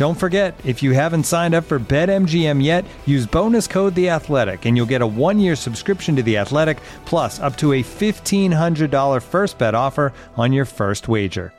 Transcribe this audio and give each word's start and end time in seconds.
Don't 0.00 0.14
forget, 0.14 0.58
if 0.64 0.82
you 0.82 0.92
haven't 0.92 1.24
signed 1.24 1.54
up 1.54 1.64
for 1.64 1.78
BetMGM 1.78 2.64
yet, 2.64 2.86
use 3.04 3.26
bonus 3.26 3.66
code 3.66 3.94
The 3.94 4.08
Athletic, 4.08 4.64
and 4.64 4.74
you'll 4.74 4.86
get 4.86 5.02
a 5.02 5.06
one-year 5.06 5.54
subscription 5.54 6.16
to 6.16 6.22
The 6.22 6.38
Athletic, 6.38 6.78
plus 7.04 7.38
up 7.38 7.54
to 7.58 7.74
a 7.74 7.82
fifteen 7.82 8.50
hundred 8.50 8.90
dollar 8.90 9.20
first 9.20 9.58
bet 9.58 9.74
offer 9.74 10.14
on 10.38 10.54
your 10.54 10.64
first 10.64 11.06
wager. 11.06 11.52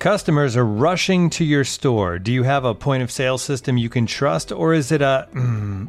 Customers 0.00 0.56
are 0.56 0.66
rushing 0.66 1.30
to 1.30 1.44
your 1.44 1.62
store. 1.62 2.18
Do 2.18 2.32
you 2.32 2.42
have 2.42 2.64
a 2.64 2.74
point 2.74 3.04
of 3.04 3.12
sale 3.12 3.38
system 3.38 3.78
you 3.78 3.88
can 3.88 4.04
trust, 4.04 4.50
or 4.50 4.74
is 4.74 4.90
it 4.90 5.00
a 5.00 5.28
mm, 5.32 5.88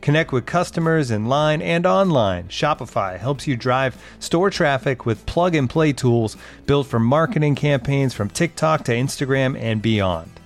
Connect 0.00 0.32
with 0.32 0.46
customers 0.46 1.10
in 1.10 1.26
line 1.26 1.60
and 1.60 1.86
online. 1.86 2.48
Shopify 2.48 3.18
helps 3.18 3.46
you 3.46 3.56
drive 3.56 4.02
store 4.18 4.50
traffic 4.50 5.04
with 5.04 5.26
plug 5.26 5.54
and 5.54 5.68
play 5.68 5.92
tools 5.92 6.36
built 6.66 6.86
for 6.86 6.98
marketing 6.98 7.54
campaigns 7.54 8.14
from 8.14 8.30
TikTok 8.30 8.84
to 8.84 8.92
Instagram 8.92 9.60
and 9.60 9.82
beyond. 9.82 10.37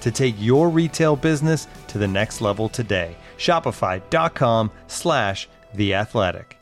to 0.00 0.10
take 0.10 0.34
your 0.38 0.68
retail 0.68 1.16
business 1.16 1.66
to 1.88 1.98
the 1.98 2.08
next 2.08 2.40
level 2.40 2.68
today. 2.68 3.16
Shopify.com 3.38 4.70
slash 4.86 5.48
the 5.74 5.94
athletic. 5.94 6.56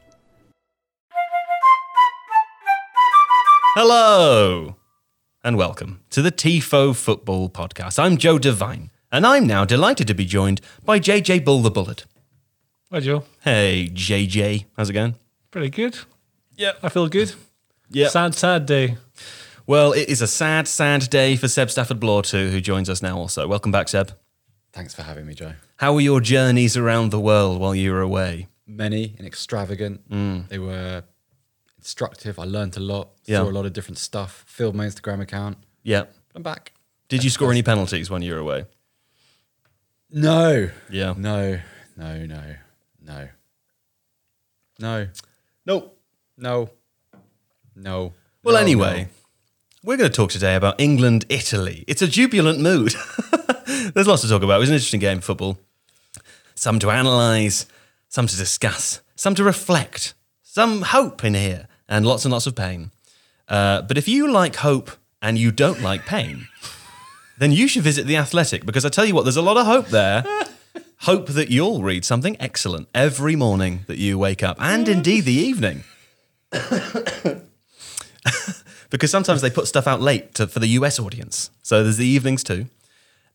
Hello 3.74 4.76
and 5.44 5.56
welcome 5.56 6.00
to 6.10 6.22
the 6.22 6.32
Tifo 6.32 6.96
Football 6.96 7.48
Podcast. 7.50 7.98
I'm 7.98 8.16
Joe 8.16 8.38
Devine, 8.38 8.90
and 9.12 9.26
I'm 9.26 9.46
now 9.46 9.64
delighted 9.64 10.06
to 10.08 10.14
be 10.14 10.24
joined 10.24 10.60
by 10.84 10.98
JJ 10.98 11.44
Bull 11.44 11.60
the 11.60 11.70
Bullet. 11.70 12.04
Hi, 12.90 13.00
Joe. 13.00 13.24
Hey, 13.42 13.90
JJ, 13.92 14.64
how's 14.76 14.90
it 14.90 14.94
going? 14.94 15.14
Pretty 15.50 15.70
good. 15.70 15.98
Yeah. 16.56 16.72
I 16.82 16.88
feel 16.88 17.08
good. 17.08 17.34
Yeah. 17.90 18.08
Sad, 18.08 18.34
sad 18.34 18.66
day. 18.66 18.96
Well, 19.68 19.92
it 19.92 20.08
is 20.08 20.22
a 20.22 20.28
sad, 20.28 20.68
sad 20.68 21.10
day 21.10 21.34
for 21.34 21.48
Seb 21.48 21.70
Stafford 21.70 21.98
Bloor, 21.98 22.22
too, 22.22 22.50
who 22.50 22.60
joins 22.60 22.88
us 22.88 23.02
now 23.02 23.18
also. 23.18 23.48
Welcome 23.48 23.72
back, 23.72 23.88
Seb. 23.88 24.12
Thanks 24.72 24.94
for 24.94 25.02
having 25.02 25.26
me, 25.26 25.34
Joe. 25.34 25.54
How 25.78 25.92
were 25.92 26.00
your 26.00 26.20
journeys 26.20 26.76
around 26.76 27.10
the 27.10 27.18
world 27.18 27.58
while 27.58 27.74
you 27.74 27.90
were 27.90 28.00
away? 28.00 28.46
Many 28.64 29.16
and 29.18 29.26
extravagant. 29.26 30.08
Mm. 30.08 30.48
They 30.48 30.60
were 30.60 31.02
instructive. 31.78 32.38
I 32.38 32.44
learned 32.44 32.76
a 32.76 32.80
lot, 32.80 33.10
yeah. 33.24 33.38
saw 33.38 33.48
a 33.48 33.50
lot 33.50 33.66
of 33.66 33.72
different 33.72 33.98
stuff, 33.98 34.44
filled 34.46 34.76
my 34.76 34.86
Instagram 34.86 35.20
account. 35.20 35.58
Yeah. 35.82 36.04
I'm 36.36 36.44
back. 36.44 36.72
Did 37.08 37.24
you 37.24 37.30
score 37.30 37.50
any 37.50 37.64
penalties 37.64 38.08
when 38.08 38.22
you 38.22 38.34
were 38.34 38.40
away? 38.40 38.66
No. 40.10 40.70
Yeah. 40.90 41.14
No, 41.16 41.58
no, 41.96 42.24
no, 42.24 42.54
no. 43.02 43.28
No. 44.78 45.08
No. 45.66 45.90
No. 46.38 46.70
No. 47.74 48.12
Well, 48.44 48.54
no, 48.54 48.60
anyway, 48.60 49.08
we're 49.86 49.96
going 49.96 50.10
to 50.10 50.14
talk 50.14 50.30
today 50.30 50.56
about 50.56 50.80
England 50.80 51.24
Italy. 51.28 51.84
It's 51.86 52.02
a 52.02 52.08
jubilant 52.08 52.58
mood. 52.58 52.96
There's 53.94 54.08
lots 54.08 54.22
to 54.22 54.28
talk 54.28 54.42
about. 54.42 54.56
It 54.56 54.58
was 54.58 54.68
an 54.68 54.74
interesting 54.74 54.98
game, 54.98 55.20
football. 55.20 55.58
Some 56.56 56.80
to 56.80 56.88
analyse, 56.88 57.66
some 58.08 58.26
to 58.26 58.36
discuss, 58.36 59.00
some 59.14 59.36
to 59.36 59.44
reflect, 59.44 60.14
some 60.42 60.82
hope 60.82 61.22
in 61.22 61.34
here, 61.34 61.68
and 61.88 62.04
lots 62.04 62.24
and 62.24 62.32
lots 62.32 62.48
of 62.48 62.56
pain. 62.56 62.90
Uh, 63.48 63.82
but 63.82 63.96
if 63.96 64.08
you 64.08 64.28
like 64.28 64.56
hope 64.56 64.90
and 65.22 65.38
you 65.38 65.52
don't 65.52 65.80
like 65.80 66.04
pain, 66.04 66.48
then 67.38 67.52
you 67.52 67.68
should 67.68 67.84
visit 67.84 68.08
The 68.08 68.16
Athletic 68.16 68.66
because 68.66 68.84
I 68.84 68.88
tell 68.88 69.04
you 69.04 69.14
what, 69.14 69.22
there's 69.22 69.36
a 69.36 69.42
lot 69.42 69.56
of 69.56 69.66
hope 69.66 69.86
there. 69.88 70.24
hope 71.00 71.28
that 71.28 71.48
you'll 71.48 71.82
read 71.82 72.04
something 72.04 72.36
excellent 72.40 72.88
every 72.92 73.36
morning 73.36 73.84
that 73.86 73.98
you 73.98 74.18
wake 74.18 74.42
up, 74.42 74.56
and 74.58 74.88
indeed 74.88 75.26
the 75.26 75.32
evening 75.32 75.84
because 78.90 79.10
sometimes 79.10 79.40
they 79.40 79.50
put 79.50 79.66
stuff 79.66 79.86
out 79.86 80.00
late 80.00 80.34
to, 80.34 80.46
for 80.46 80.58
the 80.58 80.68
US 80.68 80.98
audience. 80.98 81.50
So 81.62 81.82
there's 81.82 81.96
the 81.96 82.06
evenings 82.06 82.42
too. 82.42 82.66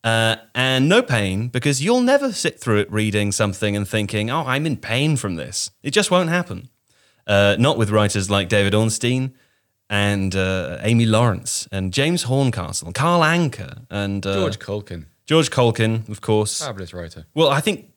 Uh, 0.03 0.37
and 0.55 0.89
no 0.89 1.01
pain 1.03 1.47
because 1.47 1.83
you'll 1.83 2.01
never 2.01 2.31
sit 2.31 2.59
through 2.59 2.79
it 2.79 2.91
reading 2.91 3.31
something 3.31 3.75
and 3.75 3.87
thinking, 3.87 4.31
oh, 4.31 4.43
I'm 4.45 4.65
in 4.65 4.77
pain 4.77 5.15
from 5.15 5.35
this. 5.35 5.71
It 5.83 5.91
just 5.91 6.09
won't 6.09 6.29
happen. 6.29 6.69
Uh, 7.27 7.55
not 7.59 7.77
with 7.77 7.91
writers 7.91 8.29
like 8.29 8.49
David 8.49 8.73
Ornstein 8.73 9.33
and 9.89 10.35
uh, 10.35 10.79
Amy 10.81 11.05
Lawrence 11.05 11.67
and 11.71 11.93
James 11.93 12.23
Horncastle 12.23 12.87
and 12.87 12.95
Carl 12.95 13.21
Anka 13.21 13.85
and 13.91 14.25
uh, 14.25 14.33
George 14.35 14.57
Caulkin. 14.59 15.05
George 15.27 15.51
Caulkin, 15.51 16.03
of 16.09 16.19
course. 16.19 16.61
fabulous 16.65 16.93
writer. 16.93 17.25
Well, 17.35 17.49
I 17.49 17.61
think 17.61 17.91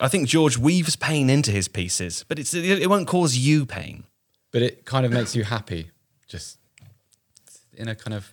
I 0.00 0.08
think 0.08 0.28
George 0.28 0.58
weaves 0.58 0.96
pain 0.96 1.30
into 1.30 1.50
his 1.50 1.66
pieces, 1.66 2.24
but 2.28 2.38
it's, 2.38 2.52
it 2.52 2.88
won't 2.90 3.08
cause 3.08 3.36
you 3.36 3.64
pain. 3.64 4.04
But 4.52 4.62
it 4.62 4.84
kind 4.84 5.06
of 5.06 5.12
makes 5.12 5.34
you 5.34 5.44
happy, 5.44 5.90
just 6.26 6.57
in 7.78 7.88
a 7.88 7.94
kind 7.94 8.14
of 8.14 8.30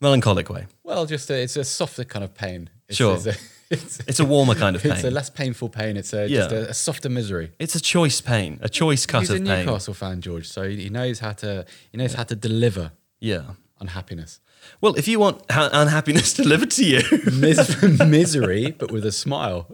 Melancholic 0.00 0.48
way. 0.48 0.66
well, 0.82 1.06
just 1.06 1.30
a, 1.30 1.42
it's 1.42 1.56
a 1.56 1.64
softer 1.64 2.04
kind 2.04 2.24
of 2.24 2.34
pain. 2.34 2.70
It's, 2.88 2.96
Sure. 2.96 3.14
It's 3.16 3.26
a, 3.26 3.34
it's, 3.70 4.00
It's 4.06 4.20
a 4.20 4.24
warmer 4.24 4.54
kind 4.54 4.74
of 4.76 4.82
pain. 4.82 4.92
it's 4.96 5.04
a 5.04 5.10
less 5.10 5.28
painful 5.30 5.68
pain. 5.68 5.96
It's 5.96 6.12
a, 6.14 6.26
Yeah. 6.26 6.38
just 6.40 6.52
a, 6.52 6.70
a 6.70 6.74
softer 6.74 7.08
misery. 7.10 7.52
It's 7.58 7.74
a 7.74 7.80
choice 7.80 8.20
pain, 8.20 8.58
a 8.62 8.68
choice 8.68 9.04
cut 9.06 9.20
He's 9.20 9.30
of 9.30 9.36
a 9.36 9.38
pain. 9.40 9.66
Newcastle 9.66 9.94
fan, 9.94 10.20
George, 10.22 10.48
so 10.48 10.68
he 10.68 10.88
knows 10.88 11.20
how 11.20 11.32
to 11.32 11.64
he 11.92 11.98
knows 11.98 12.14
how 12.14 12.24
to 12.24 12.34
deliver 12.34 12.92
Yeah. 13.20 13.42
unhappiness, 13.78 14.40
Well, 14.80 14.94
if 14.96 15.06
you 15.08 15.18
want 15.20 15.50
ha- 15.50 15.70
unhappiness 15.72 16.32
delivered 16.42 16.70
to 16.72 16.84
you, 16.84 17.02
Mis- 17.32 17.82
misery, 18.06 18.70
but 18.72 18.90
with 18.90 19.04
a 19.06 19.12
smile. 19.12 19.66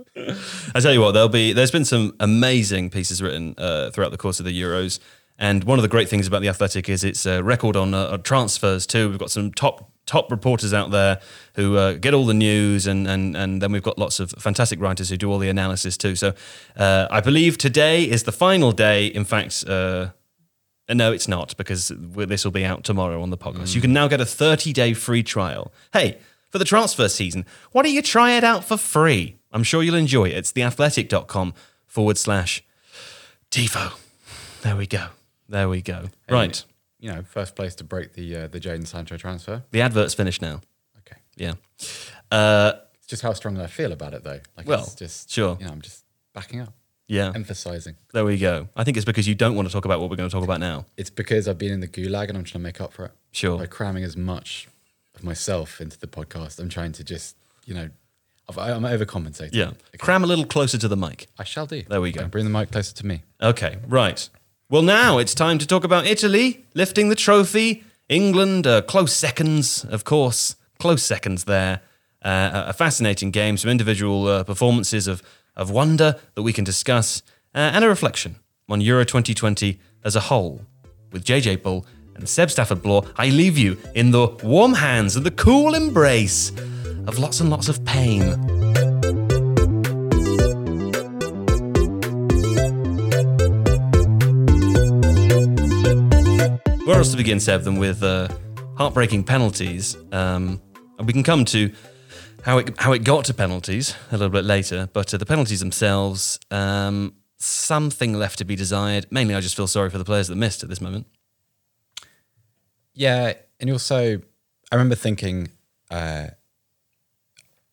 I 0.75 0.81
tell 0.81 0.93
you 0.93 1.01
what, 1.01 1.12
there'll 1.12 1.29
be 1.29 1.53
there's 1.53 1.71
been 1.73 1.85
some 1.85 2.15
amazing 2.21 2.91
pieces 2.91 3.23
written 3.23 3.55
uh, 3.59 3.91
throughout 3.91 4.11
the 4.12 4.19
course 4.19 4.39
of 4.41 4.47
the 4.47 4.61
Euros, 4.61 4.99
And 5.38 5.65
one 5.65 5.79
of 5.79 5.83
the 5.83 5.88
great 5.88 6.09
things 6.09 6.27
about 6.27 6.43
the 6.43 6.49
Athletic 6.49 6.88
is 6.88 7.05
it's 7.05 7.27
a 7.27 7.43
record 7.43 7.77
on 7.77 7.93
uh, 7.93 8.17
transfers 8.19 8.87
too. 8.87 9.11
We've 9.11 9.19
got 9.19 9.31
some 9.31 9.53
top 9.53 9.91
top 10.06 10.31
reporters 10.31 10.73
out 10.73 10.93
there 10.93 11.21
who 11.56 11.77
uh, 11.77 11.94
get 11.94 12.15
all 12.15 12.25
the 12.25 12.35
news, 12.35 12.87
and, 12.87 13.06
and 13.06 13.37
and 13.37 13.61
then 13.61 13.73
we've 13.73 13.83
got 13.83 13.99
lots 13.99 14.19
of 14.21 14.31
fantastic 14.38 14.81
writers 14.81 15.11
who 15.11 15.17
do 15.17 15.31
all 15.31 15.38
the 15.38 15.49
analysis 15.49 15.97
too. 15.97 16.17
So 16.17 16.33
uh, 16.77 17.06
I 17.11 17.21
believe 17.21 17.59
today 17.59 18.05
is 18.05 18.23
the 18.23 18.33
final 18.33 18.73
day. 18.73 19.06
In 19.06 19.25
fact. 19.25 19.65
Uh, 19.67 20.11
no, 20.88 21.11
it's 21.11 21.27
not 21.27 21.56
because 21.56 21.91
this 21.99 22.44
will 22.44 22.53
be 22.53 22.65
out 22.65 22.85
tomorrow 22.85 23.21
on 23.21 23.31
the 23.31 23.37
podcast. 23.37 23.75
You 23.75 23.81
can 23.81 23.93
now 23.93 24.06
get 24.06 24.21
a 24.21 24.25
30 24.25 24.73
day 24.73 24.94
free 24.94 25.25
trial. 25.25 25.73
Hey, 25.93 26.19
for 26.50 26.59
the 26.59 26.65
transfer 26.65 27.09
season, 27.09 27.44
why 27.73 27.83
don't 27.83 27.93
you 27.93 28.03
try 28.03 28.37
it 28.37 28.44
out 28.44 28.65
for 28.65 28.77
free? 28.77 29.37
I'm 29.50 29.65
sure 29.65 29.83
you'll 29.83 29.97
enjoy 29.97 30.29
it. 30.29 30.37
It's 30.37 30.53
theathletic.com 30.53 31.55
forward 31.87 32.19
slash 32.19 32.62
TIFO. 33.50 33.99
There 34.62 34.77
we 34.77 34.87
go. 34.87 35.09
There 35.49 35.69
we 35.69 35.83
go. 35.83 36.07
Right. 36.31 36.63
You 36.99 37.13
know, 37.13 37.23
first 37.23 37.55
place 37.57 37.75
to 37.77 37.85
break 37.85 38.15
the 38.15 38.37
uh, 38.37 38.47
the 38.49 38.59
Jadon 38.61 38.87
Sancho 38.87 39.17
transfer. 39.17 39.63
The 39.71 39.81
advert's 39.83 40.15
finished 40.15 40.43
now. 40.43 40.61
Okay. 41.01 41.19
Yeah. 41.37 41.55
Uh, 42.31 42.73
It's 42.99 43.07
just 43.07 43.23
how 43.23 43.33
strongly 43.35 43.63
I 43.63 43.67
feel 43.69 43.93
about 43.93 44.15
it, 44.15 44.25
though. 44.25 44.41
Like, 44.57 44.67
Well, 44.67 44.81
it's 44.83 44.95
just 44.95 45.31
sure. 45.31 45.57
You 45.61 45.67
know, 45.67 45.73
I'm 45.73 45.81
just 45.83 46.05
backing 46.35 46.61
up, 46.61 46.73
yeah. 47.07 47.33
emphasizing. 47.35 47.97
There 48.13 48.25
we 48.25 48.39
go. 48.39 48.69
I 48.75 48.83
think 48.85 48.97
it's 48.97 49.07
because 49.07 49.29
you 49.29 49.35
don't 49.35 49.55
want 49.55 49.69
to 49.69 49.73
talk 49.73 49.85
about 49.85 50.01
what 50.01 50.11
we're 50.11 50.17
going 50.17 50.29
to 50.29 50.35
talk 50.35 50.43
about 50.45 50.61
now. 50.61 50.87
It's 50.97 51.11
because 51.11 51.47
I've 51.49 51.59
been 51.59 51.73
in 51.73 51.81
the 51.81 51.89
gulag 51.89 52.29
and 52.29 52.37
I'm 52.39 52.45
trying 52.45 52.61
to 52.63 52.67
make 52.67 52.81
up 52.81 52.93
for 52.93 53.05
it. 53.07 53.13
Sure. 53.33 53.59
By 53.59 53.67
cramming 53.67 54.03
as 54.05 54.17
much 54.17 54.67
of 55.15 55.23
myself 55.23 55.81
into 55.81 55.99
the 55.99 56.07
podcast, 56.09 56.59
I'm 56.59 56.69
trying 56.69 56.93
to 56.93 57.05
just, 57.05 57.37
you 57.67 57.75
know, 57.75 57.91
I've, 58.49 58.59
I'm 58.59 58.83
overcompensating. 58.83 59.51
Yeah. 59.53 59.69
Okay. 59.69 59.99
Cram 59.99 60.25
a 60.25 60.27
little 60.27 60.47
closer 60.47 60.79
to 60.79 60.89
the 60.89 60.97
mic. 60.97 61.27
I 61.39 61.45
shall 61.45 61.67
do. 61.67 61.83
There 61.83 62.01
we 62.01 62.11
go. 62.13 62.27
Bring 62.27 62.45
the 62.45 62.51
mic 62.59 62.71
closer 62.73 62.95
to 62.97 63.07
me. 63.07 63.23
Okay, 63.41 63.77
right. 63.87 64.29
Well, 64.69 64.83
now 64.83 65.19
it's 65.19 65.33
time 65.33 65.59
to 65.59 65.67
talk 65.67 65.85
about 65.85 66.07
Italy 66.07 66.65
lifting 66.75 67.09
the 67.09 67.15
trophy. 67.15 67.85
England, 68.09 68.67
uh, 68.67 68.83
close 68.83 69.13
seconds, 69.13 69.85
of 69.85 70.03
course, 70.03 70.57
close 70.81 71.05
seconds 71.05 71.45
there. 71.45 71.83
Uh, 72.21 72.65
a 72.67 72.73
fascinating 72.73 73.31
game, 73.31 73.57
some 73.57 73.71
individual 73.71 74.27
uh, 74.27 74.43
performances 74.43 75.07
of, 75.07 75.23
of 75.55 75.71
wonder 75.71 76.17
that 76.35 76.43
we 76.43 76.53
can 76.53 76.65
discuss, 76.65 77.23
uh, 77.55 77.59
and 77.75 77.85
a 77.85 77.89
reflection 77.89 78.41
on 78.69 78.81
Euro 78.81 79.05
2020 79.05 79.79
as 80.05 80.17
a 80.17 80.21
whole. 80.21 80.63
With 81.12 81.25
JJ 81.25 81.62
Bull 81.62 81.87
and 82.17 82.29
Seb 82.29 82.51
Stafford 82.51 82.83
Bloor, 82.83 83.05
I 83.17 83.29
leave 83.29 83.57
you 83.57 83.79
in 83.95 84.11
the 84.11 84.27
warm 84.43 84.75
hands 84.75 85.15
and 85.15 85.25
the 85.25 85.31
cool 85.31 85.77
embrace 85.77 86.51
of 87.07 87.21
lots 87.21 87.39
and 87.39 87.51
lots 87.51 87.69
of 87.69 87.85
pain. 87.85 88.86
Where 96.87 96.99
else 96.99 97.11
to 97.11 97.17
begin, 97.17 97.41
Seb, 97.41 97.65
than 97.65 97.81
with 97.81 98.05
uh, 98.05 98.29
heartbreaking 98.77 99.25
penalties? 99.25 99.97
Um, 100.12 100.62
and 100.97 101.05
we 101.05 101.12
can 101.12 101.25
come 101.25 101.44
to 101.47 101.73
how 102.44 102.59
it 102.59 102.79
how 102.79 102.93
it 102.93 103.03
got 103.03 103.25
to 103.25 103.35
penalties 103.35 103.97
a 104.11 104.12
little 104.12 104.29
bit 104.29 104.44
later, 104.44 104.88
but 104.93 105.12
uh, 105.12 105.17
the 105.17 105.27
penalties 105.27 105.59
themselves, 105.59 106.38
um, 106.53 107.17
something 107.38 108.15
left 108.15 108.38
to 108.38 108.44
be 108.44 108.55
desired. 108.55 109.09
Mainly, 109.11 109.35
I 109.35 109.41
just 109.41 109.56
feel 109.56 109.67
sorry 109.67 109.91
for 109.91 109.99
the 109.99 110.05
players 110.05 110.29
that 110.29 110.37
missed 110.37 110.62
at 110.62 110.69
this 110.69 110.81
moment. 110.81 111.09
Yeah, 112.94 113.33
and 113.59 113.69
also, 113.69 114.21
I 114.71 114.75
remember 114.77 114.94
thinking, 114.94 115.49
uh, 115.91 116.29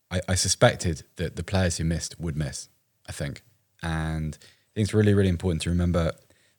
I, 0.10 0.22
I 0.28 0.34
suspected 0.34 1.04
that 1.18 1.36
the 1.36 1.44
players 1.44 1.78
who 1.78 1.84
missed 1.84 2.20
would 2.20 2.36
miss. 2.36 2.68
I 3.08 3.12
think, 3.12 3.44
and 3.84 4.36
I 4.42 4.74
think 4.74 4.86
it's 4.86 4.94
really, 4.96 5.14
really 5.14 5.30
important 5.30 5.62
to 5.62 5.70
remember 5.70 6.14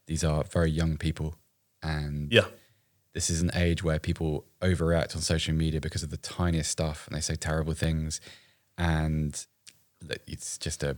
these 0.07 0.23
are 0.23 0.45
very 0.45 0.71
young 0.71 0.99
people, 0.99 1.35
and 1.85 2.33
Yeah, 2.33 2.47
this 3.13 3.31
is 3.31 3.41
an 3.41 3.51
age 3.55 3.85
where 3.85 3.99
people 3.99 4.45
overreact 4.61 5.15
on 5.15 5.23
social 5.23 5.55
media 5.55 5.81
because 5.81 6.03
of 6.03 6.11
the 6.11 6.17
tiniest 6.17 6.71
stuff, 6.71 7.07
and 7.07 7.17
they 7.17 7.21
say 7.21 7.37
terrible 7.37 7.75
things, 7.75 8.21
and 8.77 9.47
it's 10.27 10.59
just 10.59 10.83
a 10.83 10.97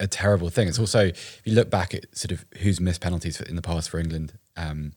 a 0.00 0.06
terrible 0.06 0.50
thing. 0.50 0.68
It's 0.68 0.78
also 0.78 1.06
if 1.06 1.42
you 1.44 1.54
look 1.54 1.70
back 1.70 1.94
at 1.94 2.16
sort 2.16 2.32
of 2.32 2.44
who's 2.58 2.80
missed 2.80 3.00
penalties 3.00 3.40
in 3.40 3.56
the 3.56 3.62
past 3.62 3.90
for 3.90 3.98
England, 3.98 4.34
um, 4.56 4.92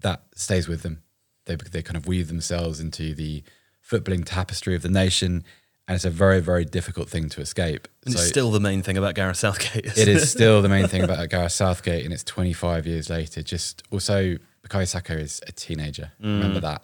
that 0.00 0.22
stays 0.34 0.66
with 0.66 0.82
them. 0.82 1.02
They 1.44 1.56
they 1.56 1.82
kind 1.82 1.96
of 1.96 2.06
weave 2.06 2.28
themselves 2.28 2.80
into 2.80 3.14
the 3.14 3.42
footballing 3.88 4.24
tapestry 4.24 4.74
of 4.74 4.82
the 4.82 4.88
nation, 4.88 5.44
and 5.92 5.96
it's 5.96 6.06
a 6.06 6.10
very 6.10 6.40
very 6.40 6.64
difficult 6.64 7.10
thing 7.10 7.28
to 7.28 7.42
escape. 7.42 7.86
and 8.06 8.14
it's 8.14 8.26
still 8.26 8.50
the 8.50 8.60
main 8.60 8.80
thing 8.80 8.96
about 8.96 9.14
Gareth 9.14 9.36
Southgate. 9.36 9.84
it 9.84 10.08
is 10.08 10.30
still 10.30 10.62
the 10.62 10.68
main 10.68 10.88
thing 10.88 11.04
about 11.08 11.28
Gareth 11.28 11.52
Southgate, 11.52 12.02
and 12.02 12.14
it's 12.14 12.24
25 12.24 12.86
years 12.86 13.10
later. 13.10 13.42
Just 13.42 13.82
also, 13.90 14.38
Bukayo 14.66 14.88
Saka 14.88 15.18
is 15.18 15.42
a 15.46 15.52
teenager. 15.52 16.12
Remember 16.18 16.60
that. 16.60 16.82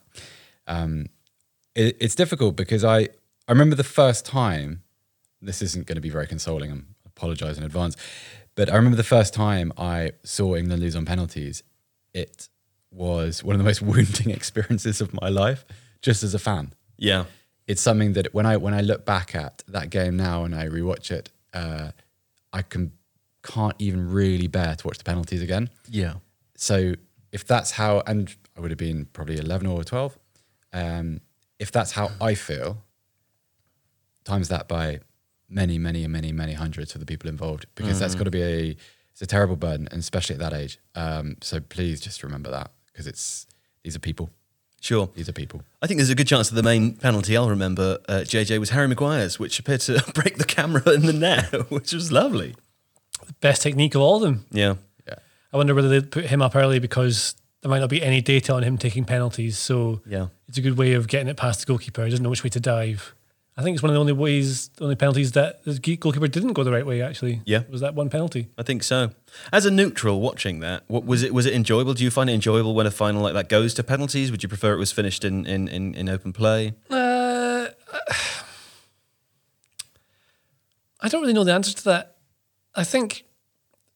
Um, 0.66 1.06
it, 1.74 1.96
it's 2.00 2.14
difficult 2.14 2.54
because 2.54 2.84
I 2.84 2.98
I 3.48 3.52
remember 3.52 3.76
the 3.76 3.84
first 3.84 4.26
time. 4.26 4.82
This 5.40 5.62
isn't 5.62 5.86
going 5.86 5.96
to 5.96 6.02
be 6.02 6.10
very 6.10 6.26
consoling. 6.26 6.70
I'm 6.70 6.94
apologise 7.06 7.56
in 7.56 7.64
advance, 7.64 7.96
but 8.56 8.70
I 8.70 8.76
remember 8.76 8.96
the 8.96 9.04
first 9.04 9.32
time 9.32 9.72
I 9.78 10.12
saw 10.22 10.54
England 10.54 10.82
lose 10.82 10.96
on 10.96 11.06
penalties. 11.06 11.62
It 12.12 12.50
was 12.90 13.42
one 13.42 13.54
of 13.54 13.58
the 13.58 13.64
most 13.64 13.80
wounding 13.90 14.30
experiences 14.30 15.00
of 15.00 15.14
my 15.18 15.30
life, 15.30 15.64
just 16.02 16.22
as 16.22 16.34
a 16.34 16.38
fan 16.38 16.74
yeah, 16.98 17.24
it's 17.68 17.82
something 17.82 18.14
that 18.14 18.34
when 18.34 18.46
I 18.46 18.56
when 18.56 18.74
I 18.74 18.80
look 18.80 19.04
back 19.04 19.34
at 19.36 19.62
that 19.68 19.90
game 19.90 20.16
now 20.16 20.44
and 20.44 20.54
I 20.54 20.66
rewatch 20.66 21.10
it, 21.10 21.30
uh, 21.54 21.90
I 22.52 22.62
can 22.62 22.92
can't 23.42 23.76
even 23.78 24.10
really 24.10 24.48
bear 24.48 24.74
to 24.74 24.86
watch 24.86 24.98
the 24.98 25.04
penalties 25.04 25.42
again. 25.42 25.70
yeah, 25.88 26.14
So 26.56 26.94
if 27.30 27.46
that's 27.46 27.70
how, 27.72 28.02
and 28.06 28.34
I 28.56 28.60
would 28.60 28.70
have 28.70 28.78
been 28.78 29.04
probably 29.12 29.38
eleven 29.38 29.66
or 29.66 29.84
twelve, 29.84 30.18
um, 30.72 31.20
if 31.58 31.70
that's 31.70 31.92
how 31.92 32.10
I 32.20 32.34
feel, 32.34 32.78
times 34.24 34.48
that 34.48 34.66
by 34.68 35.00
many, 35.48 35.78
many, 35.78 36.06
many, 36.06 36.32
many 36.32 36.52
hundreds 36.54 36.92
for 36.92 36.98
the 36.98 37.06
people 37.06 37.28
involved, 37.30 37.66
because 37.74 38.00
that's 38.00 38.14
got 38.14 38.24
to 38.24 38.30
be 38.30 38.42
a 38.42 38.76
it's 39.12 39.22
a 39.22 39.26
terrible 39.26 39.56
burden, 39.56 39.88
and 39.90 40.00
especially 40.00 40.34
at 40.34 40.40
that 40.40 40.52
age. 40.52 40.78
Um, 40.94 41.36
so 41.42 41.60
please 41.60 42.00
just 42.00 42.22
remember 42.22 42.50
that 42.50 42.70
because 42.86 43.06
it's 43.06 43.46
these 43.82 43.94
are 43.96 44.00
people. 44.00 44.30
Sure. 44.80 45.10
These 45.14 45.28
are 45.28 45.32
people. 45.32 45.62
I 45.82 45.86
think 45.86 45.98
there's 45.98 46.10
a 46.10 46.14
good 46.14 46.28
chance 46.28 46.48
that 46.50 46.54
the 46.56 46.62
main 46.62 46.94
penalty 46.94 47.36
I'll 47.36 47.48
remember, 47.50 47.98
uh, 48.08 48.20
JJ, 48.24 48.58
was 48.60 48.70
Harry 48.70 48.88
Maguire's, 48.88 49.38
which 49.38 49.58
appeared 49.58 49.80
to 49.82 50.02
break 50.14 50.38
the 50.38 50.44
camera 50.44 50.88
in 50.90 51.06
the 51.06 51.12
net, 51.12 51.44
which 51.70 51.92
was 51.92 52.10
lovely. 52.12 52.54
Best 53.40 53.62
technique 53.62 53.94
of 53.94 54.00
all 54.00 54.16
of 54.16 54.22
them. 54.22 54.46
Yeah. 54.50 54.74
Yeah. 55.06 55.14
I 55.52 55.56
wonder 55.56 55.74
whether 55.74 55.88
they'd 55.88 56.10
put 56.10 56.26
him 56.26 56.42
up 56.42 56.56
early 56.56 56.78
because 56.78 57.34
there 57.62 57.70
might 57.70 57.80
not 57.80 57.90
be 57.90 58.02
any 58.02 58.20
data 58.20 58.54
on 58.54 58.62
him 58.62 58.78
taking 58.78 59.04
penalties. 59.04 59.58
So 59.58 60.00
Yeah. 60.06 60.28
it's 60.48 60.58
a 60.58 60.60
good 60.62 60.78
way 60.78 60.92
of 60.94 61.08
getting 61.08 61.28
it 61.28 61.36
past 61.36 61.60
the 61.60 61.66
goalkeeper. 61.66 62.04
He 62.04 62.10
doesn't 62.10 62.22
know 62.22 62.30
which 62.30 62.44
way 62.44 62.50
to 62.50 62.60
dive. 62.60 63.14
I 63.58 63.62
think 63.62 63.74
it's 63.74 63.82
one 63.82 63.90
of 63.90 63.94
the 63.94 63.98
only 64.00 64.12
ways, 64.12 64.68
the 64.76 64.84
only 64.84 64.94
penalties 64.94 65.32
that 65.32 65.64
the 65.64 65.80
goalkeeper 65.96 66.28
didn't 66.28 66.52
go 66.52 66.62
the 66.62 66.70
right 66.70 66.86
way. 66.86 67.02
Actually, 67.02 67.42
Yeah. 67.44 67.64
was 67.68 67.80
that 67.80 67.96
one 67.96 68.08
penalty. 68.08 68.46
I 68.56 68.62
think 68.62 68.84
so. 68.84 69.10
As 69.52 69.66
a 69.66 69.70
neutral 69.72 70.20
watching 70.20 70.60
that, 70.60 70.84
what 70.86 71.04
was 71.04 71.24
it 71.24 71.34
was 71.34 71.44
it 71.44 71.54
enjoyable? 71.54 71.92
Do 71.92 72.04
you 72.04 72.10
find 72.12 72.30
it 72.30 72.34
enjoyable 72.34 72.72
when 72.76 72.86
a 72.86 72.92
final 72.92 73.20
like 73.20 73.34
that 73.34 73.48
goes 73.48 73.74
to 73.74 73.82
penalties? 73.82 74.30
Would 74.30 74.44
you 74.44 74.48
prefer 74.48 74.74
it 74.74 74.78
was 74.78 74.92
finished 74.92 75.24
in 75.24 75.44
in, 75.44 75.66
in, 75.66 75.92
in 75.94 76.08
open 76.08 76.32
play? 76.32 76.74
Uh, 76.88 77.66
I 81.00 81.08
don't 81.08 81.20
really 81.20 81.32
know 81.32 81.44
the 81.44 81.52
answer 81.52 81.74
to 81.74 81.84
that. 81.84 82.16
I 82.74 82.84
think 82.84 83.24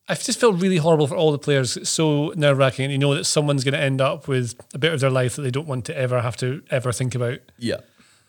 I 0.08 0.14
just 0.14 0.40
feel 0.40 0.52
really 0.52 0.76
horrible 0.78 1.06
for 1.06 1.16
all 1.16 1.32
the 1.32 1.38
players. 1.38 1.76
It's 1.76 1.90
so 1.90 2.32
nerve 2.36 2.58
wracking. 2.58 2.84
And 2.86 2.92
you 2.92 2.98
know 2.98 3.14
that 3.14 3.24
someone's 3.24 3.64
going 3.64 3.74
to 3.74 3.80
end 3.80 4.00
up 4.00 4.28
with 4.28 4.54
a 4.74 4.78
bit 4.78 4.92
of 4.92 5.00
their 5.00 5.10
life 5.10 5.36
that 5.36 5.42
they 5.42 5.50
don't 5.50 5.68
want 5.68 5.84
to 5.86 5.96
ever 5.96 6.20
have 6.20 6.36
to 6.38 6.62
ever 6.70 6.92
think 6.92 7.14
about. 7.14 7.38
Yeah. 7.58 7.76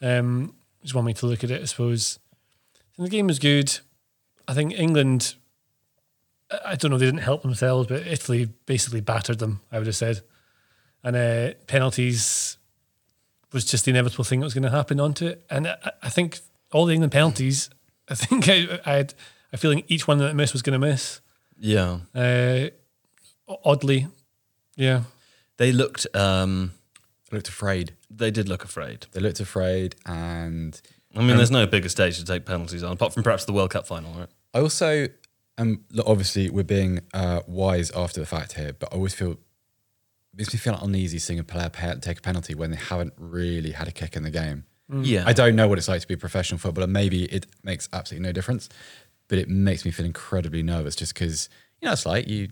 Um, 0.01 0.53
is 0.83 0.93
one 0.93 1.05
way 1.05 1.13
to 1.13 1.25
look 1.25 1.43
at 1.43 1.51
it, 1.51 1.61
I 1.61 1.65
suppose. 1.65 2.19
And 2.97 3.05
the 3.05 3.09
game 3.09 3.27
was 3.27 3.39
good. 3.39 3.79
I 4.47 4.53
think 4.53 4.73
England, 4.73 5.35
I- 6.65 6.75
don't 6.75 6.91
know, 6.91 6.97
they 6.97 7.05
didn't 7.05 7.21
help 7.21 7.41
themselves, 7.41 7.87
but 7.87 8.05
Italy 8.05 8.49
basically 8.65 9.01
battered 9.01 9.39
them, 9.39 9.61
I 9.71 9.77
would 9.77 9.87
have 9.87 9.95
said. 9.95 10.21
And 11.03 11.15
uh, 11.15 11.53
penalties 11.67 12.57
was 13.51 13.65
just 13.65 13.85
the 13.85 13.91
inevitable 13.91 14.23
thing 14.23 14.39
that 14.39 14.45
was 14.45 14.53
going 14.53 14.63
to 14.63 14.69
happen 14.69 14.99
onto 14.99 15.27
it. 15.27 15.45
And 15.49 15.67
I, 15.67 15.91
I 16.03 16.09
think 16.09 16.39
all 16.71 16.85
the 16.85 16.93
England 16.93 17.11
penalties, 17.11 17.69
I 18.09 18.15
think 18.15 18.47
I, 18.49 18.79
I 18.85 18.93
had 18.97 19.13
a 19.51 19.57
feeling 19.57 19.83
each 19.87 20.07
one 20.07 20.17
that 20.19 20.29
I 20.29 20.33
missed 20.33 20.53
was 20.53 20.61
going 20.61 20.79
to 20.79 20.85
miss. 20.87 21.21
Yeah. 21.59 21.99
Uh, 22.15 22.69
oddly, 23.63 24.07
yeah. 24.75 25.03
They 25.57 25.71
looked 25.71 26.07
um 26.15 26.71
looked 27.33 27.49
afraid. 27.49 27.93
they 28.09 28.31
did 28.31 28.47
look 28.47 28.63
afraid. 28.63 29.07
They 29.11 29.19
looked 29.19 29.39
afraid, 29.39 29.95
and 30.05 30.79
I 31.15 31.21
mean, 31.21 31.37
there's 31.37 31.51
no 31.51 31.67
bigger 31.67 31.89
stage 31.89 32.17
to 32.19 32.25
take 32.25 32.45
penalties 32.45 32.83
on, 32.83 32.93
apart 32.93 33.13
from 33.13 33.23
perhaps 33.23 33.45
the 33.45 33.53
World 33.53 33.71
Cup 33.71 33.85
final, 33.87 34.13
right? 34.13 34.29
I 34.53 34.59
also, 34.59 35.07
um, 35.57 35.83
look, 35.91 36.07
obviously, 36.07 36.49
we're 36.49 36.63
being 36.63 37.01
uh, 37.13 37.41
wise 37.47 37.91
after 37.91 38.19
the 38.19 38.25
fact 38.25 38.53
here, 38.53 38.73
but 38.73 38.89
I 38.91 38.95
always 38.95 39.13
feel 39.13 39.31
it 39.31 39.39
makes 40.37 40.53
me 40.53 40.59
feel 40.59 40.79
uneasy 40.81 41.19
seeing 41.19 41.39
a 41.39 41.43
player 41.43 41.69
pay, 41.69 41.93
take 42.01 42.19
a 42.19 42.21
penalty 42.21 42.55
when 42.55 42.71
they 42.71 42.77
haven't 42.77 43.13
really 43.17 43.71
had 43.71 43.87
a 43.87 43.91
kick 43.91 44.15
in 44.15 44.23
the 44.23 44.31
game. 44.31 44.65
Yeah. 44.91 45.23
I 45.25 45.33
don't 45.33 45.55
know 45.55 45.67
what 45.67 45.77
it's 45.77 45.87
like 45.87 46.01
to 46.01 46.07
be 46.07 46.15
a 46.15 46.17
professional 46.17 46.59
footballer. 46.59 46.87
Maybe 46.87 47.25
it 47.25 47.47
makes 47.63 47.87
absolutely 47.93 48.27
no 48.27 48.31
difference, 48.31 48.69
but 49.27 49.37
it 49.37 49.47
makes 49.49 49.85
me 49.85 49.91
feel 49.91 50.05
incredibly 50.05 50.61
nervous 50.61 50.95
just 50.95 51.13
because 51.13 51.49
you 51.81 51.87
know 51.87 51.93
it's 51.93 52.05
like 52.05 52.27
you 52.27 52.49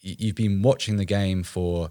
you've 0.00 0.34
been 0.34 0.62
watching 0.62 0.96
the 0.96 1.04
game 1.04 1.42
for 1.42 1.90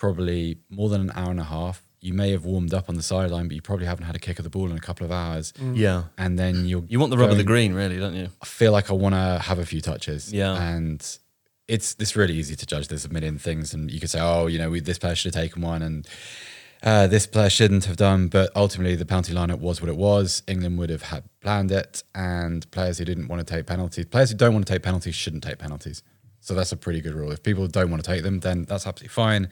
probably 0.00 0.58
more 0.70 0.88
than 0.88 1.02
an 1.02 1.12
hour 1.14 1.30
and 1.30 1.38
a 1.38 1.44
half. 1.44 1.84
You 2.00 2.14
may 2.14 2.30
have 2.30 2.46
warmed 2.46 2.72
up 2.72 2.88
on 2.88 2.94
the 2.94 3.02
sideline, 3.02 3.46
but 3.46 3.54
you 3.54 3.60
probably 3.60 3.84
haven't 3.84 4.06
had 4.06 4.16
a 4.16 4.18
kick 4.18 4.38
of 4.38 4.42
the 4.42 4.50
ball 4.50 4.70
in 4.70 4.76
a 4.76 4.80
couple 4.80 5.04
of 5.04 5.12
hours. 5.12 5.52
Yeah. 5.60 6.04
And 6.16 6.38
then 6.38 6.64
you're 6.66 6.82
You 6.88 6.98
want 6.98 7.10
the 7.10 7.18
rub 7.18 7.30
of 7.30 7.36
the 7.36 7.44
green, 7.44 7.74
really, 7.74 7.98
don't 7.98 8.14
you? 8.14 8.28
I 8.42 8.46
feel 8.46 8.72
like 8.72 8.90
I 8.90 8.94
want 8.94 9.14
to 9.14 9.38
have 9.42 9.58
a 9.58 9.66
few 9.66 9.82
touches. 9.82 10.32
Yeah. 10.32 10.60
And 10.60 11.06
it's 11.68 11.94
it's 12.00 12.16
really 12.16 12.34
easy 12.34 12.56
to 12.56 12.66
judge. 12.66 12.88
There's 12.88 13.04
a 13.04 13.10
million 13.10 13.38
things, 13.38 13.72
and 13.72 13.90
you 13.90 14.00
could 14.00 14.10
say, 14.10 14.20
oh, 14.20 14.48
you 14.48 14.58
know, 14.58 14.70
we, 14.70 14.80
this 14.80 14.98
player 14.98 15.14
should 15.14 15.32
have 15.34 15.42
taken 15.42 15.62
one, 15.62 15.82
and 15.82 16.08
uh, 16.82 17.06
this 17.06 17.26
player 17.26 17.50
shouldn't 17.50 17.84
have 17.84 17.96
done. 17.96 18.26
But 18.26 18.50
ultimately, 18.56 18.96
the 18.96 19.06
penalty 19.06 19.34
lineup 19.34 19.60
was 19.60 19.80
what 19.80 19.88
it 19.88 19.96
was. 19.96 20.42
England 20.48 20.78
would 20.78 20.90
have 20.90 21.02
had 21.02 21.24
planned 21.40 21.70
it, 21.70 22.02
and 22.14 22.68
players 22.72 22.98
who 22.98 23.04
didn't 23.04 23.28
want 23.28 23.46
to 23.46 23.54
take 23.54 23.66
penalties, 23.66 24.06
players 24.06 24.30
who 24.30 24.36
don't 24.36 24.52
want 24.52 24.66
to 24.66 24.72
take 24.72 24.82
penalties, 24.82 25.14
shouldn't 25.14 25.44
take 25.44 25.58
penalties. 25.58 26.02
So 26.40 26.54
that's 26.54 26.72
a 26.72 26.76
pretty 26.76 27.00
good 27.00 27.14
rule. 27.14 27.30
If 27.30 27.42
people 27.42 27.66
don't 27.68 27.90
want 27.90 28.02
to 28.02 28.10
take 28.10 28.22
them, 28.22 28.40
then 28.40 28.64
that's 28.64 28.86
absolutely 28.86 29.08
fine. 29.12 29.50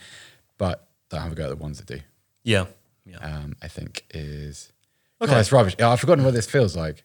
But 0.58 0.86
don't 1.10 1.22
have 1.22 1.32
a 1.32 1.34
go 1.34 1.44
at 1.44 1.50
the 1.50 1.56
ones 1.56 1.78
that 1.78 1.86
do. 1.86 2.00
Yeah. 2.44 2.66
Yeah. 3.06 3.16
Um, 3.18 3.56
I 3.62 3.68
think 3.68 4.04
is 4.10 4.70
Okay. 5.22 5.32
okay. 5.32 5.40
it's 5.40 5.50
rubbish. 5.52 5.74
I've 5.80 5.98
forgotten 6.00 6.24
what 6.24 6.34
this 6.34 6.46
feels 6.46 6.76
like. 6.76 7.04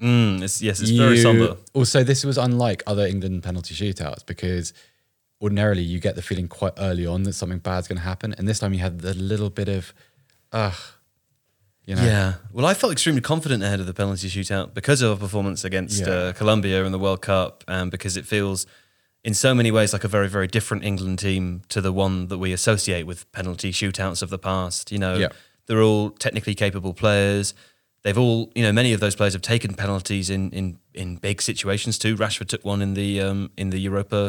Mm, 0.00 0.42
it's, 0.42 0.62
yes, 0.62 0.80
it's 0.80 0.90
very 0.90 1.16
You- 1.16 1.22
somber. 1.22 1.56
Also, 1.74 2.04
this 2.04 2.24
was 2.24 2.38
unlike 2.38 2.82
other 2.86 3.04
England 3.06 3.42
penalty 3.42 3.74
shootouts 3.74 4.24
because 4.24 4.72
ordinarily 5.42 5.82
you 5.82 6.00
get 6.00 6.14
the 6.14 6.22
feeling 6.22 6.48
quite 6.48 6.72
early 6.78 7.04
on 7.06 7.24
that 7.24 7.32
something 7.34 7.58
bad's 7.58 7.88
going 7.88 7.98
to 7.98 8.04
happen, 8.04 8.32
and 8.38 8.46
this 8.48 8.58
time 8.60 8.72
you 8.72 8.80
had 8.80 9.00
the 9.00 9.14
little 9.14 9.50
bit 9.50 9.68
of, 9.68 9.92
ugh, 10.52 10.74
you 11.84 11.94
know, 11.96 12.02
Yeah. 12.04 12.34
Well, 12.52 12.64
I 12.66 12.74
felt 12.74 12.92
extremely 12.92 13.20
confident 13.20 13.62
ahead 13.62 13.80
of 13.80 13.86
the 13.86 13.94
penalty 13.94 14.28
shootout 14.28 14.72
because 14.74 15.02
of 15.02 15.10
our 15.10 15.16
performance 15.16 15.64
against 15.64 16.00
Yeah. 16.00 16.08
uh, 16.10 16.32
Colombia 16.32 16.84
in 16.84 16.92
the 16.92 16.98
World 16.98 17.22
Cup, 17.22 17.64
and 17.68 17.90
because 17.90 18.16
it 18.16 18.24
feels 18.26 18.66
in 19.28 19.34
so 19.34 19.54
many 19.54 19.70
ways 19.70 19.92
like 19.92 20.04
a 20.04 20.08
very, 20.16 20.28
very 20.36 20.46
different 20.56 20.82
England 20.84 21.18
team 21.18 21.44
to 21.68 21.80
the 21.86 21.92
one 21.92 22.28
that 22.28 22.38
we 22.38 22.50
associate 22.52 23.04
with 23.10 23.30
penalty 23.32 23.70
shootouts 23.72 24.22
of 24.22 24.30
the 24.30 24.38
past. 24.38 24.90
You 24.90 24.98
know, 25.04 25.16
Yeah. 25.24 25.28
they're 25.66 25.82
all 25.88 26.10
technically 26.10 26.54
capable 26.54 26.94
players. 26.94 27.52
They've 28.04 28.16
all, 28.24 28.50
you 28.54 28.62
know, 28.62 28.72
many 28.72 28.92
of 28.94 29.00
those 29.00 29.14
players 29.14 29.34
have 29.34 29.42
taken 29.42 29.74
penalties 29.74 30.30
in 30.30 30.42
in, 30.60 30.66
in 30.94 31.16
big 31.28 31.42
situations 31.42 31.98
too. 31.98 32.16
Rashford 32.16 32.48
took 32.48 32.64
one 32.64 32.80
in 32.86 32.94
the 32.94 33.20
um, 33.20 33.40
in 33.62 33.68
the 33.74 33.78
Europa 33.88 34.20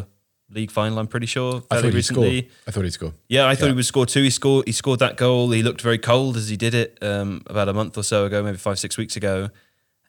League 0.57 0.71
final. 0.71 0.97
I'm 0.99 1.07
pretty 1.07 1.27
sure 1.35 1.51
I 1.71 1.75
thought 1.75 1.85
he'd 1.85 1.93
recently. 1.93 2.41
score. 2.41 2.51
I 2.67 2.71
thought 2.71 2.83
he'd 2.87 2.93
score. 2.99 3.13
Yeah, 3.29 3.45
I 3.47 3.55
thought 3.55 3.67
Yeah. 3.67 3.71
he 3.73 3.75
would 3.75 3.85
score 3.93 4.05
two. 4.05 4.23
He 4.23 4.31
scored. 4.31 4.65
He 4.67 4.73
scored 4.73 4.99
that 4.99 5.15
goal. 5.15 5.51
He 5.51 5.61
looked 5.63 5.81
very 5.89 5.99
cold 6.11 6.35
as 6.35 6.49
he 6.49 6.57
did 6.57 6.73
it 6.73 6.97
um, 7.01 7.41
about 7.53 7.69
a 7.69 7.73
month 7.73 7.97
or 7.97 8.03
so 8.03 8.25
ago, 8.25 8.37
maybe 8.43 8.57
five 8.57 8.77
six 8.79 8.97
weeks 8.97 9.15
ago. 9.15 9.35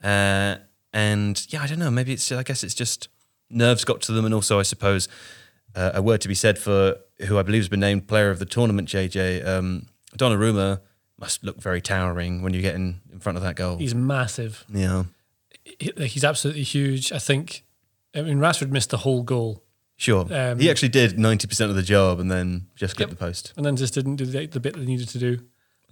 Uh, 0.03 0.57
and 0.93 1.35
yeah, 1.53 1.63
I 1.63 1.67
don't 1.69 1.79
know. 1.79 1.91
Maybe 1.93 2.13
it's. 2.13 2.33
I 2.33 2.43
guess 2.43 2.65
it's 2.65 2.75
just 2.75 3.09
nerves 3.51 3.85
got 3.85 4.01
to 4.03 4.13
them, 4.13 4.25
and 4.25 4.33
also 4.35 4.59
I 4.59 4.63
suppose 4.63 5.09
uh, 5.75 5.91
a 5.95 6.03
word 6.03 6.21
to 6.23 6.29
be 6.29 6.35
said 6.35 6.59
for 6.59 6.97
who 7.27 7.39
I 7.39 7.43
believe 7.43 7.61
has 7.63 7.69
been 7.69 7.81
named 7.81 8.09
player 8.09 8.31
of 8.31 8.39
the 8.39 8.47
tournament. 8.47 8.89
JJ 8.89 9.47
um, 9.47 9.87
Donnarumma 10.17 10.81
must 11.19 11.45
look 11.45 11.61
very 11.61 11.81
towering 11.81 12.43
when 12.43 12.55
you 12.55 12.63
get 12.63 12.75
in, 12.75 13.01
in 13.13 13.21
front 13.21 13.37
of 13.37 13.43
that 13.45 13.55
goal. 13.57 13.77
He's 13.77 13.95
massive. 13.95 14.65
yeah, 14.69 15.05
He- 15.65 15.93
He's 16.07 16.25
absolutely 16.25 16.63
huge. 16.63 17.13
I 17.13 17.19
think. 17.19 17.65
I 18.15 18.23
mean, 18.23 18.39
Rashford 18.39 18.71
missed 18.71 18.91
the 18.91 18.97
whole 18.99 19.23
goal 19.23 19.63
sure. 19.97 20.27
Um, 20.35 20.59
he 20.59 20.71
actually 20.71 20.89
did 20.89 21.19
ninety 21.19 21.47
percent 21.47 21.71
of 21.71 21.77
the 21.77 21.83
job, 21.83 22.19
and 22.21 22.31
then 22.31 22.67
just 22.75 22.97
clipped 22.97 23.11
Yep. 23.11 23.19
the 23.19 23.25
post. 23.25 23.53
and 23.57 23.65
then 23.67 23.77
just 23.77 23.95
didn't 23.95 24.17
do 24.17 24.25
the, 24.27 24.47
the 24.47 24.61
bit 24.61 24.73
that 24.75 24.81
he 24.81 24.87
needed 24.87 25.09
to 25.11 25.19
do. 25.19 25.41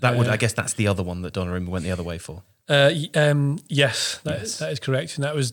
That 0.01 0.17
would, 0.17 0.29
Uh, 0.29 0.33
I 0.33 0.37
guess, 0.37 0.53
that's 0.53 0.75
the 0.75 0.87
other 0.87 1.03
one 1.03 1.23
that 1.23 1.35
Donnarumma 1.35 1.69
went 1.69 1.85
the 1.85 1.91
other 1.91 2.05
way 2.05 2.19
for. 2.19 2.43
Uh, 2.69 2.93
um, 3.15 3.59
yes, 3.69 4.21
that, 4.25 4.39
Yes. 4.41 4.59
that 4.59 4.71
is 4.73 4.79
correct, 4.79 5.17
and 5.17 5.25
that 5.25 5.35
was 5.35 5.53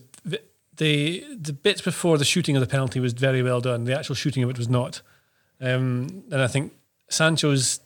the, 0.76 1.24
the 1.40 1.52
bits 1.52 1.80
before 1.80 2.18
the 2.18 2.24
shooting 2.24 2.56
of 2.56 2.60
the 2.60 2.66
penalty 2.66 3.00
was 3.00 3.12
very 3.12 3.42
well 3.42 3.60
done. 3.60 3.84
The 3.84 3.96
actual 3.98 4.14
shooting 4.14 4.42
of 4.42 4.50
it 4.50 4.58
was 4.58 4.68
not, 4.68 5.02
um, 5.60 6.24
and 6.30 6.42
I 6.42 6.46
think 6.46 6.72
Sancho's. 7.08 7.80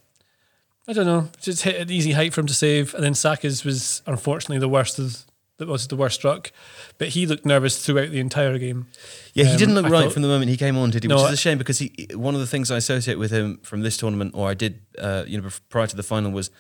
I 0.88 0.92
don't 0.92 1.06
know, 1.06 1.28
just 1.40 1.62
hit 1.62 1.76
an 1.80 1.90
easy 1.90 2.12
height 2.12 2.32
for 2.34 2.40
him 2.40 2.46
to 2.48 2.54
save, 2.54 2.94
and 2.94 3.04
then 3.04 3.14
Saka's 3.14 3.64
was 3.64 4.02
unfortunately 4.06 4.58
the 4.58 4.68
worst 4.68 4.98
of 4.98 5.24
that 5.58 5.68
was 5.68 5.86
the 5.86 5.94
worst 5.94 6.16
struck, 6.16 6.50
but 6.98 7.08
he 7.08 7.26
looked 7.26 7.44
nervous 7.44 7.84
throughout 7.84 8.10
the 8.10 8.18
entire 8.18 8.58
game. 8.58 8.86
Yeah, 9.34 9.44
he 9.44 9.52
Um, 9.52 9.56
didn't 9.58 9.74
look 9.74 9.84
I 9.84 9.88
right 9.90 10.04
thought- 10.04 10.14
from 10.14 10.22
the 10.22 10.28
moment 10.28 10.50
he 10.50 10.56
came 10.56 10.76
on, 10.78 10.90
did 10.90 11.02
he? 11.04 11.08
No, 11.08 11.16
Which 11.16 11.26
is 11.26 11.32
a 11.34 11.36
shame 11.36 11.58
because 11.58 11.78
he 11.78 12.08
one 12.14 12.34
of 12.34 12.40
the 12.40 12.46
things 12.46 12.70
I 12.70 12.78
associate 12.78 13.18
with 13.18 13.30
him 13.30 13.58
from 13.62 13.82
this 13.82 13.96
tournament, 13.98 14.32
or 14.34 14.48
I 14.50 14.54
did, 14.54 14.80
uh, 14.98 15.24
you 15.28 15.40
know, 15.40 15.48
prior 15.68 15.86
to 15.86 15.94
the 15.94 16.02
final, 16.02 16.32
was, 16.32 16.50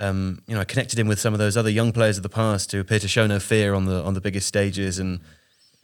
um, 0.00 0.42
you 0.48 0.54
know, 0.54 0.62
I 0.62 0.64
connected 0.64 0.98
him 0.98 1.06
with 1.06 1.20
some 1.20 1.34
of 1.34 1.38
those 1.38 1.56
other 1.56 1.70
young 1.70 1.92
players 1.92 2.16
of 2.16 2.22
the 2.24 2.28
past 2.30 2.72
who 2.72 2.80
appear 2.80 2.98
to 2.98 3.08
show 3.08 3.26
no 3.26 3.38
fear 3.38 3.74
on 3.74 3.84
the 3.84 4.02
on 4.02 4.14
the 4.14 4.20
biggest 4.22 4.48
stages, 4.48 4.98
and 4.98 5.20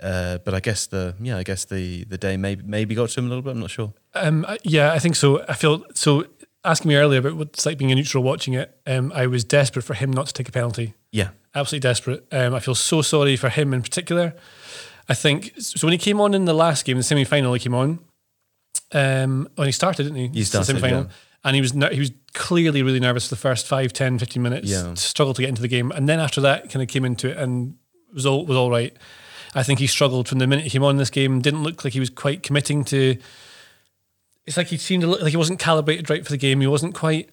uh, 0.03 0.39
but 0.39 0.55
I 0.55 0.61
guess 0.61 0.87
the 0.87 1.15
yeah, 1.21 1.39
I 1.39 1.43
guess 1.43 1.65
the 1.65 2.05
the 2.05 2.19
day 2.19 2.37
maybe 2.37 2.63
maybe 2.65 2.95
got 2.95 3.09
to 3.11 3.21
him 3.21 3.27
a 3.27 3.29
little 3.29 3.43
bit. 3.43 3.51
I'm 3.51 3.61
not 3.61 3.71
sure. 3.71 3.93
Um, 4.15 4.47
yeah, 4.63 4.93
I 4.93 4.99
think 4.99 5.17
so. 5.17 5.43
I 5.49 5.55
feel 5.55 5.85
so. 5.95 6.27
Asking 6.65 6.89
me 6.89 6.97
earlier 6.97 7.21
about 7.21 7.35
what 7.37 7.49
it's 7.51 7.65
like 7.65 7.79
being 7.79 7.93
a 7.93 7.95
neutral 7.95 8.25
watching 8.25 8.55
it, 8.55 8.77
um, 8.89 9.13
I 9.15 9.29
was 9.29 9.45
desperate 9.45 9.85
for 9.85 9.95
him 9.95 10.11
not 10.13 10.27
to 10.27 10.33
take 10.33 10.49
a 10.49 10.53
penalty. 10.53 10.95
Yeah, 11.13 11.29
absolutely 11.55 11.89
desperate. 11.89 12.27
Um, 12.33 12.55
I 12.55 12.59
feel 12.61 12.75
so 12.75 13.03
sorry 13.03 13.37
for 13.37 13.49
him 13.51 13.73
in 13.73 13.83
particular. 13.83 14.35
I 15.09 15.15
think 15.15 15.53
so. 15.61 15.87
When 15.87 15.93
he 15.93 15.99
came 15.99 16.21
on 16.21 16.35
in 16.35 16.45
the 16.45 16.53
last 16.55 16.85
game, 16.85 16.97
the 16.97 17.05
semi 17.05 17.25
final, 17.25 17.53
he 17.55 17.61
came 17.61 17.75
on. 17.75 18.01
Um, 18.93 19.49
when 19.55 19.67
he 19.67 19.73
started, 19.73 20.05
didn't 20.05 20.17
he? 20.19 20.29
He 20.29 20.45
started, 20.45 20.67
semi-final. 20.67 21.03
yeah. 21.05 21.09
And 21.45 21.55
he 21.55 21.61
was 21.61 21.75
ner- 21.75 21.93
he 21.93 22.01
was 22.01 22.11
clearly 22.35 22.83
really 22.83 22.99
nervous 23.01 23.29
for 23.29 23.35
the 23.37 23.41
first 23.41 23.67
5, 23.69 23.93
10, 23.93 24.19
15 24.19 24.43
minutes. 24.43 24.69
Yeah. 24.69 24.95
Struggled 24.95 25.37
to 25.37 25.43
get 25.43 25.49
into 25.49 25.63
the 25.63 25.69
game, 25.69 25.93
and 25.93 26.09
then 26.09 26.19
after 26.19 26.41
that, 26.41 26.71
kind 26.71 26.83
of 26.83 26.89
came 26.89 27.05
into 27.05 27.31
it 27.31 27.37
and 27.37 27.77
was 28.13 28.27
all 28.27 28.45
was 28.45 28.57
all 28.57 28.71
right. 28.71 28.97
I 29.55 29.63
think 29.63 29.79
he 29.79 29.87
struggled 29.87 30.29
from 30.29 30.39
the 30.39 30.47
minute 30.47 30.65
he 30.65 30.71
came 30.71 30.83
on 30.85 30.97
this 30.97 31.11
game. 31.11 31.41
Didn't 31.41 31.63
look 31.63 31.85
like 31.85 31.93
he 31.93 32.01
was 32.01 32.11
quite 32.11 32.43
committing 32.43 32.85
to. 32.87 33.17
It's 34.47 34.57
like 34.57 34.69
he 34.69 34.77
seemed 34.77 35.03
to 35.03 35.09
look 35.09 35.23
like 35.23 35.31
he 35.31 35.37
wasn't 35.37 35.59
calibrated 35.59 36.09
right 36.11 36.25
for 36.25 36.31
the 36.31 36.37
game. 36.37 36.61
He 36.61 36.67
wasn't 36.67 36.95
quite 36.95 37.31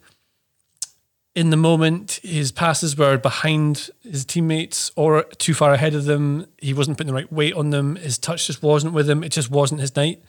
in 1.36 1.50
the 1.50 1.58
moment, 1.58 2.20
his 2.22 2.52
passes 2.52 2.96
were 2.96 3.18
behind 3.18 3.90
his 4.04 4.24
teammates 4.24 4.92
or 4.96 5.24
too 5.40 5.56
far 5.56 5.74
ahead 5.74 5.96
of 5.96 6.06
them. 6.06 6.46
He 6.60 6.76
wasn't 6.76 6.98
putting 6.98 7.08
the 7.12 7.20
right 7.20 7.32
weight 7.34 7.56
on 7.56 7.72
them. 7.72 7.96
His 7.96 8.20
touch 8.20 8.46
just 8.46 8.62
wasn't 8.62 8.94
with 8.94 9.10
him. 9.10 9.24
It 9.24 9.30
just 9.30 9.50
wasn't 9.50 9.82
his 9.82 9.96
night. 9.96 10.22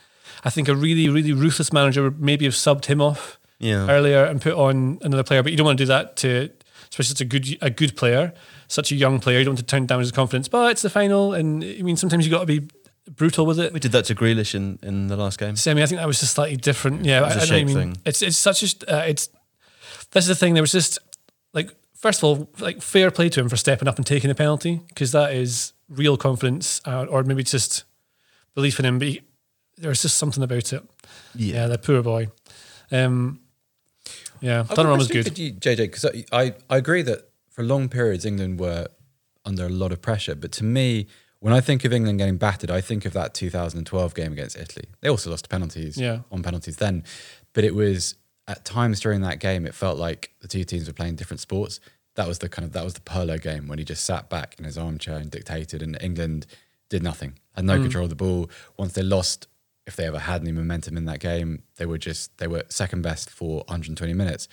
I 0.44 0.50
think 0.50 0.66
a 0.66 0.74
really, 0.74 1.10
really 1.10 1.32
ruthless 1.32 1.74
manager 1.74 2.02
would 2.04 2.20
maybe 2.22 2.46
have 2.46 2.54
subbed 2.54 2.86
him 2.86 3.02
off 3.02 3.38
Yeah. 3.58 3.86
earlier 3.90 4.24
and 4.24 4.40
put 4.40 4.54
on 4.54 4.98
another 5.02 5.22
player. 5.22 5.42
But 5.42 5.52
you 5.52 5.58
don't 5.58 5.66
want 5.66 5.76
to 5.76 5.84
do 5.84 5.88
that 5.88 6.16
to, 6.16 6.48
especially 6.88 7.12
it's 7.12 7.20
a 7.20 7.24
good 7.26 7.58
a 7.60 7.68
good 7.70 7.96
player, 7.96 8.32
such 8.68 8.92
a 8.92 8.94
young 8.94 9.20
player. 9.20 9.38
You 9.38 9.44
don't 9.44 9.52
want 9.52 9.60
to 9.60 9.64
turn 9.64 9.86
down 9.86 10.00
his 10.00 10.12
confidence. 10.12 10.48
But 10.48 10.72
it's 10.72 10.82
the 10.82 10.90
final, 10.90 11.34
and 11.34 11.62
I 11.62 11.82
mean 11.82 11.96
sometimes 11.96 12.26
you 12.26 12.30
got 12.30 12.40
to 12.40 12.46
be 12.46 12.68
brutal 13.10 13.46
with 13.46 13.60
it. 13.60 13.72
we 13.72 13.80
did 13.80 13.92
that 13.92 14.06
to 14.06 14.14
Grealish 14.14 14.54
in, 14.54 14.78
in 14.82 15.08
the 15.08 15.16
last 15.16 15.38
game. 15.38 15.56
Semi, 15.56 15.82
I 15.82 15.86
think 15.86 16.00
that 16.00 16.06
was 16.06 16.20
just 16.20 16.34
slightly 16.34 16.56
different. 16.56 17.04
Yeah, 17.04 17.20
was 17.20 17.34
a 17.34 17.34
I, 17.34 17.36
I 17.36 17.40
know 17.40 17.46
shape 17.46 17.68
you 17.68 17.74
mean. 17.74 17.92
thing. 17.92 18.02
It's 18.04 18.22
it's 18.22 18.36
such 18.36 18.62
a 18.62 18.96
uh, 18.96 19.04
it's 19.04 19.28
this 20.12 20.24
is 20.24 20.28
the 20.28 20.34
thing. 20.34 20.54
There 20.54 20.62
was 20.62 20.72
just 20.72 20.98
like 21.52 21.70
first 21.94 22.20
of 22.20 22.24
all, 22.24 22.50
like 22.58 22.82
fair 22.82 23.10
play 23.10 23.28
to 23.30 23.40
him 23.40 23.48
for 23.48 23.56
stepping 23.56 23.88
up 23.88 23.96
and 23.96 24.06
taking 24.06 24.28
the 24.28 24.34
penalty 24.34 24.82
because 24.88 25.12
that 25.12 25.32
is 25.32 25.72
real 25.88 26.16
confidence, 26.16 26.80
uh, 26.84 27.06
or 27.08 27.22
maybe 27.22 27.42
just 27.42 27.84
belief 28.54 28.78
in 28.78 28.84
him. 28.84 28.98
But 28.98 29.08
he, 29.08 29.20
there 29.76 29.88
was 29.88 30.02
just 30.02 30.16
something 30.16 30.42
about 30.42 30.72
it. 30.72 30.82
Yeah, 31.34 31.66
the 31.66 31.78
poor 31.78 32.02
boy. 32.02 32.28
Um, 32.90 33.40
yeah, 34.40 34.60
I've 34.60 34.68
Donnarumma 34.68 34.98
was 34.98 35.08
good. 35.08 35.34
for 35.34 35.40
you, 35.40 35.54
JJ, 35.54 35.76
because 35.76 36.04
I, 36.04 36.24
I, 36.32 36.54
I 36.68 36.76
agree 36.76 37.02
that 37.02 37.30
for 37.54 37.62
long 37.62 37.88
periods 37.88 38.24
England 38.24 38.58
were 38.58 38.88
under 39.44 39.66
a 39.66 39.70
lot 39.70 39.92
of 39.92 40.02
pressure. 40.02 40.34
But 40.34 40.50
to 40.52 40.64
me, 40.64 41.06
when 41.38 41.52
I 41.52 41.60
think 41.60 41.84
of 41.84 41.92
England 41.92 42.18
getting 42.18 42.36
battered, 42.36 42.70
I 42.70 42.80
think 42.80 43.04
of 43.04 43.12
that 43.12 43.32
2012 43.32 44.14
game 44.14 44.32
against 44.32 44.56
Italy. 44.56 44.86
They 45.00 45.08
also 45.08 45.30
lost 45.30 45.48
penalties 45.48 45.96
Yeah. 45.96 46.20
on 46.32 46.42
penalties 46.42 46.76
then, 46.76 47.04
but 47.52 47.62
it 47.62 47.74
was 47.74 48.16
at 48.48 48.64
times 48.64 48.98
during 49.00 49.20
that 49.20 49.38
game 49.38 49.66
it 49.66 49.74
felt 49.74 49.98
like 49.98 50.32
the 50.40 50.48
two 50.48 50.64
teams 50.64 50.88
were 50.88 50.92
playing 50.92 51.14
different 51.14 51.40
sports. 51.40 51.78
That 52.16 52.26
was 52.26 52.40
the 52.40 52.48
kind 52.48 52.66
of 52.66 52.72
that 52.72 52.84
was 52.84 52.94
the 52.94 53.00
Pirlo 53.00 53.40
game 53.40 53.68
when 53.68 53.78
he 53.78 53.84
just 53.84 54.04
sat 54.04 54.28
back 54.28 54.56
in 54.58 54.64
his 54.64 54.76
armchair 54.76 55.16
and 55.16 55.30
dictated, 55.30 55.82
and 55.82 55.96
England 56.00 56.46
did 56.88 57.02
nothing, 57.02 57.38
had 57.54 57.64
no 57.64 57.78
mm. 57.78 57.82
control 57.82 58.04
of 58.04 58.10
the 58.10 58.16
ball. 58.16 58.50
Once 58.76 58.92
they 58.94 59.02
lost, 59.02 59.46
if 59.86 59.96
they 59.96 60.06
ever 60.06 60.18
had 60.18 60.42
any 60.42 60.52
momentum 60.52 60.96
in 60.96 61.04
that 61.06 61.20
game, 61.20 61.62
they 61.76 61.86
were 61.86 61.98
just 61.98 62.36
they 62.38 62.46
were 62.46 62.64
second 62.68 63.02
best 63.02 63.30
for 63.30 63.58
120 63.68 64.12
minutes. 64.12 64.48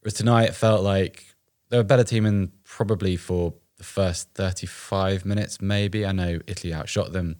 Whereas 0.00 0.14
tonight 0.14 0.48
it 0.48 0.54
felt 0.54 0.82
like 0.82 1.33
they 1.70 1.76
were 1.76 1.82
a 1.82 1.84
better 1.84 2.04
team 2.04 2.26
in 2.26 2.52
probably 2.64 3.16
for 3.16 3.54
the 3.78 3.84
first 3.84 4.30
35 4.34 5.24
minutes, 5.24 5.60
maybe. 5.60 6.06
I 6.06 6.12
know 6.12 6.38
Italy 6.46 6.72
outshot 6.72 7.12
them. 7.12 7.36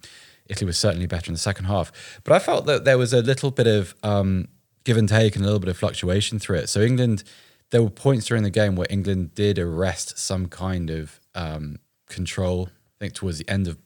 Italy 0.47 0.67
was 0.67 0.79
certainly 0.79 1.07
better 1.07 1.29
in 1.29 1.35
the 1.35 1.41
second 1.41 1.67
half. 1.67 2.21
But 2.25 2.35
I 2.35 2.39
felt 2.39 2.67
that 2.67 2.85
there 2.85 2.99
was 2.99 3.13
a 3.13 3.23
little 3.23 3.51
bit 3.51 3.67
of 3.67 3.95
um, 4.03 4.49
give 4.85 4.97
and 4.97 5.09
take 5.09 5.37
and 5.37 5.45
a 5.45 5.47
little 5.47 5.61
bit 5.61 5.69
of 5.69 5.77
fluctuation 5.77 6.39
through 6.39 6.59
it. 6.59 6.69
So 6.69 6.81
England, 6.81 7.25
there 7.71 7.83
were 7.83 7.91
points 7.91 8.27
during 8.27 8.43
the 8.43 8.51
game 8.51 8.77
where 8.77 8.87
England 8.91 9.35
did 9.35 9.59
arrest 9.59 10.19
some 10.19 10.47
kind 10.47 10.91
of 10.91 11.21
um, 11.35 11.79
control. 12.09 12.69
I 12.69 13.05
think 13.05 13.15
towards 13.15 13.39
the 13.39 13.49
end 13.49 13.69
of 13.69 13.79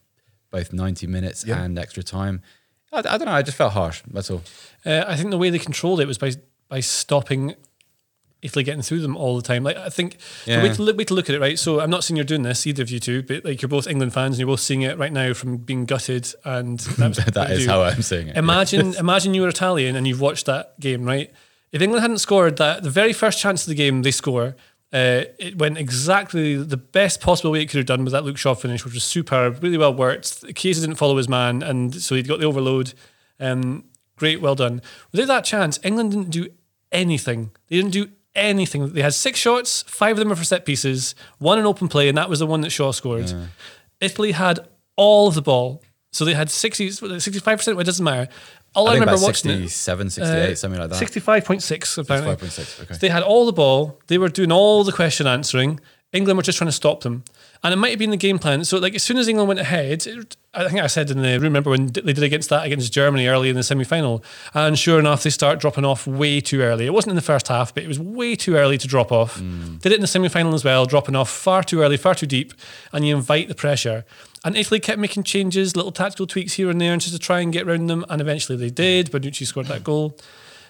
both 0.51 0.73
90 0.73 1.07
minutes 1.07 1.43
and 1.43 1.77
extra 1.77 2.03
time. 2.03 2.41
I, 2.91 2.99
I 2.99 3.01
don't 3.17 3.25
know. 3.25 3.31
I 3.31 3.41
just 3.41 3.57
felt 3.57 3.73
harsh. 3.73 4.01
That's 4.11 4.29
all. 4.31 4.41
Uh, 4.85 5.03
I 5.07 5.15
think 5.15 5.29
the 5.29 5.37
way 5.37 5.49
they 5.49 5.59
controlled 5.59 5.99
it 5.99 6.07
was 6.07 6.17
by 6.17 6.33
by 6.67 6.79
stopping 6.81 7.55
Italy 8.41 8.63
getting 8.63 8.81
through 8.81 8.99
them 9.01 9.17
all 9.17 9.35
the 9.35 9.41
time. 9.41 9.63
Like 9.63 9.75
I 9.77 9.89
think 9.89 10.17
the 10.45 10.51
Yeah. 10.51 10.63
way 10.63 10.73
to 10.73 10.81
look, 10.81 10.97
way 10.97 11.03
to 11.03 11.13
look 11.13 11.29
at 11.29 11.35
it, 11.35 11.39
right? 11.41 11.59
So 11.59 11.81
I'm 11.81 11.89
not 11.89 12.03
saying 12.03 12.15
you're 12.15 12.23
doing 12.25 12.43
this 12.43 12.65
either 12.65 12.81
of 12.83 12.89
you 12.89 12.99
two, 12.99 13.21
but 13.23 13.43
like 13.43 13.61
you're 13.61 13.69
both 13.69 13.87
England 13.87 14.13
fans 14.13 14.35
and 14.35 14.39
you're 14.39 14.47
both 14.47 14.61
seeing 14.61 14.81
it 14.81 14.97
right 14.97 15.11
now 15.11 15.33
from 15.33 15.57
being 15.57 15.85
gutted 15.85 16.33
and 16.45 16.79
that, 16.97 17.31
that 17.33 17.51
is 17.51 17.65
how 17.65 17.81
I'm 17.81 18.01
seeing 18.01 18.29
it. 18.29 18.37
Imagine, 18.37 18.93
imagine 18.99 19.33
you 19.33 19.41
were 19.41 19.49
Italian 19.49 19.95
and 19.95 20.07
you've 20.07 20.21
watched 20.21 20.45
that 20.45 20.79
game, 20.79 21.03
right? 21.03 21.31
If 21.71 21.81
England 21.81 22.01
hadn't 22.01 22.19
scored 22.19 22.57
that, 22.57 22.83
the 22.83 22.89
very 22.89 23.13
first 23.13 23.39
chance 23.39 23.63
of 23.63 23.69
the 23.69 23.75
game 23.75 24.01
they 24.03 24.11
score, 24.11 24.55
uh, 24.91 25.25
it 25.37 25.59
went 25.59 25.77
exactly 25.77 26.55
the 26.55 26.77
best 26.77 27.21
possible 27.21 27.51
way 27.51 27.61
it 27.61 27.65
could 27.69 27.77
have 27.77 27.85
done 27.85 28.03
with 28.03 28.11
that 28.13 28.23
Luke 28.23 28.37
Shaw 28.37 28.55
finish, 28.55 28.83
which 28.83 28.95
was 28.95 29.03
superb, 29.03 29.61
really 29.61 29.77
well 29.77 29.93
worked. 29.93 30.55
Chiesa 30.55 30.81
didn't 30.81 30.95
follow 30.95 31.15
his 31.17 31.29
man, 31.29 31.61
and 31.61 31.93
so 31.93 32.15
he'd 32.15 32.27
got 32.27 32.39
the 32.39 32.47
overload. 32.47 32.93
Um, 33.39 33.83
great, 34.15 34.41
well 34.41 34.55
done. 34.55 34.81
Without 35.11 35.27
that 35.27 35.45
chance, 35.45 35.79
England 35.83 36.09
didn't 36.11 36.31
do 36.31 36.47
anything. 36.91 37.51
They 37.67 37.75
didn't 37.75 37.91
do 37.91 38.09
anything. 38.39 38.93
They 38.93 39.01
had 39.01 39.13
six 39.13 39.39
shots, 39.39 39.83
five 39.83 40.13
of 40.13 40.17
them 40.19 40.29
were 40.29 40.35
for 40.35 40.43
set 40.43 40.65
pieces, 40.65 41.15
one 41.37 41.59
in 41.59 41.65
open 41.65 41.87
play, 41.87 42.07
and 42.09 42.17
that 42.17 42.29
was 42.29 42.39
the 42.39 42.47
one 42.47 42.61
that 42.61 42.71
Shaw 42.71 42.91
scored. 42.91 43.31
Italy 44.01 44.31
had 44.31 44.59
all 44.95 45.27
of 45.27 45.35
the 45.35 45.41
ball. 45.41 45.81
So 46.11 46.25
they 46.25 46.33
had 46.33 46.49
60, 46.49 46.89
65%, 46.89 47.67
well, 47.67 47.79
it 47.81 47.83
doesn't 47.83 48.03
matter. 48.03 48.31
All 48.73 48.87
I, 48.87 48.91
I 48.91 48.93
remember 48.95 49.21
watching 49.21 49.51
it. 49.51 49.69
67, 49.69 50.09
68, 50.09 50.51
Uh, 50.51 50.55
something 50.55 50.79
like 50.79 50.89
that. 50.89 51.01
65.6 51.01 51.97
apparently. 51.97 52.47
65.6, 52.47 52.81
okay. 52.83 52.93
So 52.93 52.99
they 52.99 53.09
had 53.09 53.23
all 53.23 53.45
the 53.45 53.53
ball. 53.53 53.99
They 54.07 54.17
were 54.17 54.29
doing 54.29 54.51
all 54.51 54.83
the 54.83 54.91
question 54.91 55.27
answering. 55.27 55.79
England 56.11 56.37
were 56.37 56.43
just 56.43 56.57
trying 56.57 56.67
to 56.69 56.71
stop 56.71 57.01
them. 57.01 57.23
And 57.63 57.71
it 57.73 57.77
might 57.77 57.89
have 57.91 57.99
been 57.99 58.09
the 58.09 58.17
game 58.17 58.39
plan. 58.39 58.63
So 58.65 58.77
like 58.79 58.95
as 58.95 59.03
soon 59.03 59.17
as 59.17 59.27
England 59.27 59.47
went 59.47 59.59
ahead, 59.59 60.07
it- 60.07 60.37
I 60.55 60.67
think 60.67 60.81
I 60.81 60.87
said 60.87 61.11
in 61.11 61.21
the 61.21 61.33
room, 61.33 61.43
remember 61.43 61.69
when 61.69 61.87
they 61.87 62.01
did 62.13 62.23
against 62.23 62.49
that 62.49 62.65
against 62.65 62.91
Germany 62.91 63.27
early 63.27 63.49
in 63.49 63.55
the 63.55 63.61
semi-final. 63.61 64.23
And 64.55 64.79
sure 64.79 64.97
enough, 64.97 65.21
they 65.21 65.29
start 65.29 65.59
dropping 65.59 65.85
off 65.85 66.07
way 66.07 66.41
too 66.41 66.61
early. 66.61 66.87
It 66.87 66.93
wasn't 66.93 67.11
in 67.11 67.15
the 67.15 67.21
first 67.21 67.47
half, 67.49 67.71
but 67.75 67.83
it 67.83 67.87
was 67.87 67.99
way 67.99 68.35
too 68.35 68.55
early 68.55 68.79
to 68.79 68.87
drop 68.87 69.11
off. 69.11 69.39
Mm. 69.39 69.79
Did 69.81 69.91
it 69.91 69.95
in 69.95 70.01
the 70.01 70.07
semi-final 70.07 70.55
as 70.55 70.63
well, 70.63 70.87
dropping 70.87 71.15
off 71.15 71.29
far 71.29 71.61
too 71.61 71.81
early, 71.81 71.97
far 71.97 72.15
too 72.15 72.25
deep. 72.25 72.53
And 72.91 73.05
you 73.05 73.15
invite 73.15 73.47
the 73.47 73.53
pressure. 73.53 74.05
And 74.43 74.57
Italy 74.57 74.79
kept 74.79 74.97
making 74.99 75.23
changes, 75.23 75.75
little 75.75 75.91
tactical 75.91 76.25
tweaks 76.25 76.53
here 76.53 76.71
and 76.71 76.81
there, 76.81 76.93
and 76.93 77.01
just 77.01 77.13
to 77.13 77.19
try 77.19 77.41
and 77.41 77.53
get 77.53 77.67
around 77.67 77.85
them. 77.87 78.03
And 78.09 78.19
eventually 78.19 78.57
they 78.57 78.71
did. 78.71 79.11
Bonucci 79.11 79.45
scored 79.45 79.67
that 79.67 79.83
goal. 79.83 80.17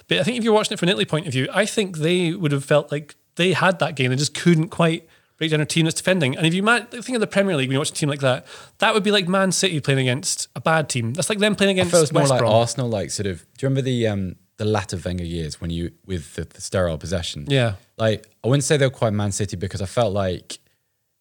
But 0.10 0.18
I 0.18 0.24
think 0.24 0.38
if 0.38 0.44
you're 0.44 0.54
watching 0.54 0.74
it 0.74 0.80
from 0.80 0.88
an 0.90 0.94
Italy 0.94 1.06
point 1.06 1.28
of 1.28 1.32
view, 1.34 1.48
I 1.54 1.66
think 1.66 2.00
they 2.00 2.34
would 2.34 2.52
have 2.52 2.66
felt 2.66 2.92
like 2.92 3.16
they 3.36 3.54
had 3.54 3.80
that 3.80 3.96
game. 3.96 4.10
They 4.10 4.18
just 4.18 4.34
couldn't 4.34 4.70
quite 4.70 5.08
break 5.40 5.50
down 5.50 5.62
a 5.62 5.66
team 5.66 5.86
that's 5.86 5.96
defending. 5.96 6.38
And 6.38 6.46
if 6.46 6.54
you 6.54 6.62
ma- 6.62 6.82
think 6.82 7.16
of 7.16 7.22
the 7.22 7.28
Premier 7.28 7.56
League 7.56 7.70
when 7.70 7.74
you 7.74 7.80
watch 7.80 7.90
a 7.90 7.94
team 7.94 8.10
like 8.10 8.20
that, 8.20 8.46
that 8.78 8.94
would 8.94 9.04
be 9.04 9.12
like 9.12 9.28
Man 9.28 9.52
City 9.52 9.80
playing 9.80 10.02
against 10.02 10.50
a 10.56 10.62
bad 10.62 10.90
team. 10.90 11.14
That's 11.14 11.30
like 11.30 11.40
them 11.40 11.56
playing 11.56 11.70
I 11.70 11.82
against 11.82 11.92
felt 11.92 12.02
it 12.02 12.04
was 12.04 12.14
more 12.14 12.28
like 12.28 12.40
Brom. 12.40 12.54
Arsenal, 12.54 12.90
like 12.90 13.10
sort 13.10 13.26
of. 13.26 13.40
Do 13.58 13.66
you 13.66 13.70
remember 13.70 13.82
the 13.82 14.08
um, 14.08 14.36
the 14.58 14.66
latter 14.66 14.98
Wenger 15.04 15.24
years 15.24 15.60
when 15.60 15.72
you 15.72 15.92
with 16.06 16.36
the, 16.36 16.44
the 16.44 16.62
sterile 16.62 16.98
possession? 16.98 17.46
Yeah. 17.48 17.76
Like 17.98 18.28
I 18.44 18.48
wouldn't 18.50 18.66
say 18.66 18.78
they 18.78 18.86
were 18.86 18.92
quite 18.92 19.14
Man 19.14 19.32
City 19.32 19.56
because 19.56 19.82
I 19.82 19.86
felt 19.88 20.14
like 20.14 20.60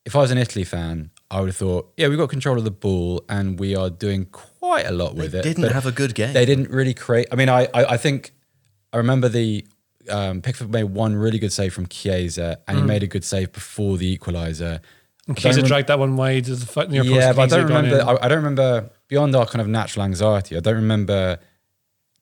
if 0.05 0.17
I 0.17 0.19
was 0.19 0.31
an 0.31 0.39
Italy 0.39 0.65
fan, 0.65 1.11
I 1.31 1.41
would 1.41 1.49
have 1.51 1.57
thought, 1.57 1.93
yeah, 1.97 2.09
we've 2.09 2.19
got 2.19 2.31
control 2.31 2.59
of 2.59 2.65
the 2.65 2.71
ball 2.71 3.23
and 3.29 3.59
we 3.61 3.77
are 3.77 3.91
doing 3.91 4.25
quite 4.27 4.87
a 4.87 4.93
lot 4.93 5.15
with 5.15 5.35
it. 5.35 5.43
They 5.45 5.51
didn't 5.51 5.65
but 5.65 5.73
have 5.73 5.87
a 5.87 5.93
good 5.93 6.15
game. 6.15 6.33
They 6.33 6.47
didn't 6.47 6.71
really 6.71 6.95
create. 6.95 7.29
I 7.31 7.37
mean, 7.37 7.49
I 7.49 7.69
I, 7.73 7.85
I 7.95 7.97
think 7.97 8.33
I 8.93 8.97
remember 8.97 9.29
the. 9.29 9.65
Um, 10.11 10.41
Pickford 10.43 10.71
made 10.71 10.85
one 10.85 11.15
really 11.15 11.39
good 11.39 11.53
save 11.53 11.73
from 11.75 11.87
Chiesa, 11.87 12.61
and 12.67 12.79
he 12.79 12.85
made 12.85 13.03
a 13.03 13.07
good 13.07 13.25
save 13.25 13.53
before 13.53 13.97
the 13.97 14.17
equaliser. 14.17 14.81
And 15.27 15.37
Chiesa 15.37 15.63
dragged 15.63 15.89
that 15.89 15.99
one 15.99 16.17
wide 16.17 16.49
of 16.49 16.61
the 16.61 16.67
foot 16.67 16.91
near 16.91 17.03
post. 17.03 17.15
Yeah, 17.15 17.33
but 17.33 17.53
I 17.53 17.57
don't 17.57 17.67
remember. 17.67 18.03
I, 18.03 18.25
I 18.25 18.29
don't 18.29 18.39
remember 18.39 18.91
beyond 19.09 19.35
our 19.37 19.47
kind 19.47 19.61
of 19.61 19.69
natural 19.69 20.05
anxiety. 20.05 20.57
I 20.57 20.61
don't 20.61 20.77
remember 20.77 21.39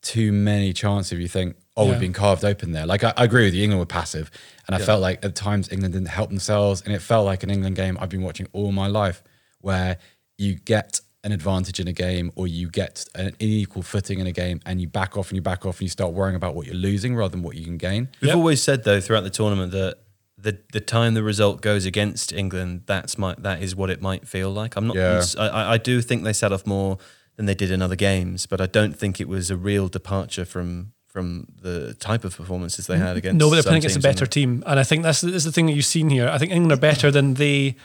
too 0.02 0.33
many 0.33 0.73
chances. 0.73 1.12
If 1.12 1.19
you 1.21 1.28
think, 1.28 1.57
oh, 1.76 1.85
Yeah. 1.85 1.90
we've 1.93 2.00
been 2.00 2.12
carved 2.12 2.45
open 2.45 2.73
there. 2.73 2.87
Like 2.87 3.05
I, 3.05 3.12
I 3.16 3.25
agree 3.25 3.45
with 3.45 3.55
you. 3.55 3.62
England 3.64 3.81
were 3.81 3.87
passive, 3.87 4.31
and 4.66 4.75
I 4.75 4.78
felt 4.78 5.00
like 5.00 5.25
at 5.25 5.35
times 5.35 5.71
England 5.73 5.95
didn't 5.95 6.09
help 6.09 6.31
themselves, 6.31 6.83
and 6.83 6.95
it 6.95 7.00
felt 7.02 7.26
like 7.26 7.43
an 7.43 7.50
England 7.50 7.76
game 7.76 7.97
I've 8.00 8.09
been 8.11 8.23
watching 8.23 8.47
all 8.52 8.73
my 8.73 8.87
life, 8.87 9.23
where 9.61 9.99
you 10.38 10.55
get 10.55 11.00
an 11.26 11.33
advantage 11.33 11.78
in 11.80 11.88
a 11.88 11.92
game 11.92 12.30
or 12.37 12.47
you 12.47 12.71
get 12.71 13.04
an 13.14 13.35
unequal 13.40 13.83
footing 13.83 14.18
in 14.21 14.26
a 14.26 14.33
game 14.33 14.61
and 14.64 14.80
you 14.80 14.88
back 14.88 15.16
off 15.18 15.28
and 15.30 15.37
you 15.37 15.42
back 15.42 15.66
off 15.66 15.76
and 15.76 15.83
you 15.83 15.88
start 15.88 16.12
worrying 16.12 16.37
about 16.37 16.54
what 16.54 16.66
you're 16.66 16.75
losing 16.90 17.14
rather 17.16 17.33
than 17.33 17.42
what 17.42 17.56
you 17.56 17.64
can 17.64 17.76
gain. 17.76 18.09
We've 18.21 18.28
Yep. 18.28 18.37
always 18.37 18.62
said 18.62 18.85
though 18.85 19.00
throughout 19.00 19.25
the 19.25 19.30
tournament 19.40 19.73
that 19.73 19.99
the 20.38 20.59
the 20.73 20.80
time 20.80 21.14
the 21.14 21.23
result 21.23 21.61
goes 21.62 21.85
against 21.87 22.33
England, 22.33 22.83
that's 22.87 23.18
my 23.18 23.35
that 23.38 23.62
is 23.62 23.75
what 23.75 23.90
it 23.90 24.00
might 24.00 24.28
feel 24.28 24.50
like. 24.50 24.76
I'm 24.76 24.87
not. 24.87 24.97
Yeah. 24.97 25.23
I, 25.38 25.49
I- 25.49 25.73
I 25.75 25.78
do 25.78 26.00
think 26.00 26.25
they 26.25 26.33
set 26.33 26.52
off 26.52 26.66
more 26.66 26.99
than 27.37 27.47
they 27.47 27.54
did 27.54 27.71
in 27.71 27.83
other 27.83 27.97
games, 27.97 28.47
but 28.47 28.61
I 28.61 28.66
don't 28.66 28.95
think 28.97 29.21
it 29.21 29.28
was 29.28 29.50
a 29.50 29.56
real 29.56 29.88
departure 29.88 30.45
from 30.45 30.92
from 31.14 31.46
the 31.62 31.94
type 31.94 32.24
of 32.24 32.37
performances 32.37 32.87
they 32.87 32.98
had 32.98 33.16
against. 33.16 33.38
No, 33.38 33.46
but 33.48 33.55
they're 33.55 33.62
some 33.62 33.70
playing 33.70 33.85
against 33.85 33.96
a 33.96 34.01
better 34.01 34.27
team, 34.27 34.62
and 34.66 34.79
I 34.79 34.85
think 34.85 35.03
that's, 35.03 35.22
that's 35.22 35.44
the 35.44 35.53
thing 35.53 35.64
that 35.66 35.72
you've 35.72 35.87
seen 35.96 36.11
here. 36.11 36.29
I 36.29 36.37
think 36.37 36.53
England 36.53 36.72
are 36.72 36.77
better 36.90 37.11
than 37.11 37.35
they 37.35 37.77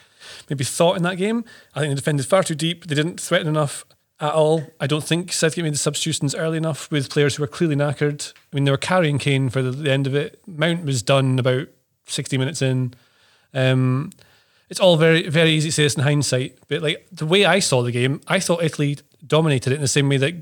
maybe 0.50 0.64
thought 0.64 0.98
in 0.98 1.04
that 1.04 1.18
game. 1.18 1.46
I 1.76 1.80
think 1.80 1.92
they 1.92 1.96
defended 1.96 2.26
far 2.26 2.44
too 2.44 2.56
deep. 2.56 2.88
They 2.88 2.96
didn't 2.96 3.20
threaten 3.20 3.48
enough 3.48 3.86
at 4.20 4.34
all. 4.34 4.64
I 4.80 4.88
don't 4.88 5.04
think 5.04 5.32
Southgate 5.34 5.64
made 5.64 5.74
the 5.74 5.78
substitutions 5.78 6.36
early 6.36 6.58
enough 6.58 6.92
with 6.92 7.10
players 7.10 7.36
who 7.36 7.44
were 7.44 7.48
clearly 7.48 7.76
knackered. 7.76 8.34
I 8.34 8.56
mean, 8.56 8.66
they 8.66 8.72
were 8.72 8.78
carrying 8.78 9.18
Kane 9.18 9.50
for 9.50 9.62
the, 9.62 9.72
the 9.72 9.92
end 9.92 10.08
of 10.08 10.16
it. 10.16 10.42
Mount 10.46 10.86
was 10.86 11.02
done 11.02 11.40
about 11.40 11.68
sixty 12.06 12.38
minutes 12.38 12.62
in. 12.62 12.94
Um, 13.54 14.12
it's 14.70 14.80
all 14.80 14.96
very 14.96 15.28
very 15.28 15.52
easy 15.52 15.70
to 15.70 15.74
say 15.74 15.84
this 15.84 15.96
in 15.96 16.04
hindsight, 16.04 16.58
but 16.68 16.82
like 16.82 17.08
the 17.12 17.26
way 17.26 17.46
I 17.46 17.60
saw 17.60 17.82
the 17.82 17.92
game, 17.92 18.22
I 18.28 18.40
thought 18.40 18.64
Italy 18.64 18.98
dominated 19.26 19.74
it 19.74 19.76
in 19.76 19.82
the 19.82 19.88
same 19.88 20.08
way 20.08 20.18
that 20.18 20.36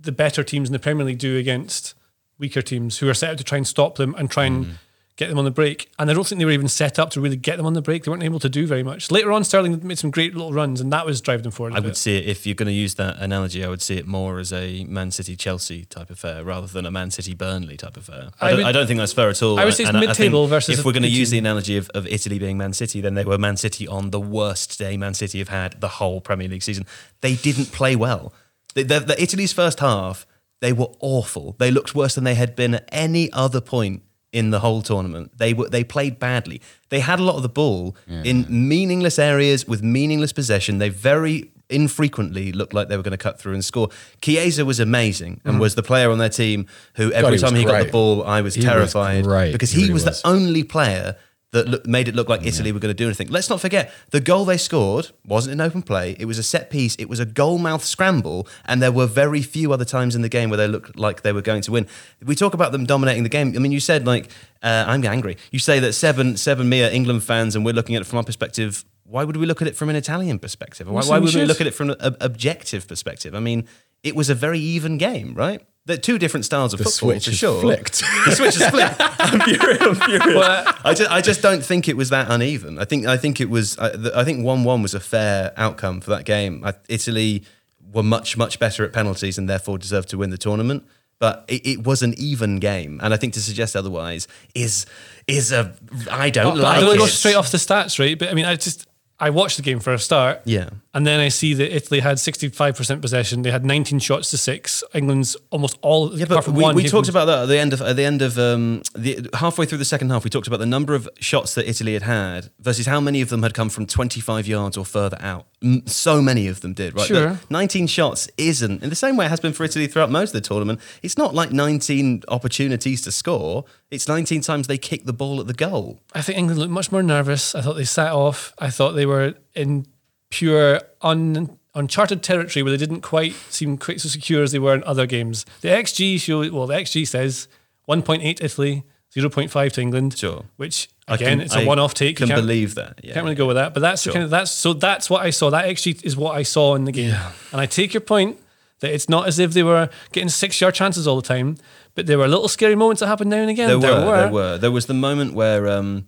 the 0.00 0.12
better 0.12 0.42
teams 0.42 0.68
in 0.68 0.72
the 0.72 0.78
Premier 0.78 1.04
League 1.04 1.18
do 1.18 1.36
against 1.36 1.94
weaker 2.38 2.62
teams 2.62 2.98
who 2.98 3.08
are 3.08 3.14
set 3.14 3.30
out 3.30 3.38
to 3.38 3.44
try 3.44 3.56
and 3.56 3.66
stop 3.66 3.96
them 3.96 4.14
and 4.16 4.30
try 4.30 4.44
and 4.44 4.78
get 5.16 5.28
them 5.30 5.38
on 5.38 5.44
the 5.46 5.50
break. 5.50 5.90
And 5.98 6.10
I 6.10 6.14
don't 6.14 6.26
think 6.26 6.38
they 6.38 6.44
were 6.44 6.50
even 6.50 6.68
set 6.68 6.98
up 6.98 7.10
to 7.10 7.20
really 7.20 7.36
get 7.36 7.56
them 7.56 7.64
on 7.64 7.72
the 7.72 7.80
break. 7.80 8.04
They 8.04 8.10
weren't 8.10 8.22
able 8.22 8.38
to 8.40 8.48
do 8.50 8.66
very 8.66 8.82
much. 8.82 9.10
Later 9.10 9.32
on, 9.32 9.44
Sterling 9.44 9.80
made 9.86 9.98
some 9.98 10.10
great 10.10 10.34
little 10.34 10.52
runs, 10.52 10.80
and 10.80 10.92
that 10.92 11.06
was 11.06 11.20
driving 11.22 11.44
them 11.44 11.52
forward. 11.52 11.74
I 11.74 11.80
would 11.80 11.96
see 11.96 12.18
it 12.18 12.26
if 12.26 12.46
you're 12.46 12.54
going 12.54 12.66
to 12.66 12.72
use 12.72 12.96
that 12.96 13.16
analogy. 13.18 13.64
I 13.64 13.68
would 13.68 13.80
see 13.80 13.96
it 13.96 14.06
more 14.06 14.38
as 14.38 14.52
a 14.52 14.84
Man 14.84 15.10
City 15.10 15.34
Chelsea 15.34 15.86
type 15.86 16.10
affair 16.10 16.44
rather 16.44 16.66
than 16.66 16.84
a 16.84 16.90
Man 16.90 17.10
City 17.10 17.34
Burnley 17.34 17.76
type 17.78 17.96
affair. 17.96 18.28
I, 18.40 18.46
I 18.46 18.48
don't, 18.50 18.56
would- 18.58 18.66
I 18.66 18.72
don't 18.72 18.86
think 18.86 18.98
that's 18.98 19.12
fair 19.14 19.30
at 19.30 19.42
all. 19.42 19.58
I 19.58 19.64
would 19.64 19.74
say 19.74 19.84
it's 19.84 19.88
And 19.88 19.96
I- 19.96 20.00
I 20.00 20.02
think 20.06 20.18
mid-table 20.18 20.46
versus 20.48 20.78
If 20.78 20.84
we're 20.84 20.92
going 20.92 21.02
to 21.04 21.08
use 21.08 21.30
the 21.30 21.38
analogy 21.38 21.76
of, 21.78 21.88
of 21.90 22.06
Italy 22.06 22.38
being 22.38 22.58
Man 22.58 22.72
City, 22.74 23.00
then 23.00 23.14
they 23.14 23.24
were 23.24 23.38
Man 23.38 23.56
City 23.56 23.88
on 23.88 24.10
the 24.10 24.20
worst 24.20 24.78
day 24.78 24.96
Man 24.96 25.14
City 25.14 25.38
have 25.38 25.48
had 25.48 25.80
the 25.80 25.88
whole 25.88 26.20
Premier 26.20 26.48
League 26.48 26.62
season. 26.62 26.84
They 27.22 27.36
didn't 27.36 27.72
play 27.72 27.96
well. 27.96 28.34
The, 28.74 28.82
the, 28.82 29.00
the 29.00 29.22
Italy's 29.22 29.54
first 29.54 29.80
half, 29.80 30.26
they 30.60 30.74
were 30.74 30.88
awful. 31.00 31.56
They 31.58 31.70
looked 31.70 31.94
worse 31.94 32.14
than 32.16 32.24
they 32.24 32.34
had 32.34 32.54
been 32.54 32.74
at 32.74 32.88
any 32.92 33.32
other 33.32 33.62
point 33.62 34.02
in 34.32 34.50
the 34.50 34.60
whole 34.60 34.82
tournament. 34.82 35.32
They 35.38 35.54
were 35.54 35.68
they 35.68 35.84
played 35.84 36.18
badly. 36.18 36.60
They 36.88 37.00
had 37.00 37.18
a 37.20 37.22
lot 37.22 37.36
of 37.36 37.42
the 37.42 37.48
ball 37.48 37.96
in 38.08 38.46
meaningless 38.48 39.18
areas 39.18 39.66
with 39.66 39.82
meaningless 39.82 40.32
possession. 40.32 40.78
They 40.78 40.88
very 40.90 41.50
infrequently 41.68 42.52
looked 42.52 42.72
like 42.74 42.88
they 42.88 42.96
were 42.96 43.02
going 43.02 43.10
to 43.12 43.16
cut 43.18 43.40
through 43.40 43.54
and 43.54 43.64
score. 43.64 43.88
Chiesa 44.22 44.64
was 44.64 44.78
amazing 44.80 45.40
and 45.44 45.58
was 45.58 45.74
the 45.74 45.82
player 45.82 46.10
on 46.10 46.18
their 46.18 46.28
team 46.28 46.66
who 46.94 47.10
every 47.12 47.32
Mm. 47.32 47.34
he 47.34 47.38
time 47.40 47.54
he 47.56 47.64
got 47.64 47.86
the 47.86 47.90
ball, 47.92 48.24
I 48.24 48.40
was 48.40 48.54
He 48.54 48.62
terrified 48.62 49.24
great. 49.24 49.52
because 49.52 49.70
He 49.72 49.78
he, 49.80 49.84
really 49.84 49.94
was, 49.94 50.04
was. 50.04 50.22
the 50.22 50.28
only 50.28 50.62
player 50.62 51.16
that 51.56 51.68
look, 51.68 51.86
made 51.86 52.06
it 52.06 52.14
look 52.14 52.28
like 52.28 52.44
Italy 52.44 52.70
were 52.70 52.78
going 52.78 52.94
to 52.94 53.02
do 53.02 53.06
anything. 53.06 53.28
Let's 53.28 53.48
not 53.48 53.60
forget 53.60 53.92
the 54.10 54.20
goal 54.20 54.44
they 54.44 54.58
scored 54.58 55.10
wasn't 55.26 55.54
an 55.54 55.60
open 55.60 55.82
play. 55.82 56.14
It 56.18 56.26
was 56.26 56.38
a 56.38 56.42
set 56.42 56.70
piece. 56.70 56.94
It 56.96 57.08
was 57.08 57.18
a 57.18 57.24
goal 57.24 57.58
mouth 57.58 57.84
scramble, 57.84 58.46
and 58.66 58.82
there 58.82 58.92
were 58.92 59.06
very 59.06 59.42
few 59.42 59.72
other 59.72 59.84
times 59.84 60.14
in 60.14 60.22
the 60.22 60.28
game 60.28 60.50
where 60.50 60.58
they 60.58 60.68
looked 60.68 60.98
like 60.98 61.22
they 61.22 61.32
were 61.32 61.42
going 61.42 61.62
to 61.62 61.72
win. 61.72 61.86
We 62.24 62.34
talk 62.34 62.54
about 62.54 62.72
them 62.72 62.84
dominating 62.84 63.22
the 63.22 63.28
game. 63.28 63.54
I 63.56 63.58
mean, 63.58 63.72
you 63.72 63.80
said 63.80 64.06
like 64.06 64.30
uh, 64.62 64.84
I'm 64.86 65.04
angry. 65.04 65.36
You 65.50 65.58
say 65.58 65.80
that 65.80 65.94
seven 65.94 66.36
seven 66.36 66.68
mere 66.68 66.90
England 66.90 67.24
fans, 67.24 67.56
and 67.56 67.64
we're 67.64 67.74
looking 67.74 67.96
at 67.96 68.02
it 68.02 68.04
from 68.04 68.18
our 68.18 68.24
perspective. 68.24 68.84
Why 69.04 69.24
would 69.24 69.36
we 69.36 69.46
look 69.46 69.62
at 69.62 69.68
it 69.68 69.76
from 69.76 69.88
an 69.88 69.96
Italian 69.96 70.38
perspective? 70.38 70.88
Why, 70.88 71.02
why 71.02 71.18
would 71.18 71.34
we 71.34 71.44
look 71.44 71.60
at 71.60 71.66
it 71.66 71.74
from 71.74 71.90
an 71.90 72.16
objective 72.20 72.88
perspective? 72.88 73.36
I 73.36 73.40
mean, 73.40 73.68
it 74.02 74.16
was 74.16 74.28
a 74.30 74.34
very 74.34 74.58
even 74.58 74.98
game, 74.98 75.34
right? 75.34 75.64
They're 75.86 75.96
two 75.96 76.18
different 76.18 76.44
styles 76.44 76.72
of 76.74 76.78
The 76.78 76.84
football 76.84 77.10
switch 77.10 77.24
for 77.26 77.30
is 77.30 77.36
sure. 77.38 77.60
flicked. 77.60 78.00
The 78.26 78.32
switch 78.32 78.56
is 78.56 78.66
flipped. 78.70 78.96
I'm 79.00 79.40
furious. 79.40 79.80
I'm 79.82 79.94
furious. 79.94 80.26
Well, 80.34 80.74
I 80.84 80.94
just, 80.94 81.10
I 81.10 81.20
just 81.20 81.42
don't 81.42 81.64
think 81.64 81.88
it 81.88 81.96
was 81.96 82.10
that 82.10 82.28
uneven. 82.30 82.78
I 82.78 82.84
think, 82.84 83.06
I 83.06 83.16
think 83.16 83.40
it 83.40 83.48
was. 83.48 83.78
I, 83.78 83.90
the- 83.90 84.18
I 84.18 84.24
think 84.24 84.44
one-one 84.44 84.82
was 84.82 84.94
a 84.94 85.00
fair 85.00 85.52
outcome 85.56 86.00
for 86.00 86.10
that 86.10 86.24
game. 86.24 86.62
I, 86.64 86.74
Italy 86.88 87.44
were 87.92 88.02
much, 88.02 88.36
much 88.36 88.58
better 88.58 88.84
at 88.84 88.92
penalties 88.92 89.38
and 89.38 89.48
therefore 89.48 89.78
deserved 89.78 90.08
to 90.10 90.18
win 90.18 90.30
the 90.30 90.38
tournament. 90.38 90.84
But 91.18 91.44
it, 91.48 91.66
it 91.66 91.84
was 91.86 92.02
an 92.02 92.12
even 92.18 92.58
game, 92.58 93.00
and 93.02 93.14
I 93.14 93.16
think 93.16 93.32
to 93.34 93.40
suggest 93.40 93.74
otherwise 93.74 94.28
is 94.54 94.84
is 95.26 95.50
a. 95.50 95.72
I 96.10 96.28
don't 96.28 96.56
But 96.56 96.62
like 96.62 96.76
I 96.76 96.80
don't 96.80 96.96
it. 96.96 96.98
go 96.98 97.06
straight 97.06 97.36
off 97.36 97.50
the 97.50 97.56
stats, 97.56 97.98
right? 97.98 98.18
But 98.18 98.28
I 98.28 98.34
mean, 98.34 98.44
I 98.44 98.56
just 98.56 98.86
I 99.18 99.30
watched 99.30 99.56
the 99.56 99.62
game 99.62 99.80
for 99.80 99.94
a 99.94 99.98
start. 99.98 100.42
Yeah. 100.44 100.68
And 100.92 101.06
then 101.06 101.20
I 101.20 101.28
see 101.28 101.54
that 101.54 101.74
Italy 101.74 102.00
had 102.00 102.16
65% 102.18 103.00
possession. 103.00 103.42
They 103.42 103.50
had 103.50 103.64
19 103.64 103.98
shots 103.98 104.30
to 104.30 104.38
six. 104.38 104.84
England's 104.94 105.36
almost 105.50 105.78
all. 105.82 106.16
Yeah, 106.16 106.26
but 106.26 106.46
we, 106.48 106.62
one, 106.62 106.74
we 106.74 106.84
talked 106.84 107.08
about 107.08 107.26
that 107.26 107.42
at 107.42 107.46
the 107.48 107.58
end 107.58 107.72
of 107.72 107.80
at 107.82 107.96
the 107.96 108.04
end 108.04 108.22
of 108.22 108.38
um, 108.38 108.82
the 108.94 109.28
halfway 109.34 109.64
through 109.66 109.78
the 109.78 109.84
second 109.84 110.10
half. 110.10 110.24
We 110.24 110.30
talked 110.30 110.46
about 110.46 110.58
the 110.60 110.66
number 110.66 110.94
of 110.94 111.08
shots 111.18 111.54
that 111.54 111.68
Italy 111.68 111.94
had 111.94 112.02
had 112.02 112.50
versus 112.60 112.86
how 112.86 113.00
many 113.00 113.20
of 113.20 113.28
them 113.30 113.42
had 113.42 113.54
come 113.54 113.68
from 113.68 113.86
25 113.86 114.46
yards 114.46 114.76
or 114.76 114.84
further 114.84 115.18
out. 115.20 115.46
So 115.86 116.20
many 116.22 116.48
of 116.48 116.60
them 116.60 116.74
did. 116.74 116.94
Right, 116.96 117.06
Sure. 117.06 117.30
The 117.30 117.38
19 117.50 117.86
shots 117.86 118.28
isn't 118.36 118.82
in 118.82 118.90
the 118.90 118.96
same 118.96 119.16
way 119.16 119.26
it 119.26 119.30
has 119.30 119.40
been 119.40 119.52
for 119.52 119.64
Italy 119.64 119.86
throughout 119.86 120.10
most 120.10 120.34
of 120.34 120.42
the 120.42 120.46
tournament. 120.46 120.80
It's 121.02 121.16
not 121.16 121.34
like 121.34 121.52
19 121.52 122.24
opportunities 122.28 123.00
to 123.02 123.12
score. 123.12 123.64
It's 123.90 124.08
19 124.08 124.40
times 124.40 124.66
they 124.66 124.78
kick 124.78 125.04
the 125.04 125.12
ball 125.12 125.38
at 125.40 125.46
the 125.46 125.54
goal. 125.54 126.00
I 126.12 126.20
think 126.22 126.38
England 126.38 126.58
looked 126.58 126.72
much 126.72 126.90
more 126.90 127.02
nervous. 127.02 127.54
I 127.54 127.60
thought 127.60 127.74
they 127.74 127.84
sat 127.84 128.12
off. 128.12 128.52
I 128.58 128.68
thought 128.70 128.92
they 128.92 129.06
were 129.06 129.34
in 129.54 129.86
pure 130.30 130.80
un, 131.02 131.56
uncharted 131.74 132.22
territory 132.22 132.62
where 132.64 132.72
they 132.72 132.76
didn't 132.84 133.02
quite 133.02 133.34
seem 133.48 133.78
quite 133.78 134.00
so 134.00 134.08
secure 134.08 134.42
as 134.42 134.50
they 134.52 134.58
were 134.58 134.74
in 134.74 134.82
other 134.84 135.06
games. 135.06 135.46
The 135.60 135.68
XG 135.68 136.18
show 136.20 136.40
well, 136.52 136.66
the 136.66 136.74
XG 136.74 137.06
says 137.06 137.46
1.8 137.88 138.42
Italy, 138.42 138.82
0.5 139.14 139.72
to 139.72 139.80
England. 139.80 140.18
Sure. 140.18 140.44
Which 140.56 140.88
again, 141.06 141.38
can- 141.38 141.40
it's 141.42 141.54
a 141.54 141.60
I 141.60 141.64
one-off 141.64 141.94
take. 141.94 142.18
You 142.18 142.26
Can 142.26 142.28
can't- 142.34 142.40
believe 142.40 142.74
that. 142.74 142.98
Yeah. 143.04 143.14
Can't 143.14 143.24
really 143.24 143.36
go 143.36 143.46
with 143.46 143.56
that, 143.56 143.72
but 143.72 143.80
that's 143.80 144.02
the 144.02 144.08
Sure. 144.08 144.12
kind 144.14 144.24
of 144.24 144.30
that's 144.30 144.50
so 144.50 144.72
that's 144.72 145.08
what 145.08 145.22
I 145.22 145.30
saw. 145.30 145.48
That 145.50 145.66
actually 145.66 145.96
is 146.02 146.16
what 146.16 146.34
I 146.36 146.42
saw 146.42 146.74
in 146.74 146.84
the 146.86 146.92
game, 146.92 147.14
and 147.52 147.60
I 147.60 147.66
take 147.66 147.94
your 147.94 148.00
point 148.00 148.38
that 148.80 148.92
it's 148.92 149.08
not 149.08 149.26
as 149.28 149.38
if 149.38 149.52
they 149.52 149.62
were 149.62 149.88
getting 150.12 150.28
six 150.28 150.60
yard 150.60 150.74
chances 150.74 151.06
all 151.06 151.16
the 151.16 151.26
time, 151.26 151.56
but 151.96 152.06
there 152.06 152.18
were 152.18 152.28
little 152.28 152.46
scary 152.48 152.76
moments 152.76 153.00
that 153.00 153.08
happened 153.08 153.30
now 153.30 153.38
and 153.38 153.50
again. 153.50 153.68
There 153.68 153.78
were, 153.80 154.16
there 154.16 154.30
were. 154.30 154.58
There 154.58 154.70
was 154.70 154.86
the 154.86 154.94
moment 154.94 155.34
where 155.34 155.66
um, 155.68 156.06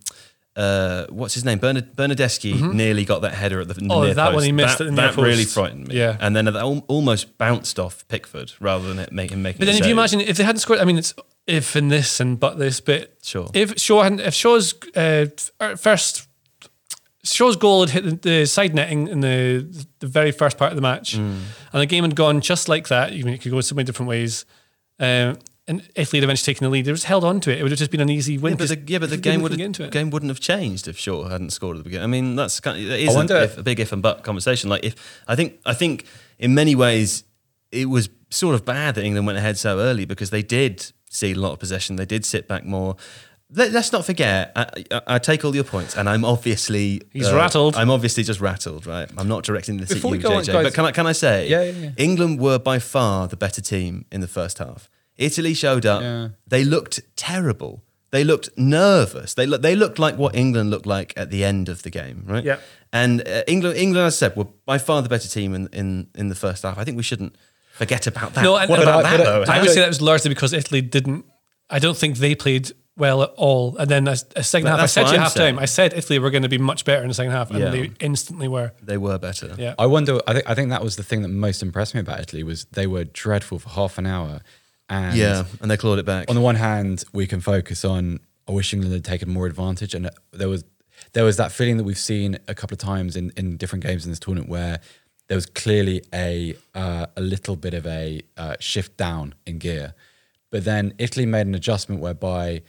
uh, 0.54 1.06
what's 1.08 1.34
his 1.34 1.44
name, 1.44 1.58
Bernard, 1.58 1.94
Bernardeschi, 1.96 2.72
nearly 2.72 3.04
got 3.04 3.22
that 3.22 3.34
header 3.34 3.60
at 3.60 3.68
the, 3.68 3.74
Mm-hmm. 3.74 3.90
Oh, 3.90 4.04
near 4.04 4.14
that 4.14 4.34
one 4.34 4.42
he 4.44 4.52
missed 4.52 4.78
That, 4.78 4.84
at 4.88 4.94
the 4.94 5.02
near 5.02 5.12
that 5.12 5.20
really 5.20 5.44
frightened 5.44 5.88
me. 5.88 5.96
Yeah. 5.96 6.16
and 6.20 6.36
then 6.36 6.46
it 6.48 6.54
almost 6.54 7.36
bounced 7.38 7.78
off 7.80 8.06
Pickford 8.08 8.52
rather 8.60 8.86
than 8.88 8.98
it 9.00 9.10
make 9.12 9.30
him 9.30 9.42
making. 9.42 9.56
It. 9.56 9.60
But 9.60 9.72
then, 9.72 9.80
if 9.82 9.86
you 9.86 9.92
imagine 9.92 10.20
if 10.20 10.36
they 10.36 10.44
hadn't 10.44 10.60
scored, 10.60 10.78
I 10.80 10.84
mean, 10.84 10.98
it's 10.98 11.14
if 11.46 11.74
and 11.76 11.90
this 11.90 12.20
and 12.20 12.38
but 12.38 12.58
this, 12.58 12.80
but 12.80 13.14
Sure. 13.22 13.48
if 13.54 13.78
Shaw 13.80 14.02
hadn't, 14.02 14.20
if 14.20 14.34
Shaw's 14.34 14.74
uh, 14.94 15.26
first 15.76 16.26
Shaw's 17.24 17.56
goal 17.56 17.80
had 17.86 17.90
hit 17.90 18.22
the, 18.22 18.28
the 18.40 18.46
side 18.46 18.74
netting 18.74 19.08
in 19.08 19.20
the 19.20 19.66
the 20.00 20.06
very 20.06 20.30
first 20.32 20.56
part 20.58 20.72
of 20.72 20.76
the 20.76 20.82
match, 20.82 21.16
Mm. 21.16 21.40
and 21.72 21.82
the 21.82 21.86
game 21.86 22.04
had 22.04 22.14
gone 22.14 22.40
just 22.40 22.68
like 22.68 22.88
that. 22.88 23.12
Even 23.12 23.32
it 23.32 23.40
could 23.40 23.52
go 23.52 23.60
so 23.60 23.74
many 23.74 23.84
different 23.84 24.08
ways. 24.08 24.44
Um, 25.00 25.38
and 25.68 25.82
Italy 25.94 26.18
had 26.18 26.24
eventually 26.24 26.54
taken 26.54 26.64
the 26.64 26.70
lead. 26.70 26.86
They 26.86 26.92
just 26.92 27.04
held 27.04 27.24
on 27.24 27.40
to 27.40 27.52
it. 27.52 27.58
It 27.58 27.62
would 27.62 27.70
have 27.72 27.78
just 27.78 27.90
been 27.90 28.00
an 28.00 28.08
easy 28.08 28.38
win. 28.38 28.52
Yeah, 28.52 28.56
but 28.56 28.68
the, 28.68 28.82
yeah, 28.86 28.98
but 28.98 29.10
the 29.10 29.16
game 29.28 29.42
would 29.42 29.60
it. 29.60 29.90
game 29.92 30.10
wouldn't 30.10 30.30
have 30.30 30.40
changed 30.40 30.88
if 30.88 30.98
Shaw 30.98 31.28
hadn't 31.28 31.50
scored 31.50 31.76
at 31.76 31.80
the 31.80 31.84
beginning. 31.84 32.04
I 32.04 32.06
mean, 32.06 32.34
that's 32.36 32.58
kind 32.58 32.76
of, 32.82 32.90
it 32.90 33.00
is 33.00 33.14
a, 33.14 33.42
if, 33.44 33.58
a 33.58 33.62
big 33.62 33.78
if 33.78 33.92
and 33.92 34.02
but 34.02 34.24
conversation. 34.24 34.70
Like 34.70 34.82
if 34.84 35.22
I 35.28 35.36
think 35.36 35.60
I 35.66 35.74
think 35.74 36.06
in 36.38 36.54
many 36.54 36.74
ways 36.74 37.24
it 37.70 37.86
was 37.86 38.08
sort 38.30 38.54
of 38.54 38.64
bad 38.64 38.94
that 38.94 39.04
England 39.04 39.26
went 39.26 39.38
ahead 39.38 39.58
so 39.58 39.78
early 39.78 40.04
because 40.06 40.30
they 40.30 40.42
did 40.42 40.90
see 41.10 41.32
a 41.32 41.34
lot 41.34 41.52
of 41.52 41.58
possession. 41.58 41.96
They 41.96 42.06
did 42.06 42.24
sit 42.24 42.48
back 42.48 42.64
more. 42.64 42.96
Let, 43.50 43.74
us 43.74 43.92
not 43.92 44.04
forget. 44.04 44.52
I, 44.54 44.84
I, 44.90 45.00
I 45.06 45.18
take 45.18 45.42
all 45.42 45.54
your 45.54 45.64
points, 45.64 45.96
and 45.96 46.06
I'm 46.06 46.22
obviously 46.22 47.00
uh, 47.00 47.04
He's 47.12 47.32
rattled. 47.32 47.76
I'm 47.76 47.90
obviously 47.90 48.22
just 48.22 48.40
rattled, 48.40 48.86
right? 48.86 49.08
I'm 49.16 49.28
not 49.28 49.42
directing 49.42 49.78
this 49.78 49.88
Before 49.88 50.12
at 50.14 50.18
you, 50.18 50.22
go 50.22 50.34
on, 50.34 50.42
JJ. 50.44 50.52
guys- 50.52 50.64
but 50.64 50.74
can 50.74 50.84
I 50.84 50.92
can 50.92 51.06
I 51.06 51.12
say, 51.12 51.48
Yeah, 51.48 51.62
yeah, 51.62 51.70
yeah. 51.70 51.90
England 51.96 52.40
were 52.40 52.58
by 52.58 52.78
far 52.78 53.26
the 53.26 53.38
better 53.38 53.62
team 53.62 54.04
in 54.12 54.20
the 54.20 54.28
first 54.28 54.58
half. 54.58 54.90
Italy 55.18 55.52
showed 55.54 55.84
up. 55.84 56.02
Yeah. 56.02 56.28
They 56.46 56.64
looked 56.64 57.00
terrible. 57.16 57.82
They 58.10 58.24
looked 58.24 58.48
nervous. 58.56 59.34
They 59.34 59.44
look, 59.46 59.60
they 59.60 59.76
looked 59.76 59.98
like 59.98 60.16
what 60.16 60.34
England 60.34 60.70
looked 60.70 60.86
like 60.86 61.12
at 61.16 61.30
the 61.30 61.44
end 61.44 61.68
of 61.68 61.82
the 61.82 61.90
game, 61.90 62.24
right? 62.26 62.42
Yeah. 62.44 62.58
And 62.92 63.20
uh, 63.28 63.42
England, 63.46 63.76
England, 63.76 64.06
as 64.06 64.14
I 64.14 64.16
said, 64.28 64.36
were 64.36 64.46
by 64.64 64.78
far 64.78 65.02
the 65.02 65.10
better 65.10 65.28
team 65.28 65.54
in, 65.54 65.68
in, 65.74 66.06
in 66.14 66.28
the 66.28 66.34
first 66.34 66.62
half. 66.62 66.78
I 66.78 66.84
think 66.84 66.96
we 66.96 67.02
shouldn't 67.02 67.36
forget 67.74 68.06
about 68.06 68.32
that. 68.34 68.42
No, 68.44 68.56
and- 68.56 68.70
what 68.70 68.76
but 68.78 68.82
about 68.84 69.04
I- 69.04 69.16
that 69.16 69.24
but 69.26 69.44
though? 69.46 69.52
I 69.52 69.60
would 69.60 69.70
say 69.70 69.80
that 69.80 69.88
was 69.88 70.00
largely 70.00 70.30
because 70.30 70.54
Italy 70.54 70.80
didn't. 70.80 71.26
I 71.68 71.78
don't 71.80 71.98
think 71.98 72.16
they 72.16 72.34
played 72.34 72.72
well 72.96 73.22
at 73.22 73.30
all. 73.36 73.76
And 73.76 73.90
then 73.90 74.08
a, 74.08 74.16
a 74.34 74.42
second 74.42 74.64
But 74.64 74.70
half, 74.70 74.78
I 74.78 74.82
that's 74.84 74.92
said 74.94 75.04
to 75.04 75.10
you 75.10 75.16
I'm 75.16 75.22
half 75.22 75.34
time. 75.34 75.58
I 75.58 75.66
said 75.66 75.92
Italy 75.92 76.18
were 76.18 76.30
going 76.30 76.42
to 76.44 76.48
be 76.48 76.56
much 76.58 76.86
better 76.86 77.02
in 77.02 77.08
the 77.08 77.14
second 77.14 77.32
half, 77.32 77.50
and 77.50 77.58
Yeah. 77.60 77.68
they 77.70 77.90
instantly 78.00 78.48
were. 78.48 78.72
they 78.82 78.96
were 78.96 79.18
better. 79.18 79.54
Yeah. 79.58 79.74
I 79.78 79.84
wonder. 79.84 80.18
I 80.26 80.32
think. 80.32 80.48
I 80.50 80.54
think 80.54 80.70
that 80.70 80.82
was 80.82 80.96
the 80.96 81.02
thing 81.02 81.20
that 81.22 81.28
most 81.28 81.62
impressed 81.62 81.94
me 81.94 82.00
about 82.00 82.20
Italy 82.20 82.42
was 82.42 82.64
they 82.72 82.86
were 82.86 83.04
dreadful 83.04 83.58
for 83.58 83.68
half 83.68 83.98
an 83.98 84.06
hour, 84.06 84.40
and 84.88 85.16
Yeah, 85.16 85.44
and 85.60 85.70
they 85.70 85.76
clawed 85.76 85.98
it 85.98 86.06
back. 86.06 86.28
on 86.28 86.34
the 86.34 86.40
one 86.40 86.56
hand, 86.56 87.04
we 87.12 87.26
can 87.26 87.40
focus 87.40 87.84
on 87.84 88.20
I 88.48 88.52
wish 88.52 88.72
England 88.72 88.94
had 88.94 89.04
taken 89.04 89.28
more 89.30 89.46
advantage, 89.46 89.94
and 89.94 90.08
there 90.32 90.48
was 90.48 90.64
there 91.12 91.24
was 91.24 91.36
that 91.36 91.52
feeling 91.52 91.76
that 91.76 91.84
we've 91.84 91.98
seen 91.98 92.38
a 92.48 92.54
couple 92.54 92.74
of 92.74 92.78
times 92.78 93.16
in, 93.16 93.32
in 93.36 93.56
different 93.56 93.84
games 93.84 94.04
in 94.04 94.10
this 94.10 94.18
tournament 94.18 94.50
where 94.50 94.80
there 95.28 95.36
was 95.36 95.46
clearly 95.46 96.02
a 96.14 96.56
uh, 96.74 97.06
a 97.16 97.20
little 97.20 97.56
bit 97.56 97.74
of 97.74 97.86
a 97.86 98.22
uh, 98.36 98.56
shift 98.60 98.96
down 98.96 99.34
in 99.46 99.58
gear, 99.58 99.94
but 100.50 100.64
then 100.64 100.94
Italy 100.98 101.26
made 101.26 101.46
an 101.46 101.54
adjustment 101.54 102.00
whereby. 102.00 102.62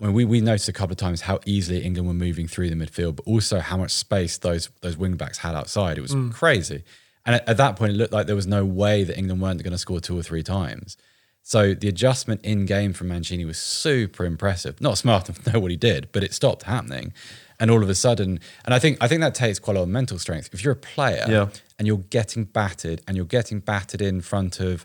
I 0.00 0.06
mean, 0.06 0.14
we, 0.14 0.24
we 0.24 0.40
noticed 0.40 0.68
a 0.68 0.72
couple 0.72 0.94
of 0.94 0.96
times 0.96 1.20
how 1.20 1.38
easily 1.46 1.80
England 1.84 2.08
were 2.08 2.14
moving 2.14 2.48
through 2.48 2.70
the 2.70 2.74
midfield, 2.74 3.14
but 3.14 3.24
also 3.24 3.60
how 3.60 3.76
much 3.76 3.92
space 3.92 4.36
those 4.36 4.68
those 4.80 4.96
wing 4.96 5.14
backs 5.14 5.38
had 5.38 5.54
outside. 5.54 5.96
It 5.96 6.00
was 6.00 6.16
crazy. 6.32 6.82
And 7.24 7.36
at, 7.36 7.48
at 7.48 7.56
that 7.58 7.76
point, 7.76 7.92
it 7.92 7.96
looked 7.96 8.12
like 8.12 8.26
there 8.26 8.34
was 8.34 8.48
no 8.48 8.64
way 8.64 9.04
that 9.04 9.16
England 9.16 9.40
weren't 9.40 9.62
going 9.62 9.70
to 9.70 9.78
score 9.78 10.00
two 10.00 10.18
or 10.18 10.22
three 10.24 10.42
times. 10.42 10.96
So 11.42 11.74
the 11.74 11.88
adjustment 11.88 12.40
in 12.44 12.66
game 12.66 12.92
from 12.92 13.08
Mancini 13.08 13.44
was 13.44 13.58
super 13.58 14.24
impressive. 14.24 14.80
Not 14.80 14.96
smart 14.98 15.28
enough 15.28 15.42
to 15.44 15.52
know 15.52 15.58
what 15.60 15.70
he 15.70 15.76
did, 15.76 16.08
but 16.12 16.22
it 16.22 16.32
stopped 16.32 16.62
happening. 16.64 17.12
And 17.58 17.70
all 17.70 17.82
of 17.82 17.88
a 17.88 17.94
sudden, 17.94 18.40
and 18.64 18.74
I 18.74 18.78
think 18.78 18.98
I 19.00 19.08
think 19.08 19.20
that 19.20 19.34
takes 19.34 19.58
quite 19.58 19.76
a 19.76 19.80
lot 19.80 19.84
of 19.84 19.88
mental 19.90 20.18
strength. 20.18 20.50
If 20.52 20.64
you're 20.64 20.72
a 20.72 20.76
player 20.76 21.24
Yeah. 21.28 21.48
and 21.78 21.86
you're 21.86 21.98
getting 22.10 22.44
battered 22.44 23.02
and 23.06 23.16
you're 23.16 23.26
getting 23.26 23.60
battered 23.60 24.00
in 24.02 24.20
front 24.20 24.60
of, 24.60 24.84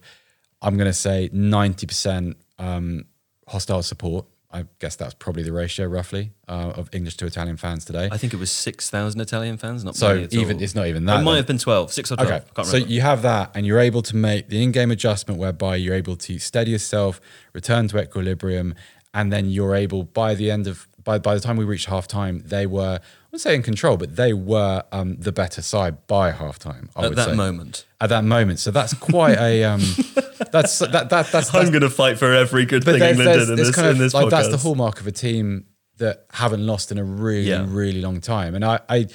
I'm 0.61 0.77
going 0.77 0.89
to 0.89 0.93
say 0.93 1.29
90% 1.33 2.35
um, 2.59 3.05
hostile 3.47 3.83
support. 3.83 4.25
I 4.57 4.65
guess 4.79 4.95
that's 4.95 5.13
probably 5.13 5.43
the 5.43 5.51
ratio 5.51 5.85
roughly 5.87 6.31
uh, 6.47 6.73
of 6.75 6.89
English 6.93 7.17
to 7.17 7.25
Italian 7.25 7.57
fans 7.57 7.85
today. 7.85 8.09
I 8.11 8.17
think 8.17 8.33
it 8.33 8.39
was 8.39 8.51
6,000 8.51 9.21
Italian 9.21 9.57
fans, 9.57 9.83
not 9.83 9.95
So 9.95 10.15
even 10.31 10.57
all. 10.57 10.63
it's 10.63 10.75
not 10.75 10.87
even 10.87 11.05
that. 11.05 11.19
It 11.19 11.23
might 11.23 11.31
then. 11.31 11.37
have 11.37 11.47
been 11.47 11.57
12, 11.59 11.93
6 11.93 12.11
or 12.11 12.15
12. 12.15 12.31
Okay, 12.57 12.63
so 12.63 12.77
you 12.77 13.01
have 13.01 13.21
that, 13.21 13.51
and 13.55 13.65
you're 13.67 13.79
able 13.79 14.01
to 14.03 14.15
make 14.15 14.49
the 14.49 14.63
in-game 14.63 14.91
adjustment 14.91 15.39
whereby 15.39 15.75
you're 15.75 15.95
able 15.95 16.15
to 16.15 16.39
steady 16.39 16.71
yourself, 16.71 17.21
return 17.53 17.87
to 17.89 18.01
equilibrium, 18.01 18.73
and 19.13 19.31
then 19.31 19.45
you're 19.49 19.75
able 19.75 20.03
by 20.03 20.33
the 20.35 20.49
end 20.51 20.67
of 20.67 20.87
by 21.03 21.17
by 21.17 21.33
the 21.33 21.39
time 21.39 21.55
we 21.57 21.65
reached 21.65 21.85
half 21.87 22.07
time, 22.07 22.39
they 22.45 22.65
were 22.65 22.99
Say 23.37 23.55
in 23.55 23.61
control, 23.63 23.97
but 23.97 24.15
they 24.15 24.33
were 24.33 24.83
um, 24.91 25.17
the 25.17 25.31
better 25.31 25.61
side 25.61 26.07
by 26.07 26.31
half 26.31 26.57
time. 26.59 26.89
I 26.95 27.03
At 27.03 27.09
would 27.09 27.17
that 27.17 27.29
say. 27.29 27.35
moment. 27.35 27.85
At 28.01 28.09
that 28.09 28.23
moment, 28.23 28.59
so 28.59 28.71
that's 28.71 28.93
quite 28.93 29.37
a 29.37 29.63
um, 29.63 29.79
that's 30.51 30.79
that 30.79 30.91
that 30.91 31.09
that's, 31.09 31.31
that's 31.31 31.53
I'm 31.53 31.69
going 31.69 31.81
to 31.81 31.89
fight 31.89 32.17
for 32.17 32.31
every 32.33 32.65
good 32.65 32.83
thing 32.83 32.99
there's, 32.99 33.17
England 33.19 33.27
there's, 33.39 33.47
did 33.47 33.59
in 33.59 33.65
this, 33.65 33.75
kind 33.75 33.87
of 33.87 33.95
in 33.95 34.01
this 34.01 34.13
like 34.13 34.29
that's 34.29 34.49
the 34.49 34.57
hallmark 34.57 34.99
of 34.99 35.07
a 35.07 35.11
team 35.11 35.65
that 35.97 36.25
haven't 36.31 36.65
lost 36.65 36.91
in 36.91 36.97
a 36.99 37.03
really 37.03 37.49
Yeah. 37.49 37.65
really 37.67 38.01
long 38.01 38.21
time 38.21 38.53
and 38.53 38.63
i 38.63 38.79
i 38.87 38.95
you 38.97 39.07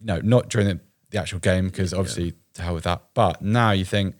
know 0.00 0.20
not 0.22 0.50
during 0.50 0.68
the, 0.68 0.80
the 1.10 1.18
actual 1.18 1.38
game 1.38 1.68
because 1.68 1.94
obviously 1.94 2.34
to 2.54 2.62
hell 2.62 2.74
with 2.74 2.84
that 2.84 3.02
but 3.14 3.40
now 3.40 3.70
you 3.70 3.86
think 3.86 4.14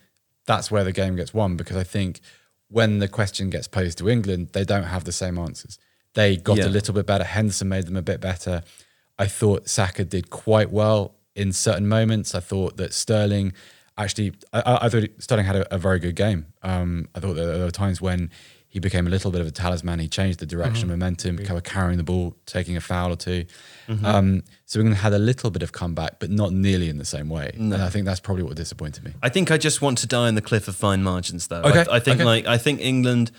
that's 0.46 0.70
where 0.70 0.84
the 0.84 0.92
game 0.92 1.16
gets 1.16 1.34
won 1.34 1.56
because 1.56 1.76
i 1.76 1.84
think 1.84 2.20
when 2.68 2.98
the 2.98 3.08
question 3.08 3.50
gets 3.50 3.68
posed 3.68 3.98
to 3.98 4.08
england 4.08 4.48
they 4.54 4.64
don't 4.64 4.84
have 4.84 5.04
the 5.04 5.12
same 5.12 5.36
answers 5.38 5.78
they 6.14 6.36
got 6.38 6.56
Yeah. 6.56 6.64
a 6.66 6.68
little 6.70 6.94
bit 6.94 7.04
better 7.06 7.24
henderson 7.24 7.68
made 7.68 7.84
them 7.86 7.96
a 7.98 8.02
bit 8.02 8.22
better 8.22 8.62
i 9.22 9.26
thought 9.26 9.68
saka 9.68 10.04
did 10.04 10.30
quite 10.30 10.70
well 10.70 11.14
in 11.34 11.52
certain 11.52 11.86
moments 11.88 12.34
i 12.34 12.40
thought 12.40 12.76
that 12.76 12.92
sterling 12.92 13.52
actually 13.96 14.32
i, 14.52 14.78
I- 14.82 14.88
thought 14.88 15.04
sterling 15.18 15.46
had 15.46 15.56
a, 15.56 15.74
a 15.74 15.78
very 15.78 15.98
good 15.98 16.16
game 16.16 16.46
um, 16.62 17.08
i 17.14 17.20
thought 17.20 17.34
that 17.34 17.46
there 17.46 17.64
were 17.64 17.70
times 17.70 18.00
when 18.00 18.30
he 18.72 18.80
became 18.80 19.06
a 19.06 19.10
little 19.10 19.30
bit 19.30 19.42
of 19.42 19.46
a 19.46 19.50
talisman. 19.50 19.98
He 19.98 20.08
changed 20.08 20.38
the 20.38 20.46
direction, 20.46 20.88
momentum, 20.88 21.36
kind 21.36 21.58
of 21.58 21.62
carrying 21.62 21.98
the 21.98 22.04
ball, 22.04 22.34
taking 22.46 22.74
a 22.74 22.80
foul 22.80 23.12
or 23.12 23.16
2 23.16 23.44
Um, 24.02 24.44
so 24.64 24.80
England 24.80 24.96
had 24.96 25.12
a 25.12 25.18
little 25.18 25.50
bit 25.50 25.62
of 25.62 25.72
comeback, 25.72 26.18
but 26.18 26.30
not 26.30 26.54
nearly 26.54 26.88
in 26.88 26.96
the 26.96 27.04
same 27.04 27.28
way. 27.28 27.50
And 27.52 27.74
I 27.74 27.90
think 27.90 28.06
that's 28.06 28.18
probably 28.18 28.44
what 28.44 28.56
disappointed 28.56 29.04
me. 29.04 29.12
I 29.22 29.28
think 29.28 29.50
I 29.50 29.58
just 29.58 29.82
want 29.82 29.98
to 29.98 30.06
die 30.06 30.26
on 30.26 30.36
the 30.36 30.40
cliff 30.40 30.68
of 30.68 30.74
fine 30.74 31.02
margins, 31.02 31.48
though. 31.48 31.60
Okay, 31.60 31.84
I, 31.90 31.96
I 31.96 32.00
think 32.00 32.16
okay. 32.16 32.24
like 32.24 32.46
I 32.46 32.56
think 32.56 32.80
England 32.80 33.30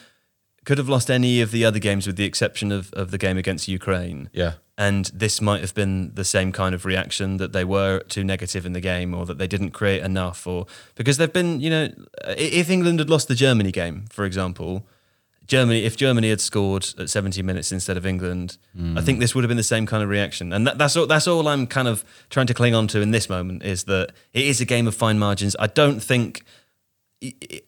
could 0.65 0.77
have 0.77 0.87
lost 0.87 1.09
any 1.09 1.41
of 1.41 1.49
the 1.49 1.65
other 1.65 1.79
games, 1.79 2.05
with 2.05 2.15
the 2.15 2.25
exception 2.25 2.71
of, 2.71 2.93
of 2.93 3.09
the 3.09 3.17
game 3.17 3.35
against 3.39 3.67
Ukraine. 3.67 4.29
Yeah. 4.33 4.53
And 4.75 5.05
this 5.13 5.39
might 5.39 5.61
have 5.61 5.75
been 5.75 6.15
the 6.15 6.23
same 6.23 6.51
kind 6.51 6.73
of 6.73 6.83
reaction 6.83 7.37
that 7.37 7.53
they 7.53 7.63
were 7.63 7.99
too 8.09 8.23
negative 8.23 8.65
in 8.65 8.73
the 8.73 8.79
game, 8.79 9.13
or 9.13 9.25
that 9.27 9.37
they 9.37 9.47
didn't 9.47 9.69
create 9.69 10.01
enough, 10.01 10.47
or 10.47 10.65
because 10.95 11.17
they've 11.17 11.31
been, 11.31 11.59
you 11.61 11.69
know, 11.69 11.89
if 12.37 12.71
England 12.71 12.97
had 12.97 13.09
lost 13.09 13.27
the 13.27 13.35
Germany 13.35 13.71
game, 13.71 14.05
for 14.09 14.25
example, 14.25 14.87
Germany, 15.45 15.83
if 15.83 15.95
Germany 15.95 16.29
had 16.29 16.41
scored 16.41 16.87
at 16.97 17.09
70 17.09 17.43
minutes 17.43 17.71
instead 17.71 17.97
of 17.97 18.05
England, 18.05 18.57
I 18.97 19.01
think 19.01 19.19
this 19.19 19.35
would 19.35 19.43
have 19.43 19.49
been 19.49 19.57
the 19.57 19.63
same 19.63 19.85
kind 19.85 20.01
of 20.01 20.09
reaction. 20.09 20.53
And 20.53 20.65
that, 20.65 20.77
that's 20.77 20.95
all. 20.95 21.05
That's 21.05 21.27
all 21.27 21.47
I'm 21.47 21.67
kind 21.67 21.87
of 21.87 22.03
trying 22.29 22.47
to 22.47 22.53
cling 22.53 22.73
on 22.73 22.87
to 22.87 23.01
in 23.01 23.11
this 23.11 23.29
moment 23.29 23.63
is 23.63 23.83
that 23.83 24.13
it 24.33 24.45
is 24.45 24.61
a 24.61 24.65
game 24.65 24.87
of 24.87 24.95
fine 24.95 25.19
margins. 25.19 25.55
I 25.59 25.67
don't 25.67 25.99
think. 25.99 26.43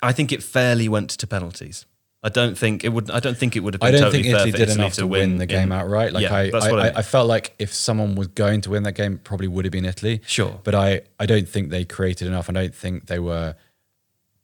I 0.02 0.12
think 0.12 0.32
it 0.32 0.42
fairly 0.42 0.90
went 0.90 1.10
to 1.12 1.28
penalties. 1.28 1.86
I 2.26 2.30
don't 2.30 2.58
think 2.58 2.84
it 2.84 2.90
would. 2.90 3.12
I 3.12 3.20
don't 3.20 3.38
think 3.38 3.56
it 3.56 3.60
would 3.62 3.76
have 3.76 3.82
been 3.82 3.88
I 3.90 3.92
don't 3.92 4.02
totally 4.02 4.24
think 4.24 4.36
Italy 4.36 4.52
did 4.52 4.62
Italy 4.62 4.76
enough 4.82 4.94
to 4.96 5.06
win, 5.08 5.38
the 5.38 5.46
game 5.46 5.72
in- 5.72 5.78
outright. 5.80 6.12
Like 6.12 6.24
Yeah, 6.24 6.36
I, 6.36 6.50
that's 6.50 6.66
I, 6.66 6.70
I 6.72 6.84
mean. 6.84 6.94
I 6.96 7.02
felt 7.04 7.28
like 7.28 7.54
if 7.60 7.72
someone 7.74 8.16
was 8.16 8.28
going 8.28 8.62
to 8.62 8.72
win 8.72 8.82
that 8.84 8.94
game, 8.94 9.14
it 9.14 9.24
probably 9.24 9.48
would 9.48 9.64
have 9.66 9.72
been 9.72 9.86
Italy. 9.86 10.22
Sure. 10.26 10.60
But 10.64 10.74
I, 10.74 11.02
I 11.20 11.26
don't 11.28 11.48
think 11.48 11.70
they 11.70 11.86
created 11.86 12.28
enough. 12.28 12.50
I 12.50 12.54
don't 12.54 12.74
think 12.74 13.06
they 13.06 13.20
were 13.20 13.56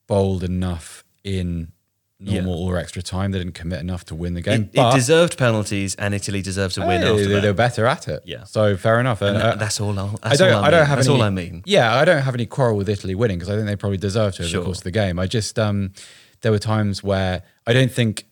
bold 0.07 0.43
enough 0.43 1.03
in 1.23 1.71
normal 2.19 2.53
or 2.67 2.77
extra 2.77 3.01
time. 3.01 3.31
They 3.31 3.39
didn't 3.39 3.55
commit 3.55 3.79
enough 3.79 4.05
to 4.05 4.15
win 4.15 4.35
the 4.35 4.41
game. 4.41 4.69
It, 4.73 4.79
it 4.79 4.93
deserved 4.93 5.37
penalties, 5.39 5.95
and 5.95 6.13
Italy 6.13 6.43
deserves 6.43 6.77
a 6.77 6.85
win 6.85 7.01
Hey, 7.01 7.25
they, 7.25 7.39
they 7.39 7.47
were 7.47 7.53
better 7.53 7.87
at 7.87 8.07
it. 8.07 8.21
Yeah. 8.25 8.43
So 8.43 8.77
fair 8.77 8.99
enough. 8.99 9.23
And 9.23 9.37
Uh, 9.37 9.39
that- 9.39 9.59
that's 9.59 9.79
all. 9.81 9.97
I'll, 9.97 10.19
I 10.21 10.35
don't. 10.35 10.53
all 10.53 10.63
I, 10.63 10.67
I, 10.67 10.69
don't 10.69 10.79
mean. 10.81 10.87
have 10.87 10.97
That's 10.99 11.07
any. 11.07 11.17
all 11.17 11.23
I 11.23 11.29
mean. 11.31 11.63
Yeah, 11.65 11.95
I 11.95 12.05
don't 12.05 12.21
have 12.21 12.35
any 12.35 12.45
quarrel 12.45 12.77
with 12.77 12.89
Italy 12.89 13.15
winning 13.15 13.39
because 13.39 13.49
I 13.51 13.55
think 13.55 13.65
they 13.67 13.75
probably 13.75 13.97
deserved 13.97 14.35
to 14.37 14.43
over 14.43 14.49
Sure. 14.49 14.59
the 14.61 14.65
course 14.65 14.77
of 14.79 14.83
the 14.83 14.91
game. 14.91 15.17
I 15.17 15.25
just 15.25 15.57
um, 15.57 15.93
there 16.41 16.51
were 16.51 16.59
times 16.59 17.03
where 17.03 17.43
I 17.65 17.73
don't 17.73 17.91
think 17.91 18.25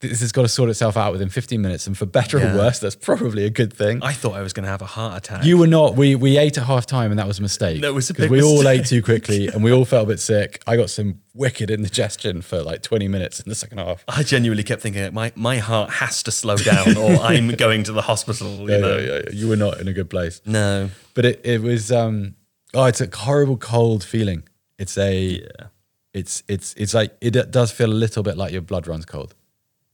this 0.00 0.20
has 0.20 0.32
got 0.32 0.42
to 0.42 0.48
sort 0.48 0.68
itself 0.70 0.96
out 0.96 1.12
within 1.12 1.28
15 1.28 1.60
minutes, 1.62 1.86
and 1.86 1.96
for 1.96 2.04
better 2.06 2.38
Yeah. 2.38 2.54
or 2.54 2.58
worse, 2.58 2.78
that's 2.78 2.96
probably 2.96 3.44
a 3.44 3.50
good 3.50 3.72
thing. 3.72 4.00
I 4.02 4.12
thought 4.12 4.34
I 4.34 4.42
was 4.42 4.52
going 4.52 4.64
to 4.64 4.70
have 4.70 4.82
a 4.82 4.86
heart 4.86 5.16
attack. 5.18 5.44
You 5.44 5.56
were 5.58 5.66
not. 5.66 5.96
We 5.96 6.14
we 6.14 6.36
ate 6.38 6.58
at 6.58 6.64
half 6.64 6.86
time, 6.86 7.10
and 7.12 7.18
that 7.18 7.26
was 7.26 7.38
a 7.38 7.42
mistake. 7.42 7.80
That 7.82 7.94
was 7.94 8.10
a 8.10 8.14
big 8.14 8.30
we 8.30 8.42
all 8.42 8.66
ate 8.68 8.86
too 8.86 9.02
quickly, 9.02 9.48
and 9.48 9.62
we 9.64 9.72
all 9.72 9.84
felt 9.84 10.04
a 10.04 10.08
bit 10.08 10.20
sick. 10.20 10.62
I 10.66 10.76
got 10.76 10.90
some 10.90 11.20
wicked 11.34 11.70
indigestion 11.70 12.42
for 12.42 12.62
like 12.62 12.82
twenty 12.82 13.08
minutes 13.08 13.40
in 13.40 13.48
the 13.48 13.54
second 13.54 13.78
half. 13.78 14.04
I 14.08 14.22
genuinely 14.22 14.64
kept 14.64 14.82
thinking 14.82 15.14
my, 15.14 15.32
my 15.36 15.58
heart 15.58 15.90
has 15.90 16.22
to 16.24 16.32
slow 16.32 16.56
down 16.56 16.96
or 16.96 17.12
I'm 17.22 17.50
going 17.52 17.84
to 17.84 17.92
the 17.92 18.02
hospital. 18.02 18.48
You 18.60 18.70
Yeah, 18.72 18.78
know? 18.78 18.98
yeah, 18.98 19.14
yeah, 19.24 19.30
You 19.32 19.48
were 19.48 19.56
not 19.56 19.80
in 19.80 19.86
a 19.88 19.92
good 19.92 20.10
place, 20.10 20.40
No. 20.44 20.90
but 21.14 21.24
it 21.24 21.40
it 21.44 21.62
was. 21.62 21.92
um 21.92 22.34
Oh, 22.72 22.84
it's 22.84 23.00
a 23.00 23.08
horrible 23.12 23.56
cold 23.56 24.04
feeling. 24.04 24.44
It's 24.78 24.96
a. 24.96 25.12
Yeah. 25.42 25.66
It's 26.12 26.42
it's 26.48 26.74
it's 26.74 26.94
like 26.94 27.16
it 27.20 27.50
does 27.50 27.70
feel 27.70 27.90
a 27.90 27.94
little 27.94 28.22
bit 28.22 28.36
like 28.36 28.52
your 28.52 28.62
blood 28.62 28.86
runs 28.86 29.04
cold. 29.04 29.34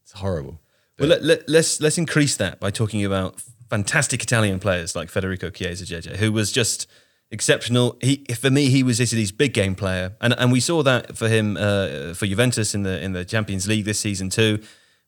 It's 0.01 0.13
horrible. 0.13 0.59
Well, 0.99 1.09
let, 1.09 1.23
let, 1.23 1.49
let's 1.49 1.79
let's 1.79 1.97
increase 1.97 2.37
that 2.37 2.59
by 2.59 2.71
talking 2.71 3.05
about 3.05 3.41
fantastic 3.69 4.23
Italian 4.23 4.59
players 4.59 4.95
like 4.95 5.09
Federico 5.09 5.49
Chiesa, 5.49 5.85
JJ, 5.85 6.15
who 6.15 6.31
was 6.31 6.51
just 6.51 6.87
exceptional. 7.29 7.97
He, 8.01 8.25
for 8.39 8.49
me, 8.49 8.69
he 8.69 8.83
was 8.83 8.99
Italy's 8.99 9.31
big 9.31 9.53
game 9.53 9.75
player, 9.75 10.15
and 10.21 10.33
and 10.37 10.51
we 10.51 10.59
saw 10.59 10.81
that 10.83 11.17
for 11.17 11.27
him 11.27 11.57
uh, 11.57 12.13
for 12.13 12.25
Juventus 12.25 12.73
in 12.73 12.83
the 12.83 13.01
in 13.01 13.13
the 13.13 13.25
Champions 13.25 13.67
League 13.67 13.85
this 13.85 13.99
season 13.99 14.29
too. 14.29 14.59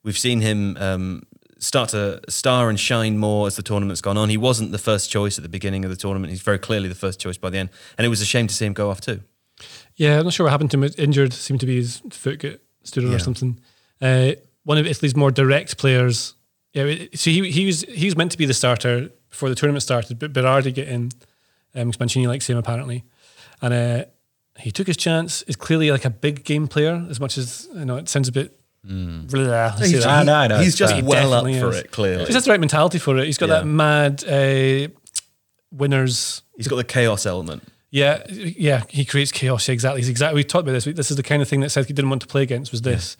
We've 0.03 0.17
seen 0.17 0.41
him 0.41 0.77
um, 0.79 1.23
start 1.57 1.89
to 1.89 2.21
star 2.29 2.69
and 2.69 2.79
shine 2.79 3.17
more 3.17 3.47
as 3.47 3.55
the 3.55 3.63
tournament's 3.63 4.01
gone 4.01 4.17
on. 4.17 4.29
He 4.29 4.37
wasn't 4.37 4.71
the 4.71 4.77
first 4.77 5.09
choice 5.09 5.37
at 5.37 5.43
the 5.43 5.49
beginning 5.49 5.83
of 5.83 5.91
the 5.91 5.97
tournament. 5.97 6.31
He's 6.31 6.41
very 6.41 6.59
clearly 6.59 6.87
the 6.87 6.95
first 6.95 7.19
choice 7.19 7.37
by 7.37 7.49
the 7.49 7.57
end, 7.57 7.69
and 7.97 8.05
it 8.05 8.09
was 8.09 8.21
a 8.21 8.25
shame 8.25 8.47
to 8.47 8.53
see 8.53 8.65
him 8.65 8.73
go 8.73 8.89
off 8.89 9.01
too. 9.01 9.21
Yeah, 9.99 10.17
I'm 10.19 10.23
not 10.23 10.33
sure 10.33 10.45
what 10.45 10.51
happened 10.51 10.71
to 10.71 10.81
him. 10.81 10.89
Injured, 10.97 11.33
seemed 11.33 11.59
to 11.59 11.65
be 11.65 11.75
his 11.75 12.01
foot 12.11 12.39
got 12.39 12.53
stood 12.83 13.03
on 13.03 13.09
Yeah. 13.11 13.17
or 13.17 13.19
something. 13.19 13.59
Uh, 14.01 14.31
one 14.63 14.77
of 14.77 14.85
Italy's 14.87 15.15
more 15.15 15.29
direct 15.29 15.77
players. 15.77 16.35
Yeah, 16.73 16.95
so 17.15 17.29
he 17.31 17.51
he 17.51 17.65
was 17.65 17.81
he 17.83 18.05
was 18.05 18.15
meant 18.15 18.31
to 18.31 18.37
be 18.37 18.45
the 18.45 18.53
starter 18.53 19.09
before 19.29 19.49
the 19.49 19.55
tournament 19.55 19.83
started, 19.83 20.17
but 20.17 20.31
Berardi 20.33 20.73
get 20.73 20.87
in. 20.87 21.11
Um, 21.75 21.91
'cause 21.91 21.99
Mancini 21.99 22.27
likes 22.27 22.47
him 22.47 22.57
apparently, 22.57 23.03
and 23.61 23.73
uh, 23.73 24.05
he 24.57 24.71
took 24.71 24.87
his 24.87 24.97
chance. 24.97 25.41
Is 25.43 25.55
clearly 25.55 25.91
like 25.91 26.05
a 26.05 26.09
big 26.09 26.43
game 26.45 26.67
player. 26.67 27.05
As 27.09 27.19
much 27.19 27.37
as 27.37 27.67
you 27.75 27.85
know, 27.85 27.97
it 27.97 28.07
sounds 28.09 28.27
a 28.29 28.31
bit. 28.31 28.55
Blah, 28.83 29.73
I 29.75 29.75
say 29.75 29.89
He's, 29.89 30.03
that. 30.03 30.07
Ah, 30.07 30.23
no, 30.23 30.47
no, 30.47 30.59
he's 30.63 30.75
just 30.75 30.93
fair. 30.93 31.03
well 31.03 31.33
up 31.33 31.43
for 31.43 31.69
is. 31.71 31.77
it. 31.79 31.91
Clearly, 31.91 32.19
He 32.25 32.31
has 32.31 32.35
got 32.35 32.43
the 32.45 32.51
right 32.51 32.59
mentality 32.61 32.97
for 32.99 33.17
it. 33.17 33.25
He's 33.25 33.37
got 33.37 33.49
Yeah. 33.49 33.59
that 33.59 33.65
mad 33.65 34.23
uh, 34.23 34.87
winners. 35.71 36.41
he's 36.55 36.67
got 36.69 36.77
the 36.77 36.83
chaos 36.85 37.25
element. 37.25 37.63
Yeah, 37.91 38.23
yeah, 38.29 38.83
he 38.89 39.03
creates 39.03 39.31
chaos. 39.31 39.67
Yeah, 39.67 39.73
exactly. 39.73 40.01
He's 40.01 40.09
exactly. 40.09 40.35
We 40.39 40.43
talked 40.43 40.61
about 40.61 40.73
this. 40.73 40.85
This 40.85 41.09
is 41.09 41.17
the 41.17 41.23
kind 41.23 41.41
of 41.41 41.47
thing 41.47 41.61
that 41.61 41.71
Southgate 41.71 41.95
didn't 41.95 42.09
want 42.09 42.21
to 42.21 42.27
play 42.27 42.43
against. 42.43 42.71
Was 42.71 42.83
this? 42.83 43.17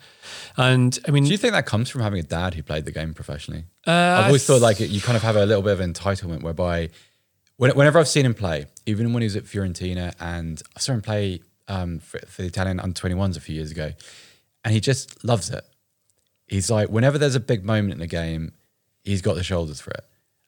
And 0.57 0.97
I 1.07 1.11
mean, 1.11 1.23
Do 1.23 1.31
you 1.31 1.37
think 1.37 1.53
that 1.53 1.65
comes 1.65 1.89
from 1.89 2.01
having 2.01 2.19
a 2.19 2.23
dad 2.23 2.53
who 2.53 2.61
played 2.61 2.85
the 2.85 2.91
game 2.91 3.13
professionally? 3.13 3.63
uh, 3.87 3.91
I've 3.91 4.25
always 4.27 4.45
thought 4.45 4.61
like 4.61 4.79
you 4.79 5.01
kind 5.01 5.15
of 5.15 5.23
have 5.23 5.35
a 5.35 5.45
little 5.45 5.63
bit 5.63 5.79
of 5.79 5.79
entitlement 5.79 6.43
whereby 6.43 6.89
whenever 7.57 7.99
I've 7.99 8.07
seen 8.07 8.25
him 8.25 8.33
play, 8.33 8.67
even 8.85 9.11
when 9.11 9.21
he 9.21 9.25
was 9.25 9.35
at 9.35 9.43
Fiorentina 9.43 10.13
and 10.19 10.61
I 10.75 10.79
saw 10.79 10.93
him 10.93 11.01
play 11.01 11.41
um, 11.67 11.99
for, 11.99 12.19
for 12.27 12.41
the 12.43 12.47
Italian 12.47 12.79
under 12.79 12.99
21s 12.99 13.37
a 13.37 13.41
few 13.41 13.55
years 13.55 13.71
ago, 13.71 13.91
and 14.63 14.73
he 14.73 14.79
just 14.79 15.23
loves 15.23 15.49
it. 15.49 15.63
He's 16.47 16.69
like, 16.71 16.89
whenever 16.89 17.17
there's 17.17 17.35
a 17.35 17.39
big 17.39 17.63
moment 17.65 17.93
in 17.93 17.99
the 17.99 18.07
game, 18.07 18.53
he's 19.03 19.21
got 19.21 19.35
the 19.35 19.43
shoulders 19.43 19.81
for 19.81 19.91
it. 19.91 20.05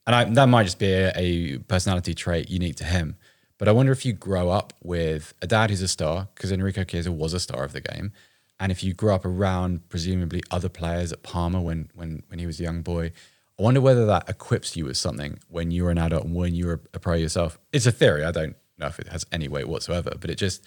And 0.08 0.16
I, 0.16 0.24
that 0.26 0.46
might 0.48 0.64
just 0.64 0.80
be 0.80 0.92
a, 0.92 1.12
a 1.16 1.58
personality 1.60 2.14
trait 2.14 2.50
unique 2.50 2.78
to 2.78 2.84
him. 2.84 3.18
But 3.62 3.68
I 3.68 3.74
wonder 3.74 3.92
if 3.92 4.08
you 4.08 4.14
grow 4.14 4.50
up 4.50 4.74
with 4.82 5.36
a 5.40 5.46
dad 5.46 5.70
who's 5.70 5.84
a 5.84 5.88
star, 5.88 6.30
because 6.34 6.52
Enrico 6.52 6.84
Chiesa 6.84 7.12
was 7.12 7.32
a 7.32 7.40
star 7.40 7.64
of 7.64 7.74
the 7.74 7.82
game. 7.82 8.12
And 8.60 8.72
if 8.72 8.84
you 8.84 8.96
grew 8.96 9.14
up 9.14 9.24
around 9.24 9.88
presumably 9.88 10.42
other 10.50 10.68
players 10.68 11.12
at 11.14 11.22
Parma 11.22 11.62
when 11.62 11.92
when 11.94 12.24
when 12.30 12.40
he 12.40 12.48
was 12.48 12.60
a 12.60 12.64
young 12.64 12.82
boy, 12.82 13.12
I 13.60 13.62
wonder 13.62 13.80
whether 13.80 14.08
that 14.08 14.28
equips 14.28 14.76
you 14.76 14.86
with 14.86 14.98
something 14.98 15.38
when 15.48 15.70
you're 15.70 15.92
an 15.92 16.00
adult 16.00 16.26
and 16.26 16.34
when 16.34 16.56
you're 16.56 16.82
a 16.96 17.00
pro 17.00 17.14
yourself. 17.14 17.60
It's 17.72 17.86
a 17.86 17.92
theory. 17.92 18.24
I 18.24 18.32
don't 18.32 18.56
know 18.80 18.88
if 18.88 18.98
it 18.98 19.10
has 19.10 19.28
any 19.32 19.48
weight 19.48 19.68
whatsoever, 19.68 20.14
but 20.20 20.32
it 20.32 20.40
just 20.40 20.66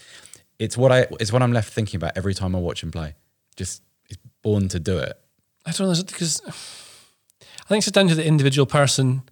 it's 0.61 0.77
what 0.77 0.93
I 0.93 1.09
it's 1.19 1.33
what 1.33 1.43
I'm 1.43 1.53
left 1.53 1.73
thinking 1.73 1.97
about 1.97 2.17
every 2.17 2.33
time 2.33 2.55
I 2.55 2.61
watch 2.61 2.81
him 2.81 2.93
play. 2.93 3.17
Just 3.57 3.83
he's 4.07 4.19
born 4.41 4.69
to 4.69 4.79
do 4.79 4.99
it. 4.99 5.19
I 5.67 5.73
don't 5.73 5.93
know 5.93 6.01
because 6.01 6.41
I 6.47 7.65
think 7.67 7.85
it's 7.85 7.91
down 7.91 8.07
to 8.07 8.15
the 8.15 8.25
individual 8.25 8.67
person. 8.67 9.25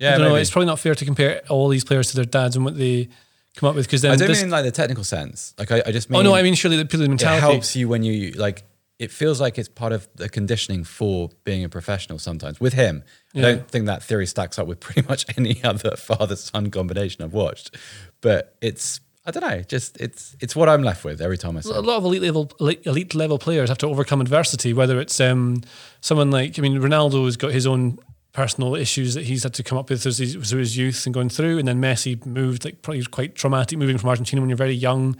Yeah, 0.00 0.14
I 0.14 0.18
don't 0.18 0.28
know. 0.30 0.34
It's 0.34 0.50
probably 0.50 0.66
not 0.66 0.80
fair 0.80 0.94
to 0.94 1.04
compare 1.04 1.42
all 1.48 1.68
these 1.68 1.84
players 1.84 2.10
to 2.10 2.16
their 2.16 2.24
dads 2.24 2.56
and 2.56 2.64
what 2.64 2.76
they 2.76 3.08
come 3.54 3.68
up 3.68 3.74
with 3.74 3.86
because 3.86 4.02
then 4.02 4.12
I 4.12 4.16
don't 4.16 4.28
this, 4.28 4.38
mean 4.38 4.46
in 4.46 4.50
like 4.50 4.64
the 4.64 4.70
technical 4.70 5.04
sense. 5.04 5.54
Like 5.58 5.70
I, 5.70 5.82
I 5.86 5.92
just 5.92 6.10
mean 6.10 6.20
oh 6.20 6.22
no, 6.22 6.34
I 6.34 6.42
mean 6.42 6.54
surely 6.54 6.76
the 6.76 6.86
purely 6.86 7.06
the 7.06 7.14
it 7.14 7.20
helps 7.20 7.76
you 7.76 7.88
when 7.88 8.02
you 8.02 8.32
like 8.32 8.64
it 8.98 9.10
feels 9.10 9.40
like 9.40 9.58
it's 9.58 9.68
part 9.68 9.92
of 9.92 10.08
the 10.14 10.28
conditioning 10.28 10.84
for 10.84 11.30
being 11.44 11.64
a 11.64 11.68
professional 11.68 12.18
sometimes 12.18 12.60
with 12.60 12.74
him 12.74 13.02
i 13.34 13.40
don't 13.40 13.68
think 13.68 13.86
that 13.86 14.02
theory 14.02 14.26
stacks 14.26 14.58
up 14.58 14.66
with 14.66 14.78
pretty 14.78 15.02
much 15.08 15.24
any 15.38 15.62
other 15.64 15.96
father 15.96 16.36
son 16.36 16.70
combination 16.70 17.24
i've 17.24 17.32
watched 17.32 17.74
but 18.20 18.56
it's 18.60 19.00
i 19.24 19.30
don't 19.30 19.42
know 19.42 19.62
just 19.62 19.96
it's 19.98 20.36
it's 20.40 20.54
what 20.54 20.68
i'm 20.68 20.82
left 20.82 21.02
with 21.02 21.20
every 21.22 21.38
time 21.38 21.56
i 21.56 21.60
see 21.60 21.70
a 21.70 21.80
lot 21.80 21.96
of 21.96 22.04
elite 22.04 22.22
level 22.22 22.52
elite 22.60 22.86
elite 22.86 23.14
level 23.14 23.38
players 23.38 23.70
have 23.70 23.78
to 23.78 23.86
overcome 23.86 24.20
adversity. 24.20 24.72
Whether 24.74 25.00
it's 25.00 25.18
um, 25.18 25.62
someone 26.00 26.30
like 26.30 26.58
I 26.58 26.62
mean 26.62 26.78
Ronaldo 26.78 27.24
has 27.24 27.36
got 27.36 27.52
his 27.52 27.66
own 27.66 27.98
personal 28.32 28.74
issues 28.76 29.14
that 29.14 29.24
he's 29.24 29.42
had 29.42 29.54
to 29.54 29.62
come 29.62 29.76
up 29.78 29.90
with 29.90 30.02
through 30.02 30.12
his, 30.12 30.34
through 30.48 30.60
his 30.60 30.76
youth 30.76 31.04
and 31.06 31.12
going 31.14 31.28
through, 31.28 31.58
and 31.58 31.66
then 31.66 31.80
Messi 31.80 32.24
moved 32.24 32.64
like 32.64 32.82
probably 32.82 33.04
quite 33.04 33.34
traumatic 33.34 33.78
moving 33.78 33.98
from 33.98 34.08
Argentina 34.08 34.40
when 34.40 34.48
you're 34.50 34.56
very 34.56 34.74
young 34.74 35.16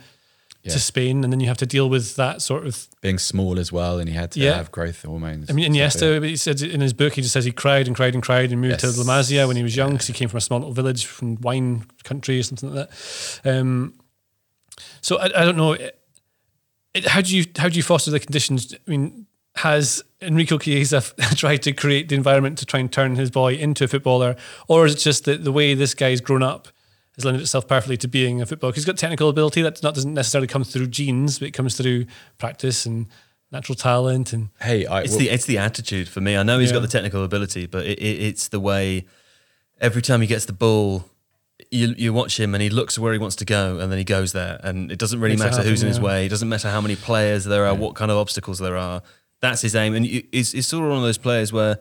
Yeah. 0.63 0.73
to 0.73 0.79
Spain, 0.79 1.23
and 1.23 1.33
then 1.33 1.39
you 1.39 1.47
have 1.47 1.57
to 1.57 1.65
deal 1.65 1.89
with 1.89 2.15
that 2.17 2.41
sort 2.41 2.65
of 2.67 2.87
being 3.01 3.17
small 3.19 3.57
as 3.59 3.71
well 3.71 3.97
and 3.99 4.07
he 4.07 4.15
had 4.15 4.31
to 4.31 4.39
Yeah. 4.39 4.55
have 4.57 4.71
growth 4.71 5.01
hormones 5.03 5.49
I 5.49 5.53
mean, 5.53 5.73
yeah. 5.73 5.87
Iniesta, 5.87 6.23
he 6.23 6.37
said 6.37 6.61
in 6.61 6.79
his 6.81 6.93
book, 6.93 7.13
he 7.13 7.21
just 7.21 7.33
says 7.33 7.45
he 7.45 7.51
cried 7.51 7.87
and 7.87 7.95
cried 7.95 8.13
and 8.13 8.21
cried 8.23 8.51
and 8.51 8.61
moved 8.61 8.81
Yes. 8.83 8.93
to 8.95 9.01
La 9.01 9.05
Masia 9.19 9.47
when 9.47 9.57
he 9.57 9.63
was 9.63 9.75
young 9.75 9.93
because 9.93 10.07
he 10.07 10.13
came 10.13 10.29
from 10.29 10.37
a 10.37 10.41
small 10.41 10.59
little 10.59 10.73
village 10.73 11.05
from 11.05 11.35
wine 11.41 11.85
country 12.03 12.39
or 12.39 12.43
something 12.43 12.73
like 12.73 12.89
that. 12.89 13.57
Um, 13.59 13.95
so 15.01 15.17
I, 15.17 15.25
I 15.25 15.45
don't 15.45 15.57
know. 15.57 15.73
It, 15.73 15.97
it- 16.93 17.07
how 17.07 17.21
do 17.21 17.35
you 17.35 17.45
how 17.57 17.67
do 17.69 17.75
you 17.75 17.83
foster 17.83 18.11
the 18.11 18.19
conditions? 18.19 18.73
I 18.73 18.89
mean, 18.89 19.25
has 19.55 20.03
Enrico 20.21 20.57
Chiesa 20.57 21.01
tried 21.35 21.57
to 21.63 21.73
create 21.73 22.09
the 22.09 22.15
environment 22.15 22.57
to 22.59 22.65
try 22.65 22.79
and 22.79 22.91
turn 22.91 23.15
his 23.15 23.29
boy 23.31 23.53
into 23.55 23.83
a 23.83 23.87
footballer, 23.87 24.35
or 24.67 24.85
is 24.85 24.95
it 24.95 24.99
just 24.99 25.25
that 25.25 25.43
the 25.43 25.51
way 25.51 25.73
this 25.73 25.93
guy's 25.93 26.21
grown 26.21 26.43
up? 26.43 26.67
Has 27.17 27.25
lended 27.25 27.41
itself 27.41 27.67
perfectly 27.67 27.97
to 27.97 28.07
being 28.07 28.41
a 28.41 28.45
footballer? 28.45 28.71
He's 28.73 28.85
got 28.85 28.97
technical 28.97 29.27
ability 29.27 29.61
that 29.63 29.83
not 29.83 29.93
doesn't 29.95 30.13
necessarily 30.13 30.47
come 30.47 30.63
through 30.63 30.87
genes, 30.87 31.39
but 31.39 31.49
it 31.49 31.51
comes 31.51 31.75
through 31.75 32.05
practice 32.37 32.85
and 32.85 33.07
natural 33.51 33.75
talent 33.75 34.31
and 34.31 34.47
hey 34.61 34.85
I, 34.85 35.01
It's 35.01 35.09
well, 35.11 35.19
the 35.19 35.29
it's 35.29 35.45
the 35.45 35.57
attitude 35.57 36.07
for 36.07 36.21
me. 36.21 36.37
I 36.37 36.43
know 36.43 36.57
he's 36.59 36.69
Yeah. 36.69 36.75
got 36.75 36.83
the 36.83 36.87
technical 36.87 37.25
ability, 37.25 37.65
but 37.65 37.85
it, 37.85 37.99
it, 37.99 38.21
it's 38.23 38.47
the 38.47 38.61
way. 38.61 39.05
Every 39.81 40.01
time 40.01 40.21
he 40.21 40.27
gets 40.27 40.45
the 40.45 40.53
ball, 40.53 41.03
you 41.69 41.93
you 41.97 42.13
watch 42.13 42.39
him 42.39 42.55
and 42.55 42.61
he 42.61 42.69
looks 42.69 42.97
where 42.97 43.11
he 43.11 43.19
wants 43.19 43.35
to 43.37 43.45
go, 43.45 43.77
and 43.79 43.91
then 43.91 43.97
he 43.97 44.05
goes 44.05 44.31
there, 44.31 44.61
and 44.63 44.89
it 44.89 44.97
doesn't 44.97 45.19
really 45.19 45.35
Makes 45.35 45.55
it 45.55 45.57
matter 45.57 45.69
who's 45.69 45.83
in 45.83 45.89
happen, 45.89 46.01
his 46.01 46.07
way. 46.07 46.25
It 46.27 46.29
doesn't 46.29 46.47
matter 46.47 46.69
how 46.69 46.79
many 46.79 46.95
players 46.95 47.43
there 47.43 47.65
are, 47.65 47.75
what 47.75 47.95
kind 47.95 48.09
of 48.09 48.17
obstacles 48.17 48.59
there 48.59 48.77
are. 48.77 49.01
That's 49.41 49.61
his 49.61 49.75
aim, 49.75 49.95
and 49.95 50.05
he's, 50.05 50.51
he's 50.51 50.67
sort 50.67 50.83
of 50.83 50.89
one 50.89 50.99
of 50.99 51.03
those 51.03 51.17
players 51.17 51.51
where 51.51 51.79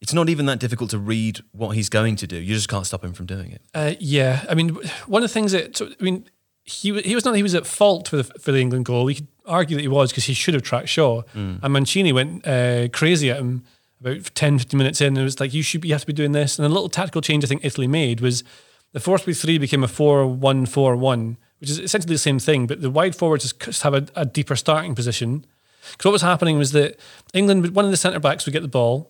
It's 0.00 0.12
not 0.12 0.28
even 0.28 0.46
that 0.46 0.58
difficult 0.58 0.90
to 0.90 0.98
read 0.98 1.40
what 1.52 1.70
he's 1.70 1.88
going 1.88 2.16
to 2.16 2.26
do. 2.26 2.36
You 2.36 2.54
just 2.54 2.68
can't 2.68 2.84
stop 2.86 3.02
him 3.02 3.12
from 3.14 3.26
doing 3.26 3.50
it. 3.52 3.62
Uh, 3.74 3.94
yeah, 3.98 4.44
I 4.50 4.54
mean, 4.54 4.76
one 5.06 5.22
of 5.22 5.28
the 5.30 5.32
things 5.32 5.52
that 5.52 5.80
I 5.80 6.02
mean, 6.04 6.28
he 6.64 7.00
he 7.00 7.14
was 7.14 7.24
not 7.24 7.34
he 7.36 7.42
was 7.42 7.54
at 7.54 7.66
fault 7.66 8.08
for 8.08 8.16
the 8.16 8.24
for 8.24 8.52
the 8.52 8.60
England 8.60 8.84
goal. 8.84 9.08
You 9.08 9.16
could 9.16 9.28
argue 9.46 9.76
that 9.76 9.82
he 9.82 9.88
was 9.88 10.10
because 10.10 10.24
he 10.24 10.34
should 10.34 10.54
have 10.54 10.62
tracked 10.64 10.88
Shaw, 10.88 11.22
and 11.34 11.72
Mancini 11.72 12.12
went 12.12 12.46
uh, 12.46 12.88
crazy 12.92 13.30
at 13.30 13.38
him 13.38 13.64
about 14.00 14.24
10, 14.34 14.58
15 14.58 14.76
minutes 14.76 15.00
in. 15.00 15.06
And 15.08 15.18
it 15.18 15.22
was 15.22 15.40
like 15.40 15.54
you 15.54 15.62
should 15.62 15.80
be, 15.80 15.88
you 15.88 15.94
have 15.94 16.02
to 16.02 16.06
be 16.06 16.12
doing 16.12 16.32
this. 16.32 16.58
And 16.58 16.66
a 16.66 16.68
little 16.68 16.90
tactical 16.90 17.22
change 17.22 17.42
I 17.44 17.46
think 17.46 17.64
Italy 17.64 17.86
made 17.86 18.20
was 18.20 18.44
the 18.92 19.00
four 19.00 19.16
three 19.18 19.32
three 19.32 19.56
became 19.58 19.82
a 19.84 19.88
four 19.88 20.26
one 20.26 20.66
four 20.66 20.94
one, 20.96 21.38
which 21.60 21.70
is 21.70 21.78
essentially 21.78 22.14
the 22.14 22.18
same 22.18 22.38
thing, 22.38 22.66
but 22.66 22.82
the 22.82 22.90
wide 22.90 23.14
forwards 23.16 23.44
just 23.44 23.60
just 23.60 23.82
have 23.82 23.94
a, 23.94 24.06
a 24.14 24.26
deeper 24.26 24.56
starting 24.56 24.94
position. 24.94 25.46
Because 25.92 26.04
what 26.06 26.12
was 26.12 26.22
happening 26.22 26.58
was 26.58 26.72
that 26.72 26.98
England, 27.34 27.62
would- 27.62 27.74
one 27.74 27.84
of 27.84 27.90
the 27.90 27.96
centre 27.96 28.20
backs 28.20 28.46
would 28.46 28.52
get 28.52 28.62
the 28.62 28.68
ball, 28.68 29.08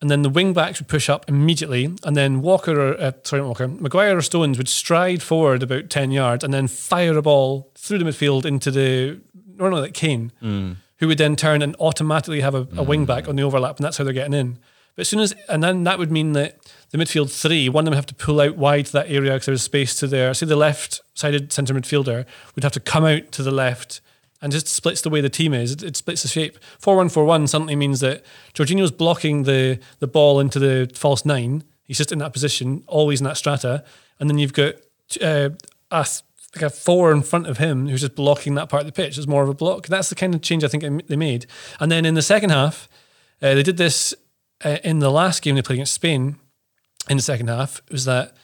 and 0.00 0.10
then 0.10 0.22
the 0.22 0.28
wing 0.28 0.52
backs 0.52 0.80
would 0.80 0.88
push 0.88 1.08
up 1.08 1.24
immediately, 1.28 1.84
and 2.04 2.16
then 2.16 2.42
Walker 2.42 2.78
or 2.80 3.00
uh, 3.00 3.12
sorry, 3.22 3.40
not 3.42 3.48
Walker, 3.48 3.68
Maguire 3.68 4.16
or 4.16 4.22
Stones 4.22 4.58
would 4.58 4.68
stride 4.68 5.22
forward 5.22 5.62
about 5.62 5.90
ten 5.90 6.10
yards 6.10 6.42
and 6.42 6.52
then 6.52 6.66
fire 6.68 7.16
a 7.16 7.22
ball 7.22 7.70
through 7.76 7.98
the 7.98 8.04
midfield 8.04 8.44
into 8.44 8.70
the 8.70 9.20
or 9.60 9.70
no, 9.70 9.76
like 9.76 9.94
Kane, 9.94 10.32
who 10.98 11.06
would 11.06 11.18
then 11.18 11.36
turn 11.36 11.62
and 11.62 11.76
automatically 11.78 12.40
have 12.40 12.54
a, 12.54 12.66
a 12.76 12.82
wing 12.82 13.04
back 13.06 13.28
on 13.28 13.36
the 13.36 13.42
overlap, 13.44 13.76
and 13.76 13.84
that's 13.84 13.96
how 13.96 14.02
they're 14.04 14.12
getting 14.12 14.34
in. 14.34 14.58
But 14.96 15.02
as 15.02 15.08
soon 15.08 15.20
as 15.20 15.34
and 15.48 15.62
then 15.62 15.84
that 15.84 15.98
would 16.00 16.10
mean 16.10 16.32
that 16.32 16.58
the 16.90 16.98
midfield 16.98 17.30
three, 17.32 17.68
one 17.68 17.82
of 17.82 17.84
them 17.86 17.92
would 17.92 17.96
have 17.96 18.06
to 18.06 18.14
pull 18.14 18.40
out 18.40 18.56
wide 18.56 18.86
to 18.86 18.92
that 18.92 19.08
area 19.08 19.32
because 19.34 19.46
there 19.46 19.52
was 19.52 19.62
space 19.62 19.94
to 20.00 20.06
their 20.08 20.34
say 20.34 20.46
the 20.46 20.56
left 20.56 21.00
sided 21.14 21.52
centre 21.52 21.74
midfielder 21.74 22.26
would 22.56 22.64
have 22.64 22.72
to 22.72 22.80
come 22.80 23.04
out 23.04 23.30
to 23.32 23.42
the 23.44 23.50
left 23.52 24.00
and 24.42 24.52
just 24.52 24.66
splits 24.66 25.00
the 25.00 25.08
way 25.08 25.20
the 25.20 25.30
team 25.30 25.54
is. 25.54 25.72
It, 25.72 25.82
it 25.82 25.96
splits 25.96 26.22
the 26.22 26.28
shape. 26.28 26.58
4-1-4 26.82 27.48
suddenly 27.48 27.76
means 27.76 28.00
that 28.00 28.24
Jorginho's 28.52 28.90
blocking 28.90 29.44
the 29.44 29.78
the 30.00 30.06
ball 30.08 30.40
into 30.40 30.58
the 30.58 30.90
false 30.94 31.24
nine. 31.24 31.64
He's 31.84 31.98
just 31.98 32.12
in 32.12 32.18
that 32.18 32.32
position, 32.32 32.84
always 32.86 33.20
in 33.20 33.24
that 33.24 33.36
strata, 33.36 33.84
and 34.18 34.28
then 34.28 34.38
you've 34.38 34.52
got 34.52 34.74
uh, 35.22 35.50
a 35.90 36.06
like 36.54 36.62
a 36.62 36.70
four 36.70 37.12
in 37.12 37.22
front 37.22 37.46
of 37.46 37.58
him 37.58 37.88
who's 37.88 38.02
just 38.02 38.14
blocking 38.14 38.54
that 38.56 38.68
part 38.68 38.82
of 38.82 38.86
the 38.86 38.92
pitch. 38.92 39.16
It's 39.16 39.26
more 39.26 39.42
of 39.42 39.48
a 39.48 39.54
block. 39.54 39.86
That's 39.86 40.10
the 40.10 40.14
kind 40.14 40.34
of 40.34 40.42
change 40.42 40.64
I 40.64 40.68
think 40.68 41.06
they- 41.08 41.16
made. 41.16 41.46
And 41.80 41.90
then 41.90 42.04
in 42.04 42.14
the 42.14 42.22
second 42.22 42.50
half, 42.50 42.88
uh, 43.40 43.54
they 43.54 43.62
did 43.62 43.78
this 43.78 44.14
uh, 44.64 44.76
in 44.84 44.98
the 44.98 45.10
last 45.10 45.40
game 45.42 45.54
they 45.54 45.62
played 45.62 45.76
against 45.76 45.94
Spain. 45.94 46.36
In 47.08 47.16
the 47.16 47.22
second 47.22 47.48
half, 47.48 47.82
was 47.90 48.04
that 48.04 48.36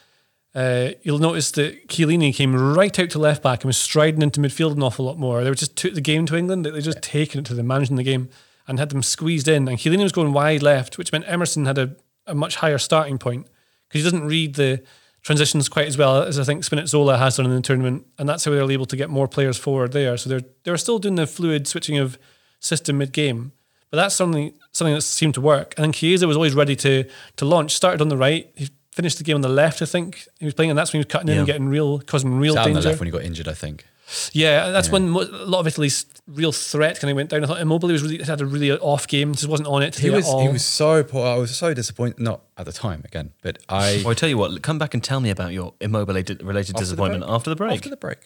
uh, 0.54 0.90
you'll 1.02 1.18
notice 1.18 1.50
that 1.52 1.88
Chiellini 1.88 2.34
came 2.34 2.54
right 2.74 2.98
out 2.98 3.10
to 3.10 3.18
left 3.18 3.42
back 3.42 3.62
and 3.62 3.68
was 3.68 3.76
striding 3.76 4.22
into 4.22 4.40
midfield 4.40 4.72
an 4.72 4.82
awful 4.82 5.04
lot 5.04 5.18
more. 5.18 5.44
They 5.44 5.50
were 5.50 5.54
just 5.54 5.76
took 5.76 5.94
the 5.94 6.00
game 6.00 6.26
to 6.26 6.36
England. 6.36 6.64
They 6.64 6.80
just 6.80 7.02
taken 7.02 7.40
it 7.40 7.46
to 7.46 7.54
them, 7.54 7.66
managing 7.66 7.96
the 7.96 8.02
game, 8.02 8.28
and 8.66 8.78
had 8.78 8.88
them 8.88 9.02
squeezed 9.02 9.48
in. 9.48 9.68
And 9.68 9.78
Chiellini 9.78 10.02
was 10.02 10.12
going 10.12 10.32
wide 10.32 10.62
left, 10.62 10.98
which 10.98 11.12
meant 11.12 11.24
Emerson 11.28 11.66
had 11.66 11.78
a, 11.78 11.96
a 12.26 12.34
much 12.34 12.56
higher 12.56 12.78
starting 12.78 13.18
point 13.18 13.46
because 13.88 14.02
he 14.02 14.10
doesn't 14.10 14.26
read 14.26 14.54
the 14.54 14.82
transitions 15.22 15.68
quite 15.68 15.86
as 15.86 15.98
well 15.98 16.22
as 16.22 16.38
I 16.38 16.44
think 16.44 16.62
Spinazzola 16.62 17.18
has 17.18 17.36
done 17.36 17.46
in 17.46 17.54
the 17.54 17.60
tournament, 17.60 18.06
and 18.18 18.28
that's 18.28 18.44
how 18.44 18.50
they're 18.50 18.70
able 18.70 18.86
to 18.86 18.96
get 18.96 19.10
more 19.10 19.28
players 19.28 19.58
forward 19.58 19.92
there. 19.92 20.16
So 20.16 20.30
they're 20.30 20.44
they're 20.64 20.76
still 20.76 20.98
doing 20.98 21.16
the 21.16 21.26
fluid 21.26 21.66
switching 21.66 21.98
of 21.98 22.18
system 22.60 22.98
mid 22.98 23.12
game. 23.12 23.52
But 23.90 23.96
that's 23.96 24.14
something 24.14 24.54
something 24.72 24.94
that 24.94 25.02
seemed 25.02 25.34
to 25.34 25.40
work. 25.40 25.74
And 25.76 25.84
then 25.84 25.92
Chiesa 25.92 26.26
was 26.26 26.36
always 26.36 26.54
ready 26.54 26.76
to 26.76 27.04
to 27.36 27.44
launch. 27.44 27.74
Started 27.74 28.00
on 28.00 28.08
the 28.08 28.16
right. 28.16 28.50
He 28.54 28.68
finished 28.98 29.18
the 29.18 29.24
game 29.24 29.36
on 29.36 29.40
the 29.42 29.48
left. 29.62 29.80
I 29.80 29.86
think 29.86 30.26
he 30.40 30.44
was 30.44 30.54
playing, 30.54 30.70
and 30.72 30.78
that's 30.78 30.92
when 30.92 30.98
he 30.98 31.04
was 31.04 31.12
cutting 31.14 31.28
in 31.28 31.38
and 31.38 31.46
getting 31.46 31.68
real, 31.68 32.00
causing 32.00 32.38
real 32.44 32.54
Sat 32.54 32.64
on 32.66 32.72
the 32.72 32.74
danger. 32.78 32.88
left 32.90 33.00
when 33.00 33.06
he 33.06 33.12
got 33.12 33.22
injured, 33.22 33.48
I 33.48 33.54
think. 33.54 33.84
Yeah, 34.32 34.70
that's 34.70 34.90
when 34.90 35.10
mo- 35.10 35.20
a 35.44 35.44
lot 35.54 35.60
of 35.60 35.66
Italy's 35.66 36.06
real 36.26 36.50
threat 36.52 36.98
kind 36.98 37.10
of 37.10 37.16
went 37.16 37.28
down. 37.30 37.44
I 37.44 37.46
thought 37.46 37.60
Immobile 37.60 37.88
was 37.90 38.02
really 38.02 38.22
had 38.24 38.40
a 38.40 38.46
really 38.46 38.72
off 38.72 39.06
game. 39.06 39.34
Just 39.34 39.48
wasn't 39.48 39.68
on 39.68 39.82
it 39.82 39.96
He 39.96 40.08
was 40.10 40.26
at 40.26 40.30
all. 40.32 40.40
he 40.42 40.48
was 40.48 40.64
so 40.64 41.04
poor. 41.04 41.26
I 41.26 41.36
was 41.36 41.54
so 41.56 41.74
disappointed. 41.74 42.18
Not 42.18 42.40
at 42.56 42.64
the 42.66 42.72
time 42.72 43.02
again, 43.04 43.32
but 43.42 43.58
I 43.68 44.00
Well, 44.02 44.12
I 44.12 44.14
tell 44.14 44.28
you 44.30 44.38
what, 44.38 44.62
come 44.62 44.78
back 44.78 44.94
and 44.94 45.04
tell 45.04 45.20
me 45.20 45.30
about 45.30 45.52
your 45.52 45.74
immobile 45.80 46.14
related 46.14 46.40
After 46.46 46.72
disappointment 46.82 47.22
break. 47.24 47.34
after 47.34 47.50
the 47.50 47.56
break. 47.56 47.72
after 47.72 47.90
the 47.90 47.96
break. 47.98 48.18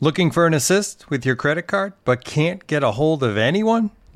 Looking 0.00 0.30
for 0.30 0.46
an 0.46 0.54
assist 0.54 1.10
with 1.10 1.26
your 1.26 1.34
credit 1.34 1.66
card 1.66 1.92
but 2.04 2.24
can't 2.24 2.64
get 2.68 2.84
a 2.84 2.92
hold 2.92 3.24
of 3.24 3.36
anyone? 3.36 3.90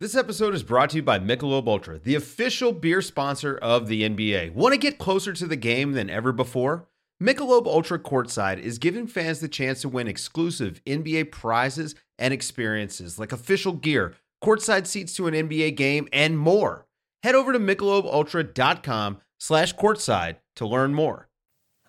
This 0.00 0.16
episode 0.16 0.54
is 0.54 0.62
brought 0.62 0.88
to 0.90 0.96
you 0.96 1.02
by 1.02 1.18
Michelob 1.18 1.68
Ultra, 1.68 1.98
the 1.98 2.14
official 2.14 2.72
beer 2.72 3.02
sponsor 3.02 3.58
of 3.58 3.86
the 3.86 4.00
NBA. 4.00 4.54
Want 4.54 4.72
to 4.72 4.78
get 4.78 4.96
closer 4.96 5.34
to 5.34 5.46
the 5.46 5.56
game 5.56 5.92
than 5.92 6.08
ever 6.08 6.32
before? 6.32 6.88
Michelob 7.22 7.66
Ultra 7.66 7.98
Courtside 7.98 8.58
is 8.58 8.78
giving 8.78 9.06
fans 9.06 9.40
the 9.40 9.48
chance 9.48 9.82
to 9.82 9.90
win 9.90 10.08
exclusive 10.08 10.80
NBA 10.86 11.30
prizes 11.30 11.94
and 12.18 12.32
experiences 12.32 13.18
like 13.18 13.30
official 13.30 13.74
gear, 13.74 14.14
courtside 14.42 14.86
seats 14.86 15.14
to 15.16 15.26
an 15.26 15.34
NBA 15.34 15.76
game, 15.76 16.08
and 16.14 16.38
more. 16.38 16.86
Head 17.22 17.34
over 17.34 17.52
to 17.52 17.58
michelobultra.com 17.58 19.18
slash 19.38 19.76
courtside 19.76 20.36
to 20.56 20.66
learn 20.66 20.94
more. 20.94 21.28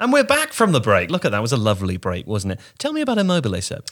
And 0.01 0.11
we're 0.11 0.25
back 0.25 0.51
from 0.51 0.73
the 0.73 0.81
break. 0.81 1.11
Look 1.11 1.23
at 1.23 1.31
that. 1.31 1.37
It 1.37 1.41
was 1.41 1.53
a 1.53 1.57
lovely 1.57 1.95
break, 1.95 2.27
wasn't 2.27 2.53
it? 2.53 2.59
Tell 2.77 2.91
me 2.91 2.99
about 2.99 3.19
Immobile, 3.19 3.61
Seb. 3.61 3.85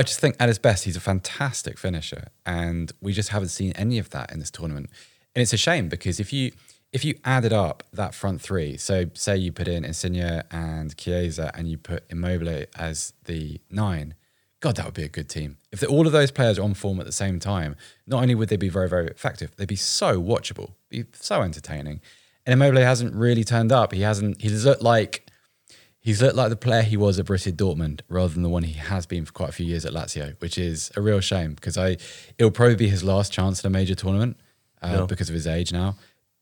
I 0.00 0.02
just 0.02 0.18
think 0.18 0.34
at 0.40 0.48
his 0.48 0.58
best, 0.58 0.84
he's 0.84 0.96
a 0.96 1.00
fantastic 1.00 1.76
finisher, 1.76 2.28
and 2.46 2.90
we 3.02 3.12
just 3.12 3.28
haven't 3.28 3.50
seen 3.50 3.72
any 3.72 3.98
of 3.98 4.08
that 4.10 4.32
in 4.32 4.38
this 4.38 4.50
tournament. 4.50 4.88
And 5.34 5.42
it's 5.42 5.52
a 5.52 5.58
shame 5.58 5.90
because 5.90 6.18
if 6.18 6.32
you 6.32 6.52
if 6.90 7.04
you 7.04 7.16
added 7.22 7.52
up 7.52 7.82
that 7.92 8.14
front 8.14 8.40
three, 8.40 8.78
so 8.78 9.10
say 9.12 9.36
you 9.36 9.52
put 9.52 9.68
in 9.68 9.84
Insigne 9.84 10.42
and 10.50 10.96
Chiesa, 10.96 11.52
and 11.54 11.68
you 11.68 11.76
put 11.76 12.04
Immobile 12.08 12.64
as 12.78 13.12
the 13.26 13.60
nine, 13.70 14.14
God, 14.60 14.76
that 14.76 14.86
would 14.86 14.94
be 14.94 15.04
a 15.04 15.08
good 15.08 15.28
team. 15.28 15.58
If 15.70 15.86
all 15.86 16.06
of 16.06 16.12
those 16.12 16.30
players 16.30 16.58
are 16.58 16.62
on 16.62 16.72
form 16.72 16.98
at 16.98 17.04
the 17.04 17.12
same 17.12 17.38
time, 17.38 17.76
not 18.06 18.22
only 18.22 18.34
would 18.34 18.48
they 18.48 18.56
be 18.56 18.70
very 18.70 18.88
very 18.88 19.06
effective, 19.08 19.54
they'd 19.56 19.68
be 19.68 19.76
so 19.76 20.18
watchable, 20.18 20.70
be 20.88 21.04
so 21.12 21.42
entertaining. 21.42 22.00
And 22.46 22.54
Immobile 22.54 22.80
hasn't 22.80 23.14
really 23.14 23.44
turned 23.44 23.70
up. 23.70 23.92
He 23.92 24.00
hasn't. 24.00 24.40
He's 24.40 24.64
looked 24.64 24.80
like 24.80 25.29
He's 26.02 26.22
looked 26.22 26.34
like 26.36 26.48
the 26.48 26.56
player 26.56 26.82
he 26.82 26.96
was 26.96 27.18
at 27.18 27.26
Borussia 27.26 27.52
Dortmund 27.52 28.00
rather 28.08 28.32
than 28.32 28.42
the 28.42 28.48
one 28.48 28.62
he 28.62 28.72
has 28.72 29.04
been 29.04 29.26
for 29.26 29.32
quite 29.32 29.50
a 29.50 29.52
few 29.52 29.66
years 29.66 29.84
at 29.84 29.92
Lazio, 29.92 30.34
which 30.40 30.56
is 30.56 30.90
a 30.96 31.00
real 31.02 31.20
shame 31.20 31.52
because 31.54 31.76
I 31.76 31.98
it'll 32.38 32.50
probably 32.50 32.76
be 32.76 32.88
his 32.88 33.04
last 33.04 33.32
chance 33.32 33.58
at 33.60 33.66
a 33.66 33.70
major 33.70 33.94
tournament 33.94 34.38
uh, 34.82 34.96
Yeah. 35.00 35.06
because 35.06 35.28
of 35.28 35.34
his 35.34 35.46
age 35.46 35.72
now. 35.72 35.96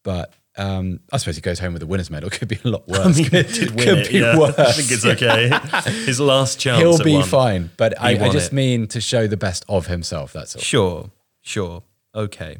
But 0.05 0.33
um, 0.57 1.01
I 1.13 1.17
suppose 1.17 1.35
he 1.37 1.43
goes 1.43 1.59
home 1.59 1.73
with 1.73 1.83
a 1.83 1.87
winner's 1.87 2.09
medal. 2.11 2.31
Could 2.33 2.49
be 2.49 2.59
a 2.65 2.69
lot 2.69 2.87
worse. 2.87 3.01
I 3.01 3.11
mean, 3.21 3.25
could 3.31 3.49
could 3.49 3.99
it, 3.99 4.11
be 4.11 4.19
yeah. 4.19 4.39
worse. 4.39 4.57
I 4.59 4.73
think 4.73 4.91
it's 4.93 5.05
okay. 5.05 5.51
His 6.07 6.21
last 6.21 6.61
chance. 6.61 6.79
He'll 6.81 6.99
be 7.03 7.21
fine. 7.23 7.71
But 7.77 8.01
I, 8.01 8.11
I 8.27 8.29
just 8.31 8.53
it. 8.53 8.55
mean 8.55 8.87
to 8.89 9.01
show 9.01 9.27
the 9.27 9.37
best 9.37 9.65
of 9.69 9.87
himself. 9.89 10.33
That's 10.33 10.55
all. 10.57 10.63
Sure, 10.63 11.11
sure. 11.43 11.83
Okay. 12.15 12.59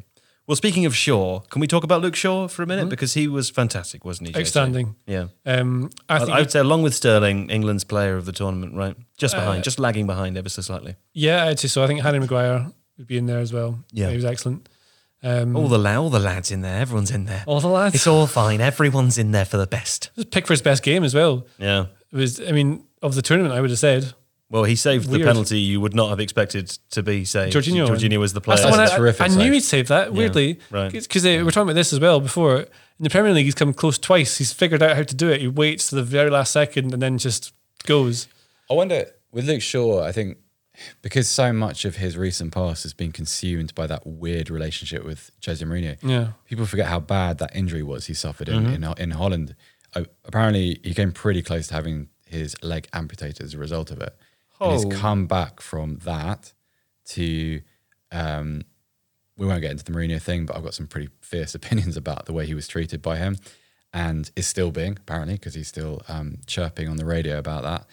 Well, 0.49 0.55
speaking 0.55 0.87
of 0.87 0.95
Shaw, 0.95 1.41
can 1.41 1.61
we 1.61 1.67
talk 1.67 1.83
about 1.83 2.01
Luke 2.01 2.15
Shaw 2.15 2.47
for 2.47 2.63
a 2.63 2.65
minute? 2.65 2.81
Mm-hmm. 2.85 2.89
Because 2.89 3.13
he 3.13 3.27
was 3.27 3.51
fantastic, 3.51 4.03
wasn't 4.03 4.29
he? 4.29 4.33
JJ? 4.33 4.39
Outstanding. 4.39 4.95
Yeah. 5.05 5.27
Um, 5.45 5.91
I 6.09 6.17
think, 6.17 6.31
I 6.31 6.39
would 6.39 6.49
say, 6.49 6.57
along 6.59 6.81
with 6.81 6.95
Sterling, 6.95 7.51
England's 7.51 7.83
player 7.83 8.17
of 8.17 8.25
the 8.25 8.31
tournament, 8.31 8.73
right? 8.73 8.95
Just 9.15 9.35
Uh, 9.35 9.41
behind, 9.41 9.63
just 9.63 9.77
lagging 9.77 10.07
behind 10.07 10.39
ever 10.39 10.49
so 10.49 10.63
slightly. 10.63 10.95
yeah, 11.13 11.45
I'd 11.45 11.59
say 11.59 11.67
so. 11.67 11.83
I 11.83 11.87
think 11.87 12.01
Harry 12.01 12.19
Maguire 12.19 12.65
would 12.97 13.05
be 13.05 13.19
in 13.19 13.27
there 13.27 13.37
as 13.37 13.53
well. 13.53 13.77
Yeah. 13.91 14.09
he 14.09 14.15
was 14.15 14.25
excellent. 14.25 14.67
Um, 15.21 15.55
All 15.55 15.67
the 15.67 15.87
all 15.95 16.09
the 16.09 16.19
lads 16.19 16.49
in 16.49 16.61
there, 16.61 16.81
everyone's 16.81 17.11
in 17.11 17.25
there. 17.25 17.43
all 17.45 17.59
the 17.59 17.67
lads. 17.67 17.93
It's 17.93 18.07
all 18.07 18.25
fine. 18.25 18.59
Everyone's 18.59 19.19
in 19.19 19.29
there 19.29 19.45
for 19.45 19.57
the 19.57 19.67
best. 19.67 20.09
Just 20.15 20.31
pick 20.31 20.47
for 20.47 20.53
his 20.53 20.63
best 20.63 20.81
game 20.81 21.03
as 21.03 21.13
well. 21.13 21.45
Yeah. 21.59 21.85
It 22.11 22.15
was, 22.15 22.41
I 22.41 22.53
mean, 22.53 22.85
of 23.03 23.13
the 23.13 23.21
tournament, 23.21 23.53
I 23.53 23.61
would 23.61 23.69
have 23.69 23.77
said. 23.77 24.13
Well, 24.51 24.63
he 24.63 24.75
saved 24.75 25.09
the 25.09 25.23
penalty 25.23 25.59
you 25.59 25.79
would 25.79 25.93
not 25.93 26.09
have 26.09 26.19
expected 26.19 26.69
to 26.91 27.03
be 27.03 27.23
saved. 27.23 27.55
Jorginho. 27.55 27.87
Jorginho 27.87 28.19
was 28.19 28.33
the 28.33 28.41
player. 28.41 28.57
That's 28.57 28.65
the 28.65 28.71
one 28.71 28.79
That's 28.79 28.91
I, 28.93 28.95
a 28.95 28.99
terrific 28.99 29.21
I 29.21 29.27
knew 29.35 29.51
he'd 29.51 29.59
save 29.59 29.89
that, 29.89 30.11
weirdly. 30.11 30.59
right. 30.71 30.91
Because 30.91 31.23
we 31.23 31.43
were 31.43 31.51
talking 31.51 31.69
about 31.69 31.75
this 31.75 31.93
as 31.93 31.99
well 31.99 32.19
before. 32.19 32.57
In 32.61 33.03
the 33.03 33.09
Premier 33.11 33.31
League, 33.31 33.45
he's 33.45 33.55
come 33.55 33.73
close 33.73 33.97
twice. 33.97 34.39
He's 34.39 34.51
figured 34.51 34.81
out 34.81 34.95
how 34.95 35.03
to 35.03 35.15
do 35.15 35.29
it. 35.29 35.41
He 35.41 35.47
waits 35.47 35.89
to 35.89 35.95
the 35.95 36.03
very 36.03 36.29
last 36.29 36.51
second 36.51 36.93
and 36.93 37.01
then 37.01 37.17
just 37.19 37.53
goes. 37.85 38.27
I 38.69 38.73
wonder 38.73 39.05
with 39.31 39.47
Luke 39.47 39.61
Shaw, 39.61 40.03
I 40.03 40.11
think 40.11 40.37
because 41.01 41.27
so 41.29 41.53
much 41.53 41.85
of 41.85 41.97
his 41.97 42.17
recent 42.17 42.53
past 42.53 42.83
has 42.83 42.93
been 42.93 43.11
consumed 43.11 43.75
by 43.75 43.85
that 43.87 44.05
weird 44.05 44.49
relationship 44.49 45.03
with 45.03 45.31
Jose 45.45 45.63
Mourinho. 45.63 45.97
Yeah. 46.01 46.31
People 46.45 46.65
forget 46.65 46.87
how 46.87 46.99
bad 46.99 47.37
that 47.39 47.55
injury 47.55 47.83
was 47.83 48.07
he 48.07 48.13
suffered 48.13 48.49
in, 48.49 48.65
in, 48.65 48.83
in 48.97 49.11
Holland. 49.11 49.55
Uh, 49.95 50.05
apparently, 50.25 50.79
he 50.83 50.93
came 50.93 51.11
pretty 51.11 51.41
close 51.41 51.67
to 51.67 51.73
having 51.73 52.09
his 52.25 52.55
leg 52.63 52.87
amputated 52.93 53.41
as 53.45 53.53
a 53.53 53.57
result 53.57 53.91
of 53.91 54.01
it. 54.01 54.15
And 54.59 54.71
Oh. 54.71 54.73
he's 54.89 54.99
come 54.99 55.25
back 55.27 55.61
from 55.61 55.97
that 56.03 56.53
to, 57.09 57.61
um, 58.11 58.63
we 59.37 59.47
won't 59.47 59.61
get 59.61 59.71
into 59.71 59.83
the 59.85 59.91
Mourinho 59.91 60.21
thing, 60.21 60.45
but 60.45 60.55
I've 60.57 60.63
got 60.63 60.73
some 60.73 60.87
pretty 60.87 61.09
fierce 61.21 61.55
opinions 61.59 61.95
about 61.97 62.25
the 62.25 62.33
way 62.33 62.45
he 62.45 62.53
was 62.53 62.67
treated 62.67 63.01
by 63.01 63.17
him. 63.17 63.37
and 63.91 64.29
is 64.35 64.45
still 64.45 64.69
being 64.69 64.95
apparently 64.99 65.33
because 65.33 65.55
he's 65.55 65.67
still 65.67 65.99
um, 66.07 66.37
chirping 66.45 66.87
on 66.87 66.97
the 66.97 67.05
radio 67.05 67.39
about 67.39 67.63
that. 67.63 67.87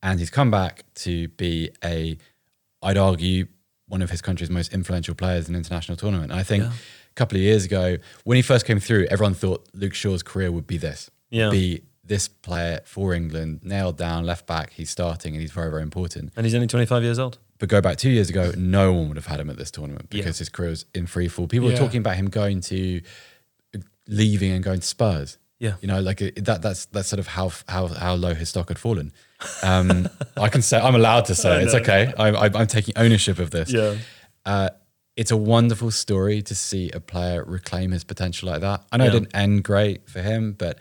And 0.00 0.20
he's 0.20 0.30
come 0.30 0.48
back 0.48 0.84
to 1.06 1.26
be 1.26 1.70
a, 1.82 2.16
I'd 2.80 2.96
argue, 2.96 3.46
one 3.88 4.00
of 4.00 4.10
his 4.10 4.22
country's 4.22 4.48
most 4.48 4.72
influential 4.72 5.16
players 5.16 5.48
in 5.48 5.56
international 5.56 5.96
tournament. 5.96 6.30
And 6.30 6.38
I 6.38 6.44
think 6.44 6.62
a 6.62 6.72
couple 7.16 7.36
of 7.36 7.42
years 7.42 7.64
ago, 7.64 7.96
when 8.22 8.36
he 8.36 8.42
first 8.42 8.64
came 8.64 8.78
through, 8.78 9.06
everyone 9.10 9.34
thought 9.34 9.66
Luke 9.74 9.92
Shaw's 9.94 10.22
career 10.22 10.52
would 10.52 10.68
be 10.68 10.76
this, 10.76 11.10
Yeah. 11.30 11.50
be 11.50 11.82
this 12.10 12.26
player 12.28 12.80
for 12.84 13.14
England, 13.14 13.60
nailed 13.62 13.96
down, 13.96 14.26
left 14.26 14.44
back. 14.46 14.72
He's 14.72 14.90
starting, 14.90 15.32
and 15.34 15.40
he's 15.40 15.52
very, 15.52 15.70
very 15.70 15.82
important. 15.82 16.32
And 16.36 16.44
he's 16.44 16.54
only 16.56 16.66
25 16.66 17.02
years 17.04 17.18
old. 17.20 17.38
But 17.58 17.68
go 17.68 17.80
back 17.80 17.98
two 17.98 18.10
years 18.10 18.28
ago, 18.30 18.52
no 18.56 18.92
one 18.92 19.06
would 19.08 19.16
have 19.16 19.26
had 19.26 19.38
him 19.38 19.48
at 19.48 19.56
this 19.56 19.70
tournament 19.70 20.08
Yeah. 20.10 20.22
because 20.22 20.38
his 20.38 20.48
career 20.48 20.70
was 20.70 20.86
in 20.94 21.06
free 21.06 21.28
fall. 21.28 21.46
People 21.46 21.68
were 21.68 21.76
talking 21.76 21.98
about 22.00 22.16
him 22.16 22.26
going 22.28 22.60
to 22.62 23.00
leaving 24.08 24.52
and 24.52 24.64
going 24.64 24.80
to 24.80 24.86
Spurs. 24.86 25.38
Yeah. 25.58 25.74
you 25.82 25.88
know, 25.88 26.00
like 26.00 26.18
that. 26.36 26.60
That's 26.62 26.86
that's 26.86 27.08
sort 27.08 27.20
of 27.20 27.26
how 27.26 27.52
how 27.68 27.86
how 27.88 28.14
low 28.14 28.32
his 28.34 28.48
stock 28.48 28.68
had 28.68 28.78
fallen. 28.78 29.12
Um, 29.62 30.08
I 30.36 30.48
can 30.48 30.62
say 30.62 30.80
I'm 30.80 30.94
allowed 30.94 31.26
to 31.26 31.34
say 31.34 31.62
it's 31.64 31.74
okay. 31.74 32.12
I, 32.18 32.28
I, 32.30 32.44
I'm 32.54 32.66
taking 32.66 32.94
ownership 32.96 33.38
of 33.38 33.50
this. 33.50 33.70
Yeah. 33.70 33.96
Uh, 34.46 34.70
it's 35.16 35.30
a 35.30 35.36
wonderful 35.36 35.90
story 35.90 36.40
to 36.42 36.54
see 36.54 36.90
a 36.92 37.00
player 37.00 37.44
reclaim 37.44 37.90
his 37.90 38.04
potential 38.04 38.48
like 38.48 38.62
that. 38.62 38.84
I 38.90 38.96
know 38.96 39.04
Yeah. 39.04 39.10
it 39.10 39.12
didn't 39.12 39.36
end 39.36 39.64
great 39.64 40.08
for 40.08 40.22
him, 40.22 40.54
but 40.54 40.78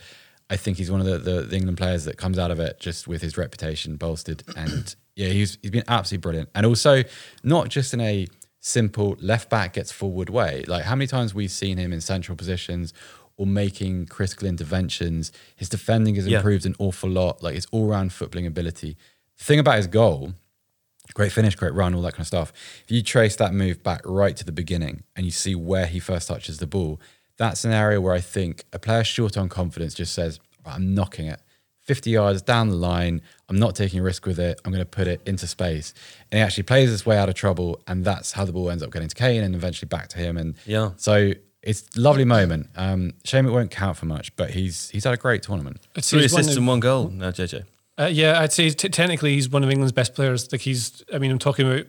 I 0.50 0.58
think 0.58 0.78
he's 0.78 0.90
one 0.90 1.00
of 1.00 1.06
the, 1.06 1.18
the, 1.20 1.42
the 1.44 1.56
England 1.56 1.78
players 1.78 2.06
that 2.06 2.18
comes 2.18 2.40
out 2.40 2.50
of 2.52 2.60
it 2.60 2.80
just 2.80 3.08
with 3.08 3.22
his 3.22 3.38
reputation 3.38 3.96
bolstered. 3.98 4.44
And 4.56 4.96
yeah, 5.16 5.28
he's 5.28 5.58
he's 5.62 5.72
been 5.72 5.84
absolutely 5.88 6.22
brilliant. 6.22 6.50
And 6.56 6.66
also 6.66 7.04
not 7.44 7.70
just 7.70 7.94
in 7.94 8.02
a 8.02 8.28
simple 8.60 9.16
left 9.22 9.50
back 9.50 9.74
gets 9.74 9.92
forward 9.92 10.30
way. 10.30 10.64
Like 10.68 10.84
how 10.86 10.96
many 10.96 11.08
times 11.08 11.34
we've 11.34 11.52
seen 11.52 11.78
him 11.78 11.94
in 11.94 12.02
central 12.02 12.36
positions 12.36 12.94
or 13.38 13.46
making 13.46 14.08
critical 14.08 14.48
interventions. 14.48 15.32
His 15.56 15.70
defending 15.70 16.16
has 16.16 16.28
Yeah. 16.28 16.38
improved 16.38 16.66
an 16.66 16.76
awful 16.80 17.10
lot. 17.10 17.42
Like 17.44 17.56
his 17.56 17.68
all 17.72 17.88
round 17.88 18.12
footballing 18.12 18.48
ability. 18.48 18.98
The 19.38 19.44
thing 19.44 19.60
about 19.60 19.78
his 19.78 19.88
goal 19.88 20.34
great 21.16 21.32
finish, 21.32 21.56
great 21.56 21.74
run, 21.74 21.96
all 21.96 22.04
that 22.04 22.12
kind 22.14 22.22
of 22.22 22.28
stuff. 22.28 22.54
If 22.84 22.92
you 22.92 23.02
trace 23.02 23.36
that 23.38 23.52
move 23.52 23.82
back 23.82 24.02
right 24.06 24.38
to 24.38 24.46
the 24.46 24.52
beginning 24.52 25.04
and 25.16 25.26
you 25.26 25.32
see 25.32 25.56
where 25.56 25.88
he 25.88 26.00
first 26.00 26.28
touches 26.28 26.60
the 26.60 26.68
ball, 26.68 27.02
that's 27.40 27.66
an 27.66 27.72
area 27.72 28.00
where 28.00 28.14
I 28.14 28.22
think 28.22 28.66
a 28.74 28.78
player 28.80 29.04
short 29.04 29.36
on 29.38 29.50
confidence 29.50 29.96
just 29.96 30.14
says, 30.14 30.40
I'm 30.66 30.94
knocking 30.94 31.26
it 31.26 31.40
50 31.86 32.12
yards 32.12 32.44
down 32.44 32.70
the 32.70 32.76
line. 32.76 33.22
I'm 33.50 33.58
not 33.58 33.76
taking 33.76 34.00
a 34.02 34.04
risk 34.04 34.28
with 34.28 34.38
it. 34.40 34.62
I'm 34.64 34.72
going 34.72 34.84
to 34.84 34.86
put 34.86 35.08
it 35.08 35.22
into 35.26 35.48
space. 35.48 35.94
And 36.32 36.38
he 36.38 36.44
actually 36.44 36.64
plays 36.64 36.90
his 36.90 37.04
way 37.06 37.18
out 37.18 37.30
of 37.30 37.34
trouble. 37.36 37.82
And 37.88 38.06
that's 38.06 38.34
how 38.34 38.46
the 38.46 38.52
ball 38.52 38.70
ends 38.70 38.84
up 38.84 38.92
getting 38.92 39.08
to 39.08 39.16
Kane 39.16 39.42
and 39.42 39.56
eventually 39.56 39.88
back 39.88 40.10
to 40.10 40.20
him. 40.20 40.38
And 40.38 40.54
Yeah. 40.68 40.92
so 40.98 41.32
it's 41.64 41.86
lovely 41.98 42.26
moment. 42.26 42.70
Um, 42.76 43.14
shame 43.26 43.48
it 43.48 43.52
won't 43.52 43.72
count 43.72 43.98
for 43.98 44.06
much, 44.06 44.36
but 44.36 44.52
he's 44.52 44.90
he's 44.92 45.04
had 45.06 45.14
a 45.16 45.18
great 45.18 45.42
tournament. 45.42 45.80
It's, 45.96 46.10
Three 46.12 46.26
assists 46.26 46.56
and 46.56 46.68
one 46.68 46.80
goal 46.80 47.10
now, 47.10 47.32
JJ. 47.32 47.64
Uh, 47.98 48.06
yeah, 48.12 48.40
I'd 48.40 48.54
say 48.54 48.70
t- 48.70 48.88
technically 48.90 49.34
he's 49.34 49.50
one 49.50 49.64
of 49.64 49.70
England's 49.70 49.92
best 49.92 50.14
players. 50.14 50.50
Like 50.52 50.62
he's, 50.62 51.04
I 51.14 51.18
mean, 51.18 51.32
I'm 51.32 51.40
talking 51.40 51.66
about 51.70 51.88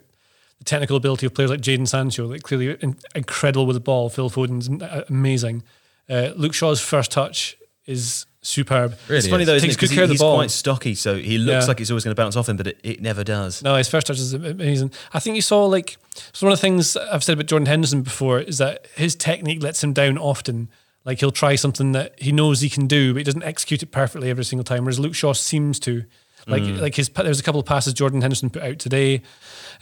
the 0.60 0.64
technical 0.64 0.96
ability 0.96 1.26
of 1.26 1.34
players 1.34 1.50
like 1.50 1.60
Jadon 1.60 1.88
Sancho, 1.88 2.26
like 2.28 2.42
clearly 2.44 2.76
in- 2.80 2.96
incredible 3.16 3.66
with 3.66 3.74
the 3.74 3.80
ball. 3.80 4.08
Phil 4.08 4.30
Foden's 4.30 4.68
uh, 4.82 5.04
amazing. 5.08 5.64
Uh, 6.08 6.30
Luke 6.36 6.54
Shaw's 6.54 6.80
first 6.80 7.10
touch 7.10 7.56
is 7.86 8.26
superb. 8.42 8.94
Really 9.08 9.18
it's 9.18 9.28
funny 9.28 9.42
is. 9.42 9.46
though, 9.48 9.54
isn't 9.54 9.68
Takes 9.68 9.82
it? 9.82 9.88
good 9.88 9.94
care 9.94 10.02
of 10.04 10.08
the 10.08 10.14
he's 10.14 10.20
ball. 10.20 10.36
quite 10.36 10.50
stocky, 10.50 10.94
so 10.94 11.16
he 11.16 11.38
looks 11.38 11.64
Yeah. 11.64 11.68
like 11.68 11.80
it's 11.80 11.90
always 11.90 12.04
going 12.04 12.14
to 12.14 12.20
bounce 12.22 12.36
off 12.36 12.48
him, 12.48 12.56
but 12.56 12.68
it, 12.68 12.78
it 12.82 13.00
never 13.02 13.24
does. 13.24 13.62
No, 13.62 13.74
his 13.76 13.88
first 13.88 14.06
touch 14.06 14.18
is 14.18 14.32
amazing. 14.32 14.92
I 15.12 15.18
think 15.18 15.36
you 15.36 15.42
saw 15.42 15.64
like 15.66 15.96
it's 16.28 16.40
one 16.42 16.52
of 16.52 16.58
the 16.58 16.62
things 16.62 16.96
I've 16.96 17.24
said 17.24 17.34
about 17.34 17.46
Jordan 17.46 17.66
Henderson 17.66 18.02
before 18.02 18.38
is 18.40 18.58
that 18.58 18.86
his 18.96 19.14
technique 19.14 19.62
lets 19.62 19.82
him 19.82 19.92
down 19.92 20.18
often. 20.18 20.68
Like 21.04 21.20
he'll 21.20 21.32
try 21.32 21.54
something 21.56 21.92
that 21.92 22.20
he 22.20 22.30
knows 22.32 22.60
he 22.60 22.68
can 22.68 22.86
do, 22.86 23.12
but 23.14 23.18
he 23.18 23.24
doesn't 23.24 23.42
execute 23.42 23.82
it 23.82 23.90
perfectly 23.90 24.28
every 24.30 24.44
single 24.44 24.64
time. 24.64 24.84
Whereas 24.84 25.00
Luke 25.00 25.14
Shaw 25.14 25.32
seems 25.32 25.80
to. 25.80 26.04
Like 26.46 26.62
like 26.80 26.94
his 26.94 27.08
there's 27.08 27.40
a 27.40 27.42
couple 27.42 27.60
of 27.60 27.66
passes 27.66 27.94
Jordan 27.94 28.20
Henderson 28.20 28.50
put 28.50 28.62
out 28.62 28.78
today. 28.78 29.22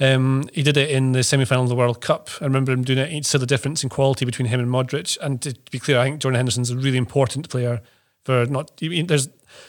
Um, 0.01 0.49
he 0.53 0.63
did 0.63 0.77
it 0.77 0.91
in 0.91 1.13
the 1.13 1.23
semi 1.23 1.45
final 1.45 1.65
of 1.65 1.69
the 1.69 1.75
World 1.75 2.01
Cup. 2.01 2.31
I 2.41 2.45
remember 2.45 2.73
him 2.73 2.85
doing 2.85 2.99
it. 2.99 3.27
See 3.27 3.39
the 3.39 3.47
difference 3.47 3.83
in 3.83 3.89
quality 3.89 4.25
between 4.25 4.47
him 4.47 4.61
and 4.61 4.69
Modric. 4.69 5.19
And 5.21 5.41
to 5.43 5.55
be 5.71 5.79
clear, 5.79 5.99
I 5.99 6.05
think 6.05 6.21
Jordan 6.21 6.37
Henderson's 6.37 6.71
a 6.71 6.77
really 6.77 6.99
important 6.99 7.49
player 7.49 7.81
for 8.25 8.47
not. 8.47 8.77
There's 8.79 9.29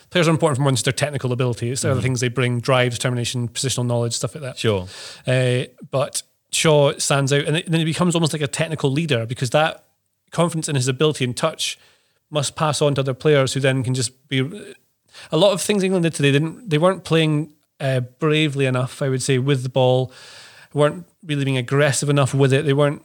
players 0.09 0.27
are 0.27 0.31
important 0.31 0.57
for 0.57 0.63
more 0.63 0.71
than 0.71 0.75
just 0.75 0.85
their 0.85 0.93
technical 0.93 1.31
ability. 1.31 1.71
It's 1.71 1.81
the 1.81 1.91
other 1.91 2.01
things 2.01 2.19
they 2.19 2.29
bring: 2.29 2.59
drive, 2.59 2.91
determination, 2.91 3.47
positional 3.47 3.85
knowledge, 3.85 4.13
stuff 4.13 4.35
like 4.35 4.43
that. 4.43 4.57
Sure. 4.57 4.87
Uh, 5.25 5.65
but 5.91 6.23
Shaw 6.51 6.93
stands 6.97 7.31
out, 7.31 7.45
and 7.45 7.55
then 7.55 7.79
he 7.79 7.85
becomes 7.85 8.15
almost 8.15 8.33
like 8.33 8.41
a 8.41 8.47
technical 8.47 8.91
leader 8.91 9.25
because 9.25 9.51
that 9.51 9.85
confidence 10.31 10.69
in 10.69 10.75
his 10.75 10.87
ability 10.87 11.23
and 11.25 11.35
touch 11.35 11.79
must 12.29 12.55
pass 12.55 12.81
on 12.81 12.95
to 12.95 13.01
other 13.01 13.13
players 13.13 13.53
who 13.53 13.59
then 13.59 13.83
can 13.83 13.93
just 13.93 14.27
be. 14.27 14.41
A 15.32 15.38
lot 15.38 15.51
of 15.53 15.61
things 15.61 15.84
England 15.84 16.03
did 16.03 16.13
today 16.13 16.32
didn't. 16.32 16.70
They 16.70 16.78
weren't 16.78 17.03
playing 17.03 17.53
uh, 17.80 18.01
bravely 18.01 18.65
enough, 18.65 19.01
I 19.01 19.09
would 19.09 19.24
say, 19.24 19.38
with 19.38 19.63
the 19.63 19.70
ball. 19.70 20.11
weren't 20.74 21.05
really 21.24 21.45
being 21.45 21.57
aggressive 21.57 22.09
enough 22.09 22.34
with 22.34 22.53
it. 22.53 22.65
They 22.65 22.74
weren't 22.74 23.01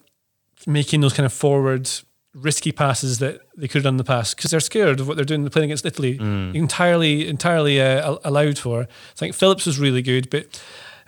making 0.67 1.01
those 1.01 1.13
kind 1.13 1.27
of 1.27 1.33
forward 1.33 1.91
risky 2.35 2.73
passes 2.73 3.21
that 3.21 3.41
they 3.57 3.69
could 3.69 3.79
have 3.79 3.85
done 3.85 3.95
in 3.95 3.99
the 3.99 4.05
past 4.05 4.37
because 4.37 4.51
they're 4.51 4.59
scared 4.61 4.99
of 5.01 5.07
what 5.07 5.17
they're 5.17 5.25
doing. 5.25 5.43
They're 5.43 5.51
playing 5.51 5.71
against 5.71 5.87
Italy, 5.87 6.19
entirely, 6.55 7.29
entirely 7.29 7.81
uh, 7.81 8.17
allowed 8.25 8.59
for. 8.59 8.83
I 8.83 8.87
think 9.15 9.35
Phillips 9.35 9.67
was 9.67 9.79
really 9.79 10.03
good, 10.03 10.31
but 10.31 10.61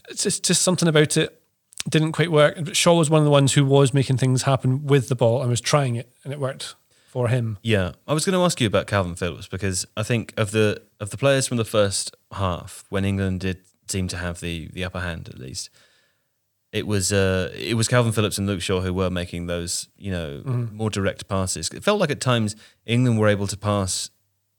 it's 0.09 0.23
just, 0.23 0.45
just 0.45 0.63
something 0.63 0.89
about 0.89 1.17
it 1.17 1.41
didn't 1.89 2.13
quite 2.13 2.31
work. 2.31 2.57
But 2.63 2.77
Shaw 2.77 2.95
was 2.95 3.11
one 3.11 3.21
of 3.21 3.25
the 3.25 3.31
ones 3.31 3.55
who 3.55 3.65
was 3.65 3.93
making 3.93 4.19
things 4.19 4.43
happen 4.43 4.87
with 4.87 5.09
the 5.09 5.17
ball 5.17 5.41
and 5.41 5.51
was 5.51 5.61
trying 5.61 5.97
it, 5.97 6.13
and 6.23 6.33
it 6.33 6.39
worked 6.39 6.75
for 7.17 7.29
him. 7.29 7.57
Yeah, 7.63 7.93
I 8.07 8.13
was 8.13 8.27
going 8.27 8.35
to 8.35 8.45
ask 8.45 8.61
you 8.61 8.67
about 8.67 8.87
Calvin 8.87 9.15
Phillips 9.15 9.49
because 9.49 9.87
I 9.97 10.03
think 10.03 10.35
of 10.37 10.51
the 10.51 10.83
of 11.01 11.09
the 11.09 11.17
players 11.17 11.47
from 11.47 11.57
the 11.57 11.65
first 11.65 12.15
half 12.33 12.85
when 12.91 13.07
England 13.07 13.41
did 13.41 13.63
seem 13.89 14.07
to 14.09 14.19
have 14.19 14.41
the 14.41 14.69
the 14.75 14.85
upper 14.85 15.01
hand 15.01 15.27
at 15.31 15.39
least. 15.39 15.71
It 16.73 16.87
was 16.87 17.15
uh, 17.15 17.55
it 17.57 17.73
was 17.73 17.89
Calvin 17.89 18.13
Phillips 18.13 18.37
and 18.37 18.47
Luke 18.47 18.61
Shaw 18.61 18.83
who 18.83 18.93
were 18.93 19.09
making 19.09 19.47
those 19.47 19.89
you 19.97 20.13
know 20.13 20.43
more 20.45 20.91
direct 20.91 21.27
passes. 21.27 21.71
It 21.71 21.83
felt 21.83 21.99
like 22.01 22.11
at 22.11 22.21
times 22.21 22.55
England 22.85 23.19
were 23.19 23.29
able 23.29 23.47
to 23.47 23.57
pass 23.57 24.11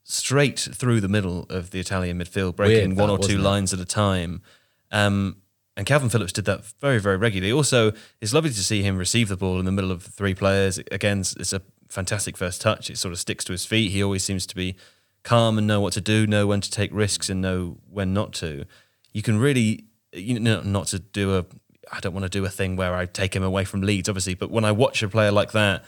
straight 0.04 0.58
through 0.60 1.00
the 1.00 1.10
middle 1.10 1.46
of 1.52 1.70
the 1.70 1.80
Italian 1.80 2.18
midfield, 2.18 2.56
breaking 2.56 2.96
Weird 2.96 2.98
one 2.98 3.10
that, 3.10 3.24
or 3.24 3.28
two 3.28 3.38
it? 3.38 3.42
lines 3.42 3.72
at 3.72 3.80
a 3.80 3.86
time. 3.86 4.42
Um, 4.92 5.44
and 5.76 5.86
Calvin 5.86 6.10
Phillips 6.10 6.34
did 6.34 6.46
that 6.46 6.66
very, 6.82 7.00
very 7.00 7.18
regularly. 7.18 7.54
Also, 7.54 7.92
it's 8.20 8.34
lovely 8.34 8.50
to 8.50 8.64
see 8.64 8.82
him 8.82 8.98
receive 8.98 9.30
the 9.30 9.38
ball 9.38 9.60
in 9.60 9.66
the 9.66 9.72
middle 9.72 9.92
of 9.92 10.02
three 10.02 10.34
players. 10.34 10.80
Again, 10.92 11.20
it's 11.20 11.54
a 11.54 11.62
fantastic 11.90 12.38
first 12.38 12.62
touch. 12.62 12.90
It 12.90 12.98
sort 12.98 13.12
of 13.12 13.20
sticks 13.20 13.44
to 13.46 13.52
his 13.52 13.66
feet. 13.66 13.92
He 13.92 14.04
always 14.04 14.24
seems 14.24 14.46
to 14.48 14.56
be 14.56 14.76
calm 15.24 15.58
and 15.58 15.68
know 15.68 15.82
what 15.82 15.94
to 15.94 16.02
do, 16.02 16.26
know 16.26 16.48
when 16.48 16.62
to 16.62 16.72
take 16.72 16.92
risks 16.94 17.30
and 17.30 17.42
know 17.42 17.78
when 17.90 18.14
not 18.14 18.34
to. 18.34 18.66
You 19.14 19.22
can 19.22 19.38
really, 19.38 19.86
you 20.14 20.40
know, 20.40 20.62
not 20.62 20.88
to 20.88 21.00
do 21.00 21.38
a, 21.38 21.46
I 21.92 22.00
don't 22.00 22.14
want 22.14 22.24
to 22.24 22.30
do 22.30 22.46
a 22.46 22.50
thing 22.50 22.76
where 22.76 22.96
I 22.96 23.06
take 23.06 23.36
him 23.36 23.44
away 23.44 23.66
from 23.66 23.82
Leeds, 23.82 24.10
obviously, 24.10 24.36
but 24.36 24.52
when 24.52 24.66
I 24.66 24.72
watch 24.72 25.04
a 25.04 25.10
player 25.10 25.32
like 25.32 25.52
that 25.52 25.84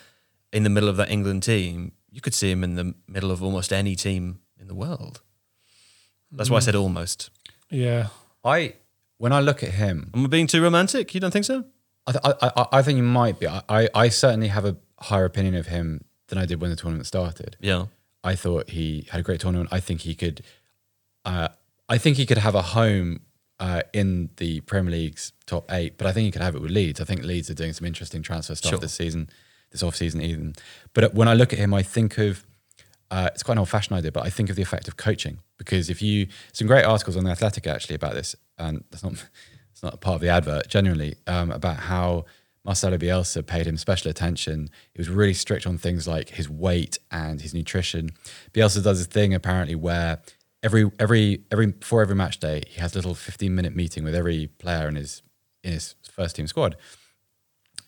in 0.52 0.64
the 0.64 0.70
middle 0.70 0.90
of 0.90 0.98
that 0.98 1.10
England 1.10 1.44
team, 1.44 1.94
you 2.12 2.22
could 2.22 2.34
see 2.34 2.52
him 2.52 2.64
in 2.64 2.76
the 2.76 2.96
middle 3.08 3.32
of 3.32 3.44
almost 3.44 3.72
any 3.72 3.96
team 3.96 4.40
in 4.60 4.68
the 4.68 4.76
world. 4.76 5.22
That's 6.32 6.50
why 6.50 6.58
I 6.58 6.62
said 6.62 6.76
mm. 6.76 6.82
almost. 6.82 7.30
Yeah. 7.70 8.08
I 8.44 8.76
when 9.18 9.34
I 9.34 9.42
look 9.42 9.64
at 9.64 9.72
him, 9.72 10.12
Am 10.14 10.26
I 10.26 10.28
being 10.28 10.48
too 10.48 10.62
romantic? 10.62 11.14
You 11.14 11.20
don't 11.20 11.32
think 11.32 11.46
so? 11.46 11.66
I, 12.08 12.12
th- 12.12 12.24
I, 12.24 12.52
I, 12.56 12.66
I 12.74 12.82
think 12.82 12.98
you 12.98 13.04
might 13.04 13.40
be. 13.40 13.48
I, 13.48 13.62
I, 13.70 13.90
I 13.94 14.10
certainly 14.10 14.48
have 14.48 14.66
a 14.66 14.78
higher 15.02 15.26
opinion 15.26 15.56
of 15.56 15.68
him 15.68 16.04
than 16.28 16.38
I 16.38 16.46
did 16.46 16.62
when 16.62 16.70
the 16.70 16.76
tournament 16.76 17.08
started. 17.08 17.58
Yeah. 17.60 17.86
I 18.24 18.36
thought 18.36 18.70
he 18.72 19.08
had 19.12 19.20
a 19.20 19.24
great 19.24 19.40
tournament. 19.40 19.70
I 19.72 19.80
think 19.80 20.02
he 20.02 20.14
could, 20.16 20.42
uh, 21.26 21.50
I 21.88 21.98
think 21.98 22.18
he 22.18 22.26
could 22.26 22.38
have 22.38 22.56
a 22.56 22.62
home 22.62 23.22
uh, 23.60 23.82
in 23.94 24.30
the 24.38 24.62
Premier 24.62 24.92
League's 24.92 25.32
top 25.46 25.72
eight. 25.72 25.98
But 25.98 26.08
I 26.08 26.12
think 26.12 26.26
he 26.26 26.32
could 26.32 26.42
have 26.42 26.56
it 26.56 26.62
with 26.62 26.72
Leeds. 26.72 27.00
I 27.02 27.06
think 27.06 27.24
Leeds 27.24 27.50
are 27.50 27.54
doing 27.56 27.74
some 27.74 27.86
interesting 27.88 28.22
transfer 28.22 28.56
stuff 28.56 28.72
Sure. 28.72 28.80
this 28.80 28.94
season, 28.94 29.30
this 29.72 29.84
off 29.84 29.96
season 29.96 30.22
even. 30.22 30.54
But 30.94 31.14
when 31.14 31.28
I 31.28 31.34
look 31.34 31.54
at 31.54 31.60
him, 31.60 31.74
I 31.74 31.82
think 31.84 32.18
of 32.18 32.46
uh, 33.12 33.30
it's 33.34 33.42
quite 33.42 33.54
an 33.54 33.60
old 33.60 33.70
fashioned 33.70 33.98
idea, 33.98 34.12
but 34.12 34.24
I 34.26 34.30
think 34.30 34.50
of 34.50 34.56
the 34.56 34.62
effect 34.62 34.88
of 34.88 34.96
coaching 34.96 35.40
because 35.58 35.90
if 35.90 36.00
you 36.02 36.28
some 36.54 36.68
great 36.68 36.86
articles 36.86 37.18
on 37.18 37.24
the 37.24 37.32
Athletic 37.32 37.66
actually 37.66 37.96
about 37.96 38.14
this, 38.14 38.36
and 38.58 38.84
that's 38.92 39.04
not 39.04 39.14
it's 39.72 39.82
not 39.82 40.00
part 40.00 40.16
of 40.16 40.22
the 40.22 40.30
advert 40.30 40.68
generally 40.68 41.16
um, 41.26 41.52
about 41.52 41.78
how 41.78 42.26
Marcelo 42.70 43.00
Bielsa 43.00 43.44
paid 43.44 43.66
him 43.66 43.78
special 43.78 44.12
attention. 44.12 44.70
He 44.94 45.00
was 45.00 45.10
really 45.10 45.34
strict 45.34 45.66
on 45.66 45.80
things 45.80 46.08
like 46.08 46.30
his 46.30 46.48
weight 46.48 47.00
and 47.10 47.42
his 47.42 47.52
nutrition. 47.52 48.12
Bielsa 48.54 48.84
does 48.84 49.00
this 49.00 49.08
thing 49.08 49.34
apparently 49.34 49.74
where 49.74 50.22
every 50.62 50.92
every 51.00 51.42
every 51.50 51.66
before 51.66 52.04
every 52.04 52.14
match 52.14 52.40
day 52.40 52.62
he 52.68 52.80
has 52.80 52.94
a 52.94 53.00
little 53.00 53.16
fifteen 53.16 53.56
minute 53.56 53.76
meeting 53.76 54.04
with 54.04 54.14
every 54.14 54.52
player 54.60 54.88
in 54.88 54.98
his 54.98 55.24
in 55.64 55.72
his 55.72 55.96
first 56.12 56.36
team 56.36 56.46
squad. 56.46 56.76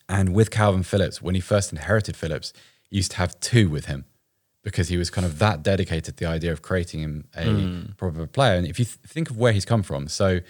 And 0.08 0.34
with 0.34 0.50
Calvin 0.50 0.82
Phillips, 0.82 1.22
when 1.22 1.36
he 1.36 1.40
first 1.40 1.70
inherited 1.70 2.16
Phillips, 2.16 2.52
he 2.90 2.96
used 2.96 3.12
to 3.12 3.18
have 3.18 3.38
two 3.38 3.70
with 3.70 3.84
him 3.84 4.04
because 4.64 4.88
he 4.88 4.96
was 4.96 5.10
kind 5.10 5.24
of 5.24 5.38
that 5.38 5.62
dedicated 5.62 6.16
to 6.16 6.24
the 6.24 6.28
idea 6.28 6.50
of 6.50 6.60
creating 6.60 7.02
him 7.02 7.28
a 7.36 7.44
hmm. 7.44 7.92
proper 7.96 8.26
player. 8.26 8.56
And 8.56 8.66
if 8.66 8.80
you 8.80 8.84
th- 8.86 8.98
think 9.06 9.30
of 9.30 9.38
where 9.38 9.52
he's 9.52 9.64
come 9.64 9.84
from, 9.84 10.08
so 10.08 10.40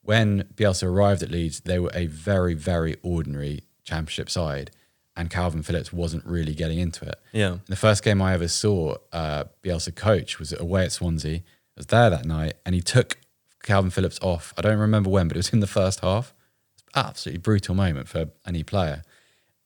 when 0.00 0.44
Bielsa 0.54 0.84
arrived 0.84 1.24
at 1.24 1.30
Leeds, 1.32 1.62
they 1.62 1.80
were 1.80 1.90
a 1.92 2.06
very, 2.06 2.54
very 2.54 2.96
ordinary 3.02 3.64
championship 3.90 4.30
side. 4.30 4.70
and 5.16 5.28
Calvin 5.28 5.62
Phillips 5.62 5.92
wasn't 5.92 6.24
really 6.24 6.54
getting 6.54 6.78
into 6.78 7.04
it. 7.04 7.18
Yeah. 7.32 7.52
And 7.52 7.66
the 7.66 7.76
first 7.76 8.02
game 8.02 8.22
I 8.22 8.32
ever 8.32 8.48
saw 8.48 8.94
uh, 9.12 9.44
Bielsa 9.62 9.94
coach 9.94 10.38
was 10.38 10.52
away 10.58 10.84
at 10.84 10.92
Swansea. 10.92 11.38
I 11.38 11.42
was 11.76 11.86
there 11.86 12.10
that 12.10 12.24
night, 12.24 12.54
and 12.64 12.74
he 12.74 12.80
took 12.80 13.18
Calvin 13.62 13.90
Phillips 13.90 14.18
off. 14.22 14.54
I 14.56 14.62
don't 14.62 14.78
remember 14.78 15.10
when, 15.10 15.28
but 15.28 15.36
it 15.36 15.40
was 15.40 15.48
in 15.56 15.60
the 15.60 15.66
first 15.66 16.00
half. 16.00 16.32
It's 16.74 16.84
an 16.94 17.04
absolutely 17.06 17.40
brutal 17.40 17.74
moment 17.74 18.08
for 18.08 18.30
any 18.46 18.62
player. 18.62 19.02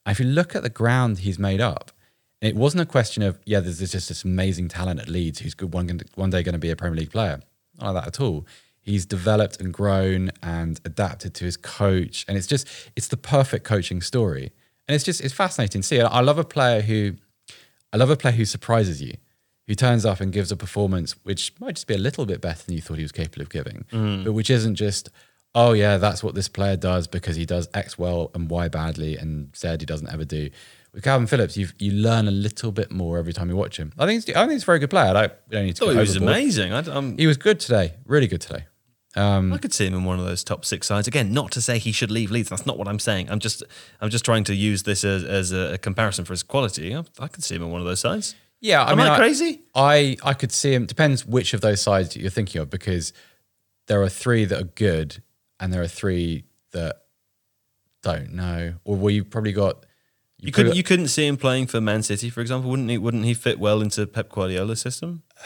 And 0.05 0.13
if 0.15 0.19
you 0.21 0.27
look 0.27 0.57
at 0.57 0.63
the 0.63 0.71
ground 0.71 1.19
he's 1.19 1.39
made 1.39 1.61
up, 1.61 1.93
it 2.41 2.57
wasn't 2.57 2.83
a 2.83 2.87
question 2.87 3.23
of 3.23 3.39
yeah, 3.45 3.61
there's 3.61 3.79
just 3.79 4.09
this 4.09 4.25
amazing 4.25 4.69
talent 4.69 5.01
at 5.01 5.09
Leeds 5.09 5.41
who's 5.41 5.55
good 5.55 5.73
one 5.73 6.01
one 6.15 6.31
day 6.31 6.43
going 6.43 6.55
to 6.55 6.59
be 6.59 6.71
a 6.71 6.77
Premier 6.77 6.99
League 7.01 7.13
player. 7.13 7.41
Not 7.79 7.95
like 7.95 8.05
that 8.05 8.09
at 8.09 8.21
all. 8.21 8.47
He's 8.85 9.07
developed 9.07 9.61
and 9.61 9.73
grown 9.73 10.31
and 10.43 10.79
adapted 10.85 11.33
to 11.35 11.45
his 11.47 11.57
coach, 11.57 12.27
and 12.29 12.37
it's 12.37 12.47
just 12.47 12.69
it's 12.95 13.09
the 13.09 13.17
perfect 13.17 13.65
coaching 13.65 14.03
story. 14.03 14.53
And 14.87 14.95
it's 14.95 15.05
just 15.05 15.23
it's 15.23 15.33
fascinating 15.33 15.81
to 15.81 15.87
see. 15.87 16.01
I 16.01 16.21
love 16.21 16.39
a 16.39 16.45
player 16.45 16.83
who 16.83 17.15
I 17.93 17.97
love 17.97 18.11
a 18.11 18.17
player 18.17 18.35
who 18.35 18.45
surprises 18.45 19.01
you, 19.01 19.15
who 19.67 19.75
turns 19.75 20.05
up 20.05 20.21
and 20.21 20.33
gives 20.33 20.53
a 20.53 20.57
performance 20.57 21.15
which 21.23 21.55
might 21.61 21.77
just 21.77 21.87
be 21.87 21.95
a 21.95 21.99
little 21.99 22.27
bit 22.27 22.41
better 22.41 22.63
than 22.65 22.75
you 22.75 22.83
thought 22.83 22.99
he 22.99 23.03
was 23.03 23.13
capable 23.13 23.41
of 23.41 23.49
giving, 23.49 23.87
mm. 23.91 24.25
but 24.25 24.33
which 24.33 24.51
isn't 24.51 24.75
just, 24.75 25.09
oh 25.55 25.73
yeah, 25.73 25.97
that's 25.97 26.23
what 26.23 26.35
this 26.35 26.49
player 26.49 26.77
does 26.77 27.07
because 27.07 27.37
he 27.37 27.47
does 27.47 27.69
X 27.73 27.97
well 27.99 28.31
and 28.35 28.51
Y 28.51 28.69
badly 28.69 29.17
and 29.17 29.57
Z 29.57 29.77
he 29.81 29.87
doesn't 29.87 30.13
ever 30.13 30.27
do. 30.27 30.51
With 30.93 31.03
Calvin 31.03 31.27
Phillips, 31.27 31.57
you 31.57 31.69
you 31.79 31.93
learn 31.93 32.29
a 32.29 32.31
little 32.31 32.71
bit 32.71 32.93
more 32.93 33.19
every 33.19 33.33
time 33.33 33.49
you 33.49 33.57
watch 33.57 33.79
him. 33.79 33.93
I 33.99 34.07
think 34.07 34.27
he's, 34.27 34.37
I 34.37 34.41
think 34.41 34.53
he's 34.53 34.63
a 34.63 34.67
very 34.67 34.79
good 34.79 34.91
player. 34.91 35.09
I 35.09 35.13
don't, 35.51 35.65
need 35.65 35.77
to 35.77 35.81
go 35.81 35.91
he 35.91 35.97
was 35.97 36.17
overboard. 36.17 36.37
amazing. 36.37 36.73
I, 36.73 36.79
I'm, 36.95 37.17
He 37.17 37.27
was 37.27 37.37
good 37.37 37.59
today, 37.59 37.95
really 38.05 38.27
good 38.27 38.43
today. 38.43 38.67
Um, 39.17 39.53
I 39.53 39.59
could 39.59 39.73
see 39.73 39.87
him 39.87 39.95
in 39.95 40.05
one 40.05 40.19
of 40.19 40.25
those 40.25 40.43
top 40.43 40.65
six 40.65 40.87
sides. 40.87 41.07
Again, 41.07 41.33
not 41.33 41.53
to 41.53 41.61
say 41.61 41.79
he 41.79 41.93
should 41.93 42.11
leave 42.11 42.31
Leeds. 42.31 42.49
That's 42.49 42.67
not 42.67 42.79
what 42.79 42.89
I'm 42.89 42.99
saying. 42.99 43.31
I'm 43.31 43.39
just 43.39 43.63
I'm 44.01 44.11
just 44.11 44.25
trying 44.25 44.45
to 44.45 44.55
use 44.55 44.83
this 44.83 45.05
as, 45.05 45.23
as 45.25 45.53
a, 45.53 45.79
comparison 45.79 46.25
for 46.25 46.33
his 46.33 46.43
quality. 46.43 46.95
I, 46.95 47.05
I 47.21 47.29
could 47.29 47.45
see 47.45 47.55
him 47.55 47.63
in 47.63 47.71
one 47.71 47.81
of 47.81 47.87
those 47.87 48.01
sides. 48.01 48.35
Yeah, 48.61 48.83
I 48.83 48.93
Am 48.93 48.99
mean, 48.99 49.07
I 49.07 49.17
crazy? 49.17 49.63
I 49.75 50.17
I 50.25 50.35
could 50.35 50.51
see 50.51 50.75
him. 50.75 50.87
Depends 50.87 51.25
which 51.27 51.55
of 51.55 51.61
those 51.61 51.81
sides 51.81 52.17
you're 52.17 52.31
thinking 52.31 52.61
of, 52.61 52.71
because 52.71 53.13
there 53.87 54.03
are 54.03 54.09
three 54.09 54.47
that 54.47 54.61
are 54.61 54.65
good, 54.65 55.23
and 55.61 55.73
there 55.73 55.83
are 55.83 55.89
three 55.89 56.45
that 56.73 57.03
don't 58.03 58.33
know. 58.33 58.75
Or 58.85 58.97
well, 58.97 59.11
you 59.11 59.25
probably 59.25 59.53
got. 59.53 59.87
You 60.45 60.53
couldn't 60.53 60.77
you 60.77 60.83
couldn't 60.83 61.09
see 61.09 61.27
him 61.27 61.37
playing 61.37 61.67
for 61.69 61.81
Man 61.81 62.03
City, 62.03 62.31
for 62.31 62.41
example. 62.41 62.71
Wouldn't 62.71 62.91
he? 62.91 62.99
Wouldn't 62.99 63.25
he 63.25 63.35
fit 63.35 63.59
well 63.59 63.81
into 63.81 64.07
Pep 64.07 64.29
Guardiola's 64.31 64.81
system 64.81 65.23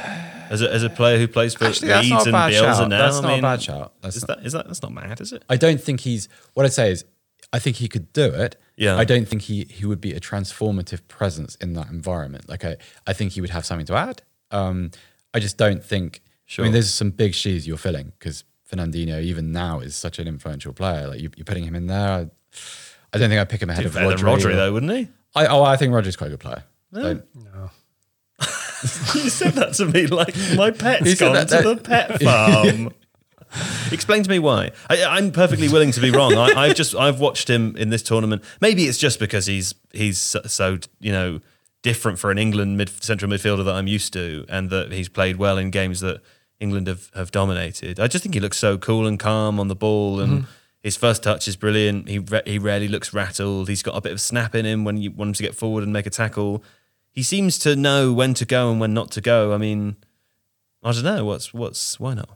as 0.51 0.61
a, 0.63 0.73
as 0.73 0.83
a 0.83 0.91
player 0.91 1.19
who 1.19 1.29
plays 1.29 1.55
for 1.55 1.67
Actually, 1.67 1.93
Leeds 1.95 2.27
and 2.27 2.35
Bielsa 2.35 2.89
now? 2.89 2.99
That's 2.99 3.19
I 3.19 3.23
not 3.23 3.39
a 3.39 3.43
bad 3.43 3.63
shout. 3.63 3.93
That's 4.03 4.17
Is 4.17 4.27
not- 4.27 4.39
that 4.39 4.47
is 4.47 4.53
that 4.55 4.67
that's 4.67 4.83
not 4.83 4.93
mad, 4.93 5.21
is 5.21 5.33
it? 5.33 5.45
I 5.49 5.57
don't 5.57 5.81
think 5.81 6.01
he's. 6.01 6.29
What 6.55 6.67
I'd 6.67 6.73
say 6.73 6.91
is, 6.91 7.05
I 7.53 7.59
think 7.59 7.77
he 7.77 7.89
could 7.89 8.13
do 8.13 8.25
it. 8.25 8.57
Yeah. 8.77 8.97
I 8.97 9.05
don't 9.05 9.27
think 9.27 9.43
he 9.43 9.65
he 9.71 9.87
would 9.87 10.01
be 10.01 10.13
a 10.13 10.21
transformative 10.21 11.07
presence 11.09 11.55
in 11.57 11.73
that 11.75 11.89
environment. 11.91 12.49
Like 12.49 12.65
I, 12.65 12.77
I 13.07 13.13
think 13.13 13.33
he 13.33 13.41
would 13.41 13.51
have 13.51 13.65
something 13.65 13.87
to 13.87 13.95
add. 13.95 14.23
Um, 14.51 14.91
I 15.35 15.39
just 15.41 15.57
don't 15.57 15.85
think. 15.85 16.23
Sure. 16.47 16.65
I 16.65 16.67
mean, 16.67 16.73
there's 16.73 16.93
some 16.93 17.11
big 17.11 17.35
shoes 17.35 17.67
you're 17.67 17.77
filling 17.77 18.13
because 18.19 18.45
Fernandinho, 18.71 19.21
even 19.23 19.53
now, 19.53 19.81
is 19.81 19.95
such 19.95 20.19
an 20.19 20.27
influential 20.27 20.73
player. 20.73 21.09
Like 21.09 21.21
you, 21.21 21.31
you're 21.37 21.45
putting 21.45 21.65
him 21.65 21.75
in 21.75 21.87
there. 21.89 22.09
I, 22.09 22.27
I 23.13 23.19
don't 23.19 23.29
think 23.29 23.41
I'd 23.41 23.49
pick 23.49 23.63
him 23.63 23.71
ahead 23.71 23.87
of 23.87 23.95
Rodri. 23.95 24.19
Rodri, 24.19 24.55
though, 24.55 24.73
wouldn't 24.73 24.93
he? 24.93 25.09
I, 25.35 25.47
oh, 25.47 25.63
I 25.63 25.77
think 25.77 25.93
Rodri's 25.93 26.17
quite 26.17 26.29
a 26.29 26.31
good 26.31 26.41
player. 26.41 26.65
Don't- 26.93 27.25
you 29.15 29.29
said 29.29 29.55
that 29.55 29.75
to 29.75 29.87
me 29.87 30.07
like 30.07 30.35
my 30.57 30.71
pet's 30.85 31.07
You 31.07 31.17
said 31.17 31.25
gone 31.25 31.35
that- 31.35 31.49
to 31.49 31.57
that- 31.57 31.65
the 31.65 31.83
pet 31.83 32.23
farm. 32.23 32.93
Explain 33.91 34.23
to 34.25 34.31
me 34.31 34.39
why. 34.39 34.73
I, 34.91 35.05
I'm 35.05 35.33
perfectly 35.33 35.69
willing 35.69 35.91
to 35.93 36.01
be 36.01 36.11
wrong. 36.11 36.35
I, 36.35 36.53
I've 36.55 36.77
just 36.77 36.95
I've 36.95 37.19
watched 37.19 37.49
him 37.49 37.77
in 37.77 37.89
this 37.89 38.03
tournament. 38.03 38.45
Maybe 38.61 38.85
it's 38.85 38.99
just 38.99 39.19
because 39.19 39.47
he's 39.47 39.75
he's 39.93 40.19
so, 40.19 40.43
so 40.45 40.79
you 41.01 41.13
know 41.13 41.41
different 41.83 42.19
for 42.19 42.31
an 42.31 42.37
England 42.39 42.77
mid 42.77 42.91
central 43.03 43.31
midfielder 43.31 43.65
that 43.65 43.75
I'm 43.75 43.87
used 43.87 44.13
to, 44.13 44.45
and 44.51 44.69
that 44.69 44.93
he's 44.93 45.09
played 45.09 45.37
well 45.37 45.57
in 45.57 45.71
games 45.71 46.01
that 46.01 46.21
England 46.61 46.89
have, 46.89 47.11
have 47.15 47.31
dominated. 47.31 47.99
I 47.99 48.07
just 48.07 48.23
think 48.23 48.35
he 48.35 48.41
looks 48.41 48.59
so 48.59 48.77
cool 48.77 49.07
and 49.07 49.19
calm 49.19 49.59
on 49.59 49.69
the 49.69 49.77
ball, 49.77 50.21
and 50.21 50.43
mm-hmm. 50.43 50.51
His 50.83 50.97
first 50.97 51.23
touch 51.23 51.49
is 51.49 51.57
brilliant. 51.57 52.09
He 52.09 52.19
re- 52.19 52.43
he 52.47 52.59
rarely 52.59 52.89
looks 52.89 53.13
rattled. 53.13 53.69
He's 53.69 53.83
got 53.83 53.97
a 53.97 54.01
bit 54.01 54.13
of 54.13 54.21
snap 54.21 54.55
in 54.55 54.65
him 54.65 54.85
when 54.85 54.97
you 54.97 55.11
want 55.11 55.29
him 55.29 55.35
to 55.35 55.43
get 55.43 55.55
forward 55.55 55.85
and 55.85 55.93
make 55.93 56.07
a 56.07 56.11
tackle. 56.11 56.63
He 57.13 57.23
seems 57.23 57.59
to 57.61 57.75
know 57.75 58.13
when 58.13 58.35
to 58.35 58.45
go 58.45 58.71
and 58.71 58.81
when 58.81 58.95
not 58.95 59.11
to 59.13 59.21
go. 59.21 59.53
I 59.53 59.59
mean, 59.59 59.97
I 60.83 60.93
don't 60.93 61.05
know. 61.05 61.25
What's 61.25 61.53
what's 61.53 61.99
why 61.99 62.15
not? 62.15 62.31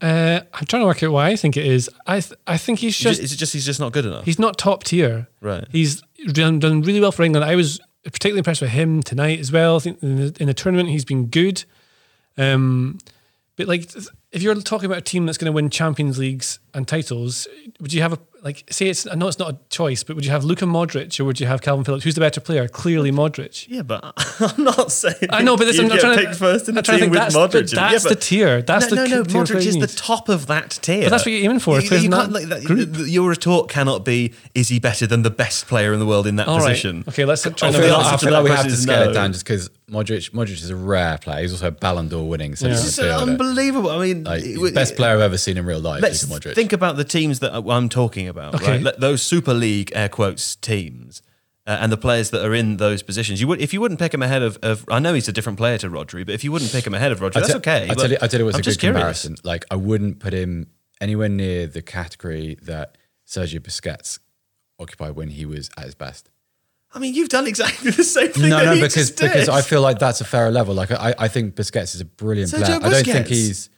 Uh, 0.00 0.40
I'm 0.52 0.66
trying 0.66 0.82
to 0.82 0.86
work 0.86 1.00
out 1.04 1.12
why 1.12 1.28
I 1.28 1.36
think 1.36 1.56
it 1.56 1.64
is. 1.64 1.88
I 2.06 2.18
th- 2.18 2.38
I 2.46 2.58
think 2.58 2.80
he's 2.80 2.98
just 2.98 3.20
is 3.20 3.32
it 3.32 3.36
just 3.36 3.52
he's 3.52 3.64
just 3.64 3.78
not 3.78 3.92
good 3.92 4.04
enough? 4.04 4.24
he's 4.24 4.38
not 4.38 4.58
top 4.58 4.82
tier. 4.82 5.28
Right. 5.40 5.64
He's 5.70 6.02
done, 6.26 6.58
done 6.58 6.82
really 6.82 7.00
well 7.00 7.12
for 7.12 7.22
England. 7.22 7.44
I 7.44 7.54
was 7.54 7.78
particularly 8.02 8.38
impressed 8.38 8.62
with 8.62 8.70
him 8.70 9.00
tonight 9.02 9.38
as 9.38 9.52
well. 9.52 9.76
I 9.76 9.78
think 9.78 10.02
in 10.02 10.16
the, 10.16 10.36
in 10.40 10.46
the 10.48 10.54
tournament 10.54 10.88
he's 10.88 11.04
been 11.04 11.26
good. 11.26 11.64
Um, 12.36 12.98
but 13.54 13.68
like, 13.68 13.88
if 14.32 14.42
you're 14.42 14.54
talking 14.56 14.86
about 14.86 14.98
a 14.98 15.02
team 15.02 15.26
that's 15.26 15.38
going 15.38 15.50
to 15.50 15.52
win 15.52 15.70
Champions 15.70 16.18
Leagues 16.18 16.58
and 16.74 16.88
titles, 16.88 17.46
would 17.80 17.92
you 17.92 18.02
have 18.02 18.12
a 18.14 18.18
like? 18.42 18.64
Say 18.70 18.88
it's 18.88 19.06
I 19.06 19.14
know 19.14 19.28
it's 19.28 19.38
not 19.38 19.50
a 19.54 19.58
choice, 19.70 20.02
but 20.02 20.16
would 20.16 20.24
you 20.24 20.30
have 20.30 20.44
Luka 20.44 20.64
Modric 20.64 21.18
or 21.20 21.24
would 21.24 21.40
you 21.40 21.46
have 21.46 21.62
Calvin 21.62 21.84
Phillips? 21.84 22.04
Who's 22.04 22.14
the 22.14 22.20
better 22.20 22.40
player? 22.40 22.68
Clearly 22.68 23.10
Modric. 23.12 23.66
yeah, 23.68 23.82
but 23.82 24.02
I'm 24.40 24.64
not 24.64 24.90
saying. 24.92 25.14
I 25.30 25.42
know, 25.42 25.56
but 25.56 25.64
this, 25.66 25.78
I'm 25.78 25.88
not 25.88 26.00
trying 26.00 26.18
picked 26.18 26.32
to. 26.32 26.38
first 26.38 26.68
in 26.68 26.74
the 26.74 26.80
I'm 26.80 26.84
trying 26.84 26.98
to 26.98 27.04
team 27.06 27.12
think 27.12 27.26
with 27.26 27.34
that's, 27.34 27.36
Modric. 27.54 27.70
but 27.70 27.76
that's 27.90 28.04
yeah, 28.04 28.08
the 28.08 28.14
tier. 28.16 28.62
That's 28.62 28.90
no, 28.90 29.02
the 29.04 29.08
no, 29.08 29.16
no. 29.18 29.24
tier 29.24 29.42
Modric 29.42 29.66
is 29.66 29.78
the 29.78 29.86
top 29.86 30.28
of 30.28 30.46
that 30.48 30.70
tier. 30.82 31.02
But 31.04 31.10
that's 31.10 31.24
what 31.24 31.32
you're 31.32 31.44
aiming 31.44 31.60
for, 31.60 31.80
You, 31.80 31.88
players 31.88 32.02
you 32.04 32.08
in 32.10 32.12
can't, 32.12 32.32
that 32.32 32.48
like, 32.48 32.48
that- 32.48 32.64
group. 32.64 32.96
your 33.08 33.28
retort 33.28 33.68
cannot 33.70 34.04
be: 34.04 34.32
Is 34.54 34.68
he 34.68 34.78
better 34.78 35.06
than 35.06 35.22
the 35.22 35.30
best 35.30 35.66
player 35.66 35.92
in 35.92 36.00
the 36.00 36.06
world 36.06 36.26
in 36.26 36.36
that 36.36 36.48
All 36.48 36.58
right. 36.58 36.68
position? 36.70 37.04
Okay, 37.08 37.24
let's 37.24 37.42
try 37.42 37.50
I 37.62 37.66
and 37.68 37.76
feel 37.76 37.84
feel 37.84 37.94
like- 37.94 38.04
like, 38.04 38.14
I 38.14 38.16
feel 38.16 38.30
that 38.30 38.36
like 38.42 38.44
we 38.44 38.50
have 38.50 38.64
to 38.66 38.76
scale 38.76 39.04
no. 39.04 39.10
it 39.10 39.14
down 39.14 39.32
just 39.32 39.44
because 39.44 39.70
Modric, 39.90 40.30
Modric 40.30 40.52
is 40.52 40.70
a 40.70 40.76
rare 40.76 41.18
player. 41.18 41.42
He's 41.42 41.52
also 41.52 41.68
a 41.68 41.70
Ballon 41.70 42.08
d'Or 42.08 42.26
winning 42.26 42.56
So 42.56 42.66
Yeah. 42.66 42.72
It's 42.74 42.98
midfielder. 42.98 43.22
unbelievable. 43.22 43.90
I 43.90 43.98
mean, 43.98 44.24
Like, 44.24 44.40
it- 44.42 44.46
he's 44.46 44.60
the 44.62 44.72
best 44.72 44.96
player 44.96 45.12
I've 45.14 45.20
ever 45.20 45.36
seen 45.36 45.58
in 45.58 45.66
real 45.66 45.80
life. 45.80 46.00
Let's 46.02 46.24
Modric. 46.24 46.54
think 46.54 46.72
about 46.72 46.96
the 46.96 47.04
teams 47.04 47.40
that 47.40 47.52
I'm 47.54 47.88
talking 47.90 48.26
about. 48.28 48.31
Okay. 48.40 48.82
Right? 48.82 48.94
Those 48.98 49.22
Super 49.22 49.54
League 49.54 49.92
air 49.94 50.08
quotes 50.08 50.56
teams. 50.56 51.22
Uh, 51.64 51.78
and 51.80 51.92
the 51.92 51.96
players 51.96 52.30
that 52.30 52.44
are 52.44 52.54
in 52.54 52.78
those 52.78 53.04
positions, 53.04 53.40
you 53.40 53.46
would 53.46 53.60
if 53.60 53.72
you 53.72 53.80
wouldn't 53.80 54.00
pick 54.00 54.12
him 54.12 54.20
ahead 54.20 54.42
of, 54.42 54.58
of 54.64 54.84
I 54.90 54.98
know 54.98 55.14
he's 55.14 55.28
a 55.28 55.32
different 55.32 55.58
player 55.58 55.78
to 55.78 55.88
Rodri, 55.88 56.26
but 56.26 56.34
if 56.34 56.42
you 56.42 56.50
wouldn't 56.50 56.72
pick 56.72 56.84
him 56.84 56.92
ahead 56.92 57.12
of 57.12 57.20
Rodri, 57.20 57.34
that's 57.34 57.54
okay. 57.54 57.86
I 57.88 57.94
tell 57.94 58.10
you, 58.10 58.16
I 58.20 58.26
tell 58.26 58.40
you 58.40 58.46
what's 58.46 58.56
I'm 58.56 58.62
a 58.62 58.64
good 58.64 58.80
curious. 58.80 59.22
comparison. 59.22 59.36
Like, 59.44 59.64
I 59.70 59.76
wouldn't 59.76 60.18
put 60.18 60.32
him 60.32 60.72
anywhere 61.00 61.28
near 61.28 61.68
the 61.68 61.80
category 61.80 62.58
that 62.62 62.98
Sergio 63.28 63.60
Busquets 63.60 64.18
occupied 64.80 65.14
when 65.14 65.28
he 65.28 65.46
was 65.46 65.70
at 65.76 65.84
his 65.84 65.94
best. 65.94 66.30
I 66.94 66.98
mean, 66.98 67.14
you've 67.14 67.28
done 67.28 67.46
exactly 67.46 67.92
the 67.92 68.02
same 68.02 68.32
thing. 68.32 68.50
No, 68.50 68.64
no, 68.64 68.80
because 68.80 69.12
because 69.12 69.48
I 69.48 69.62
feel 69.62 69.82
like 69.82 70.00
that's 70.00 70.20
a 70.20 70.24
fairer 70.24 70.50
level. 70.50 70.74
Like, 70.74 70.90
I, 70.90 71.14
I 71.16 71.28
think 71.28 71.54
Busquets 71.54 71.94
is 71.94 72.00
a 72.00 72.04
brilliant 72.04 72.50
Sergio 72.50 72.80
player. 72.80 72.80
I 72.82 72.90
don't 72.90 73.04
think 73.04 73.28
he's. 73.28 73.70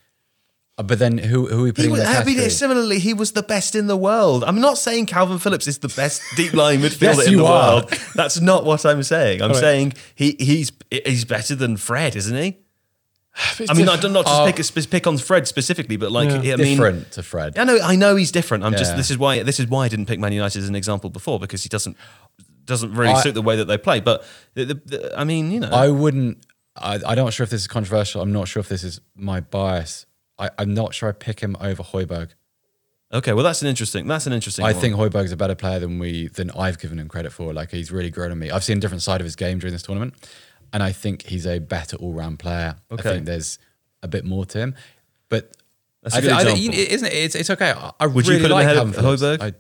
Uh, 0.79 0.83
But 0.83 0.99
then 0.99 1.19
who 1.19 1.47
who 1.47 1.61
are 1.61 1.63
we 1.63 1.69
He 1.69 1.73
putting 1.73 1.91
was, 1.93 2.01
in 2.01 2.07
that 2.07 2.23
I 2.23 2.25
mean, 2.25 2.35
category? 2.37 2.51
similarly, 2.51 2.99
he 2.99 3.15
was 3.15 3.33
the 3.33 3.43
best 3.43 3.75
in 3.75 3.87
the 3.87 3.97
world. 3.97 4.45
I'm 4.45 4.61
not 4.61 4.79
saying 4.79 5.07
Calvin 5.07 5.39
Phillips 5.39 5.67
is 5.67 5.79
the 5.79 5.89
best 5.89 6.23
deep 6.37 6.53
lying 6.53 6.81
midfielder 6.85 7.17
Yes, 7.19 7.27
in 7.29 7.37
the 7.37 7.45
are. 7.45 7.75
world. 7.77 7.91
That's 8.15 8.41
not 8.41 8.65
what 8.65 8.85
I'm 8.85 9.03
saying. 9.03 9.43
I'm 9.43 9.51
right. 9.51 9.61
saying 9.61 9.93
he 10.15 10.37
he's 10.39 10.73
he's 10.91 11.25
better 11.25 11.55
than 11.55 11.77
Fred, 11.77 12.17
isn't 12.17 12.37
he? 12.37 12.59
I 13.69 13.75
mean, 13.75 13.89
I 13.89 13.97
don't 13.97 14.13
not 14.13 14.27
just 14.27 14.41
Oh. 14.41 14.47
pick 14.81 14.91
pick 14.91 15.07
on 15.07 15.19
Fred 15.19 15.49
specifically, 15.49 15.97
but 15.97 16.13
like 16.13 16.29
Yeah. 16.45 16.55
I 16.55 16.57
mean, 16.57 16.77
Different 16.77 17.11
to 17.13 17.23
Fred. 17.23 17.59
I 17.59 17.65
know 17.65 17.79
I 17.83 17.97
know 17.97 18.17
he's 18.17 18.31
different. 18.33 18.65
I'm 18.65 18.73
just 18.75 18.97
this 18.97 19.11
is 19.11 19.19
why 19.19 19.43
this 19.43 19.59
is 19.61 19.67
why 19.67 19.85
I 19.87 19.89
didn't 19.89 20.07
pick 20.07 20.19
Man 20.21 20.33
United 20.33 20.59
as 20.63 20.69
an 20.69 20.75
example 20.77 21.11
before 21.11 21.39
because 21.41 21.63
he 21.63 21.69
doesn't 21.69 21.97
doesn't 22.65 22.95
really 22.95 23.13
I- 23.13 23.21
suit 23.23 23.35
the 23.35 23.43
way 23.43 23.57
that 23.57 23.67
they 23.67 23.77
play. 23.77 24.01
But 24.01 24.25
the, 24.55 24.65
the, 24.65 24.75
the, 24.75 25.15
I 25.19 25.25
mean, 25.25 25.51
you 25.51 25.61
know, 25.61 25.69
I 25.71 25.89
wouldn't. 25.89 26.47
I, 26.77 26.99
I'm 27.07 27.17
not 27.17 27.33
sure 27.33 27.45
if 27.45 27.51
this 27.51 27.61
is 27.61 27.69
controversial. 27.69 28.21
I'm 28.23 28.33
not 28.33 28.49
sure 28.49 28.61
if 28.61 28.69
this 28.69 28.83
is 28.83 29.01
my 29.15 29.41
bias. 29.41 30.07
I, 30.39 30.51
I'm 30.59 30.75
not 30.75 30.95
sure 30.95 31.09
I 31.09 31.13
pick 31.13 31.41
him 31.41 31.57
over 31.61 31.83
Højbjerg. 31.83 32.31
okay, 33.13 33.33
well 33.33 33.45
that's 33.45 33.63
an 33.63 33.69
interesting 33.69 34.07
that's 34.09 34.27
an 34.27 34.33
interesting. 34.33 34.65
I 34.65 34.73
one. 34.73 34.81
think 34.81 34.95
Højbjerg's 34.97 35.33
a 35.33 35.37
better 35.37 35.55
player 35.55 35.79
than 35.79 35.99
we 35.99 36.29
than 36.29 36.51
I've 36.51 36.79
given 36.79 36.99
him 36.99 37.09
credit 37.09 37.33
for. 37.33 37.53
Like 37.53 37.71
he's 37.71 37.91
really 37.93 38.11
grown 38.11 38.31
on 38.33 38.39
me. 38.39 38.51
I've 38.51 38.65
seen 38.65 38.79
a 38.79 38.81
different 38.81 39.03
side 39.03 39.21
of 39.21 39.25
his 39.25 39.37
game 39.37 39.59
during 39.59 39.73
this 39.73 39.83
tournament, 39.83 40.15
and 40.73 40.83
I 40.83 40.93
think 40.93 41.23
he's 41.27 41.47
a 41.47 41.59
better 41.61 41.97
all 41.99 42.13
round 42.13 42.39
player. 42.39 42.77
Okay. 42.91 43.09
I 43.09 43.13
think 43.15 43.27
there's 43.27 43.59
a 44.03 44.09
bit 44.09 44.25
more 44.25 44.45
to 44.47 44.59
him, 44.59 44.75
but 45.29 45.53
That's 46.03 46.15
a 46.15 46.19
I, 46.19 46.21
good 46.21 46.33
I, 46.33 46.45
think- 46.45 46.75
isn't 46.75 47.07
it? 47.09 47.13
It's, 47.15 47.35
it's 47.35 47.51
okay. 47.51 47.71
I, 47.73 47.93
I 48.01 48.07
Would 48.07 48.27
you 48.27 48.33
really 48.35 48.43
put 48.43 48.51
him 48.51 48.57
like 48.57 48.65
ahead 48.67 48.77
of. 48.77 48.95
Højbjerg? 48.97 49.41
I- 49.43 49.55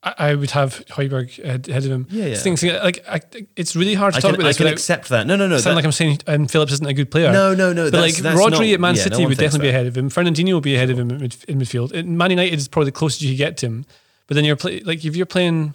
I, 0.00 0.34
would 0.36 0.52
have 0.52 0.84
Højbjerg 0.86 1.42
ahead, 1.44 1.68
of 1.68 1.84
him. 1.90 2.06
Yeah, 2.08 2.26
yeah. 2.26 2.30
It's 2.32 2.42
things- 2.42 2.62
like 2.62 3.04
I, 3.08 3.20
it's 3.56 3.74
really 3.74 3.94
hard 3.94 4.14
to 4.14 4.18
I 4.18 4.20
talk 4.20 4.30
can, 4.32 4.40
about 4.40 4.50
I 4.50 4.52
can 4.52 4.66
accept 4.68 5.08
that. 5.08 5.26
No, 5.26 5.34
no, 5.34 5.48
no. 5.48 5.58
sound 5.58 5.72
that- 5.72 5.76
like 5.76 5.84
I'm 5.84 5.92
saying 5.92 6.20
um, 6.28 6.46
Phillips 6.46 6.72
isn't 6.74 6.86
a 6.86 6.94
good 6.94 7.10
player. 7.10 7.32
No, 7.32 7.52
no, 7.54 7.72
no, 7.72 7.86
But 7.86 7.92
that's- 7.98 8.14
like 8.14 8.22
that's 8.22 8.40
Rodri 8.40 8.50
not- 8.50 8.74
at 8.74 8.80
Man 8.80 8.94
yeah, 8.94 9.02
City 9.02 9.16
one 9.16 9.28
would 9.30 9.38
definitely 9.38 9.66
be 9.66 9.70
ahead 9.70 9.86
of 9.86 9.96
him. 9.98 10.08
Fernandinho 10.08 10.54
would 10.54 10.62
be 10.62 10.76
ahead 10.76 10.90
of 10.90 10.98
him 11.00 11.10
in, 11.10 11.18
mid, 11.20 11.36
in 11.48 11.58
midfield. 11.58 11.92
And 11.92 12.16
Man 12.16 12.30
United 12.30 12.54
is 12.58 12.68
probably 12.68 12.86
the 12.86 12.92
closest 12.92 13.22
you 13.22 13.30
could 13.30 13.38
get 13.38 13.56
to 13.58 13.66
him. 13.66 13.84
But 14.28 14.34
then 14.36 14.44
you're 14.44 14.56
play, 14.56 14.80
like 14.80 15.04
if 15.04 15.16
you're 15.16 15.26
playing. 15.26 15.74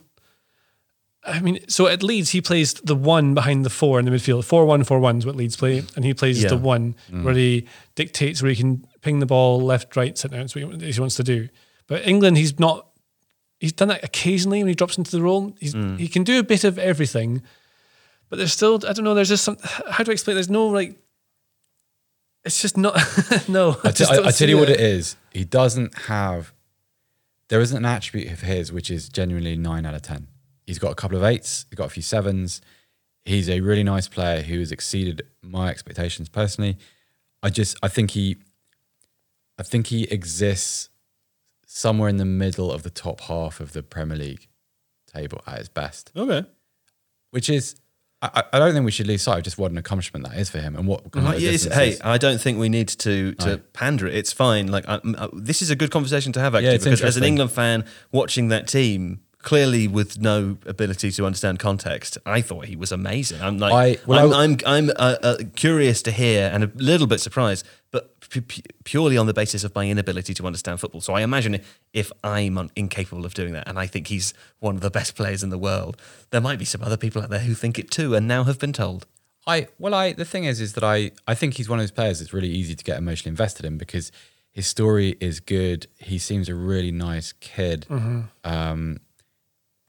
I 1.26 1.40
mean, 1.40 1.60
so 1.70 1.88
at 1.88 2.04
Leeds 2.04 2.32
he 2.32 2.42
plays 2.42 2.74
the 2.76 2.96
one 2.96 3.34
behind 3.34 3.66
the 3.66 3.70
four 3.70 3.98
in 4.00 4.06
the 4.06 4.12
midfield. 4.12 4.44
Four 4.44 4.66
one 4.66 4.84
four 4.84 5.00
one 5.00 5.18
is 5.18 5.26
what 5.26 5.36
Leeds 5.38 5.56
play, 5.56 5.84
and 5.96 6.04
he 6.04 6.14
plays 6.14 6.42
Yeah. 6.44 6.50
the 6.50 6.58
one 6.58 6.96
Mm. 7.12 7.24
where 7.24 7.34
he 7.34 7.66
dictates 7.96 8.42
where 8.42 8.50
he 8.50 8.56
can 8.58 8.86
ping 9.02 9.20
the 9.20 9.26
ball 9.26 9.62
left, 9.62 9.96
right, 9.96 10.18
centre. 10.18 10.36
That's 10.38 10.54
what 10.56 10.82
he 10.82 11.00
wants 11.00 11.16
to 11.16 11.24
do. 11.24 11.48
But 11.88 12.06
England, 12.08 12.38
he's 12.38 12.60
not 12.60 12.88
he's 13.64 13.72
done 13.72 13.88
that 13.88 14.04
occasionally 14.04 14.60
when 14.60 14.68
he 14.68 14.76
drops 14.76 14.98
into 14.98 15.10
the 15.10 15.22
role. 15.22 15.56
He's, 15.58 15.74
Mm. 15.74 15.98
He 15.98 16.10
can 16.10 16.26
do 16.26 16.38
a 16.38 16.44
bit 16.44 16.66
of 16.66 16.78
everything, 16.78 17.42
but 18.30 18.36
there's 18.38 18.52
still 18.52 18.76
I 18.86 18.92
don't 18.92 19.06
know. 19.06 19.14
There's 19.14 19.30
just 19.30 19.46
some. 19.46 19.58
How 19.90 20.04
do 20.04 20.12
I 20.12 20.14
explain? 20.14 20.36
There's 20.36 20.50
no 20.50 20.68
like. 20.68 20.98
It's 22.44 22.62
just 22.62 22.76
not. 22.76 22.96
no, 23.48 23.78
I, 23.86 23.92
just 23.92 24.12
I, 24.12 24.16
I 24.16 24.32
tell 24.32 24.50
you 24.50 24.56
see 24.56 24.60
what 24.60 24.70
it 24.70 24.82
is. 24.82 25.16
He 25.32 25.46
doesn't 25.46 25.98
have. 26.12 26.52
There 27.48 27.62
isn't 27.62 27.78
an 27.78 27.86
attribute 27.86 28.32
of 28.34 28.42
his 28.42 28.72
which 28.74 28.92
is 28.92 29.08
genuinely 29.08 29.56
nine 29.56 29.86
out 29.86 29.96
of 29.96 30.02
ten. 30.02 30.28
He's 30.68 30.80
got 30.80 30.92
a 30.92 30.96
couple 30.96 31.18
of 31.18 31.24
eights. 31.24 31.66
He's 31.70 31.78
got 31.78 31.86
a 31.88 31.90
few 31.90 32.04
sevens. 32.04 32.62
He's 33.24 33.50
a 33.50 33.62
really 33.62 33.84
nice 33.84 34.10
player 34.10 34.42
who 34.42 34.60
has 34.60 34.74
exceeded 34.74 35.22
my 35.42 35.70
expectations 35.70 36.28
personally. 36.28 36.78
I 37.42 37.50
just 37.50 37.78
I 37.82 37.88
think 37.88 38.12
he, 38.12 38.36
I 39.58 39.64
think 39.64 39.88
he 39.88 40.04
exists 40.04 40.90
somewhere 41.76 42.08
in 42.10 42.18
the 42.18 42.26
middle 42.26 42.72
of 42.72 42.84
the 42.84 42.90
top 42.90 43.22
half 43.22 43.60
of 43.60 43.74
the 43.74 43.82
Premier 43.82 44.18
League 44.18 44.48
table 45.14 45.42
at 45.48 45.58
his 45.60 45.70
best, 45.70 46.12
Okay. 46.16 46.46
which 47.32 47.50
is. 47.50 47.76
I, 48.22 48.44
I 48.54 48.60
don't 48.60 48.72
think 48.74 48.86
we 48.86 48.92
should 48.92 49.08
lose 49.08 49.22
sight 49.22 49.40
of 49.40 49.44
just 49.44 49.58
what 49.58 49.70
an 49.72 49.78
accomplishment 49.78 50.26
that 50.26 50.38
is 50.38 50.50
for 50.50 50.60
him 50.60 50.78
and 50.78 50.88
what 50.88 51.12
kind 51.12 51.28
of 51.28 51.34
Uh, 51.34 51.38
yes, 51.38 51.66
hey. 51.66 51.98
I 52.02 52.18
don't 52.18 52.40
think 52.40 52.58
we 52.58 52.70
need 52.70 52.88
to 52.88 53.34
to 53.36 53.58
pander 53.74 54.08
it. 54.08 54.16
It's 54.16 54.32
fine. 54.32 54.68
Like 54.68 54.88
I, 54.88 54.96
uh, 55.18 55.28
this 55.34 55.62
is 55.62 55.70
a 55.72 55.76
good 55.76 55.92
conversation 55.92 56.32
to 56.34 56.40
have 56.40 56.56
actually 56.56 56.72
Yeah, 56.72 56.78
because 56.78 57.02
as 57.02 57.18
an. 57.18 57.26
England 57.26 57.52
fan 57.52 57.84
watching 58.14 58.48
that 58.48 58.66
team, 58.68 59.20
clearly 59.44 59.88
with 59.88 60.20
no 60.20 60.58
ability 60.66 61.12
to 61.12 61.26
understand 61.26 61.60
context, 61.60 62.18
I 62.26 62.42
thought 62.42 62.66
he 62.66 62.76
was 62.76 62.92
amazing. 62.92 63.42
I'm 63.42 63.60
like, 63.60 63.74
I- 63.74 64.06
well, 64.08 64.34
I'm, 64.34 64.58
I- 64.66 64.74
I'm, 64.78 64.90
I'm 64.90 64.90
uh, 64.98 65.16
uh, 65.22 65.38
curious 65.56 66.02
to 66.04 66.12
hear 66.12 66.50
and 66.54 66.64
a 66.64 66.72
little 66.76 67.06
bit 67.08 67.20
surprised, 67.22 67.66
but 67.92 68.20
pu- 68.30 68.42
pu- 68.42 68.62
purely 68.86 69.18
on 69.18 69.28
the 69.28 69.34
basis 69.34 69.64
of 69.64 69.76
my 69.76 69.88
inability 69.88 70.34
to 70.34 70.46
understand 70.48 70.80
football. 70.80 71.02
So 71.02 71.14
I 71.14 71.22
imagine 71.22 71.60
if 71.94 72.12
I'm 72.24 72.58
un- 72.58 72.72
incapable 72.76 73.26
of 73.26 73.34
doing 73.36 73.54
that, 73.54 73.68
and 73.68 73.78
I 73.78 73.86
think 73.86 74.08
he's 74.08 74.34
one 74.60 74.76
of 74.76 74.82
the 74.82 74.90
best 74.90 75.16
players 75.16 75.44
in 75.44 75.50
the 75.50 75.60
world, 75.60 75.98
there 76.32 76.42
might 76.42 76.58
be 76.58 76.66
some 76.66 76.82
other 76.82 76.98
people 76.98 77.22
out 77.22 77.30
there 77.30 77.40
who 77.40 77.54
think 77.54 77.78
it 77.78 77.92
too, 77.92 78.16
and 78.16 78.28
now 78.28 78.44
have 78.46 78.58
been 78.60 78.74
told. 78.74 79.06
I 79.46 79.68
well, 79.78 79.94
I 79.94 80.14
the 80.14 80.24
thing 80.26 80.46
is, 80.46 80.62
is 80.62 80.72
that 80.74 80.86
I 80.86 81.12
I 81.28 81.36
think 81.36 81.56
he's 81.56 81.68
one 81.68 81.78
of 81.80 81.84
those 81.84 81.92
players 81.92 82.20
that's 82.20 82.32
really 82.34 82.48
easy 82.50 82.76
to 82.76 82.84
get 82.84 82.98
emotionally 82.98 83.32
invested 83.32 83.66
in 83.66 83.78
because 83.78 84.10
his 84.52 84.68
story 84.68 85.18
is 85.20 85.42
good. 85.42 85.88
He 86.00 86.18
seems 86.18 86.48
a 86.48 86.56
really 86.56 86.92
nice 86.94 87.34
kid. 87.42 87.86
Um, 88.46 89.00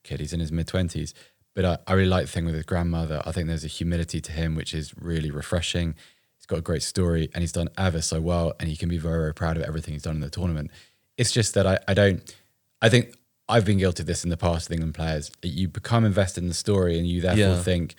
kid, 0.05 0.21
he's 0.21 0.33
in 0.33 0.41
his 0.41 0.53
mid 0.53 0.69
twenties, 0.69 1.13
but 1.55 1.65
I, 1.65 1.79
I 1.87 1.93
really 1.95 2.09
like 2.09 2.27
the 2.27 2.33
thing 2.33 2.45
with 2.47 2.55
his 2.55 2.65
grandmother. 2.65 3.23
I 3.27 3.33
think 3.33 3.49
there's 3.49 3.65
a 3.65 3.69
humility 3.69 4.21
to 4.21 4.33
him 4.33 4.55
which 4.55 4.73
is 4.75 4.95
really 4.97 5.31
refreshing. 5.31 5.95
He's 6.37 6.47
got 6.47 6.59
a 6.59 6.63
great 6.63 6.83
story 6.83 7.31
and 7.35 7.43
he's 7.43 7.53
done 7.53 7.69
ever 7.79 8.01
so 8.03 8.21
well, 8.21 8.53
and 8.61 8.69
he 8.69 8.77
can 8.77 8.89
be 8.89 8.99
very 8.99 9.19
very 9.19 9.35
proud 9.35 9.57
of 9.57 9.63
everything 9.65 9.95
he's 9.95 10.03
done 10.03 10.15
in 10.17 10.21
the 10.21 10.31
tournament. 10.31 10.71
It's 11.17 11.33
just 11.33 11.55
that 11.55 11.67
I 11.67 11.79
I 11.89 11.95
don't. 11.95 12.35
I 12.83 12.89
think 12.89 13.15
I've 13.49 13.65
been 13.65 13.79
guilty 13.79 14.03
of 14.03 14.07
this 14.07 14.25
in 14.25 14.31
the 14.31 14.37
past 14.37 14.69
with 14.69 14.77
England 14.77 14.95
players. 14.95 15.31
You 15.43 15.69
become 15.69 16.05
invested 16.05 16.43
in 16.43 16.49
the 16.49 16.55
story, 16.55 16.99
and 16.99 17.07
you 17.07 17.21
therefore 17.21 17.39
Yeah. 17.57 17.63
think. 17.63 17.95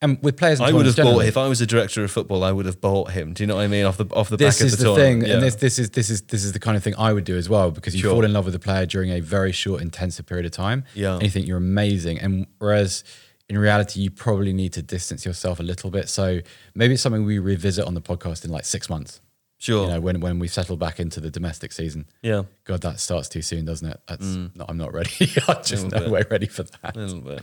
And 0.00 0.22
with 0.22 0.36
players, 0.36 0.60
I 0.60 0.70
would 0.70 0.86
have 0.86 0.94
bought 0.96 1.24
if 1.24 1.36
I 1.36 1.48
was 1.48 1.60
a 1.60 1.66
director 1.66 2.04
of 2.04 2.10
football. 2.12 2.44
I 2.44 2.52
would 2.52 2.66
have 2.66 2.80
bought 2.80 3.10
him. 3.10 3.32
Do 3.32 3.42
you 3.42 3.48
know 3.48 3.56
what 3.56 3.62
I 3.62 3.66
mean? 3.66 3.84
Off 3.84 3.96
the 3.96 4.06
off 4.12 4.28
the 4.28 4.36
this 4.36 4.58
back 4.58 4.66
is 4.66 4.72
of 4.74 4.78
the. 4.78 4.84
This 4.84 4.90
is 4.90 4.96
the, 4.96 5.02
thing, 5.02 5.24
Yeah. 5.24 5.34
and 5.34 5.42
this 5.42 5.56
this 5.56 5.78
is 5.78 5.90
this 5.90 6.08
is 6.08 6.22
this 6.22 6.44
is 6.44 6.52
the 6.52 6.60
kind 6.60 6.76
of 6.76 6.84
thing 6.84 6.94
I 6.96 7.12
would 7.12 7.24
do 7.24 7.36
as 7.36 7.48
well 7.48 7.72
because 7.72 7.94
you 7.96 8.02
Sure. 8.02 8.12
fall 8.12 8.24
in 8.24 8.32
love 8.32 8.44
with 8.44 8.54
a 8.54 8.60
player 8.60 8.86
during 8.86 9.10
a 9.10 9.18
very 9.20 9.50
short, 9.50 9.82
intensive 9.82 10.24
period 10.26 10.46
of 10.46 10.52
time. 10.52 10.84
Yeah. 10.94 11.14
and 11.14 11.22
you 11.24 11.30
think 11.30 11.48
you're 11.48 11.56
amazing, 11.58 12.20
and 12.20 12.46
whereas 12.58 13.02
in 13.48 13.58
reality 13.58 14.00
you 14.00 14.10
probably 14.10 14.52
need 14.52 14.72
to 14.74 14.82
distance 14.82 15.24
yourself 15.26 15.58
a 15.58 15.62
little 15.64 15.90
bit. 15.90 16.08
So 16.08 16.40
maybe 16.76 16.94
it's 16.94 17.02
something 17.02 17.24
we 17.24 17.38
revisit 17.40 17.84
on 17.84 17.94
the 17.94 18.02
podcast 18.02 18.44
in 18.44 18.50
like 18.52 18.66
six 18.66 18.88
months. 18.88 19.20
sure. 19.58 19.86
You 19.86 19.94
know, 19.94 20.00
when 20.00 20.20
when 20.20 20.38
we 20.38 20.46
settle 20.46 20.76
back 20.76 21.00
into 21.00 21.18
the 21.18 21.30
domestic 21.30 21.72
season. 21.72 22.06
yeah, 22.22 22.42
God, 22.62 22.82
that 22.82 23.00
starts 23.00 23.28
too 23.28 23.42
soon, 23.42 23.64
doesn't 23.64 23.88
it? 23.88 24.00
That's 24.06 24.24
mm. 24.26 24.54
no, 24.54 24.64
I'm 24.68 24.76
not 24.76 24.92
ready. 24.94 25.10
I'm 25.48 25.64
just 25.64 25.88
no 25.90 25.98
bit. 25.98 26.10
way 26.10 26.22
ready 26.30 26.46
for 26.46 26.62
that. 26.62 26.94
a 26.96 26.98
little 27.00 27.20
bit. 27.20 27.42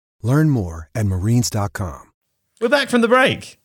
Learn 0.21 0.49
more 0.49 0.89
at 0.93 1.05
marines.com. 1.05 2.11
We're 2.59 2.69
back 2.69 2.89
from 2.89 3.01
the 3.01 3.07
break. 3.07 3.57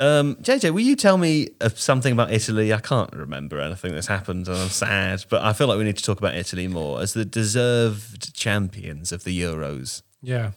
Um, 0.00 0.36
JJ, 0.36 0.72
will 0.72 0.80
you 0.80 0.96
tell 0.96 1.18
me 1.18 1.48
uh, 1.60 1.68
something 1.70 2.12
about 2.12 2.32
Italy? 2.32 2.72
I 2.72 2.80
can't 2.80 3.12
remember 3.12 3.60
anything 3.60 3.94
that's 3.94 4.06
happened, 4.08 4.48
and 4.48 4.56
I'm 4.56 4.68
sad. 4.68 5.24
But 5.28 5.42
I 5.42 5.52
feel 5.52 5.66
like 5.66 5.78
we 5.78 5.84
need 5.84 5.96
to 5.96 6.04
talk 6.04 6.18
about 6.18 6.34
Italy 6.34 6.66
more 6.68 7.00
as 7.00 7.14
the 7.14 7.24
deserved 7.24 8.34
champions 8.34 9.12
of 9.12 9.24
the 9.24 9.40
Euros. 9.40 10.02
Yeah. 10.20 10.52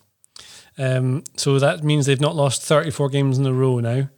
Um, 0.78 1.24
so 1.36 1.58
that 1.60 1.84
means 1.84 2.05
they've 2.05 2.22
not 2.22 2.36
lost 2.36 2.62
34 2.64 3.10
games 3.10 3.38
in 3.38 3.45
a 3.45 3.53
row 3.53 3.80
now. 3.80 4.10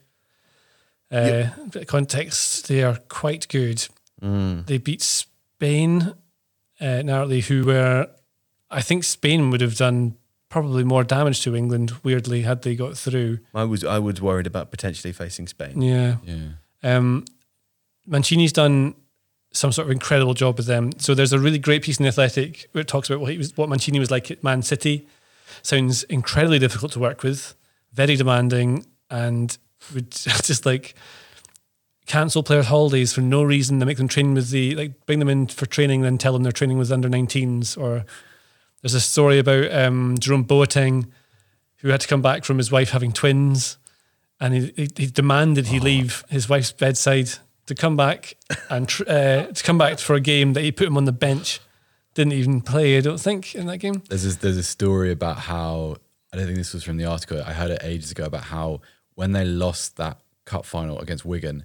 Uh, 1.10 1.50
bit 1.70 1.82
of 1.82 1.86
context, 1.86 2.68
they 2.68 2.82
are 2.82 2.98
quite 3.08 3.48
good. 3.48 3.86
They 4.20 4.78
beat 4.78 5.02
Spain 5.02 6.12
uh, 6.80 7.02
narrowly, 7.02 7.40
who 7.40 7.64
were, 7.64 8.08
I 8.70 8.82
think 8.82 9.04
Spain 9.04 9.50
would 9.50 9.60
have 9.60 9.76
done 9.76 10.16
probably 10.50 10.84
more 10.84 11.02
damage 11.04 11.40
to 11.42 11.56
England, 11.56 11.92
weirdly, 12.02 12.42
had 12.42 12.60
they 12.62 12.74
got 12.74 12.98
through. 12.98 13.38
I 13.54 13.64
was 13.64 13.82
I 13.84 13.98
was 13.98 14.20
worried 14.20 14.46
about 14.46 14.70
potentially 14.70 15.12
facing 15.12 15.46
Spain. 15.46 15.80
Yeah. 15.80 16.16
Yeah. 16.24 16.48
Um, 16.82 17.24
Mancini's 18.06 18.52
done 18.52 18.94
some 19.52 19.72
sort 19.72 19.86
of 19.86 19.92
incredible 19.92 20.34
job 20.34 20.56
with 20.56 20.66
them. 20.66 20.92
So 20.98 21.14
there's 21.14 21.32
a 21.32 21.38
really 21.38 21.58
great 21.58 21.82
piece 21.82 21.98
in 21.98 22.04
the 22.04 22.08
Athletic 22.08 22.68
where 22.72 22.82
it 22.82 22.88
talks 22.88 23.08
about 23.08 23.20
what 23.20 23.32
he 23.32 23.38
was, 23.38 23.56
what 23.56 23.68
Mancini 23.68 23.98
was 23.98 24.10
like 24.10 24.30
at 24.30 24.44
Man 24.44 24.62
City. 24.62 25.06
Sounds 25.62 26.02
incredibly 26.04 26.58
difficult 26.58 26.92
to 26.92 27.00
work 27.00 27.22
with, 27.22 27.54
very 27.92 28.16
demanding, 28.16 28.86
and 29.10 29.56
would 29.94 30.10
just 30.12 30.66
like 30.66 30.94
cancel 32.06 32.42
players' 32.42 32.66
holidays 32.66 33.12
for 33.12 33.20
no 33.20 33.42
reason. 33.42 33.78
They 33.78 33.86
make 33.86 33.98
them 33.98 34.08
train 34.08 34.34
with 34.34 34.50
the 34.50 34.74
like 34.74 35.06
bring 35.06 35.18
them 35.18 35.28
in 35.28 35.46
for 35.46 35.66
training, 35.66 36.02
then 36.02 36.18
tell 36.18 36.32
them 36.32 36.42
they're 36.42 36.52
training 36.52 36.78
with 36.78 36.92
under 36.92 37.08
19s. 37.08 37.76
Or 37.80 38.04
there's 38.82 38.94
a 38.94 39.00
story 39.00 39.38
about 39.38 39.72
um, 39.72 40.16
Jerome 40.18 40.44
Boateng 40.44 41.08
who 41.76 41.88
had 41.88 42.00
to 42.00 42.08
come 42.08 42.22
back 42.22 42.44
from 42.44 42.58
his 42.58 42.70
wife 42.70 42.90
having 42.90 43.12
twins 43.12 43.78
and 44.40 44.54
he, 44.54 44.72
he, 44.76 44.88
he 44.96 45.06
demanded 45.06 45.66
he 45.66 45.78
leave 45.80 46.24
his 46.28 46.48
wife's 46.48 46.72
bedside 46.72 47.30
to 47.66 47.74
come 47.74 47.96
back 47.96 48.36
and 48.70 48.88
tr- 48.88 49.04
uh, 49.06 49.46
to 49.46 49.62
come 49.62 49.78
back 49.78 49.98
for 49.98 50.14
a 50.14 50.20
game 50.20 50.54
that 50.54 50.62
he 50.62 50.72
put 50.72 50.86
him 50.86 50.96
on 50.96 51.04
the 51.04 51.12
bench. 51.12 51.60
Didn't 52.14 52.32
even 52.32 52.60
play, 52.60 52.96
I 52.96 53.00
don't 53.00 53.20
think, 53.20 53.54
in 53.54 53.66
that 53.66 53.78
game. 53.78 54.02
There's 54.08 54.26
a, 54.26 54.36
there's 54.36 54.56
a 54.56 54.64
story 54.64 55.12
about 55.12 55.38
how 55.38 55.96
I 56.32 56.36
don't 56.36 56.46
think 56.46 56.58
this 56.58 56.74
was 56.74 56.82
from 56.82 56.96
the 56.96 57.04
article. 57.04 57.40
I 57.40 57.52
heard 57.52 57.70
it 57.70 57.80
ages 57.82 58.10
ago 58.10 58.24
about 58.24 58.44
how 58.44 58.80
when 59.14 59.32
they 59.32 59.44
lost 59.44 59.96
that 59.98 60.18
cup 60.44 60.64
final 60.64 60.98
against 60.98 61.24
Wigan, 61.24 61.64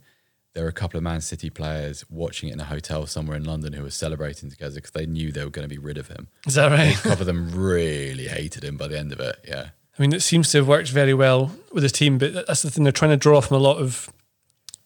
there 0.56 0.64
were 0.64 0.70
a 0.70 0.74
couple 0.74 0.98
of 0.98 1.04
Man 1.04 1.20
City 1.22 1.50
players 1.50 2.10
watching 2.10 2.50
it 2.50 2.54
in 2.54 2.62
a 2.62 2.66
hotel 2.66 3.06
somewhere 3.06 3.36
in 3.36 3.44
London 3.44 3.74
who 3.74 3.84
were 3.84 3.92
celebrating 3.92 4.50
together 4.50 4.76
because 4.76 4.92
they 4.92 5.06
knew 5.06 5.32
they 5.32 5.44
were 5.44 5.52
going 5.52 5.68
to 5.68 5.74
be 5.74 5.78
rid 5.78 5.98
of 5.98 6.08
him. 6.08 6.30
Is 6.48 6.56
that 6.56 6.72
right? 6.72 6.98
A 6.98 7.02
couple 7.02 7.22
of 7.22 7.28
them 7.28 7.52
really 7.52 8.30
hated 8.30 8.64
him 8.64 8.78
by 8.78 8.88
the 8.88 8.98
end 8.98 9.12
of 9.12 9.20
it. 9.20 9.36
Yeah. 9.46 9.70
I 9.98 10.02
mean, 10.02 10.14
it 10.14 10.22
seems 10.22 10.52
to 10.52 10.60
have 10.60 10.68
worked 10.68 10.90
very 10.90 11.14
well 11.14 11.52
with 11.74 11.84
his 11.84 11.92
team, 11.92 12.18
but 12.18 12.48
that's 12.48 12.62
the 12.62 12.72
thing. 12.72 12.86
They're 12.86 12.94
trying 12.94 13.12
to 13.12 13.18
draw 13.18 13.42
from 13.42 13.58
a 13.58 13.60
lot 13.60 13.78
of. 13.78 14.10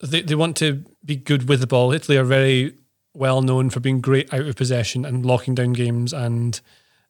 They, 0.02 0.22
they 0.22 0.36
want 0.36 0.58
to 0.58 0.84
be 1.06 1.16
good 1.16 1.48
with 1.48 1.60
the 1.60 1.68
ball. 1.68 1.92
Italy 1.92 2.18
are 2.18 2.24
very 2.24 2.74
well 3.14 3.42
known 3.42 3.70
for 3.70 3.80
being 3.80 4.02
great 4.02 4.34
out 4.34 4.48
of 4.48 4.56
possession 4.56 5.06
and 5.06 5.26
locking 5.26 5.54
down 5.54 5.74
games 5.74 6.14
and 6.14 6.60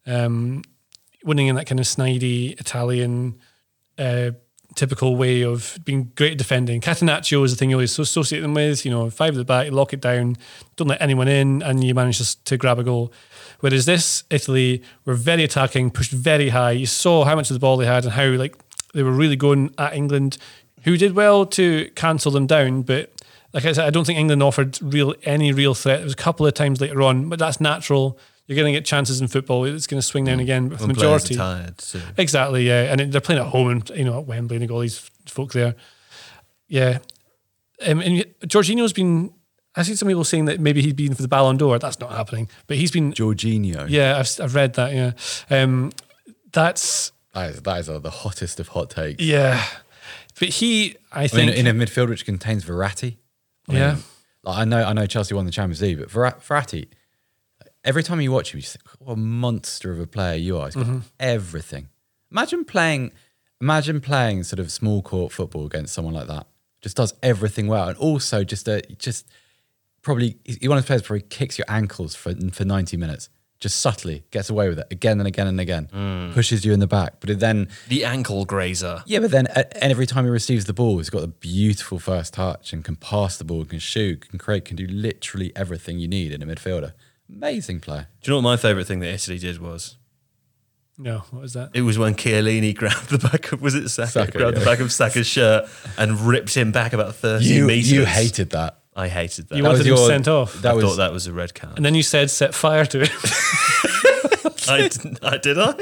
um, 0.06 0.62
winning 1.24 1.46
in 1.46 1.56
that 1.56 1.66
kind 1.66 1.80
of 1.80 1.86
snidey 1.86 2.58
Italian 2.60 3.38
uh, 3.98 4.32
typical 4.74 5.16
way 5.16 5.42
of 5.42 5.78
being 5.84 6.12
great 6.14 6.32
at 6.32 6.38
defending. 6.38 6.80
Catenaccio 6.80 7.44
is 7.44 7.52
the 7.52 7.56
thing 7.56 7.70
you 7.70 7.76
always 7.76 7.98
associate 7.98 8.40
them 8.40 8.54
with. 8.54 8.84
You 8.84 8.90
know, 8.90 9.10
five 9.10 9.34
at 9.34 9.36
the 9.36 9.44
back, 9.44 9.70
lock 9.72 9.92
it 9.92 10.00
down, 10.00 10.36
don't 10.76 10.88
let 10.88 11.00
anyone 11.00 11.28
in, 11.28 11.62
and 11.62 11.82
you 11.82 11.94
manage 11.94 12.18
to, 12.18 12.44
to 12.44 12.56
grab 12.56 12.78
a 12.78 12.84
goal. 12.84 13.12
Whereas 13.60 13.86
this 13.86 14.24
Italy 14.30 14.82
were 15.04 15.14
very 15.14 15.44
attacking, 15.44 15.90
pushed 15.90 16.12
very 16.12 16.48
high. 16.48 16.72
You 16.72 16.86
saw 16.86 17.24
how 17.24 17.34
much 17.34 17.50
of 17.50 17.54
the 17.54 17.60
ball 17.60 17.76
they 17.76 17.86
had 17.86 18.04
and 18.04 18.14
how 18.14 18.26
like 18.30 18.56
they 18.94 19.02
were 19.02 19.12
really 19.12 19.36
going 19.36 19.74
at 19.78 19.94
England, 19.94 20.38
who 20.84 20.96
did 20.96 21.14
well 21.14 21.44
to 21.46 21.90
cancel 21.94 22.32
them 22.32 22.46
down. 22.46 22.82
But 22.82 23.12
like 23.52 23.64
I 23.64 23.72
said, 23.72 23.84
I 23.84 23.90
don't 23.90 24.04
think 24.04 24.18
England 24.18 24.42
offered 24.42 24.78
real 24.80 25.14
any 25.24 25.52
real 25.52 25.74
threat. 25.74 25.98
There 25.98 26.04
was 26.04 26.14
a 26.14 26.16
couple 26.16 26.46
of 26.46 26.54
times 26.54 26.80
later 26.80 27.02
on, 27.02 27.28
but 27.28 27.38
that's 27.38 27.60
natural. 27.60 28.18
You're 28.50 28.56
going 28.56 28.72
to 28.74 28.76
get 28.76 28.84
chances 28.84 29.20
in 29.20 29.28
football. 29.28 29.64
It's 29.64 29.86
going 29.86 30.00
to 30.00 30.06
swing 30.06 30.24
down 30.24 30.40
again. 30.40 30.70
But 30.70 30.78
for 30.80 30.88
the 30.88 30.92
majority, 30.94 31.36
tired, 31.36 31.80
so- 31.80 32.00
exactly, 32.18 32.66
yeah. 32.66 32.92
And 32.92 33.12
they're 33.12 33.20
playing 33.20 33.40
at 33.40 33.46
home, 33.46 33.68
and 33.70 33.88
you 33.90 34.04
know 34.04 34.18
at 34.18 34.26
Wembley, 34.26 34.56
and 34.56 34.62
they 34.62 34.66
got 34.66 34.74
all 34.74 34.80
these 34.80 35.08
folk 35.26 35.52
there. 35.52 35.76
Yeah, 36.66 36.98
um, 37.86 38.00
and 38.00 38.24
Jorginho's 38.46 38.92
been. 38.92 39.32
I've 39.76 39.86
seen 39.86 39.94
some 39.94 40.08
people 40.08 40.24
saying 40.24 40.46
that 40.46 40.58
maybe 40.58 40.82
he'd 40.82 40.96
been 40.96 41.14
for 41.14 41.22
the 41.22 41.28
Ballon 41.28 41.56
d'Or. 41.56 41.78
That's 41.78 42.00
not 42.00 42.10
happening. 42.10 42.48
But 42.66 42.76
he's 42.78 42.90
been. 42.90 43.12
Jorginho. 43.12 43.86
Yeah, 43.88 44.18
I've, 44.18 44.40
I've 44.44 44.54
read 44.56 44.74
that. 44.74 44.92
Yeah, 44.92 45.12
um, 45.62 45.92
that's 46.52 47.12
That 47.34 47.50
is, 47.50 47.62
that 47.62 47.78
is 47.78 47.86
the 47.86 48.10
hottest 48.10 48.58
of 48.58 48.66
hot 48.68 48.90
takes. 48.90 49.22
yeah. 49.22 49.64
But 50.40 50.48
he, 50.48 50.96
I 51.12 51.24
I 51.24 51.28
think, 51.28 51.54
mean, 51.54 51.66
in 51.66 51.66
a 51.68 51.86
midfield 51.86 52.08
which 52.08 52.24
contains 52.24 52.64
Verratti. 52.64 53.18
I 53.68 53.74
Yeah. 53.74 53.96
like, 54.42 54.58
I 54.58 54.64
know, 54.64 54.82
I 54.82 54.92
know 54.94 55.04
Chelsea 55.06 55.34
won 55.34 55.44
the 55.44 55.52
Champions 55.52 55.82
League, 55.82 55.98
but 55.98 56.08
Verra- 56.08 56.40
Verratti, 56.40 56.88
every 57.84 58.02
time 58.02 58.20
you 58.20 58.30
watch 58.32 58.52
him, 58.52 58.58
you 58.58 58.62
just 58.62 58.76
think, 58.76 58.88
what 59.00 59.14
a 59.14 59.16
monster 59.16 59.90
of 59.92 59.98
a 60.00 60.06
player 60.06 60.36
you 60.36 60.58
are. 60.58 60.66
He's 60.66 60.74
got 60.76 60.86
Mhm. 60.86 61.02
everything. 61.18 61.88
Imagine 62.30 62.64
playing, 62.64 63.12
imagine 63.60 64.00
playing 64.00 64.44
sort 64.44 64.60
of 64.60 64.70
small 64.70 65.02
court 65.02 65.32
football 65.32 65.66
against 65.66 65.92
someone 65.94 66.14
like 66.14 66.28
that. 66.28 66.46
Just 66.82 66.96
does 66.96 67.12
everything 67.22 67.66
well, 67.66 67.88
and 67.88 67.98
also 67.98 68.44
just 68.44 68.66
a 68.68 68.82
just 68.98 69.26
probably 70.02 70.38
he's 70.44 70.58
one 70.66 70.78
of 70.78 70.84
those 70.84 70.86
players 70.86 71.02
probably 71.02 71.22
kicks 71.28 71.58
your 71.58 71.66
ankles 71.68 72.14
for 72.14 72.34
for 72.52 72.64
ninety 72.64 72.96
minutes. 72.96 73.28
Just 73.58 73.78
subtly 73.78 74.24
gets 74.30 74.48
away 74.48 74.70
with 74.70 74.78
it 74.78 74.86
again 74.90 75.18
and 75.20 75.26
again 75.28 75.46
and 75.46 75.60
again, 75.60 76.30
pushes 76.32 76.64
you 76.64 76.72
in 76.72 76.80
the 76.80 76.86
back. 76.86 77.20
But 77.20 77.28
it 77.28 77.40
then 77.40 77.68
The 77.88 78.06
ankle 78.06 78.46
grazer. 78.46 79.02
yeah, 79.04 79.18
but 79.18 79.30
then 79.32 79.48
uh, 79.48 79.64
and 79.82 79.90
every 79.92 80.06
time 80.06 80.24
he 80.24 80.30
receives 80.30 80.64
the 80.64 80.72
ball, 80.72 80.96
he's 80.96 81.10
got 81.10 81.22
a 81.22 81.26
beautiful 81.26 81.98
first 81.98 82.32
touch 82.32 82.72
and 82.72 82.82
can 82.82 82.96
pass 82.96 83.36
the 83.36 83.44
ball, 83.44 83.66
can 83.66 83.78
shoot, 83.78 84.26
can 84.30 84.38
create, 84.38 84.64
can 84.64 84.76
do 84.76 84.86
literally 84.86 85.52
everything 85.54 85.98
you 85.98 86.08
need 86.08 86.32
in 86.32 86.40
a 86.42 86.46
midfielder. 86.46 86.94
Amazing 87.34 87.80
player. 87.80 88.08
Do 88.22 88.30
you 88.30 88.32
know 88.32 88.38
what 88.38 88.50
my 88.52 88.56
favourite 88.56 88.86
thing 88.86 89.00
that 89.00 89.12
Italy 89.12 89.38
did 89.38 89.58
was? 89.60 89.96
no, 90.98 91.20
what 91.30 91.40
was 91.40 91.54
that? 91.54 91.70
It 91.72 91.80
was 91.82 91.96
when 91.98 92.14
Chiellini 92.14 92.74
grabbed 92.76 93.08
the 93.08 93.16
back 93.18 93.52
of 93.52 93.62
was 93.62 93.74
it 93.74 93.88
Saka, 93.88 94.10
Saka, 94.10 94.32
grabbed 94.38 94.54
yeah. 94.58 94.58
the 94.60 94.64
back 94.66 94.80
of 94.80 94.92
Saka's 94.92 95.26
shirt 95.26 95.64
and 95.96 96.20
ripped 96.20 96.54
him 96.54 96.72
back 96.72 96.92
about 96.92 97.14
thirty 97.14 97.46
You, 97.46 97.66
meters. 97.66 97.90
you 97.90 98.04
hated 98.04 98.50
that. 98.50 98.76
I 98.94 99.08
hated 99.08 99.48
that. 99.48 99.56
You 99.56 99.62
That 99.62 99.68
wanted 99.70 99.78
was 99.78 99.86
him 99.86 99.94
your- 99.96 100.06
sent 100.08 100.28
off, 100.28 100.54
That 100.60 100.72
I 100.72 100.74
was 100.74 100.84
thought 100.84 100.96
that 100.96 101.12
was 101.12 101.26
a 101.26 101.32
red 101.32 101.54
card. 101.54 101.76
and 101.76 101.84
then 101.86 101.94
you 101.94 102.02
said 102.02 102.28
set 102.30 102.54
fire 102.54 102.84
to 102.86 103.00
it. 103.02 103.10
I, 104.68 104.88
didn't, 104.88 105.18
I 105.24 105.36
did 105.38 105.58
I. 105.58 105.74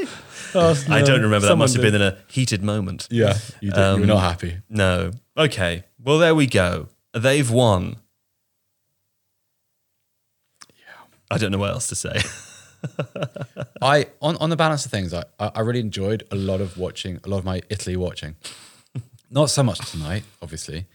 Oh, 0.54 0.84
I 0.88 1.02
don't 1.02 1.16
remember. 1.22 1.40
That 1.40 1.48
someone 1.48 1.58
must 1.64 1.74
have 1.74 1.82
been 1.82 1.94
in 1.94 2.02
a 2.02 2.16
heated 2.28 2.62
moment. 2.62 3.08
yeah. 3.10 3.34
You, 3.60 3.70
did, 3.70 3.76
you 3.76 3.82
were 3.82 3.86
Um, 3.94 4.06
not 4.06 4.20
happy. 4.20 4.58
No. 4.70 5.10
Okay. 5.36 5.84
Well, 6.02 6.18
there 6.18 6.34
we 6.34 6.46
go. 6.46 6.88
They've 7.12 7.50
won. 7.50 7.96
I 11.30 11.38
don't 11.38 11.52
know 11.52 11.58
what 11.58 11.70
else 11.70 11.88
to 11.88 11.94
say. 11.94 12.20
I 13.82 14.06
on 14.20 14.36
on 14.36 14.50
the 14.50 14.56
balance 14.56 14.84
of 14.84 14.90
things, 14.90 15.12
I 15.14 15.24
I 15.38 15.60
really 15.60 15.80
enjoyed 15.80 16.24
a 16.30 16.36
lot 16.36 16.60
of 16.60 16.76
watching 16.78 17.20
a 17.24 17.28
lot 17.28 17.38
of 17.38 17.44
my 17.44 17.62
Italy 17.68 17.96
watching. 17.96 18.36
Not 19.30 19.50
so 19.50 19.62
much 19.62 19.78
tonight, 19.90 20.24
obviously, 20.40 20.86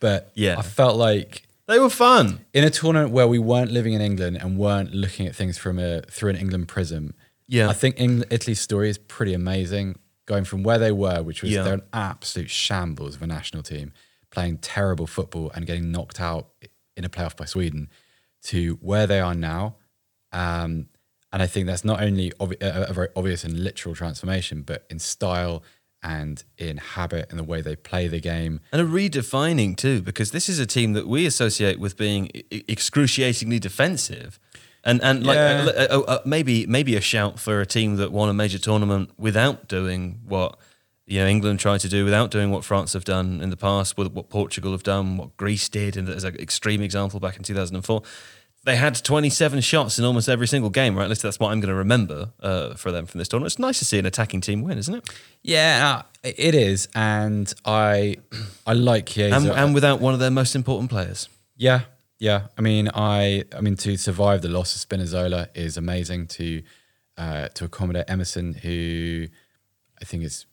but 0.00 0.30
Yeah. 0.34 0.56
I 0.58 0.62
felt 0.62 0.96
like 0.96 1.42
they 1.66 1.78
were 1.78 1.88
fun. 1.90 2.40
in 2.52 2.64
a 2.64 2.70
tournament 2.70 3.12
where 3.12 3.26
we 3.26 3.38
weren't 3.38 3.70
living 3.72 3.94
in 3.94 4.00
England 4.00 4.36
and 4.40 4.58
weren't 4.58 4.92
looking 4.94 5.26
at 5.26 5.34
things 5.34 5.56
from 5.58 5.78
a 5.78 6.02
through 6.02 6.30
an 6.30 6.36
England 6.36 6.68
prism. 6.68 7.14
Yeah. 7.48 7.68
I 7.68 7.72
think 7.72 7.98
England, 7.98 8.26
Italy's 8.30 8.60
story 8.60 8.90
is 8.90 8.98
pretty 8.98 9.32
amazing. 9.32 9.98
Going 10.26 10.44
from 10.44 10.64
where 10.64 10.78
they 10.78 10.92
were, 10.92 11.22
which 11.22 11.42
was 11.42 11.52
Yeah. 11.52 11.62
they're 11.62 11.74
an 11.74 11.82
absolute 11.92 12.50
shambles 12.50 13.14
of 13.16 13.22
a 13.22 13.26
national 13.26 13.62
team, 13.62 13.92
playing 14.30 14.58
terrible 14.58 15.06
football 15.06 15.50
and 15.54 15.66
getting 15.66 15.90
knocked 15.90 16.20
out 16.20 16.48
in 16.96 17.04
a 17.04 17.08
playoff 17.08 17.36
by 17.36 17.44
Sweden, 17.46 17.88
to 18.46 18.78
where 18.80 19.06
they 19.06 19.20
are 19.20 19.34
now. 19.34 19.76
Um, 20.32 20.88
and 21.32 21.42
I 21.42 21.46
think 21.46 21.66
that's 21.66 21.84
not 21.84 22.00
only 22.02 22.30
obvi- 22.40 22.62
a, 22.62 22.90
a 22.90 22.92
very 22.92 23.08
obvious 23.16 23.44
and 23.44 23.58
literal 23.58 23.94
transformation, 23.94 24.62
but 24.62 24.86
in 24.88 24.98
style 24.98 25.62
and 26.02 26.44
in 26.56 26.76
habit 26.76 27.26
and 27.30 27.38
the 27.38 27.44
way 27.44 27.60
they 27.62 27.74
play 27.76 28.06
the 28.08 28.20
game. 28.20 28.60
And 28.72 28.80
a 28.80 28.84
redefining 28.84 29.76
too, 29.76 30.02
because 30.02 30.30
this 30.30 30.48
is 30.48 30.58
a 30.58 30.66
team 30.66 30.92
that 30.92 31.06
we 31.08 31.26
associate 31.26 31.80
with 31.80 31.96
being 31.96 32.30
e- 32.34 32.64
excruciatingly 32.68 33.58
defensive, 33.58 34.38
and 34.84 35.02
and 35.02 35.26
like 35.26 35.36
Yeah. 35.36 35.66
uh, 35.66 35.86
uh, 35.98 36.00
uh, 36.12 36.18
maybe 36.24 36.66
maybe 36.66 36.94
a 36.96 37.00
shout 37.00 37.40
for 37.40 37.60
a 37.60 37.66
team 37.66 37.96
that 37.96 38.12
won 38.12 38.28
a 38.28 38.34
major 38.34 38.58
tournament 38.58 39.10
without 39.18 39.68
doing 39.68 40.20
what 40.28 40.58
you 41.06 41.18
know 41.18 41.26
England 41.26 41.58
tried 41.60 41.80
to 41.80 41.88
do, 41.88 42.04
without 42.04 42.30
doing 42.30 42.50
what 42.50 42.64
France 42.64 42.92
have 42.92 43.04
done 43.04 43.40
in 43.42 43.50
the 43.50 43.56
past, 43.56 43.98
what 43.98 44.12
what 44.12 44.28
Portugal 44.28 44.70
have 44.72 44.84
done, 44.84 45.16
what 45.16 45.36
Greece 45.36 45.68
did, 45.68 45.96
and 45.96 46.08
as 46.08 46.24
an 46.24 46.36
extreme 46.36 46.82
example 46.82 47.18
back 47.20 47.36
in 47.36 47.42
two 47.42 47.54
thousand 47.54 47.76
and 47.76 47.84
four. 47.84 48.02
They 48.66 48.74
had 48.76 48.96
27 48.96 49.60
shots 49.60 49.96
in 49.98 50.04
almost 50.04 50.28
every 50.28 50.48
single 50.48 50.70
game, 50.70 50.96
right? 50.96 51.04
At 51.04 51.08
least 51.08 51.22
that's 51.22 51.38
what 51.38 51.52
I'm 51.52 51.60
going 51.60 51.68
to 51.68 51.74
remember 51.76 52.32
uh, 52.40 52.74
for 52.74 52.90
them 52.90 53.06
from 53.06 53.18
this 53.18 53.28
tournament. 53.28 53.52
It's 53.52 53.60
nice 53.60 53.78
to 53.78 53.84
see 53.84 53.98
an 54.00 54.06
attacking 54.06 54.40
team 54.40 54.62
win, 54.62 54.76
isn't 54.76 54.92
it? 54.92 55.08
Yeah, 55.42 56.02
uh, 56.24 56.30
it 56.36 56.54
is, 56.56 56.88
and 56.94 57.54
I 57.64 58.16
I 58.66 58.72
like 58.72 59.06
Chiesa. 59.06 59.36
And, 59.36 59.46
and 59.50 59.72
without 59.74 60.00
one 60.00 60.14
of 60.14 60.20
their 60.20 60.32
most 60.32 60.56
important 60.56 60.90
players. 60.90 61.28
Yeah, 61.56 61.82
yeah. 62.18 62.48
I 62.58 62.60
mean, 62.60 62.90
I 62.92 63.44
I 63.56 63.60
mean 63.60 63.76
to 63.76 63.96
survive 63.96 64.42
the 64.42 64.48
loss 64.48 64.74
of 64.74 64.88
Spinazzola 64.88 65.48
is 65.54 65.76
amazing. 65.76 66.26
To 66.26 66.62
uh, 67.16 67.48
to 67.54 67.64
accommodate 67.66 68.06
Emerson, 68.08 68.52
who 68.54 69.28
I 70.02 70.04
think 70.04 70.24
is 70.24 70.44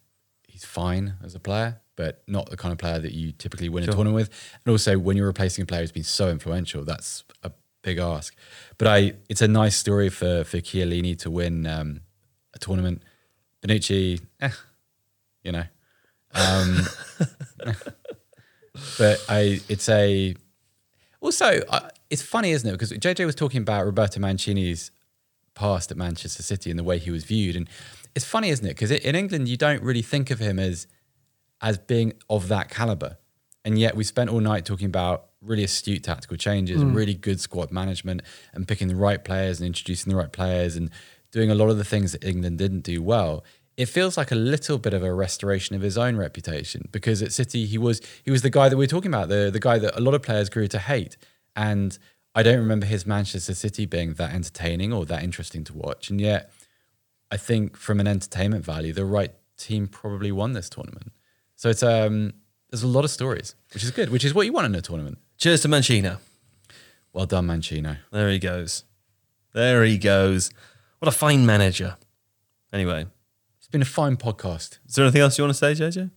he's 0.48 0.64
fine 0.64 1.16
as 1.24 1.34
a 1.34 1.40
player, 1.40 1.82
but 1.96 2.22
not 2.28 2.52
the 2.52 2.58
kind 2.58 2.72
of 2.72 2.78
player 2.78 3.00
that 3.00 3.14
you 3.14 3.32
typically 3.32 3.70
win 3.70 3.84
Sure. 3.86 3.94
a 3.94 3.96
tournament 3.96 4.16
with. 4.16 4.30
And 4.64 4.72
also, 4.72 5.00
when 5.00 5.18
you're 5.18 5.26
replacing 5.26 5.64
a 5.64 5.66
player 5.66 5.82
who's 5.82 5.92
been 5.92 6.04
so 6.04 6.30
influential, 6.30 6.86
that's 6.86 7.24
a 7.42 7.52
big 7.84 8.00
ask. 8.00 8.36
But 8.80 8.88
I, 8.88 9.14
it's 9.30 9.42
a 9.42 9.48
nice 9.48 9.76
story 9.76 10.10
for 10.10 10.44
for 10.44 10.58
Chiellini 10.58 11.18
to 11.20 11.30
win 11.30 11.68
um, 11.68 12.02
a 12.56 12.60
tournament. 12.60 13.04
Bonucci, 13.62 14.20
eh, 14.42 14.50
you 15.44 15.52
know. 15.52 15.66
Um, 16.34 16.80
but 18.98 19.24
I, 19.30 19.62
it's 19.70 19.88
a 19.88 20.36
also, 21.24 21.62
uh, 21.70 21.90
it's 22.10 22.22
funny, 22.22 22.52
isn't 22.52 22.68
it? 22.68 22.74
Because 22.74 22.92
JJ 22.92 23.26
was 23.26 23.34
talking 23.34 23.62
about 23.62 23.86
Roberto 23.86 24.20
Mancini's 24.20 24.92
past 25.56 25.90
at 25.90 25.96
Manchester 25.96 26.44
City 26.44 26.70
and 26.70 26.78
the 26.78 26.84
way 26.84 26.98
he 26.98 27.12
was 27.12 27.24
viewed, 27.24 27.56
and 27.56 27.70
it's 28.14 28.26
funny, 28.26 28.50
isn't 28.50 28.66
it? 28.66 28.72
Because 28.72 28.92
in 28.92 29.16
England, 29.16 29.48
you 29.48 29.56
don't 29.56 29.82
really 29.82 30.02
think 30.02 30.32
of 30.32 30.40
him 30.40 30.60
as 30.60 30.88
as 31.62 31.78
being 31.78 32.14
of 32.30 32.50
that 32.50 32.70
caliber, 32.70 33.18
and 33.64 33.80
yet 33.80 33.96
we 33.96 34.04
spent 34.04 34.30
all 34.30 34.42
night 34.42 34.66
talking 34.66 34.88
about 34.88 35.28
really 35.44 35.64
astute 35.64 36.04
tactical 36.04 36.38
changes, 36.38 36.82
and 36.82 36.92
Mm. 36.92 36.96
really 36.96 37.14
good 37.16 37.40
squad 37.40 37.72
management, 37.72 38.22
and 38.54 38.68
picking 38.68 38.88
the 38.88 38.96
right 38.96 39.24
players 39.24 39.60
and 39.60 39.68
introducing 39.68 40.10
the 40.12 40.16
right 40.18 40.32
players, 40.32 40.76
and 40.76 40.90
doing 41.32 41.50
a 41.52 41.56
lot 41.56 41.70
of 41.70 41.78
the 41.78 41.84
things 41.84 42.12
that 42.14 42.24
England 42.24 42.58
didn't 42.58 42.82
do 42.82 43.02
well. 43.02 43.44
It 43.76 43.88
feels 43.88 44.18
like 44.18 44.32
a 44.32 44.36
little 44.36 44.78
bit 44.78 44.94
of 44.94 45.02
a 45.04 45.12
restoration 45.14 45.76
of 45.76 45.82
his 45.82 45.98
own 45.98 46.16
reputation 46.16 46.88
because 46.92 47.24
at 47.24 47.34
City 47.34 47.66
he 47.66 47.78
was 47.80 48.02
he 48.24 48.30
was 48.30 48.44
the 48.44 48.52
guy 48.52 48.70
that 48.70 48.78
we 48.78 48.86
are 48.86 48.88
talking 48.96 49.12
about, 49.14 49.30
the 49.30 49.50
the 49.52 49.60
guy 49.60 49.80
that 49.80 49.98
a 49.98 50.02
lot 50.02 50.14
of 50.14 50.22
players 50.22 50.48
grew 50.50 50.68
to 50.68 50.78
hate. 50.80 51.18
And 51.56 51.98
I 52.36 52.44
don't 52.44 52.60
remember 52.60 52.86
his 52.86 53.06
Manchester 53.06 53.56
City 53.56 53.86
being 53.88 54.14
that 54.14 54.32
entertaining 54.34 54.94
or 54.94 55.06
that 55.08 55.24
interesting 55.24 55.64
to 55.66 55.74
watch. 55.74 56.10
And 56.12 56.22
yet 56.22 56.52
I 57.32 57.38
think 57.38 57.76
from 57.78 58.00
an 58.00 58.08
entertainment 58.08 58.64
value, 58.64 58.94
the 58.94 59.06
right 59.06 59.34
team 59.58 59.88
probably 59.88 60.32
won 60.32 60.54
this 60.54 60.70
tournament. 60.70 61.12
So 61.56 61.70
it's 61.70 61.82
um 61.82 62.34
there's 62.70 62.84
a 62.84 62.88
lot 62.88 63.06
of 63.06 63.12
stories, 63.12 63.56
which 63.74 63.84
is 63.84 63.90
good, 63.92 64.10
which 64.10 64.24
is 64.26 64.36
what 64.36 64.46
you 64.46 64.54
want 64.54 64.66
in 64.68 64.76
a 64.76 64.82
tournament. 64.82 65.18
Cheers 65.38 65.62
to 65.62 65.68
Mancino. 65.68 66.18
Well 67.12 67.26
done, 67.26 67.48
Mancino. 67.48 67.98
There 68.12 68.30
he 68.30 68.40
goes. 68.40 68.84
There 69.54 69.84
he 69.84 69.98
goes. 69.98 70.50
What 71.00 71.08
a 71.08 71.12
fine 71.16 71.46
manager. 71.46 71.98
Anyway, 72.72 73.06
It's 73.60 73.68
been 73.68 73.82
a 73.82 73.86
fine 73.86 74.18
podcast. 74.18 74.80
is 74.88 74.96
there 74.96 75.06
anything 75.06 75.22
else 75.22 75.38
you 75.38 75.44
want 75.44 75.54
to 75.56 75.60
say, 75.60 75.74
JJ? 75.74 76.10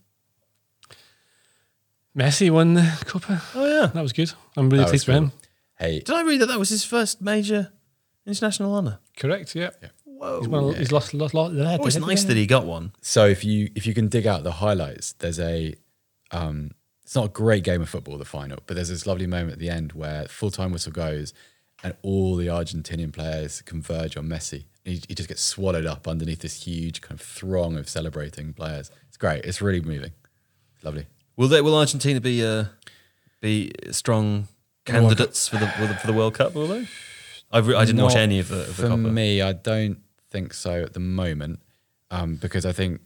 Messi 2.17 2.49
won 2.49 2.73
the 2.73 3.03
Copa. 3.05 3.41
Oh 3.53 3.65
yeah. 3.65 3.87
That 3.87 4.01
was 4.01 4.13
good. 4.13 4.31
I'm 4.55 4.69
really 4.69 4.77
That 4.79 4.83
was 4.85 4.91
pleased 4.91 5.05
for 5.05 5.11
him. 5.11 5.31
Hey, 5.77 5.99
Did 5.99 6.15
I 6.15 6.23
read 6.23 6.41
that 6.41 6.47
that 6.47 6.57
was 6.57 6.69
his 6.69 6.83
first 6.83 7.21
major 7.21 7.71
international 8.25 8.73
honour? 8.73 8.99
Correct. 9.15 9.53
Yeah. 9.53 9.69
Whoa. 10.03 10.39
He's, 10.39 10.47
won 10.47 10.63
a, 10.63 10.77
he's 10.79 10.91
lost, 10.91 11.13
lost, 11.13 11.35
lost. 11.35 11.53
Oh, 11.55 11.85
it's 11.85 11.97
nice 11.97 12.23
that 12.23 12.35
he 12.35 12.47
got 12.47 12.65
one. 12.65 12.91
so 13.01 13.27
if 13.27 13.43
you 13.43 13.69
if 13.75 13.85
you 13.85 13.93
can 13.93 14.07
dig 14.07 14.25
out 14.25 14.43
the 14.43 14.53
highlights, 14.53 15.13
there's 15.13 15.39
a 15.39 15.75
um, 16.31 16.71
it's 17.07 17.15
not 17.15 17.23
a 17.23 17.29
great 17.29 17.63
game 17.63 17.81
of 17.81 17.87
football, 17.87 18.17
the 18.17 18.25
final, 18.25 18.59
but 18.65 18.75
there's 18.75 18.89
this 18.89 19.07
lovely 19.07 19.27
moment 19.27 19.53
at 19.53 19.59
the 19.59 19.69
end 19.69 19.93
where 19.93 20.25
full 20.25 20.51
time 20.51 20.73
whistle 20.73 20.91
goes, 20.91 21.33
and 21.81 21.95
all 22.01 22.35
the 22.35 22.47
Argentinian 22.47 23.13
players 23.13 23.61
converge 23.61 24.17
on 24.17 24.25
Messi. 24.27 24.65
He, 24.83 25.01
he 25.07 25.15
just 25.15 25.29
gets 25.29 25.41
swallowed 25.41 25.85
up 25.85 26.05
underneath 26.05 26.41
this 26.41 26.63
huge 26.63 26.99
kind 26.99 27.17
of 27.17 27.25
throng 27.25 27.77
of 27.77 27.87
celebrating 27.87 28.51
players. 28.51 28.91
It's 29.07 29.15
great. 29.15 29.45
It's 29.45 29.61
really 29.61 29.79
moving. 29.79 30.11
Lovely. 30.83 31.05
Will 31.37 31.47
they? 31.47 31.61
Will 31.61 31.77
Argentina 31.77 32.19
be 32.19 32.45
uh, 32.45 32.65
be 33.39 33.71
strong 33.91 34.49
candidates 34.83 35.47
for 35.47 35.55
the, 35.55 35.67
for 35.67 35.87
the 35.87 35.93
for 35.93 36.07
the 36.07 36.13
World 36.13 36.33
Cup? 36.33 36.55
Will 36.55 36.67
they? 36.67 36.89
I, 37.53 37.59
re- 37.59 37.75
I 37.75 37.85
didn't 37.85 38.01
watch 38.01 38.17
any 38.17 38.39
of 38.39 38.49
the, 38.49 38.59
of 38.59 38.67
the 38.67 38.73
For 38.73 38.87
Copa. 38.89 38.97
me, 38.97 39.41
I 39.41 39.53
don't 39.53 39.99
think 40.29 40.53
so 40.53 40.81
at 40.83 40.91
the 40.91 40.99
moment, 40.99 41.61
um, 42.11 42.35
because 42.35 42.65
I 42.65 42.73
think 42.73 42.99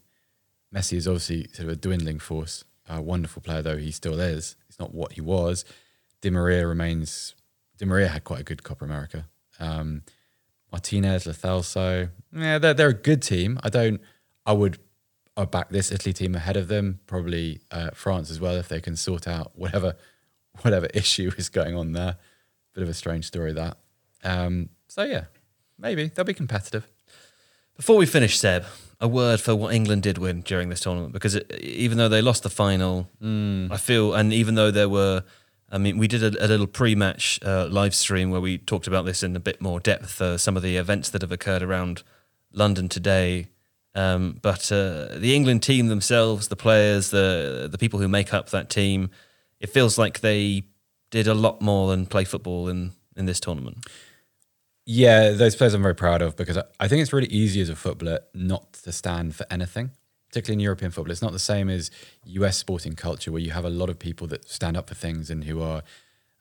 Messi 0.73 0.97
is 0.97 1.07
obviously 1.07 1.49
sort 1.53 1.67
of 1.67 1.73
a 1.73 1.75
dwindling 1.75 2.17
force. 2.17 2.63
A 2.89 3.01
wonderful 3.01 3.41
player 3.41 3.61
though 3.61 3.77
he 3.77 3.91
still 3.91 4.19
is. 4.19 4.55
It's 4.67 4.79
not 4.79 4.93
what 4.93 5.13
he 5.13 5.21
was. 5.21 5.65
Di 6.21 6.29
Maria 6.29 6.67
remains. 6.67 7.35
Di 7.77 7.85
Maria 7.85 8.07
had 8.07 8.23
quite 8.23 8.41
a 8.41 8.43
good 8.43 8.63
Copa 8.63 8.85
America. 8.85 9.27
Um, 9.59 10.03
Martinez, 10.71 11.25
Lo 11.25 11.33
Celso, 11.33 12.09
yeah, 12.33 12.57
they're 12.57 12.73
they're 12.73 12.89
a 12.89 12.93
good 12.93 13.21
team. 13.21 13.59
I 13.63 13.69
don't. 13.69 14.01
I 14.45 14.53
would. 14.53 14.79
I 15.37 15.45
back 15.45 15.69
this 15.69 15.91
Italy 15.91 16.13
team 16.13 16.35
ahead 16.35 16.57
of 16.57 16.67
them. 16.67 16.99
Probably 17.07 17.61
uh, 17.71 17.91
France 17.93 18.29
as 18.29 18.39
well 18.39 18.55
if 18.55 18.67
they 18.67 18.81
can 18.81 18.95
sort 18.95 19.27
out 19.27 19.51
whatever 19.55 19.95
whatever 20.61 20.87
issue 20.93 21.31
is 21.37 21.49
going 21.49 21.75
on 21.75 21.93
there. 21.93 22.17
Bit 22.73 22.83
of 22.83 22.89
a 22.89 22.93
strange 22.93 23.25
story 23.25 23.53
that. 23.53 23.77
Um, 24.23 24.69
so 24.87 25.03
yeah, 25.03 25.25
maybe 25.77 26.07
they'll 26.07 26.25
be 26.25 26.33
competitive. 26.33 26.87
Before 27.81 27.97
we 27.97 28.05
finish, 28.05 28.37
Seb, 28.37 28.63
a 28.99 29.07
word 29.07 29.41
for 29.41 29.55
what 29.55 29.73
England 29.73 30.03
did 30.03 30.19
win 30.19 30.41
during 30.41 30.69
this 30.69 30.81
tournament 30.81 31.13
because 31.13 31.33
it, 31.33 31.51
even 31.61 31.97
though 31.97 32.09
they 32.09 32.21
lost 32.21 32.43
the 32.43 32.49
final, 32.51 33.09
I 33.71 33.77
feel, 33.77 34.13
and 34.13 34.31
even 34.31 34.53
though 34.53 34.69
there 34.69 34.87
were, 34.87 35.23
I 35.67 35.79
mean, 35.79 35.97
we 35.97 36.07
did 36.07 36.21
a, 36.23 36.45
a 36.45 36.47
little 36.47 36.67
pre-match 36.67 37.39
uh, 37.43 37.65
live 37.71 37.95
stream 37.95 38.29
where 38.29 38.39
we 38.39 38.59
talked 38.59 38.85
about 38.85 39.05
this 39.05 39.23
in 39.23 39.35
a 39.35 39.39
bit 39.39 39.61
more 39.61 39.79
depth, 39.79 40.21
uh, 40.21 40.37
some 40.37 40.55
of 40.55 40.61
the 40.61 40.77
events 40.77 41.09
that 41.09 41.23
have 41.23 41.31
occurred 41.31 41.63
around 41.63 42.03
London 42.53 42.87
today. 42.87 43.47
Um, 43.95 44.37
but 44.43 44.71
uh, 44.71 45.17
the 45.17 45.35
England 45.35 45.63
team 45.63 45.87
themselves, 45.87 46.49
the 46.49 46.55
players, 46.55 47.09
the 47.09 47.67
the 47.69 47.79
people 47.79 47.99
who 47.99 48.07
make 48.07 48.31
up 48.31 48.51
that 48.51 48.69
team, 48.69 49.09
it 49.59 49.71
feels 49.71 49.97
like 49.97 50.19
they 50.19 50.65
did 51.09 51.27
a 51.27 51.33
lot 51.33 51.63
more 51.63 51.89
than 51.89 52.05
play 52.05 52.25
football 52.25 52.67
in 52.67 52.91
in 53.17 53.25
this 53.25 53.39
tournament. 53.39 53.87
Yeah, 54.85 55.31
those 55.31 55.55
players 55.55 55.73
I'm 55.73 55.81
very 55.81 55.95
proud 55.95 56.21
of 56.21 56.35
because 56.35 56.57
I, 56.79 56.87
think 56.87 57.01
it's 57.01 57.13
really 57.13 57.27
easy 57.27 57.61
as 57.61 57.69
a 57.69 57.75
footballer 57.75 58.21
not 58.33 58.73
to 58.73 58.91
stand 58.91 59.35
for 59.35 59.45
anything, 59.51 59.91
particularly 60.27 60.55
in 60.55 60.59
European 60.61 60.91
football. 60.91 61.11
It's 61.11 61.21
not 61.21 61.33
the 61.33 61.39
same 61.39 61.69
as 61.69 61.91
US 62.25 62.57
sporting 62.57 62.95
culture 62.95 63.31
where 63.31 63.41
you 63.41 63.51
have 63.51 63.65
a 63.65 63.69
lot 63.69 63.89
of 63.89 63.99
people 63.99 64.25
that 64.27 64.49
stand 64.49 64.75
up 64.75 64.89
for 64.89 64.95
things 64.95 65.29
and 65.29 65.43
who 65.43 65.61
are 65.61 65.83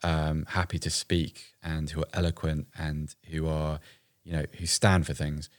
um, 0.02 0.46
happy 0.50 0.78
to 0.78 0.90
speak 0.90 1.54
and 1.62 1.90
who 1.90 2.00
are 2.00 2.08
eloquent 2.14 2.68
and 2.78 3.14
who 3.30 3.46
are, 3.46 3.78
you 4.24 4.32
know, 4.32 4.44
who 4.58 4.64
stand 4.64 5.06
for 5.06 5.12
things. 5.12 5.50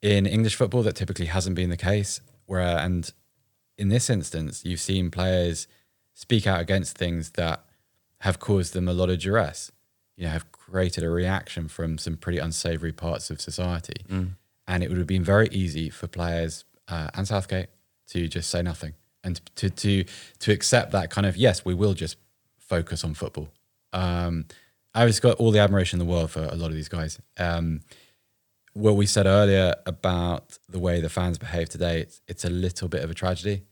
In 0.00 0.24
English 0.24 0.54
football, 0.54 0.82
that 0.84 0.94
typically 0.94 1.26
hasn't 1.26 1.56
been 1.56 1.70
the 1.70 1.76
case. 1.76 2.20
Where 2.46 2.60
and 2.60 3.12
in 3.76 3.88
this 3.88 4.08
instance, 4.08 4.64
you've 4.64 4.80
seen 4.80 5.10
players 5.10 5.66
speak 6.14 6.46
out 6.46 6.60
against 6.60 6.96
things 6.96 7.30
that 7.30 7.64
have 8.20 8.38
caused 8.38 8.72
them 8.72 8.88
a 8.88 8.92
lot 8.92 9.10
of 9.10 9.18
duress. 9.18 9.72
You 10.16 10.24
know, 10.24 10.30
have 10.30 10.46
created 10.70 11.04
a 11.04 11.10
reaction 11.10 11.68
from 11.68 11.98
some 11.98 12.16
pretty 12.16 12.38
unsavory 12.38 12.92
parts 12.92 13.30
of 13.30 13.40
society, 13.40 14.04
and 14.66 14.82
it 14.82 14.88
would 14.88 14.98
have 14.98 15.06
been 15.06 15.24
very 15.24 15.48
easy 15.48 15.90
for 15.90 16.06
players 16.06 16.64
uh, 16.88 17.08
and 17.14 17.26
Southgate 17.26 17.68
to 18.08 18.28
just 18.28 18.50
say 18.50 18.62
nothing 18.62 18.94
and 19.24 19.40
to 19.56 19.70
to 19.70 20.04
to 20.38 20.52
accept 20.52 20.92
that 20.92 21.10
kind 21.10 21.26
of 21.26 21.36
yes, 21.36 21.64
we 21.64 21.74
will 21.74 21.94
just 21.94 22.16
focus 22.58 23.04
on 23.04 23.14
football. 23.14 23.48
Um, 23.92 24.46
I 24.94 25.06
just 25.06 25.22
got 25.22 25.36
all 25.36 25.50
the 25.50 25.58
admiration 25.60 26.00
in 26.00 26.06
the 26.06 26.12
world 26.12 26.30
for 26.30 26.42
a 26.44 26.54
lot 26.54 26.66
of 26.68 26.74
these 26.74 26.88
guys. 26.88 27.18
Um, 27.38 27.80
what 28.72 28.94
we 28.96 29.06
said 29.06 29.26
earlier 29.26 29.74
about 29.86 30.58
the 30.68 30.78
way 30.78 31.00
the 31.00 31.08
fans 31.08 31.38
behave 31.38 31.68
today, 31.68 32.02
it's, 32.02 32.20
it's 32.28 32.44
a 32.44 32.50
little 32.50 32.88
bit 32.88 33.02
of 33.02 33.10
a 33.10 33.14
tragedy 33.14 33.62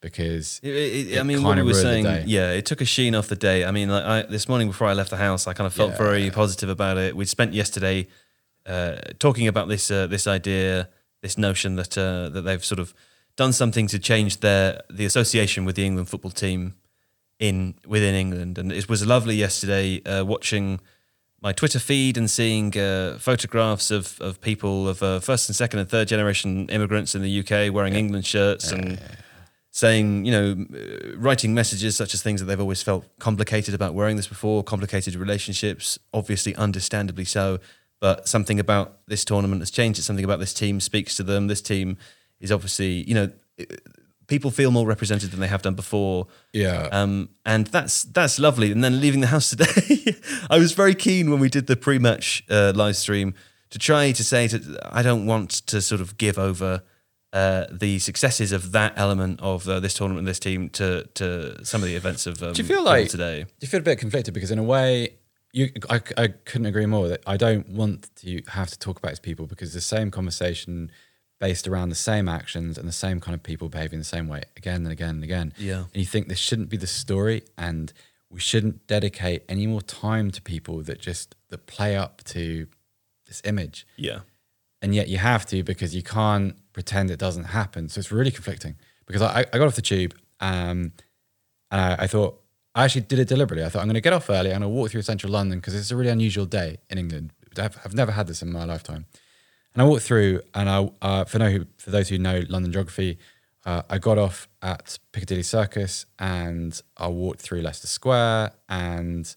because 0.00 0.60
It, 0.62 0.70
it, 0.74 1.12
it 1.12 1.18
I 1.20 1.22
mean, 1.22 1.42
what 1.42 1.56
we 1.56 1.62
were 1.62 1.74
saying, 1.74 2.04
yeah, 2.26 2.52
it 2.52 2.66
took 2.66 2.80
a 2.80 2.84
sheen 2.84 3.14
off 3.14 3.28
the 3.28 3.36
day. 3.36 3.64
I 3.64 3.70
mean, 3.70 3.88
like 3.88 4.04
I, 4.04 4.22
this 4.22 4.48
morning 4.48 4.68
before 4.68 4.86
I 4.88 4.92
left 4.92 5.10
the 5.10 5.16
house, 5.16 5.46
I 5.46 5.52
kind 5.52 5.66
of 5.66 5.72
felt 5.74 5.92
Yeah. 5.92 5.98
very 5.98 6.30
positive 6.30 6.68
about 6.68 6.98
it. 6.98 7.16
We'd 7.16 7.28
spent 7.28 7.52
yesterday 7.52 8.06
uh, 8.66 8.96
talking 9.18 9.48
about 9.48 9.68
this 9.68 9.90
uh, 9.90 10.06
this 10.06 10.26
idea, 10.26 10.88
this 11.22 11.36
notion 11.38 11.76
that 11.76 11.96
uh, 11.98 12.28
that 12.30 12.42
they've 12.42 12.64
sort 12.64 12.78
of 12.78 12.94
done 13.36 13.52
something 13.52 13.86
to 13.88 13.98
change 13.98 14.40
their 14.40 14.82
the 14.90 15.04
association 15.04 15.64
with 15.64 15.76
the 15.76 15.84
England 15.84 16.08
football 16.08 16.30
team 16.32 16.74
in 17.38 17.74
within 17.86 18.14
England, 18.14 18.58
and 18.58 18.72
it 18.72 18.88
was 18.88 19.06
lovely 19.06 19.36
yesterday 19.36 20.02
uh, 20.04 20.24
watching 20.24 20.80
my 21.40 21.52
Twitter 21.52 21.78
feed 21.78 22.16
and 22.18 22.28
seeing 22.28 22.76
uh, 22.76 23.16
photographs 23.18 23.92
of, 23.92 24.20
of 24.20 24.40
people 24.40 24.88
of 24.88 25.02
uh, 25.04 25.20
first 25.20 25.48
and 25.48 25.54
second 25.54 25.78
and 25.78 25.88
third 25.88 26.08
generation 26.08 26.68
immigrants 26.68 27.14
in 27.14 27.22
the 27.22 27.40
UK 27.40 27.72
wearing 27.72 27.94
England 27.94 28.26
shirts 28.26 28.72
and 28.72 28.98
saying, 29.78 30.24
you 30.24 30.32
know, 30.32 30.66
uh, 30.74 31.16
writing 31.16 31.54
messages 31.54 31.94
such 31.94 32.12
as 32.12 32.20
things 32.20 32.40
that 32.40 32.46
they've 32.46 32.60
always 32.60 32.82
felt 32.82 33.04
complicated 33.20 33.74
about 33.74 33.94
wearing 33.94 34.16
this 34.16 34.26
before, 34.26 34.64
complicated 34.64 35.14
relationships, 35.14 36.00
obviously, 36.12 36.52
understandably 36.56 37.24
so. 37.24 37.60
But 38.00 38.26
something 38.26 38.58
about 38.58 38.98
this 39.06 39.24
tournament 39.24 39.60
has 39.60 39.70
changed. 39.70 40.00
It's 40.00 40.06
something 40.06 40.24
about 40.24 40.40
this 40.40 40.52
team 40.52 40.80
speaks 40.80 41.14
to 41.18 41.22
them. 41.22 41.46
This 41.46 41.62
team 41.62 41.96
is 42.40 42.50
obviously, 42.50 43.04
you 43.08 43.14
know, 43.14 43.30
people 44.26 44.50
feel 44.50 44.72
more 44.72 44.84
represented 44.84 45.30
than 45.30 45.38
they 45.38 45.46
have 45.46 45.62
done 45.62 45.74
before. 45.74 46.26
Yeah. 46.52 46.88
Um, 46.90 47.28
and 47.46 47.68
that's 47.68 48.02
that's 48.02 48.40
lovely. 48.40 48.72
And 48.72 48.82
then 48.82 49.00
leaving 49.00 49.20
the 49.20 49.28
house 49.28 49.50
today, 49.54 50.16
I 50.50 50.58
was 50.58 50.72
very 50.72 50.96
keen 50.96 51.30
when 51.30 51.38
we 51.38 51.48
did 51.48 51.68
the 51.68 51.76
pre-match 51.76 52.42
uh, 52.50 52.72
live 52.74 52.96
stream 52.96 53.32
to 53.70 53.78
try 53.78 54.10
to 54.10 54.24
say 54.24 54.48
to 54.48 54.78
I 54.82 55.02
don't 55.02 55.26
want 55.26 55.50
to 55.68 55.80
sort 55.80 56.00
of 56.00 56.18
give 56.18 56.36
over 56.36 56.82
uh, 57.32 57.66
the 57.70 57.98
successes 57.98 58.52
of 58.52 58.72
that 58.72 58.94
element 58.96 59.40
of 59.40 59.68
uh, 59.68 59.80
this 59.80 59.94
tournament 59.94 60.26
this 60.26 60.38
team 60.38 60.70
to 60.70 61.04
to 61.14 61.64
some 61.64 61.82
of 61.82 61.88
the 61.88 61.94
events 61.94 62.26
of 62.26 62.42
um, 62.42 62.52
Do 62.52 62.62
you 62.62 62.68
feel 62.68 62.82
like 62.82 63.08
today. 63.08 63.42
Do 63.42 63.48
you 63.60 63.68
feel 63.68 63.80
a 63.80 63.82
bit 63.82 63.98
conflicted 63.98 64.32
because 64.34 64.50
in 64.50 64.58
a 64.58 64.62
way, 64.62 65.16
you 65.52 65.70
I, 65.90 66.00
I 66.16 66.28
couldn't 66.28 66.66
agree 66.66 66.86
more 66.86 67.08
that 67.08 67.22
I 67.26 67.36
don't 67.36 67.68
want 67.68 68.08
to 68.16 68.42
have 68.48 68.70
to 68.70 68.78
talk 68.78 68.98
about 68.98 69.10
these 69.10 69.20
people 69.20 69.46
because 69.46 69.74
the 69.74 69.80
same 69.80 70.10
conversation 70.10 70.90
based 71.38 71.68
around 71.68 71.90
the 71.90 71.94
same 71.94 72.28
actions 72.28 72.76
and 72.78 72.88
the 72.88 72.92
same 72.92 73.20
kind 73.20 73.34
of 73.34 73.42
people 73.42 73.68
behaving 73.68 73.98
the 73.98 74.04
same 74.04 74.26
way 74.28 74.42
again 74.56 74.82
and 74.82 74.90
again 74.90 75.10
and 75.16 75.24
again. 75.24 75.52
Yeah. 75.56 75.84
And 75.92 75.96
you 75.96 76.04
think 76.04 76.28
this 76.28 76.38
shouldn't 76.38 76.68
be 76.68 76.76
the 76.76 76.86
story 76.86 77.42
and 77.56 77.92
we 78.30 78.40
shouldn't 78.40 78.86
dedicate 78.86 79.44
any 79.48 79.66
more 79.66 79.80
time 79.80 80.30
to 80.32 80.42
people 80.42 80.82
that 80.82 81.00
just 81.00 81.34
that 81.50 81.66
play 81.66 81.96
up 81.96 82.24
to 82.24 82.66
this 83.26 83.40
image. 83.44 83.86
Yeah. 83.96 84.20
And 84.82 84.94
yet 84.94 85.08
you 85.08 85.18
have 85.18 85.46
to 85.46 85.62
because 85.62 85.94
you 85.94 86.02
can't 86.02 86.56
pretend 86.78 87.10
it 87.10 87.18
doesn't 87.18 87.48
happen. 87.60 87.88
So 87.88 87.98
it's 87.98 88.12
really 88.12 88.30
conflicting 88.30 88.76
because 89.04 89.20
I, 89.20 89.40
I 89.52 89.58
got 89.58 89.66
off 89.66 89.74
the 89.74 89.82
tube 89.82 90.14
um, 90.38 90.92
and 91.72 91.80
I, 91.80 91.96
I 92.04 92.06
thought, 92.06 92.40
I 92.72 92.84
actually 92.84 93.00
did 93.00 93.18
it 93.18 93.26
deliberately. 93.26 93.64
I 93.64 93.68
thought, 93.68 93.80
I'm 93.80 93.88
going 93.88 93.94
to 93.94 94.00
get 94.00 94.12
off 94.12 94.30
early. 94.30 94.50
And 94.52 94.62
I'm 94.62 94.70
going 94.70 94.74
to 94.74 94.80
walk 94.80 94.90
through 94.92 95.02
central 95.02 95.32
London 95.32 95.58
because 95.58 95.74
it's 95.74 95.90
a 95.90 95.96
really 95.96 96.10
unusual 96.10 96.46
day 96.46 96.78
in 96.88 96.96
England. 96.96 97.32
I've, 97.58 97.76
I've 97.84 97.94
never 97.94 98.12
had 98.12 98.28
this 98.28 98.42
in 98.42 98.52
my 98.52 98.64
lifetime. 98.64 99.06
And 99.74 99.82
I 99.82 99.86
walked 99.86 100.04
through, 100.04 100.42
and 100.54 100.70
I, 100.70 100.88
uh, 101.02 101.24
for, 101.24 101.40
who, 101.50 101.66
for 101.78 101.90
those 101.90 102.10
who 102.10 102.18
know 102.18 102.44
London 102.48 102.70
geography, 102.70 103.18
uh, 103.66 103.82
I 103.90 103.98
got 103.98 104.16
off 104.16 104.48
at 104.62 105.00
Piccadilly 105.10 105.42
Circus 105.42 106.06
and 106.20 106.80
I 106.96 107.08
walked 107.08 107.40
through 107.40 107.62
Leicester 107.62 107.88
Square 107.88 108.52
and 108.68 109.34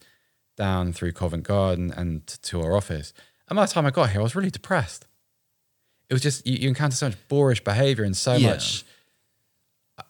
down 0.58 0.94
through 0.94 1.14
Covent 1.14 1.44
Garden 1.44 1.92
and 1.92 2.28
to 2.28 2.62
our 2.62 2.78
office. 2.78 3.14
And 3.50 3.58
by 3.58 3.66
the 3.66 3.72
time 3.72 3.88
I 3.88 3.90
got 3.90 4.12
here, 4.12 4.22
I 4.22 4.24
was 4.24 4.36
really 4.36 4.52
depressed. 4.52 5.08
It 6.12 6.14
was 6.14 6.22
just, 6.22 6.46
you, 6.46 6.58
you 6.58 6.68
encounter 6.68 6.96
so 6.96 7.08
much 7.08 7.16
boorish 7.30 7.64
behavior 7.64 8.04
and 8.04 8.16
so 8.16 8.36
Yeah. 8.36 8.50
much. 8.50 8.84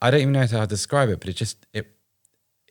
I 0.01 0.09
don't 0.09 0.21
even 0.21 0.33
know 0.33 0.47
how 0.47 0.61
to 0.61 0.67
describe 0.67 1.09
it, 1.09 1.19
but 1.19 1.29
it 1.29 1.33
just, 1.35 1.65
it, 1.73 1.87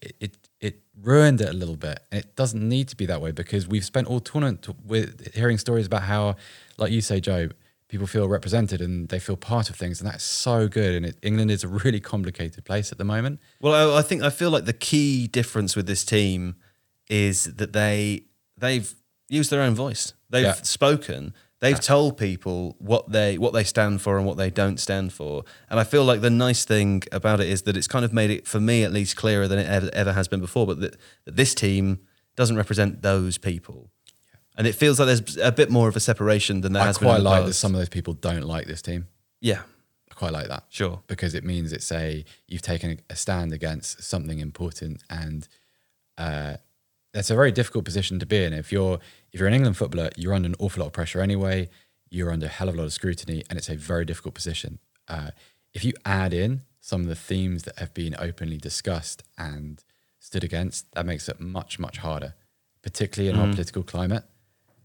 it, 0.02 0.14
it, 0.20 0.36
it 0.60 0.80
ruined 1.00 1.40
it 1.40 1.48
a 1.48 1.52
little 1.52 1.76
bit. 1.76 2.00
And 2.10 2.24
it 2.24 2.34
doesn't 2.34 2.66
need 2.68 2.88
to 2.88 2.96
be 2.96 3.06
that 3.06 3.20
way 3.20 3.30
because 3.30 3.68
we've 3.68 3.84
spent 3.84 4.08
all 4.08 4.18
tournament 4.20 4.66
with 4.84 5.32
hearing 5.34 5.58
stories 5.58 5.86
about 5.86 6.02
how, 6.02 6.34
like 6.76 6.90
you 6.90 7.00
say, 7.00 7.20
Joe, 7.20 7.50
people 7.88 8.08
feel 8.08 8.28
represented 8.28 8.80
and 8.80 9.08
they 9.10 9.20
feel 9.20 9.36
part 9.36 9.70
of 9.70 9.76
things, 9.76 10.00
and 10.00 10.10
that's 10.10 10.24
so 10.24 10.66
good. 10.66 10.94
And 10.96 11.06
it, 11.06 11.16
England 11.22 11.50
is 11.52 11.62
a 11.62 11.68
really 11.68 12.00
complicated 12.00 12.64
place 12.64 12.90
at 12.90 12.98
the 12.98 13.04
moment. 13.04 13.38
Well, 13.60 13.94
I, 13.94 13.98
I 14.00 14.02
think 14.02 14.22
I 14.22 14.30
feel 14.30 14.50
like 14.50 14.64
the 14.64 14.72
key 14.72 15.28
difference 15.28 15.76
with 15.76 15.86
this 15.86 16.04
team 16.04 16.56
is 17.08 17.44
that 17.44 17.72
they 17.72 18.24
they've 18.56 18.92
used 19.28 19.50
their 19.50 19.62
own 19.62 19.74
voice. 19.74 20.14
They've 20.30 20.44
Yeah. 20.46 20.54
spoken. 20.54 21.32
They've 21.60 21.78
told 21.78 22.16
people 22.16 22.74
what 22.78 23.12
they 23.12 23.36
what 23.36 23.52
they 23.52 23.64
stand 23.64 24.00
for 24.00 24.16
and 24.16 24.26
what 24.26 24.38
they 24.38 24.48
don't 24.48 24.80
stand 24.80 25.12
for. 25.12 25.44
And 25.68 25.78
I 25.78 25.84
feel 25.84 26.04
like 26.04 26.22
the 26.22 26.30
nice 26.30 26.64
thing 26.64 27.02
about 27.12 27.40
it 27.40 27.48
is 27.48 27.62
that 27.62 27.76
it's 27.76 27.86
kind 27.86 28.04
of 28.04 28.14
made 28.14 28.30
it, 28.30 28.48
for 28.48 28.60
me 28.60 28.82
at 28.82 28.92
least, 28.92 29.14
clearer 29.16 29.46
than 29.46 29.58
it 29.58 29.66
ever, 29.66 29.90
ever 29.92 30.12
has 30.14 30.26
been 30.26 30.40
before. 30.40 30.66
But 30.66 30.80
that, 30.80 30.96
that 31.26 31.36
this 31.36 31.54
team 31.54 32.00
doesn't 32.34 32.56
represent 32.56 33.02
those 33.02 33.36
people. 33.36 33.90
And 34.56 34.66
it 34.66 34.74
feels 34.74 34.98
like 34.98 35.06
there's 35.06 35.36
a 35.36 35.52
bit 35.52 35.70
more 35.70 35.88
of 35.88 35.96
a 35.96 36.00
separation 36.00 36.62
than 36.62 36.72
there 36.72 36.82
I 36.82 36.86
has 36.86 36.98
quite 36.98 37.08
been. 37.08 37.16
in 37.18 37.24
the 37.24 37.30
like 37.30 37.44
that 37.46 37.54
some 37.54 37.74
of 37.74 37.78
those 37.78 37.88
people 37.90 38.14
don't 38.14 38.44
like 38.44 38.66
this 38.66 38.80
team. 38.80 39.08
Yeah, 39.40 39.62
I 40.10 40.14
quite 40.14 40.32
like 40.32 40.48
that. 40.48 40.64
Sure. 40.70 41.02
Because 41.06 41.34
it 41.34 41.44
means 41.44 41.72
it's 41.72 41.92
a 41.92 42.24
you've 42.48 42.62
taken 42.62 43.00
a 43.10 43.16
stand 43.16 43.52
against 43.52 44.02
something 44.02 44.38
important 44.38 45.02
and 45.10 45.46
uh, 46.16 46.56
that's 47.12 47.30
a 47.30 47.34
very 47.34 47.52
difficult 47.52 47.84
position 47.84 48.18
to 48.20 48.26
be 48.26 48.44
in. 48.44 48.52
If 48.52 48.70
you're 48.72 48.98
if 49.32 49.40
you're 49.40 49.48
an 49.48 49.54
England 49.54 49.76
footballer, 49.76 50.10
you're 50.16 50.34
under 50.34 50.48
an 50.48 50.54
awful 50.58 50.80
lot 50.82 50.86
of 50.88 50.92
pressure 50.92 51.20
anyway. 51.20 51.68
You're 52.10 52.32
under 52.32 52.46
a 52.46 52.48
hell 52.50 52.68
of 52.68 52.74
a 52.74 52.78
lot 52.78 52.84
of 52.84 52.92
scrutiny, 52.92 53.44
and 53.48 53.58
it's 53.58 53.68
a 53.68 53.76
very 53.76 54.04
difficult 54.04 54.34
position. 54.34 54.78
Uh, 55.08 55.30
if 55.72 55.84
you 55.84 55.92
add 56.04 56.32
in 56.32 56.62
some 56.80 57.02
of 57.02 57.06
the 57.08 57.14
themes 57.14 57.62
that 57.64 57.78
have 57.78 57.94
been 57.94 58.16
openly 58.18 58.56
discussed 58.56 59.22
and 59.38 59.84
stood 60.18 60.42
against, 60.44 60.90
that 60.92 61.06
makes 61.06 61.28
it 61.28 61.38
much 61.40 61.78
much 61.78 61.98
harder, 61.98 62.34
particularly 62.82 63.30
in 63.32 63.36
our 63.40 63.46
Mm. 63.46 63.52
political 63.52 63.82
climate. 63.82 64.24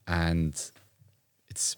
And 0.07 0.53
it's 1.49 1.77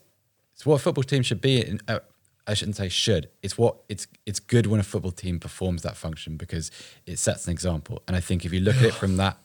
it's 0.53 0.65
what 0.65 0.75
a 0.75 0.79
football 0.79 1.03
team 1.03 1.23
should 1.23 1.41
be. 1.41 1.61
In, 1.65 1.79
uh, 1.87 1.99
I 2.45 2.53
shouldn't 2.53 2.77
say 2.77 2.89
should. 2.89 3.29
It's 3.41 3.57
what 3.57 3.77
it's 3.89 4.07
it's 4.25 4.39
good 4.39 4.67
when 4.67 4.79
a 4.79 4.83
football 4.83 5.11
team 5.11 5.39
performs 5.39 5.81
that 5.83 5.95
function 5.97 6.35
because 6.37 6.71
it 7.05 7.19
sets 7.19 7.45
an 7.47 7.51
example. 7.51 8.01
And 8.07 8.15
I 8.15 8.19
think 8.21 8.45
if 8.45 8.53
you 8.53 8.59
look 8.59 8.77
at 8.77 8.83
it 8.83 8.93
from 8.93 9.17
that 9.17 9.37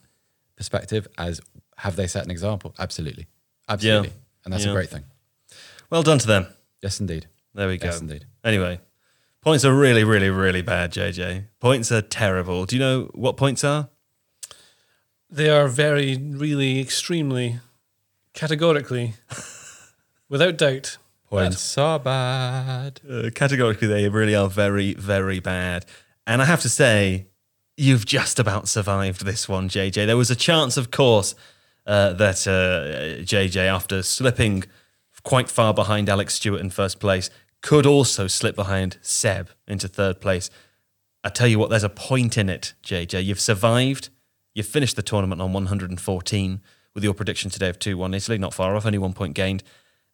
perspective, 0.63 1.09
as 1.19 1.41
have 1.79 1.97
they 1.97 2.07
set 2.07 2.25
an 2.25 2.31
example? 2.31 2.73
Absolutely, 2.79 3.27
absolutely, 3.69 4.13
and 4.45 4.53
that's 4.55 4.65
Yeah. 4.65 4.71
a 4.71 4.75
great 4.75 4.91
thing. 4.91 5.05
Well 5.91 6.03
done 6.05 6.19
to 6.21 6.27
them. 6.27 6.47
Yes, 6.81 7.01
indeed. 7.01 7.27
There 7.55 7.67
we 7.69 7.79
go. 7.79 7.87
Yes, 7.87 8.01
indeed. 8.01 8.27
Anyway, 8.45 8.81
points 9.41 9.65
are 9.65 9.75
really, 9.75 10.05
really, 10.05 10.31
really 10.31 10.63
bad, 10.63 10.93
JJ. 10.93 11.47
Points 11.61 11.91
are 11.93 12.01
terrible. 12.01 12.65
Do 12.67 12.77
you 12.77 12.81
know 12.81 13.11
what 13.15 13.37
points 13.37 13.65
are? 13.65 13.89
They 15.29 15.51
are 15.51 15.67
very, 15.69 16.17
really, 16.17 16.81
extremely, 16.81 17.59
categorically, 18.35 19.15
without 20.29 20.57
doubt. 20.59 20.99
Points 21.29 21.77
are 21.79 21.99
bad. 21.99 23.01
Uh, 23.11 23.31
categorically, 23.35 23.89
they 23.89 24.09
really 24.09 24.35
are 24.35 24.49
very, 24.49 24.95
very 24.95 25.41
bad. 25.41 25.87
And 26.27 26.41
I 26.43 26.45
have 26.45 26.61
to 26.63 26.69
say, 26.69 27.27
you've 27.77 28.07
just 28.07 28.39
about 28.39 28.69
survived 28.69 29.25
this 29.25 29.49
one, 29.49 29.69
JJ. 29.69 30.07
There 30.07 30.17
was 30.17 30.31
a 30.31 30.37
chance, 30.37 30.77
of 30.77 30.91
course, 30.91 31.35
uh, 31.87 32.13
that 32.15 32.47
uh, 32.47 33.23
JJ, 33.23 33.57
after 33.67 34.03
slipping 34.03 34.65
quite 35.23 35.49
far 35.49 35.73
behind 35.73 36.09
Alex 36.09 36.35
Stewart 36.35 36.61
in 36.61 36.71
first 36.71 37.01
place, 37.01 37.31
could 37.61 37.87
also 37.87 38.27
slip 38.27 38.57
behind 38.57 38.99
Seb 39.03 39.51
into 39.67 39.89
third 39.89 40.21
place. 40.21 40.51
I 41.25 41.29
tell 41.29 41.47
you 41.47 41.59
what, 41.59 41.71
there's 41.71 41.85
a 41.85 41.89
point 41.89 42.37
in 42.37 42.49
it, 42.49 42.75
JJ. 42.85 43.25
You've 43.25 43.41
survived. 43.41 44.09
You've 44.55 44.67
finished 44.67 44.97
the 44.97 45.03
tournament 45.03 45.41
on 45.41 45.53
114 45.53 46.61
with 46.95 47.05
your 47.05 47.15
prediction 47.15 47.51
today 47.51 47.69
of 47.69 47.79
2 47.79 47.97
1 47.97 48.15
Italy, 48.15 48.39
not 48.39 48.53
far 48.53 48.77
off, 48.77 48.85
only 48.85 48.99
one 48.99 49.13
point 49.13 49.35
gained. 49.35 49.63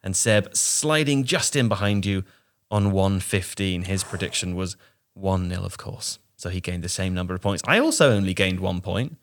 And 0.01 0.15
Seb 0.15 0.55
sliding 0.55 1.25
just 1.25 1.55
in 1.55 1.67
behind 1.67 2.05
you 2.05 2.23
on 2.71 2.91
115. 2.91 3.83
His 3.83 4.03
prediction 4.03 4.55
was 4.55 4.77
1 5.13 5.49
0, 5.49 5.63
of 5.63 5.77
course. 5.77 6.19
So 6.39 6.49
he 6.49 6.61
gained 6.61 6.83
the 6.83 6.89
same 6.89 7.13
number 7.13 7.35
of 7.35 7.41
points. 7.41 7.61
I 7.67 7.79
also 7.79 8.11
only 8.11 8.33
gained 8.33 8.61
one 8.61 8.79
point 8.79 9.17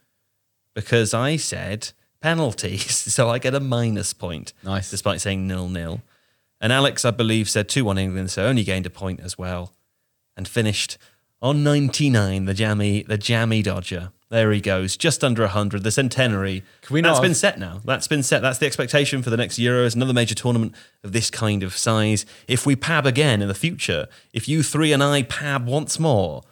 because 0.74 1.14
I 1.14 1.36
said 1.36 1.92
penalties. 2.20 3.04
So 3.16 3.30
I 3.30 3.38
get 3.38 3.54
a 3.54 3.60
minus 3.60 4.12
point. 4.12 4.52
Nice. 4.62 4.90
Despite 4.90 5.22
saying 5.22 5.46
nil 5.46 5.68
nil. 5.68 6.02
And 6.60 6.72
Alex, 6.72 7.06
I 7.06 7.10
believe, 7.10 7.48
said 7.48 7.68
2 7.68 7.84
1 7.84 7.96
England, 7.96 8.30
so 8.30 8.44
only 8.44 8.64
gained 8.64 8.84
a 8.84 8.90
point 8.90 9.20
as 9.20 9.38
well. 9.38 9.72
And 10.36 10.46
finished 10.46 10.98
on 11.40 11.64
99, 11.64 12.44
the 12.44 12.52
jammy, 12.52 13.02
the 13.02 13.16
jammy 13.16 13.62
Dodger. 13.62 14.10
There 14.28 14.52
he 14.52 14.60
goes, 14.60 14.96
just 14.96 15.22
under 15.22 15.42
100, 15.42 15.82
the 15.84 15.90
centenary. 15.90 16.64
Can 16.82 16.94
we 16.94 17.00
That's 17.00 17.18
not 17.18 17.22
been 17.22 17.34
set 17.34 17.58
now. 17.58 17.80
That's 17.84 18.08
been 18.08 18.22
set. 18.22 18.42
That's 18.42 18.58
the 18.58 18.66
expectation 18.66 19.22
for 19.22 19.30
the 19.30 19.36
next 19.36 19.58
Euros, 19.58 19.94
another 19.94 20.12
major 20.12 20.34
tournament 20.34 20.74
of 21.04 21.12
this 21.12 21.30
kind 21.30 21.62
of 21.62 21.76
size. 21.76 22.26
If 22.48 22.66
we 22.66 22.76
pab 22.76 23.06
again 23.06 23.40
in 23.40 23.48
the 23.48 23.54
future, 23.54 24.08
if 24.32 24.48
you 24.48 24.62
three 24.62 24.92
and 24.92 25.02
I 25.02 25.22
pab 25.22 25.64
once 25.64 25.98
more, 25.98 26.42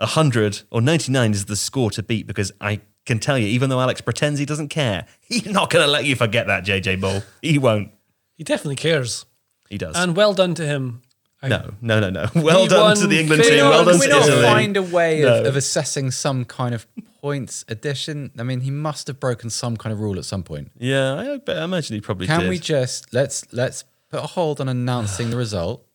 100 0.00 0.62
or 0.70 0.80
99 0.80 1.32
is 1.32 1.44
the 1.46 1.56
score 1.56 1.90
to 1.92 2.02
beat 2.02 2.26
because 2.26 2.52
I 2.60 2.80
can 3.06 3.18
tell 3.18 3.38
you, 3.38 3.46
even 3.46 3.70
though 3.70 3.80
Alex 3.80 4.00
pretends 4.00 4.38
he 4.40 4.46
doesn't 4.46 4.68
care, 4.68 5.06
he's 5.20 5.46
not 5.46 5.70
going 5.70 5.84
to 5.84 5.90
let 5.90 6.04
you 6.04 6.16
forget 6.16 6.46
that, 6.48 6.64
JJ 6.64 7.00
Bull. 7.00 7.22
He 7.42 7.58
won't. 7.58 7.90
He 8.36 8.44
definitely 8.44 8.76
cares. 8.76 9.26
He 9.68 9.78
does. 9.78 9.96
And 9.96 10.16
well 10.16 10.34
done 10.34 10.54
to 10.54 10.66
him. 10.66 11.02
I- 11.42 11.48
no, 11.48 11.72
no, 11.80 12.00
no, 12.00 12.10
no. 12.10 12.26
Well 12.34 12.66
done 12.66 12.96
to 12.96 13.06
the 13.06 13.18
England 13.20 13.44
team. 13.44 13.64
Well 13.64 13.84
done 13.84 13.94
Can 13.94 14.00
we 14.00 14.06
to 14.06 14.12
not 14.12 14.28
Italy. 14.28 14.42
find 14.42 14.76
a 14.76 14.82
way 14.82 15.22
of, 15.22 15.42
No. 15.44 15.48
of 15.48 15.56
assessing 15.56 16.10
some 16.10 16.44
kind 16.44 16.74
of 16.74 16.86
points 17.22 17.64
addition? 17.68 18.30
I 18.38 18.42
mean, 18.42 18.60
he 18.60 18.70
must 18.70 19.06
have 19.06 19.18
broken 19.18 19.48
some 19.48 19.76
kind 19.78 19.92
of 19.92 20.00
rule 20.00 20.18
at 20.18 20.24
some 20.26 20.42
point. 20.42 20.70
Yeah, 20.78 21.14
I, 21.14 21.36
bet- 21.38 21.58
I 21.58 21.64
imagine 21.64 21.94
he 21.94 22.00
probably 22.02 22.26
Can 22.26 22.40
did. 22.40 22.48
we 22.50 22.58
just 22.58 23.14
let's 23.14 23.50
let's 23.54 23.84
put 24.10 24.22
a 24.22 24.26
hold 24.26 24.60
on 24.60 24.68
announcing 24.68 25.30
the 25.30 25.36
result? 25.38 25.86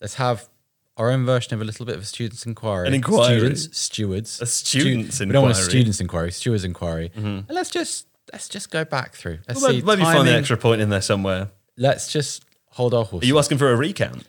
Let's 0.00 0.14
have 0.14 0.48
our 0.96 1.10
own 1.10 1.24
version 1.26 1.54
of 1.54 1.60
a 1.60 1.64
little 1.64 1.84
bit 1.86 1.96
of 1.96 2.02
a 2.02 2.04
students' 2.04 2.46
inquiry. 2.46 2.88
An 2.88 2.94
inquiry. 2.94 3.24
Students, 3.38 3.78
stewards, 3.78 4.40
A 4.40 4.46
students' 4.46 5.20
We 5.20 5.26
don't 5.26 5.42
want 5.42 5.54
a 5.56 5.58
inquiry. 5.58 5.70
students' 5.70 6.00
inquiry. 6.00 6.32
Stewards' 6.32 6.64
inquiry. 6.64 7.10
Mm-hmm. 7.16 7.26
And 7.26 7.50
let's 7.50 7.70
just 7.70 8.06
let's 8.32 8.48
just 8.48 8.70
go 8.70 8.84
back 8.84 9.14
through. 9.14 9.38
Let's 9.48 9.60
Well, 9.62 9.70
see. 9.72 9.82
maybe 9.82 10.02
find 10.02 10.18
timing. 10.18 10.32
an 10.32 10.38
extra 10.38 10.56
point 10.56 10.80
in 10.80 10.88
there 10.90 11.02
somewhere. 11.02 11.48
Let's 11.76 12.10
just 12.12 12.44
hold 12.70 12.94
our 12.94 13.00
Are 13.02 13.04
horses. 13.04 13.28
you 13.28 13.38
asking 13.38 13.58
for 13.58 13.70
a 13.70 13.76
recount? 13.76 14.24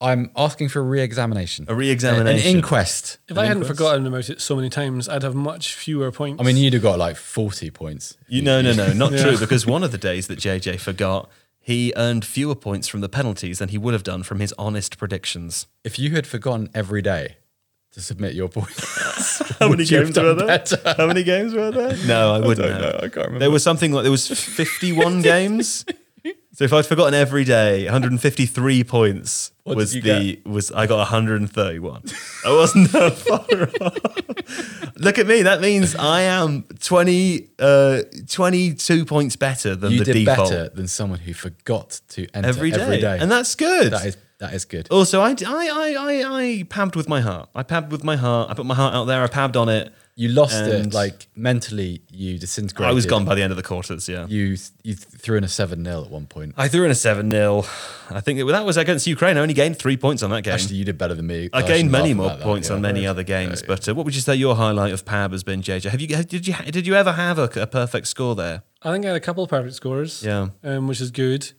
I'm 0.00 0.32
asking 0.36 0.68
for 0.70 0.80
a 0.80 0.82
re-examination. 0.82 1.66
A 1.68 1.76
re-examination. 1.76 2.50
An 2.50 2.56
inquest. 2.56 3.18
If 3.28 3.38
I 3.38 3.46
hadn't 3.46 3.64
forgotten 3.66 4.04
about 4.04 4.28
it 4.30 4.40
so 4.40 4.56
many 4.56 4.68
times, 4.68 5.08
I'd 5.08 5.22
have 5.22 5.36
much 5.36 5.74
fewer 5.74 6.10
points. 6.10 6.40
I 6.40 6.44
mean, 6.44 6.56
you'd 6.56 6.72
have 6.72 6.82
got 6.82 6.98
like 6.98 7.16
40 7.16 7.70
points. 7.70 8.16
You 8.26 8.42
no, 8.42 8.60
no, 8.60 8.72
no, 8.72 8.92
not 8.92 9.12
Yeah. 9.12 9.22
true. 9.22 9.38
Because 9.38 9.64
one 9.64 9.84
of 9.84 9.92
the 9.92 9.98
days 9.98 10.26
that 10.26 10.40
JJ 10.40 10.80
forgot, 10.80 11.30
he 11.62 11.92
earned 11.96 12.24
fewer 12.24 12.54
points 12.54 12.88
from 12.88 13.00
the 13.00 13.08
penalties 13.08 13.58
than 13.60 13.68
he 13.70 13.78
would 13.78 13.94
have 13.94 14.02
done 14.02 14.22
from 14.24 14.40
his 14.40 14.52
honest 14.58 14.98
predictions. 14.98 15.66
If 15.84 15.98
you 15.98 16.10
had 16.10 16.26
forgotten 16.26 16.68
every 16.74 17.00
day 17.02 17.36
to 17.92 18.00
submit 18.00 18.34
your 18.34 18.48
points, 18.48 19.38
How 19.60 19.68
would 19.68 19.78
many 19.78 19.88
you 19.88 19.96
have 19.98 20.06
games 20.06 20.14
done 20.16 20.24
were 20.24 20.34
there? 20.34 20.46
better? 20.46 20.94
How 20.96 21.06
many 21.06 21.22
games 21.22 21.54
were 21.54 21.70
there? 21.70 21.96
No, 22.06 22.34
I 22.34 22.40
wouldn't. 22.40 22.68
don't 22.68 22.82
have. 22.82 22.92
know. 22.92 22.96
I 22.98 23.00
can't 23.08 23.16
remember. 23.16 23.38
There 23.38 23.50
was 23.50 23.62
something 23.62 23.92
like 23.92 24.02
there 24.02 24.10
was 24.10 24.26
fifty-one 24.28 25.22
games. 25.32 25.84
So 26.62 26.66
if 26.66 26.72
I'd 26.72 26.86
forgotten 26.86 27.12
every 27.12 27.42
day, 27.42 27.86
153 27.86 28.84
points 28.84 29.50
What 29.64 29.76
was 29.76 29.94
did 29.94 30.04
you 30.04 30.36
the 30.44 30.48
was 30.48 30.70
I 30.70 30.86
got 30.86 30.98
131. 30.98 32.04
I 32.46 32.52
wasn't 32.52 32.92
that 32.92 33.14
far 33.18 33.84
off. 33.84 34.92
Look 34.96 35.18
at 35.18 35.26
me. 35.26 35.42
That 35.42 35.60
means 35.60 35.96
I 35.96 36.20
am 36.20 36.62
20, 36.78 37.48
uh, 37.58 38.02
22 38.28 39.04
points 39.06 39.34
better 39.34 39.74
than 39.74 39.90
you 39.90 39.98
the 39.98 40.04
did 40.04 40.24
default 40.24 40.50
better 40.50 40.68
than 40.68 40.86
someone 40.86 41.18
who 41.18 41.34
forgot 41.34 42.00
to 42.10 42.28
enter 42.32 42.48
every 42.48 42.70
day. 42.70 43.18
and 43.20 43.28
that's 43.28 43.56
good. 43.56 43.92
that 43.92 44.06
is 44.06 44.16
that 44.38 44.54
is 44.54 44.64
good. 44.64 44.88
Also, 44.90 45.20
I, 45.20 45.30
I, 45.30 45.36
I, 45.44 45.94
I, 45.98 46.42
I 46.42 46.62
pabbed 46.68 46.94
with 46.94 47.08
my 47.08 47.20
heart. 47.20 47.48
I 47.56 47.64
pabbed 47.64 47.90
with 47.90 48.04
my 48.04 48.14
heart. 48.14 48.50
I 48.50 48.54
put 48.54 48.66
my 48.66 48.76
heart 48.76 48.94
out 48.94 49.06
there. 49.06 49.24
I 49.24 49.26
pabbed 49.26 49.56
on 49.56 49.68
it. 49.68 49.92
You 50.14 50.28
lost 50.28 50.54
and 50.54 50.88
it 50.88 50.94
like 50.94 51.26
mentally. 51.34 52.02
You 52.10 52.38
disintegrated. 52.38 52.90
I 52.90 52.92
was 52.92 53.06
gone 53.06 53.24
by 53.24 53.34
the 53.34 53.42
end 53.42 53.50
of 53.50 53.56
the 53.56 53.62
quarters. 53.62 54.08
Yeah, 54.08 54.26
You 54.26 54.56
you 54.82 54.94
threw 54.94 55.38
in 55.38 55.44
a 55.44 55.48
seven 55.48 55.84
0 55.84 56.04
at 56.04 56.10
one 56.10 56.26
point. 56.26 56.54
I 56.58 56.68
threw 56.68 56.84
in 56.84 56.90
a 56.90 56.94
seven 56.94 57.30
0 57.30 57.64
I 58.10 58.20
think 58.20 58.38
it, 58.38 58.44
that 58.44 58.66
was 58.66 58.76
against 58.76 59.06
Ukraine. 59.06 59.38
I 59.38 59.40
only 59.40 59.54
gained 59.54 59.78
three 59.78 59.96
points 59.96 60.22
on 60.22 60.28
that 60.30 60.42
game. 60.42 60.52
Actually, 60.52 60.76
you 60.76 60.84
did 60.84 60.98
better 60.98 61.14
than 61.14 61.26
me. 61.26 61.48
I 61.52 61.60
shouldn't 61.60 61.66
gained 61.68 61.90
many 61.90 62.12
more 62.12 62.26
about 62.26 62.40
that, 62.40 62.44
points 62.44 62.68
yeah. 62.68 62.74
on 62.74 62.82
many 62.82 63.06
other 63.06 63.22
games. 63.22 63.62
But 63.62 63.88
uh, 63.88 63.94
what 63.94 64.04
would 64.04 64.14
you 64.14 64.20
say 64.20 64.34
your 64.34 64.54
highlight 64.54 64.92
of 64.92 65.04
Pab 65.06 65.32
has 65.32 65.42
been, 65.42 65.62
JJ? 65.62 65.90
Have 65.90 66.00
you 66.00 66.06
did 66.06 66.46
you 66.46 66.54
did 66.54 66.86
you 66.86 66.94
ever 66.94 67.12
have 67.12 67.38
a, 67.38 67.48
a 67.60 67.66
perfect 67.66 68.06
score 68.06 68.34
there? 68.34 68.64
I 68.82 68.92
think 68.92 69.06
I 69.06 69.08
had 69.08 69.16
a 69.16 69.20
couple 69.20 69.44
of 69.44 69.50
perfect 69.50 69.74
scores. 69.74 70.22
Yeah. 70.22 70.48
Um, 70.62 70.88
which 70.88 71.00
is 71.00 71.10
good. 71.10 71.52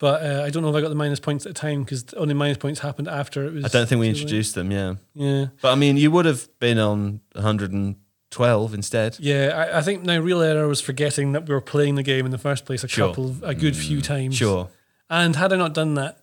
But 0.00 0.22
uh, 0.22 0.42
I 0.44 0.50
don't 0.50 0.62
know 0.62 0.68
if 0.70 0.76
I 0.76 0.80
got 0.80 0.90
the 0.90 0.94
minus 0.94 1.18
points 1.18 1.44
at 1.44 1.54
the 1.54 1.60
time 1.60 1.82
because 1.82 2.04
only 2.14 2.32
minus 2.34 2.56
points 2.58 2.80
happened 2.80 3.08
after 3.08 3.44
it 3.46 3.52
was. 3.54 3.64
I 3.64 3.68
don't 3.68 3.88
think 3.88 3.98
we 4.00 4.06
too 4.06 4.12
late. 4.12 4.20
introduced 4.22 4.54
them. 4.54 4.70
Yeah, 4.70 4.94
Yeah. 5.14 5.46
but 5.60 5.72
I 5.72 5.74
mean, 5.74 5.96
you 5.96 6.10
would 6.12 6.24
have 6.24 6.48
been 6.60 6.78
on 6.78 7.20
112 7.34 8.74
instead. 8.74 9.16
Yeah, 9.18 9.52
I, 9.72 9.78
I 9.78 9.82
think 9.82 10.04
my 10.04 10.16
real 10.16 10.40
error 10.40 10.68
was 10.68 10.80
forgetting 10.80 11.32
that 11.32 11.46
we 11.48 11.54
were 11.54 11.60
playing 11.60 11.96
the 11.96 12.02
game 12.02 12.24
in 12.24 12.30
the 12.30 12.38
first 12.38 12.64
place 12.64 12.84
a 12.84 12.88
Sure. 12.88 13.08
Mm, 13.08 13.10
couple, 13.10 13.36
a 13.42 13.54
good 13.54 13.76
few 13.76 14.00
times. 14.00 14.36
Sure. 14.36 14.68
And 15.10 15.36
had 15.36 15.52
I 15.52 15.56
not 15.56 15.74
done 15.74 15.94
that 15.94 16.18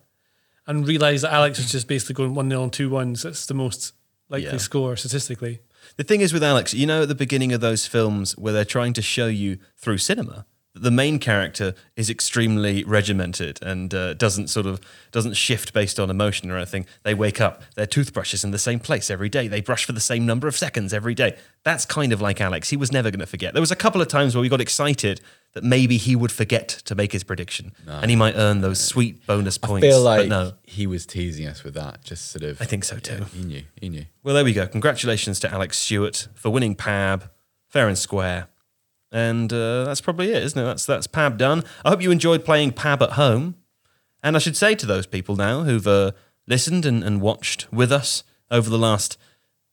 and 0.66 0.86
realised 0.86 1.24
that 1.24 1.32
Alex 1.32 1.58
was 1.58 1.70
just 1.70 1.88
basically 1.88 2.14
going 2.14 2.34
1 2.34 2.48
0 2.48 2.62
and 2.62 2.72
2 2.72 2.88
1s, 2.90 3.22
that's 3.22 3.46
the 3.46 3.54
most 3.54 3.92
likely 4.28 4.46
Yeah. 4.50 4.56
score 4.56 4.96
statistically. 4.96 5.60
The 5.96 6.04
thing 6.04 6.20
is 6.20 6.32
with 6.32 6.42
Alex, 6.42 6.74
you 6.74 6.86
know, 6.86 7.02
at 7.02 7.08
the 7.08 7.14
beginning 7.14 7.52
of 7.52 7.60
those 7.60 7.86
films 7.86 8.36
where 8.38 8.52
they're 8.52 8.64
trying 8.64 8.92
to 8.94 9.02
show 9.02 9.26
you 9.26 9.58
through 9.76 9.98
cinema 9.98 10.46
the 10.76 10.90
main 10.90 11.18
character 11.18 11.74
is 11.96 12.10
extremely 12.10 12.84
regimented 12.84 13.58
and 13.62 13.94
uh, 13.94 14.14
doesn't 14.14 14.48
sort 14.48 14.66
of 14.66 14.80
doesn't 15.10 15.34
shift 15.34 15.72
based 15.72 15.98
on 15.98 16.10
emotion 16.10 16.50
or 16.50 16.56
anything. 16.56 16.86
They 17.02 17.14
wake 17.14 17.40
up, 17.40 17.62
their 17.74 17.86
toothbrush 17.86 18.34
is 18.34 18.44
in 18.44 18.50
the 18.50 18.58
same 18.58 18.78
place 18.78 19.10
every 19.10 19.28
day. 19.28 19.48
They 19.48 19.60
brush 19.60 19.84
for 19.84 19.92
the 19.92 20.00
same 20.00 20.26
number 20.26 20.46
of 20.46 20.56
seconds 20.56 20.92
every 20.92 21.14
day. 21.14 21.36
That's 21.64 21.84
kind 21.84 22.12
of 22.12 22.20
like 22.20 22.40
Alex. 22.40 22.70
He 22.70 22.76
was 22.76 22.92
never 22.92 23.10
going 23.10 23.20
to 23.20 23.26
forget. 23.26 23.54
There 23.54 23.60
was 23.60 23.70
a 23.70 23.76
couple 23.76 24.00
of 24.00 24.08
times 24.08 24.34
where 24.34 24.42
we 24.42 24.48
got 24.48 24.60
excited 24.60 25.20
that 25.54 25.64
maybe 25.64 25.96
he 25.96 26.14
would 26.14 26.30
forget 26.30 26.68
to 26.68 26.94
make 26.94 27.12
his 27.12 27.24
prediction 27.24 27.72
and 27.86 28.10
he 28.10 28.16
might 28.16 28.34
earn 28.36 28.60
those 28.60 28.78
sweet 28.78 29.26
bonus 29.26 29.56
points. 29.56 29.86
I 29.86 29.88
points. 29.90 29.96
feel 29.96 30.04
but 30.04 30.18
like 30.18 30.28
no. 30.28 30.52
he 30.64 30.86
was 30.86 31.06
teasing 31.06 31.46
us 31.46 31.64
with 31.64 31.74
that. 31.74 32.04
Just 32.04 32.30
sort 32.30 32.42
of. 32.42 32.60
I 32.60 32.66
think 32.66 32.84
so 32.84 32.98
too. 32.98 33.24
He 33.32 33.44
knew. 33.44 33.62
He 33.80 33.88
knew. 33.88 34.04
Well, 34.22 34.34
there 34.34 34.44
we 34.44 34.52
go. 34.52 34.66
Congratulations 34.66 35.40
to 35.40 35.52
Alex 35.52 35.78
Stewart 35.78 36.28
for 36.34 36.50
winning 36.50 36.74
PAB, 36.74 37.30
fair 37.68 37.88
and 37.88 37.96
square. 37.96 38.48
And 39.16 39.50
uh, 39.50 39.84
that's 39.84 40.02
probably 40.02 40.30
it, 40.30 40.42
isn't 40.42 40.60
it? 40.60 40.64
That's 40.66 40.84
that's 40.84 41.06
PAB 41.06 41.38
done. 41.38 41.64
I 41.86 41.88
hope 41.88 42.02
you 42.02 42.10
enjoyed 42.10 42.44
playing 42.44 42.72
PAB 42.72 43.02
at 43.02 43.12
home. 43.12 43.54
And 44.22 44.36
I 44.36 44.38
should 44.38 44.58
say 44.58 44.74
to 44.74 44.84
those 44.84 45.06
people 45.06 45.36
now 45.36 45.62
who've 45.62 45.86
uh, 45.86 46.12
listened 46.46 46.84
and, 46.84 47.02
and 47.02 47.22
watched 47.22 47.66
with 47.72 47.90
us 47.90 48.24
over 48.50 48.68
the 48.68 48.76
last 48.76 49.16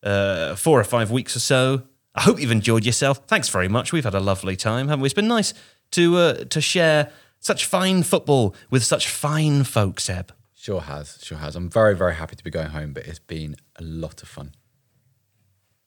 uh, 0.01 0.55
four 0.55 0.79
or 0.79 0.85
five 0.85 1.11
weeks 1.11 1.35
or 1.35 1.41
so, 1.41 1.83
I 2.15 2.21
hope 2.21 2.39
you've 2.39 2.51
enjoyed 2.51 2.85
yourself. 2.85 3.17
Thanks 3.27 3.49
very 3.49 3.67
much. 3.67 3.91
We've 3.91 4.05
had 4.05 4.15
a 4.15 4.21
lovely 4.21 4.55
time, 4.55 4.87
haven't 4.87 5.01
we? 5.01 5.07
It's 5.07 5.13
been 5.13 5.27
nice 5.27 5.53
to 5.91 6.15
uh, 6.15 6.33
to 6.45 6.61
share 6.61 7.11
such 7.41 7.65
fine 7.65 8.03
football 8.03 8.55
with 8.69 8.85
such 8.85 9.09
fine 9.09 9.65
folks, 9.65 10.09
Eb. 10.09 10.31
Sure 10.55 10.79
has. 10.79 11.19
Sure 11.21 11.39
has. 11.39 11.57
I'm 11.57 11.69
very, 11.69 11.97
very 11.97 12.15
happy 12.15 12.37
to 12.37 12.43
be 12.45 12.49
going 12.49 12.69
home, 12.69 12.93
but 12.93 13.07
it's 13.07 13.19
been 13.19 13.57
a 13.75 13.83
lot 13.83 14.21
of 14.23 14.29
fun. 14.29 14.53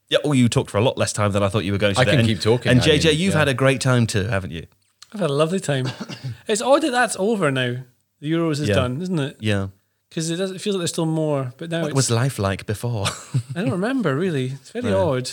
Yeah, 0.09 0.19
oh, 0.25 0.33
you 0.33 0.49
talked 0.49 0.71
for 0.71 0.79
a 0.79 0.83
lot 0.83 0.97
less 0.97 1.13
time 1.13 1.33
than 1.33 1.43
I 1.43 1.49
thought 1.49 1.65
you 1.65 1.73
were 1.73 1.79
going 1.79 1.95
to. 1.95 2.01
I 2.01 2.05
there. 2.05 2.13
can 2.13 2.21
And- 2.21 2.29
keep 2.29 2.41
talking, 2.41 2.71
And 2.71 2.81
I 2.81 2.85
JJ, 2.85 3.05
mean, 3.11 3.19
you've 3.19 3.33
yeah. 3.35 3.39
had 3.41 3.49
a 3.49 3.55
great 3.55 3.81
time 3.81 4.07
too, 4.07 4.25
haven't 4.25 4.53
you? 4.53 4.67
I've 5.13 5.21
had 5.21 5.31
a 5.31 5.35
lovely 5.35 5.61
time. 5.61 5.89
it's 6.49 6.63
odd 6.63 6.83
that 6.83 6.91
that's 6.93 7.17
over 7.19 7.51
now. 7.51 7.77
The 8.21 8.33
Euros 8.33 8.61
is 8.61 8.69
Yeah. 8.69 8.77
done, 8.77 9.03
isn't 9.03 9.19
it? 9.19 9.37
Yeah. 9.41 9.69
Because 10.09 10.31
it, 10.31 10.37
does- 10.37 10.53
it 10.53 10.61
feels 10.61 10.77
like 10.77 10.81
there's 10.81 10.91
still 10.91 11.07
more. 11.07 11.53
But 11.59 11.71
now 11.71 11.81
What 11.83 11.89
it's, 11.89 11.97
was 11.97 12.11
life 12.11 12.39
like 12.39 12.67
before? 12.67 13.07
I 13.57 13.63
don't 13.63 13.71
remember 13.73 14.15
really. 14.17 14.47
It's 14.53 14.71
very 14.71 14.89
Yeah. 14.91 14.97
odd. 14.97 15.31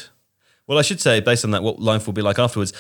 well, 0.68 0.80
I 0.80 0.82
should 0.82 1.00
say, 1.02 1.20
based 1.20 1.46
on 1.46 1.52
that, 1.52 1.62
what 1.64 1.80
life 1.80 2.06
will 2.08 2.14
be 2.14 2.22
like 2.22 2.40
afterwards. 2.40 2.74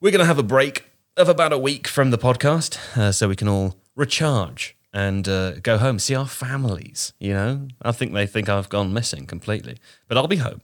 We're 0.00 0.10
going 0.12 0.20
to 0.20 0.26
have 0.26 0.38
a 0.38 0.42
break 0.42 0.86
of 1.18 1.28
about 1.28 1.52
a 1.52 1.58
week 1.58 1.86
from 1.86 2.10
the 2.10 2.18
podcast, 2.18 2.78
uh, 2.96 3.12
so 3.12 3.28
we 3.28 3.36
can 3.36 3.48
all 3.48 3.76
recharge 3.94 4.74
and 4.94 5.28
uh, 5.28 5.52
go 5.60 5.76
home, 5.76 5.98
see 5.98 6.14
our 6.14 6.26
families. 6.26 7.12
You 7.18 7.34
know, 7.34 7.68
I 7.82 7.92
think 7.92 8.12
they 8.14 8.26
think 8.26 8.48
I've 8.48 8.68
gone 8.70 8.92
missing 8.94 9.26
completely, 9.26 9.76
but 10.08 10.16
I'll 10.16 10.26
be 10.28 10.36
home. 10.38 10.62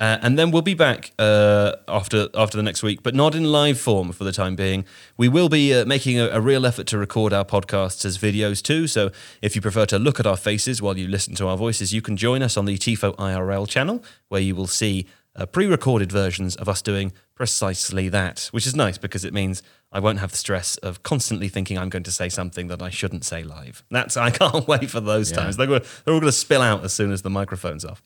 Uh, 0.00 0.16
and 0.22 0.38
then 0.38 0.52
we'll 0.52 0.62
be 0.62 0.74
back 0.74 1.10
uh, 1.18 1.72
after 1.88 2.28
after 2.34 2.56
the 2.56 2.62
next 2.62 2.82
week, 2.84 3.02
but 3.02 3.14
not 3.16 3.34
in 3.34 3.44
live 3.44 3.80
form 3.80 4.12
for 4.12 4.22
the 4.22 4.30
time 4.32 4.54
being. 4.54 4.84
We 5.16 5.28
will 5.28 5.48
be 5.48 5.74
uh, 5.74 5.84
making 5.86 6.20
a, 6.20 6.28
a 6.28 6.40
real 6.40 6.64
effort 6.66 6.86
to 6.88 6.98
record 6.98 7.32
our 7.32 7.44
podcasts 7.44 8.04
as 8.04 8.16
videos 8.16 8.62
too. 8.62 8.86
So 8.86 9.10
if 9.42 9.56
you 9.56 9.60
prefer 9.62 9.86
to 9.86 9.98
look 9.98 10.20
at 10.20 10.26
our 10.26 10.36
faces 10.36 10.80
while 10.80 10.96
you 10.96 11.08
listen 11.08 11.34
to 11.36 11.48
our 11.48 11.56
voices, 11.56 11.92
you 11.92 12.00
can 12.00 12.16
join 12.16 12.42
us 12.42 12.56
on 12.56 12.64
the 12.64 12.78
TIFO 12.78 13.16
IRL 13.16 13.68
channel, 13.68 14.02
where 14.28 14.40
you 14.40 14.54
will 14.54 14.68
see 14.68 15.06
uh, 15.34 15.46
pre-recorded 15.46 16.12
versions 16.12 16.54
of 16.56 16.68
us 16.68 16.80
doing 16.82 17.12
precisely 17.34 18.08
that, 18.08 18.48
which 18.52 18.66
is 18.66 18.76
nice 18.76 18.98
because 18.98 19.24
it 19.24 19.32
means 19.32 19.62
I 19.90 20.00
won't 20.00 20.18
have 20.20 20.30
the 20.32 20.36
stress 20.36 20.76
of 20.78 21.02
constantly 21.02 21.48
thinking 21.48 21.78
I'm 21.78 21.88
going 21.88 22.02
to 22.04 22.10
say 22.12 22.28
something 22.28 22.68
that 22.68 22.82
I 22.82 22.90
shouldn't 22.90 23.24
say 23.24 23.42
live. 23.42 23.82
That's 23.90 24.16
I 24.16 24.30
can't 24.42 24.68
wait 24.68 24.90
for 24.90 25.00
those 25.00 25.30
Yeah. 25.30 25.38
times. 25.38 25.56
They're, 25.56 25.66
they're 25.66 25.78
all 26.14 26.20
going 26.20 26.22
to 26.24 26.32
spill 26.32 26.62
out 26.62 26.84
as 26.84 26.92
soon 26.92 27.10
as 27.10 27.22
the 27.22 27.30
microphone's 27.30 27.84
off. 27.84 28.02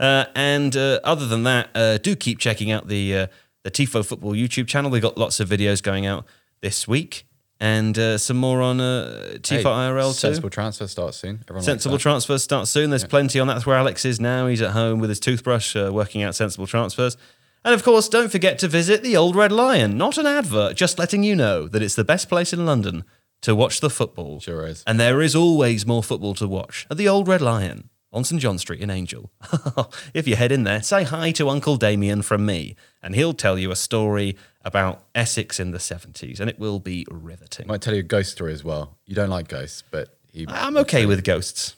Uh, 0.00 0.24
and 0.34 0.76
uh, 0.76 0.98
other 1.04 1.26
than 1.26 1.42
that, 1.42 1.68
uh, 1.74 1.98
do 1.98 2.16
keep 2.16 2.38
checking 2.38 2.70
out 2.70 2.88
the 2.88 3.14
uh, 3.14 3.26
the 3.64 3.70
Tifo 3.70 4.04
Football 4.04 4.32
YouTube 4.32 4.66
channel. 4.66 4.90
We've 4.90 5.02
got 5.02 5.18
lots 5.18 5.40
of 5.40 5.48
videos 5.48 5.82
going 5.82 6.06
out 6.06 6.24
this 6.62 6.88
week, 6.88 7.26
and 7.60 7.98
uh, 7.98 8.16
some 8.16 8.38
more 8.38 8.62
on 8.62 8.80
uh, 8.80 9.36
Tifo 9.42 9.56
Hey, 9.58 9.62
IRL 9.64 10.08
too. 10.08 10.14
Sensible 10.14 10.48
transfer 10.48 10.86
starts 10.86 11.18
soon. 11.18 11.40
Everyone 11.44 11.62
Sensible 11.62 11.98
transfers 11.98 12.42
start 12.42 12.66
soon. 12.66 12.88
There's 12.88 13.04
plenty 13.04 13.38
on. 13.38 13.46
That's 13.46 13.66
where 13.66 13.76
Alex 13.76 14.06
is 14.06 14.18
now. 14.18 14.46
He's 14.46 14.62
at 14.62 14.70
home 14.70 15.00
with 15.00 15.10
his 15.10 15.20
toothbrush, 15.20 15.76
uh, 15.76 15.90
working 15.92 16.22
out 16.22 16.34
sensible 16.34 16.66
transfers. 16.66 17.18
And 17.62 17.74
of 17.74 17.82
course, 17.82 18.08
don't 18.08 18.32
forget 18.32 18.58
to 18.60 18.68
visit 18.68 19.02
the 19.02 19.18
Old 19.18 19.36
Red 19.36 19.52
Lion. 19.52 19.98
Not 19.98 20.16
an 20.16 20.24
advert, 20.24 20.76
just 20.76 20.98
letting 20.98 21.22
you 21.22 21.36
know 21.36 21.68
that 21.68 21.82
it's 21.82 21.94
the 21.94 22.04
best 22.04 22.30
place 22.30 22.54
in 22.54 22.64
London 22.64 23.04
to 23.42 23.54
watch 23.54 23.80
the 23.80 23.90
football. 23.90 24.40
Sure 24.40 24.66
is. 24.66 24.82
And 24.86 24.98
there 24.98 25.20
is 25.20 25.36
always 25.36 25.86
more 25.86 26.02
football 26.02 26.34
to 26.36 26.48
watch 26.48 26.86
at 26.90 26.96
the 26.96 27.06
Old 27.08 27.28
Red 27.28 27.42
Lion 27.42 27.90
on 28.12 28.24
St 28.24 28.40
John 28.40 28.58
Street 28.58 28.80
in 28.80 28.90
Angel. 28.90 29.30
if 30.14 30.26
you 30.26 30.36
head 30.36 30.50
in 30.52 30.64
there, 30.64 30.82
say 30.82 31.04
hi 31.04 31.30
to 31.32 31.48
Uncle 31.48 31.76
Damien 31.76 32.22
from 32.22 32.44
me, 32.44 32.74
and 33.02 33.14
he'll 33.14 33.34
tell 33.34 33.58
you 33.58 33.70
a 33.70 33.76
story 33.76 34.36
about 34.64 35.02
Essex 35.14 35.58
in 35.60 35.70
the 35.70 35.78
70s, 35.78 36.40
and 36.40 36.50
it 36.50 36.58
will 36.58 36.78
be 36.80 37.06
riveting. 37.10 37.66
I 37.66 37.68
Might 37.74 37.82
tell 37.82 37.94
you 37.94 38.00
a 38.00 38.04
ghost 38.04 38.32
story 38.32 38.52
as 38.52 38.64
well. 38.64 38.98
You 39.06 39.14
don't 39.14 39.30
like 39.30 39.48
ghosts, 39.48 39.82
but 39.90 40.18
he. 40.32 40.46
I'm 40.48 40.76
okay 40.78 41.06
with 41.06 41.24
ghosts. 41.24 41.76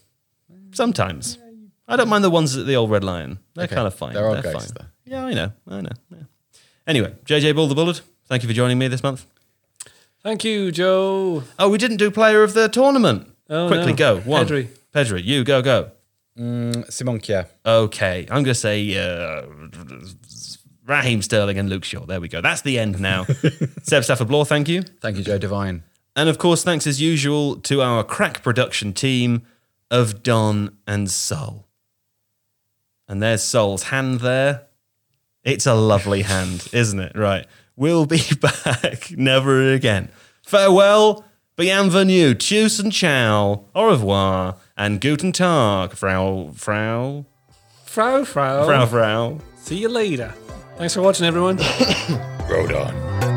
Sometimes. 0.72 1.39
I 1.89 1.97
don't 1.97 2.09
mind 2.09 2.24
the 2.24 2.30
ones 2.30 2.57
at 2.57 2.66
the 2.66 2.76
Old 2.76 2.91
Red 2.91 3.05
Lion. 3.05 3.39
They're 3.55 3.64
Okay. 3.64 3.74
kind 3.74 3.87
of 3.87 3.95
fine. 3.95 4.14
There 4.14 4.24
are 4.26 4.41
They're 4.41 4.53
ghosts, 4.53 4.72
fine. 4.72 4.87
though. 5.07 5.11
Yeah, 5.12 5.24
I 5.26 5.35
know. 5.35 5.53
I 5.68 5.80
know. 5.83 5.91
Yeah. 6.11 6.18
Anyway, 6.87 7.14
JJ 7.26 7.55
Bull 7.55 7.66
the 7.66 7.74
Bullard, 7.74 8.01
thank 8.26 8.43
you 8.43 8.49
for 8.49 8.55
joining 8.55 8.78
me 8.78 8.89
this 8.89 9.03
month. 9.03 9.26
Thank 10.22 10.45
you, 10.45 10.70
Joe. 10.72 11.43
Oh, 11.59 11.68
we 11.68 11.78
didn't 11.78 11.97
do 11.99 12.11
player 12.11 12.43
of 12.43 12.55
the 12.55 12.68
tournament. 12.68 13.28
Oh, 13.51 13.66
Quickly 13.68 13.93
no. 13.93 13.97
go. 13.97 14.20
One. 14.20 14.47
Pedri. 14.47 14.68
Pedri, 14.95 15.22
you 15.24 15.45
go, 15.45 15.61
go. 15.61 15.91
Mm, 16.39 16.91
Simon 16.91 17.18
Kjær. 17.20 17.47
Okay, 17.66 18.20
I'm 18.30 18.43
going 18.43 18.45
to 18.47 18.55
say 18.55 18.97
uh, 18.97 19.43
Raheem 20.87 21.22
Sterling 21.22 21.59
and 21.59 21.68
Luke 21.68 21.85
Shaw. 21.85 22.07
There 22.07 22.20
we 22.20 22.28
go. 22.28 22.41
That's 22.41 22.62
the 22.62 22.78
end 22.78 23.01
now. 23.01 23.24
Seb 23.83 24.05
Stafford 24.05 24.28
Bloor, 24.28 24.45
thank 24.47 24.68
you. 24.68 24.83
Thank 25.01 25.16
you, 25.18 25.24
Joe 25.24 25.39
Devine. 25.39 25.83
And 26.16 26.28
of 26.28 26.39
course, 26.39 26.64
thanks 26.64 26.87
as 26.87 27.01
usual 27.01 27.57
to 27.57 27.83
our 27.83 28.05
crack 28.05 28.43
production 28.43 28.93
team 28.93 29.43
of 29.91 30.22
Don 30.22 30.76
and 30.87 31.11
Sol. 31.11 31.66
And 33.09 33.22
there's 33.22 33.43
Sol's 33.43 33.85
hand 33.85 34.20
there. 34.20 34.66
It's 35.45 35.66
a 35.66 35.74
lovely 35.74 36.22
hand, 36.22 36.68
isn't 36.72 37.01
it? 37.01 37.12
Right. 37.16 37.47
We'll 37.76 38.07
be 38.07 38.22
back. 38.41 39.11
Never 39.11 39.72
again. 39.72 40.11
Farewell. 40.43 41.24
Bienvenue. 41.57 42.35
Tschüss 42.35 42.80
and 42.80 42.93
ciao. 42.93 43.66
Au 43.74 43.87
revoir. 43.87 44.57
And 44.77 45.01
guten 45.01 45.33
Tag, 45.33 45.93
Frau, 45.93 46.51
Frau, 46.55 47.27
Frau, 47.85 48.25
Frau. 48.25 48.66
Frau, 48.66 48.87
Frau. 48.87 49.39
See 49.57 49.77
you 49.79 49.89
later. 49.89 50.35
Thanks 50.77 50.95
for 50.95 51.03
watching, 51.03 51.27
everyone. 51.27 51.57
Road 52.49 52.73
on. 52.73 53.32